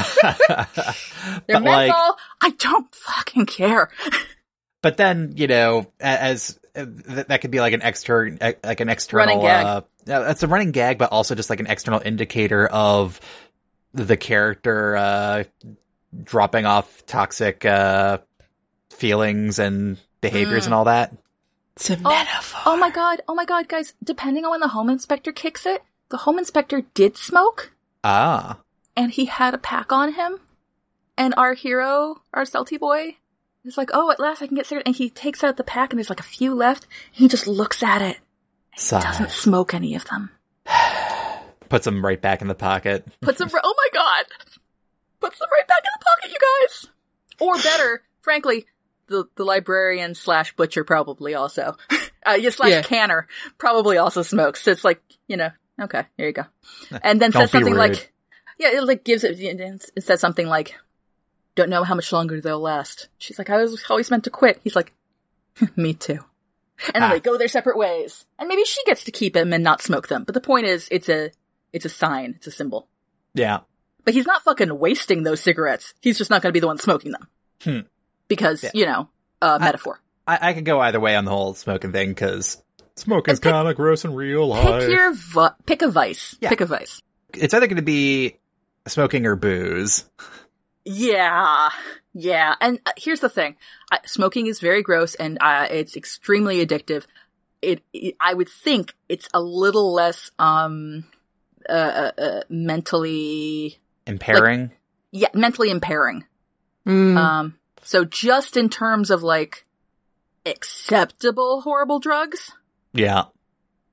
But, 1.46 1.62
like- 1.62 1.92
I 2.40 2.50
don't 2.58 2.94
fucking 2.94 3.46
care. 3.46 3.90
But 4.82 4.96
then, 4.96 5.32
you 5.36 5.46
know, 5.46 5.86
a- 6.00 6.04
as 6.04 6.58
uh, 6.76 6.84
that 7.26 7.40
could 7.40 7.50
be 7.50 7.60
like 7.60 7.72
an 7.72 7.82
extra, 7.82 8.30
e- 8.30 8.54
like 8.62 8.80
an 8.80 8.88
external, 8.88 9.26
Running 9.26 9.40
gag. 9.42 9.66
uh, 9.66 9.80
yeah, 10.06 10.18
that's 10.20 10.42
a 10.42 10.46
running 10.48 10.70
gag, 10.70 10.98
but 10.98 11.10
also 11.10 11.34
just 11.34 11.50
like 11.50 11.60
an 11.60 11.66
external 11.66 12.00
indicator 12.04 12.66
of 12.66 13.20
the 13.92 14.16
character, 14.16 14.96
uh, 14.96 15.44
dropping 16.22 16.64
off 16.66 17.04
toxic, 17.06 17.64
uh, 17.64 18.18
feelings 18.90 19.58
and 19.58 19.98
behaviors 20.20 20.62
Mm. 20.62 20.66
and 20.66 20.74
all 20.74 20.84
that. 20.84 21.12
It's 21.76 21.90
a 21.90 21.94
Oh, 22.04 22.10
metaphor. 22.10 22.60
oh 22.66 22.76
my 22.76 22.90
god, 22.90 23.22
oh 23.28 23.34
my 23.34 23.44
god, 23.44 23.68
guys, 23.68 23.94
depending 24.04 24.44
on 24.44 24.50
when 24.52 24.60
the 24.60 24.68
home 24.68 24.90
inspector 24.90 25.32
kicks 25.32 25.66
it, 25.66 25.82
the 26.10 26.18
home 26.18 26.38
inspector 26.38 26.82
did 26.94 27.16
smoke 27.16 27.72
Ah. 28.04 28.58
and 28.96 29.10
he 29.12 29.26
had 29.26 29.54
a 29.54 29.58
pack 29.58 29.92
on 29.92 30.14
him. 30.14 30.40
And 31.16 31.34
our 31.36 31.54
hero, 31.54 32.22
our 32.32 32.44
salty 32.44 32.76
boy, 32.78 33.16
is 33.64 33.76
like, 33.76 33.90
oh, 33.92 34.10
at 34.10 34.20
last 34.20 34.40
I 34.40 34.46
can 34.46 34.56
get 34.56 34.66
cigarette. 34.66 34.86
And 34.86 34.94
he 34.96 35.10
takes 35.10 35.42
out 35.42 35.56
the 35.56 35.64
pack 35.64 35.90
and 35.92 35.98
there's 35.98 36.08
like 36.10 36.20
a 36.20 36.24
few 36.24 36.54
left. 36.54 36.86
He 37.10 37.26
just 37.28 37.46
looks 37.46 37.82
at 37.82 38.02
it. 38.02 38.18
Sigh. 38.76 39.00
Doesn't 39.00 39.30
smoke 39.30 39.74
any 39.74 39.94
of 39.96 40.04
them. 40.06 40.30
Puts 41.68 41.84
them 41.84 42.04
right 42.04 42.20
back 42.20 42.40
in 42.40 42.48
the 42.48 42.54
pocket. 42.54 43.04
Puts 43.20 43.38
them, 43.38 43.50
oh 43.52 43.74
my 43.76 43.88
god! 43.92 44.24
Puts 45.20 45.38
them 45.38 45.48
right 45.52 45.66
back 45.68 45.82
in 45.84 45.90
the 45.98 46.04
pocket, 46.04 46.32
you 46.32 46.38
guys! 46.68 46.86
Or 47.40 47.56
better, 47.62 48.02
frankly, 48.22 48.66
the, 49.08 49.24
the 49.34 49.44
librarian 49.44 50.14
slash 50.14 50.54
butcher 50.56 50.84
probably 50.84 51.34
also. 51.34 51.76
uh, 52.26 52.38
yeah, 52.40 52.50
slash 52.50 52.70
Yeah. 52.70 52.82
canner 52.82 53.26
probably 53.58 53.98
also 53.98 54.22
smokes. 54.22 54.62
So 54.62 54.70
it's 54.70 54.84
like, 54.84 55.02
you 55.26 55.36
know, 55.36 55.50
okay, 55.80 56.04
here 56.16 56.26
you 56.26 56.32
go. 56.32 56.44
And 57.02 57.20
then 57.20 57.32
says 57.32 57.50
something 57.50 57.72
rude. 57.72 57.78
like, 57.78 58.12
yeah, 58.58 58.70
it 58.72 58.82
like 58.84 59.04
gives 59.04 59.24
it, 59.24 59.38
it 59.40 60.02
says 60.02 60.20
something 60.20 60.46
like, 60.46 60.74
don't 61.54 61.70
know 61.70 61.84
how 61.84 61.94
much 61.94 62.12
longer 62.12 62.40
they'll 62.40 62.60
last. 62.60 63.08
She's 63.18 63.38
like, 63.38 63.50
I 63.50 63.56
was 63.58 63.82
always 63.90 64.10
meant 64.10 64.24
to 64.24 64.30
quit. 64.30 64.60
He's 64.64 64.76
like, 64.76 64.92
me 65.76 65.94
too. 65.94 66.18
And 66.94 67.02
Ah. 67.02 67.10
they 67.10 67.20
go 67.20 67.36
their 67.36 67.48
separate 67.48 67.76
ways. 67.76 68.24
And 68.38 68.48
maybe 68.48 68.64
she 68.64 68.82
gets 68.84 69.04
to 69.04 69.10
keep 69.10 69.34
him 69.36 69.52
and 69.52 69.64
not 69.64 69.82
smoke 69.82 70.06
them. 70.08 70.24
But 70.24 70.34
the 70.34 70.40
point 70.40 70.66
is, 70.66 70.86
it's 70.92 71.08
a, 71.08 71.32
it's 71.72 71.84
a 71.84 71.88
sign. 71.88 72.34
It's 72.36 72.46
a 72.46 72.52
symbol. 72.52 72.86
Yeah. 73.34 73.60
But 74.04 74.14
he's 74.14 74.26
not 74.26 74.42
fucking 74.42 74.78
wasting 74.78 75.22
those 75.24 75.40
cigarettes. 75.40 75.94
He's 76.00 76.16
just 76.18 76.30
not 76.30 76.40
going 76.42 76.50
to 76.50 76.54
be 76.54 76.60
the 76.60 76.68
one 76.68 76.78
smoking 76.78 77.12
them. 77.12 77.28
Hmm. 77.62 77.80
Because, 78.28 78.62
Yeah. 78.62 78.70
you 78.74 78.86
know, 78.86 79.08
uh, 79.42 79.58
metaphor. 79.60 80.00
I, 80.26 80.50
I 80.50 80.52
could 80.52 80.64
go 80.64 80.78
either 80.80 81.00
way 81.00 81.16
on 81.16 81.24
the 81.24 81.30
whole 81.32 81.54
smoking 81.54 81.90
thing 81.92 82.10
because 82.10 82.62
smoking's 82.98 83.40
Pick- 83.40 83.52
kind 83.52 83.68
of 83.68 83.76
gross 83.76 84.04
in 84.04 84.14
real 84.14 84.46
life. 84.46 84.80
Pick 84.80 84.90
your, 84.90 85.12
vi- 85.12 85.54
pick 85.66 85.82
a 85.82 85.88
vice. 85.88 86.36
Yeah. 86.40 86.48
Pick 86.48 86.60
a 86.60 86.66
vice. 86.66 87.02
It's 87.34 87.54
either 87.54 87.66
going 87.66 87.76
to 87.76 87.82
be 87.82 88.36
smoking 88.86 89.26
or 89.26 89.36
booze. 89.36 90.04
Yeah. 90.84 91.70
Yeah. 92.14 92.54
And 92.60 92.80
uh, 92.86 92.92
here's 92.96 93.20
the 93.20 93.28
thing. 93.28 93.56
I, 93.90 93.98
smoking 94.06 94.46
is 94.46 94.60
very 94.60 94.82
gross 94.82 95.14
and 95.14 95.38
uh, 95.40 95.66
it's 95.70 95.96
extremely 95.96 96.64
addictive. 96.64 97.04
It, 97.60 97.82
it, 97.92 98.16
I 98.20 98.34
would 98.34 98.48
think 98.48 98.94
it's 99.08 99.28
a 99.34 99.40
little 99.40 99.92
less, 99.92 100.30
um, 100.38 101.04
uh, 101.68 101.72
uh, 101.72 102.20
uh 102.20 102.40
mentally, 102.48 103.78
Impairing. 104.06 104.70
yeah, 105.10 105.28
mentally 105.34 105.70
impairing. 105.70 106.24
Mm. 106.86 107.16
Um, 107.16 107.58
so 107.82 108.04
just 108.04 108.56
in 108.56 108.68
terms 108.68 109.10
of 109.10 109.22
like 109.22 109.66
acceptable 110.46 111.60
horrible 111.62 111.98
drugs 111.98 112.52
yeah. 112.98 113.24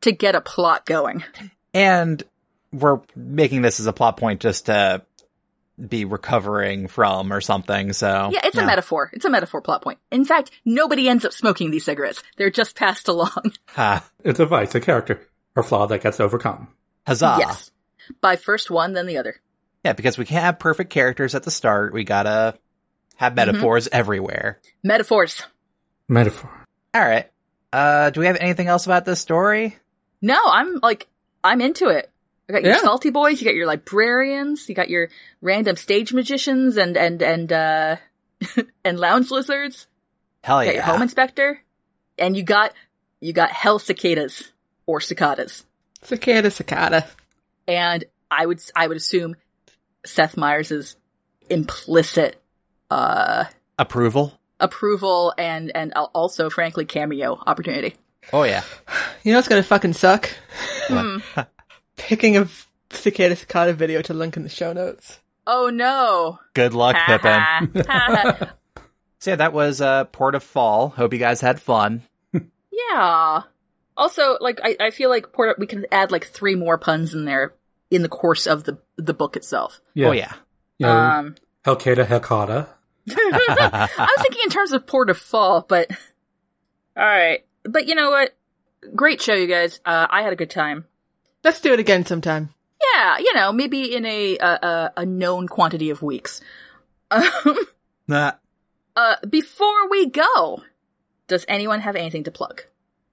to 0.01 0.11
get 0.11 0.35
a 0.35 0.41
plot 0.41 0.85
going. 0.85 1.23
And 1.73 2.23
we're 2.71 3.01
making 3.15 3.61
this 3.61 3.79
as 3.79 3.85
a 3.85 3.93
plot 3.93 4.17
point 4.17 4.41
just 4.41 4.67
to 4.67 5.03
be 5.77 6.05
recovering 6.05 6.87
from 6.87 7.33
or 7.33 7.41
something. 7.41 7.93
So 7.93 8.29
Yeah, 8.31 8.41
it's 8.43 8.57
a 8.57 8.65
metaphor. 8.65 9.09
It's 9.13 9.25
a 9.25 9.29
metaphor 9.29 9.61
plot 9.61 9.81
point. 9.81 9.99
In 10.11 10.25
fact, 10.25 10.51
nobody 10.63 11.09
ends 11.09 11.25
up 11.25 11.33
smoking 11.33 11.71
these 11.71 11.85
cigarettes. 11.85 12.23
They're 12.37 12.49
just 12.49 12.75
passed 12.75 13.07
along. 13.07 13.53
Ha. 13.67 14.05
It's 14.23 14.39
a 14.39 14.45
vice, 14.45 14.73
a 14.75 14.79
character, 14.79 15.27
or 15.55 15.63
flaw 15.63 15.85
that 15.87 16.01
gets 16.01 16.19
overcome. 16.19 16.69
Huzzah. 17.05 17.35
Yes. 17.39 17.71
By 18.21 18.37
first 18.37 18.71
one, 18.71 18.93
then 18.93 19.05
the 19.05 19.17
other. 19.17 19.35
Yeah, 19.83 19.93
because 19.93 20.17
we 20.17 20.25
can't 20.25 20.43
have 20.43 20.59
perfect 20.59 20.91
characters 20.91 21.35
at 21.35 21.43
the 21.43 21.51
start. 21.51 21.93
We 21.93 22.05
gotta 22.05 22.57
have 23.17 23.33
mm-hmm. 23.33 23.51
metaphors 23.51 23.87
everywhere. 23.91 24.59
Metaphors. 24.83 25.43
Metaphor. 26.07 26.65
All 26.93 27.05
right. 27.05 27.29
Uh, 27.75 28.09
do 28.09 28.21
we 28.21 28.27
have 28.27 28.37
anything 28.39 28.67
else 28.67 28.85
about 28.85 29.03
this 29.03 29.19
story? 29.19 29.75
No, 30.21 30.39
I'm 30.45 30.79
like, 30.81 31.07
I'm 31.43 31.59
into 31.59 31.89
it. 31.89 32.09
You 32.47 32.53
got 32.53 32.63
your 32.63 32.71
Yeah. 32.73 32.79
salty 32.79 33.09
boys, 33.09 33.41
you 33.41 33.45
got 33.45 33.53
your 33.55 33.67
librarians, 33.67 34.69
you 34.69 34.75
got 34.75 34.89
your 34.89 35.09
random 35.41 35.75
stage 35.75 36.13
magicians 36.13 36.77
and, 36.77 36.95
and, 36.95 37.21
and, 37.21 37.51
uh, 37.51 37.97
and 38.85 38.97
lounge 38.97 39.29
lizards. 39.29 39.87
Hell 40.41 40.63
You 40.63 40.69
got 40.69 40.75
your 40.75 40.83
yeah. 40.85 40.91
home 40.91 41.01
inspector. 41.01 41.59
And 42.17 42.37
you 42.37 42.43
got, 42.43 42.71
you 43.19 43.33
got 43.33 43.51
hell 43.51 43.77
cicadas 43.77 44.53
or 44.85 45.01
cicadas. 45.01 45.65
Cicada, 46.01 46.51
cicada. 46.51 47.05
And 47.67 48.05
I 48.31 48.45
would, 48.45 48.61
I 48.73 48.87
would 48.87 48.95
assume 48.95 49.35
Seth 50.05 50.37
Meyers' 50.37 50.95
implicit, 51.49 52.41
uh, 52.89 53.45
Approval? 53.77 54.39
Approval 54.59 55.33
and, 55.37 55.71
and 55.75 55.93
also, 56.13 56.49
frankly, 56.49 56.85
cameo 56.85 57.41
opportunity. 57.45 57.95
Oh 58.33 58.43
yeah. 58.43 58.63
You 59.23 59.33
know 59.33 59.39
it's 59.39 59.47
gonna 59.47 59.63
fucking 59.63 59.93
suck? 59.93 60.29
Picking 61.97 62.37
a 62.37 62.47
cicada 62.91 63.35
cicada 63.35 63.73
video 63.73 64.01
to 64.03 64.13
link 64.13 64.37
in 64.37 64.43
the 64.43 64.49
show 64.49 64.73
notes. 64.73 65.19
Oh 65.47 65.69
no. 65.69 66.39
Good 66.53 66.73
luck, 66.73 66.95
Ha, 66.97 67.61
Pippin. 67.67 68.49
So 69.19 69.31
yeah, 69.31 69.35
that 69.37 69.53
was 69.53 69.81
uh 69.81 70.05
Port 70.05 70.35
of 70.35 70.43
Fall. 70.43 70.89
Hope 70.89 71.11
you 71.13 71.19
guys 71.19 71.41
had 71.41 71.59
fun. 71.59 72.03
yeah. 72.71 73.41
Also, 73.97 74.37
like, 74.41 74.59
I, 74.63 74.75
I 74.79 74.91
feel 74.91 75.09
like 75.09 75.31
Port, 75.31 75.57
we 75.57 75.65
can 75.67 75.85
add 75.91 76.11
like 76.11 76.25
three 76.25 76.55
more 76.55 76.77
puns 76.77 77.13
in 77.13 77.25
there 77.25 77.53
in 77.89 78.01
the 78.01 78.09
course 78.09 78.45
of 78.45 78.65
the, 78.65 78.77
the 78.97 79.13
book 79.13 79.35
itself. 79.35 79.79
Yeah. 79.93 80.07
Oh 80.07 80.11
yeah. 80.11 80.33
You 80.77 80.85
know, 80.87 80.91
Um, 80.97 81.35
Helcada, 81.63 82.05
Helcada. 82.05 82.67
I 83.09 83.87
was 83.97 84.21
thinking 84.21 84.41
in 84.43 84.49
terms 84.49 84.71
of 84.71 84.87
Port 84.87 85.09
of 85.09 85.17
Fall, 85.17 85.65
but 85.67 85.89
alright. 86.97 87.45
But 87.63 87.87
you 87.87 87.95
know 87.95 88.09
what? 88.11 88.35
Great 88.95 89.21
show, 89.21 89.33
you 89.33 89.47
guys. 89.47 89.79
Uh, 89.85 90.07
I 90.09 90.21
had 90.21 90.33
a 90.33 90.35
good 90.35 90.49
time. 90.49 90.85
Let's 91.43 91.61
do 91.61 91.73
it 91.73 91.79
again 91.79 92.05
sometime. 92.05 92.49
Yeah, 92.93 93.17
you 93.19 93.33
know, 93.33 93.51
maybe 93.51 93.95
in 93.95 94.05
a, 94.05 94.37
a, 94.37 94.47
a, 94.47 94.93
a 94.97 95.05
known 95.05 95.47
quantity 95.47 95.89
of 95.89 96.01
weeks. 96.01 96.41
Um, 97.11 97.57
Nah. 98.07 98.33
uh, 98.95 99.15
before 99.27 99.89
we 99.89 100.07
go, 100.09 100.61
does 101.27 101.45
anyone 101.47 101.79
have 101.81 101.95
anything 101.95 102.23
to 102.25 102.31
plug? 102.31 102.61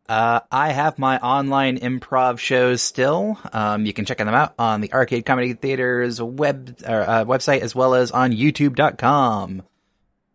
Uh, 0.08 0.40
I 0.50 0.72
have 0.72 0.98
my 0.98 1.18
online 1.18 1.78
improv 1.78 2.38
shows 2.38 2.82
still. 2.82 3.38
Um, 3.52 3.86
you 3.86 3.92
can 3.94 4.04
check 4.04 4.18
them 4.18 4.28
out 4.28 4.54
on 4.58 4.80
the 4.82 4.92
Arcade 4.92 5.24
Comedy 5.24 5.54
Theater's 5.54 6.20
web 6.20 6.76
or, 6.86 7.00
uh, 7.02 7.24
website 7.24 7.60
as 7.60 7.74
well 7.74 7.94
as 7.94 8.10
on 8.10 8.32
YouTube.com. 8.32 9.62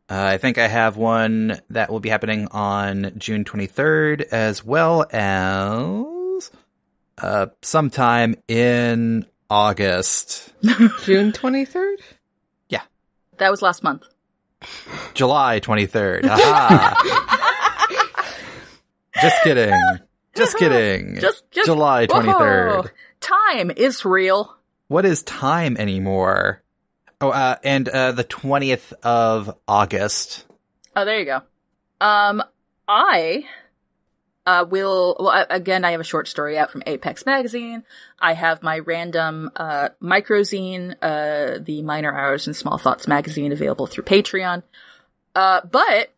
Uh, 0.10 0.24
I 0.24 0.38
think 0.38 0.58
I 0.58 0.68
have 0.68 0.96
one 0.96 1.60
that 1.70 1.92
will 1.92 2.00
be 2.00 2.08
happening 2.10 2.48
on 2.52 3.12
June 3.18 3.44
23rd 3.44 4.22
as 4.32 4.64
well 4.64 5.06
as 5.12 6.52
uh, 7.18 7.48
sometime 7.62 8.36
in 8.48 9.26
August, 9.50 10.54
June 11.04 11.32
23rd? 11.34 11.98
Yeah. 12.70 12.84
That 13.38 13.52
was 13.52 13.62
last 13.62 13.84
month. 13.84 14.04
July 15.14 15.60
23rd. 15.60 16.26
Aha. 16.30 17.98
Just 19.22 19.44
kidding. 19.44 19.80
Just 20.36 20.58
kidding. 20.60 21.20
Just, 21.20 21.44
just 21.52 21.66
July 21.66 22.08
23rd. 22.08 22.84
Whoa. 22.84 22.90
Time 23.20 23.72
is 23.72 24.06
real. 24.06 24.56
What 24.88 25.06
is 25.06 25.24
time 25.24 25.76
anymore? 25.78 26.64
Oh, 27.20 27.30
uh, 27.30 27.56
and 27.64 27.90
uh, 27.90 28.12
the 28.12 28.24
20th 28.24 28.94
of 29.02 29.58
August. 29.68 30.46
Oh, 30.96 31.04
there 31.04 31.20
you 31.20 31.26
go. 31.26 31.42
Um, 32.00 32.44
I 32.88 33.46
uh, 34.46 34.66
will. 34.70 35.18
Well, 35.20 35.46
again, 35.50 35.84
I 35.84 35.92
have 35.92 36.00
a 36.00 36.06
short 36.06 36.28
story 36.28 36.58
out 36.58 36.72
from 36.72 36.84
Apex 36.86 37.26
Magazine. 37.26 37.84
I 38.20 38.34
have 38.34 38.62
my 38.62 38.80
random 38.80 39.50
uh, 39.56 39.90
microzine, 40.02 40.96
uh, 41.02 41.60
the 41.60 41.82
Minor 41.82 42.16
Hours 42.16 42.46
and 42.46 42.56
Small 42.56 42.78
Thoughts 42.78 43.08
magazine, 43.08 43.52
available 43.52 43.88
through 43.88 44.06
Patreon. 44.06 44.62
Uh, 45.36 45.62
but 45.70 46.14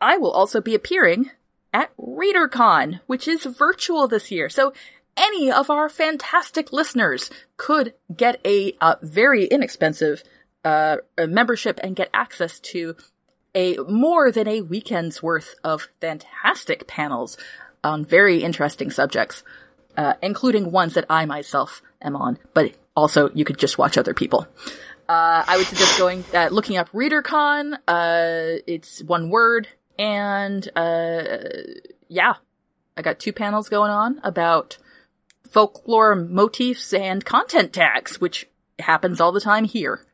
I 0.00 0.18
will 0.18 0.32
also 0.32 0.60
be 0.60 0.74
appearing 0.74 1.30
at 1.72 1.96
ReaderCon, 1.96 3.00
which 3.06 3.28
is 3.28 3.44
virtual 3.44 4.08
this 4.08 4.30
year. 4.30 4.48
So 4.48 4.72
any 5.16 5.50
of 5.50 5.70
our 5.70 5.88
fantastic 5.88 6.72
listeners 6.72 7.30
could 7.56 7.94
get 8.14 8.40
a 8.44 8.74
uh, 8.80 8.96
very 9.02 9.44
inexpensive 9.46 10.22
uh, 10.64 10.98
membership 11.18 11.80
and 11.82 11.96
get 11.96 12.10
access 12.12 12.60
to 12.60 12.96
a 13.54 13.76
more 13.88 14.30
than 14.30 14.46
a 14.46 14.60
weekend's 14.60 15.22
worth 15.22 15.54
of 15.64 15.88
fantastic 16.00 16.86
panels 16.86 17.36
on 17.82 18.04
very 18.04 18.42
interesting 18.42 18.90
subjects, 18.90 19.42
uh, 19.96 20.14
including 20.22 20.70
ones 20.70 20.94
that 20.94 21.06
I 21.10 21.24
myself 21.24 21.82
am 22.00 22.14
on, 22.14 22.38
but 22.54 22.72
also 22.94 23.30
you 23.30 23.44
could 23.44 23.58
just 23.58 23.78
watch 23.78 23.98
other 23.98 24.14
people. 24.14 24.46
Uh, 25.08 25.44
I 25.46 25.56
would 25.56 25.66
suggest 25.66 25.98
going, 25.98 26.24
uh, 26.32 26.48
looking 26.52 26.76
up 26.76 26.88
ReaderCon. 26.92 27.74
Uh, 27.88 28.62
it's 28.66 29.02
one 29.02 29.28
word. 29.28 29.66
And, 29.98 30.68
uh, 30.76 31.26
yeah, 32.08 32.34
I 32.96 33.02
got 33.02 33.18
two 33.18 33.32
panels 33.32 33.68
going 33.68 33.90
on 33.90 34.20
about 34.22 34.78
folklore 35.50 36.14
motifs 36.14 36.92
and 36.92 37.24
content 37.24 37.72
tags, 37.72 38.20
which 38.20 38.48
happens 38.78 39.20
all 39.20 39.32
the 39.32 39.40
time 39.40 39.64
here. 39.64 40.04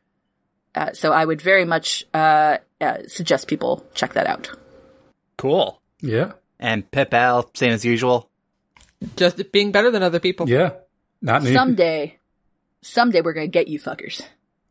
Uh, 0.75 0.93
so 0.93 1.11
I 1.11 1.25
would 1.25 1.41
very 1.41 1.65
much, 1.65 2.05
uh, 2.13 2.57
uh, 2.81 2.97
suggest 3.07 3.47
people 3.47 3.85
check 3.93 4.13
that 4.13 4.27
out. 4.27 4.49
Cool. 5.37 5.81
Yeah. 6.01 6.33
And 6.59 6.89
Pip 6.91 7.13
Al, 7.13 7.49
same 7.55 7.71
as 7.71 7.85
usual. 7.85 8.29
Just 9.15 9.51
being 9.51 9.71
better 9.71 9.91
than 9.91 10.03
other 10.03 10.19
people. 10.19 10.49
Yeah. 10.49 10.71
Not 11.21 11.43
me. 11.43 11.53
Someday, 11.53 12.17
someday 12.81 13.21
we're 13.21 13.33
gonna 13.33 13.47
get 13.47 13.67
you 13.67 13.79
fuckers. 13.79 14.21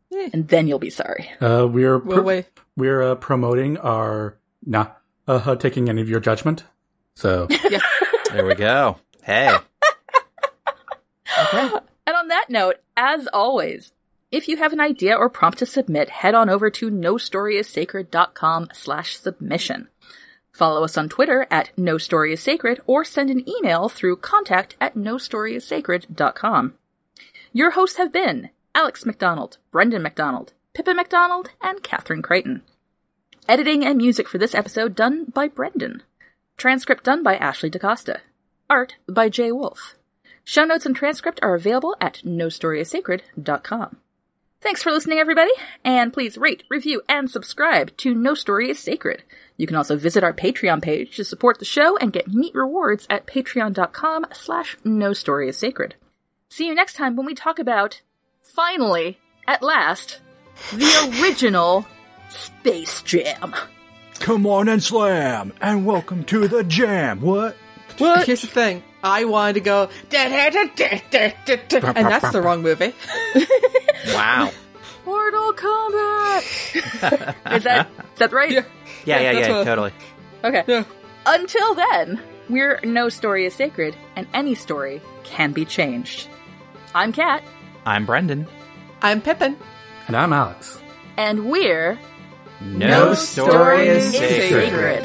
Yeah. 0.09 0.29
And 0.33 0.47
then 0.47 0.67
you'll 0.67 0.79
be 0.79 0.89
sorry. 0.89 1.29
Uh, 1.41 1.67
we're 1.69 1.97
Well, 1.97 2.17
pr- 2.19 2.23
wait. 2.23 2.45
we're 2.77 3.01
uh, 3.03 3.15
promoting 3.15 3.77
our 3.77 4.37
not 4.65 5.01
uh, 5.27 5.55
taking 5.55 5.89
any 5.89 6.01
of 6.01 6.09
your 6.09 6.19
judgment. 6.21 6.63
So 7.15 7.47
Yeah. 7.69 7.79
There 8.31 8.45
we 8.45 8.55
go. 8.55 8.97
Hey. 9.23 9.55
And 11.53 12.15
on 12.15 12.29
that 12.29 12.49
note, 12.49 12.77
as 12.95 13.27
always, 13.33 13.91
if 14.31 14.47
you 14.47 14.57
have 14.57 14.73
an 14.73 14.79
idea 14.79 15.15
or 15.15 15.29
prompt 15.29 15.59
to 15.59 15.65
submit, 15.65 16.09
head 16.09 16.35
on 16.35 16.49
over 16.49 16.69
to 16.69 16.89
nostoryissacred.com 16.89 18.69
slash 18.73 19.17
submission. 19.17 19.89
Follow 20.51 20.83
us 20.83 20.97
on 20.97 21.07
Twitter 21.07 21.45
at 21.51 21.71
No 21.77 21.97
Story 21.97 22.33
is 22.33 22.41
Sacred 22.41 22.79
or 22.85 23.03
send 23.03 23.29
an 23.29 23.47
email 23.47 23.89
through 23.89 24.17
contact 24.17 24.75
at 24.81 24.95
nostoryissacred.com. 24.95 26.73
Your 27.53 27.71
hosts 27.71 27.97
have 27.97 28.11
been 28.11 28.49
Alex 28.73 29.05
McDonald, 29.05 29.57
Brendan 29.71 30.01
McDonald, 30.01 30.53
Pippa 30.73 30.93
McDonald, 30.93 31.51
and 31.61 31.83
Catherine 31.83 32.21
Creighton. 32.21 32.63
Editing 33.47 33.85
and 33.85 33.97
music 33.97 34.27
for 34.27 34.37
this 34.37 34.55
episode 34.55 34.95
done 34.95 35.25
by 35.25 35.47
Brendan. 35.47 36.03
Transcript 36.57 37.03
done 37.03 37.21
by 37.21 37.35
Ashley 37.35 37.69
DaCosta. 37.69 38.21
Art 38.69 38.95
by 39.07 39.29
Jay 39.29 39.51
Wolf. 39.51 39.95
Show 40.49 40.63
notes 40.63 40.85
and 40.85 40.95
transcript 40.95 41.41
are 41.43 41.55
available 41.55 41.93
at 41.99 42.21
nostoryissacred.com. 42.23 43.97
Thanks 44.61 44.81
for 44.81 44.93
listening, 44.93 45.19
everybody, 45.19 45.51
and 45.83 46.13
please 46.13 46.37
rate, 46.37 46.63
review, 46.69 47.01
and 47.09 47.29
subscribe 47.29 47.95
to 47.97 48.15
No 48.15 48.33
Story 48.33 48.69
is 48.69 48.79
Sacred. 48.79 49.23
You 49.57 49.67
can 49.67 49.75
also 49.75 49.97
visit 49.97 50.23
our 50.23 50.31
Patreon 50.31 50.81
page 50.81 51.17
to 51.17 51.25
support 51.25 51.59
the 51.59 51.65
show 51.65 51.97
and 51.97 52.13
get 52.13 52.29
neat 52.29 52.55
rewards 52.55 53.05
at 53.09 53.27
patreon.com 53.27 54.27
slash 54.31 54.77
no 54.85 55.11
story 55.11 55.49
is 55.49 55.57
sacred. 55.57 55.95
See 56.47 56.65
you 56.65 56.73
next 56.73 56.93
time 56.93 57.17
when 57.17 57.25
we 57.25 57.35
talk 57.35 57.59
about, 57.59 57.99
finally, 58.41 59.19
at 59.49 59.61
last, 59.61 60.21
the 60.71 61.19
original 61.21 61.85
Space 62.29 63.01
Jam. 63.01 63.53
Come 64.19 64.45
on 64.45 64.69
and 64.69 64.81
slam, 64.81 65.51
and 65.59 65.85
welcome 65.85 66.23
to 66.23 66.47
the 66.47 66.63
jam. 66.63 67.19
What? 67.19 67.57
What? 67.97 68.25
Here's 68.25 68.41
the 68.41 68.47
thing. 68.47 68.81
I 69.07 69.23
wanted 69.23 69.53
to 69.53 69.59
go, 69.61 69.89
da, 70.09 70.27
da, 70.49 70.65
da, 70.75 71.93
and 71.95 72.07
that's 72.07 72.31
the 72.31 72.41
wrong 72.41 72.61
movie. 72.61 72.93
Wow. 74.13 74.51
Mortal 75.05 75.53
Kombat! 75.53 76.43
is 77.57 77.63
that, 77.63 77.89
is 78.13 78.19
that 78.19 78.31
right? 78.31 78.51
Yeah. 78.51 78.63
Yeah, 79.05 79.19
yeah, 79.19 79.33
that's 79.33 79.47
yeah, 79.47 79.63
totally. 79.63 79.91
Okay. 80.43 80.63
Yeah. 80.67 80.83
Until 81.25 81.73
then, 81.75 82.21
we're 82.49 82.79
No 82.83 83.09
Story 83.09 83.45
is 83.45 83.53
Sacred, 83.53 83.95
and 84.15 84.27
any 84.33 84.55
story 84.55 85.01
can 85.23 85.51
be 85.51 85.65
changed. 85.65 86.29
I'm 86.95 87.11
Kat, 87.11 87.43
I'm 87.85 88.05
Brendan. 88.05 88.47
I'm 89.01 89.21
Pippin. 89.21 89.57
and 90.07 90.15
I'm 90.15 90.31
Alex. 90.33 90.79
and 91.17 91.49
we're 91.49 91.97
No, 92.61 93.13
story 93.13 93.87
is 93.87 94.11
sacred. 94.11 94.69
sacred. 94.69 95.03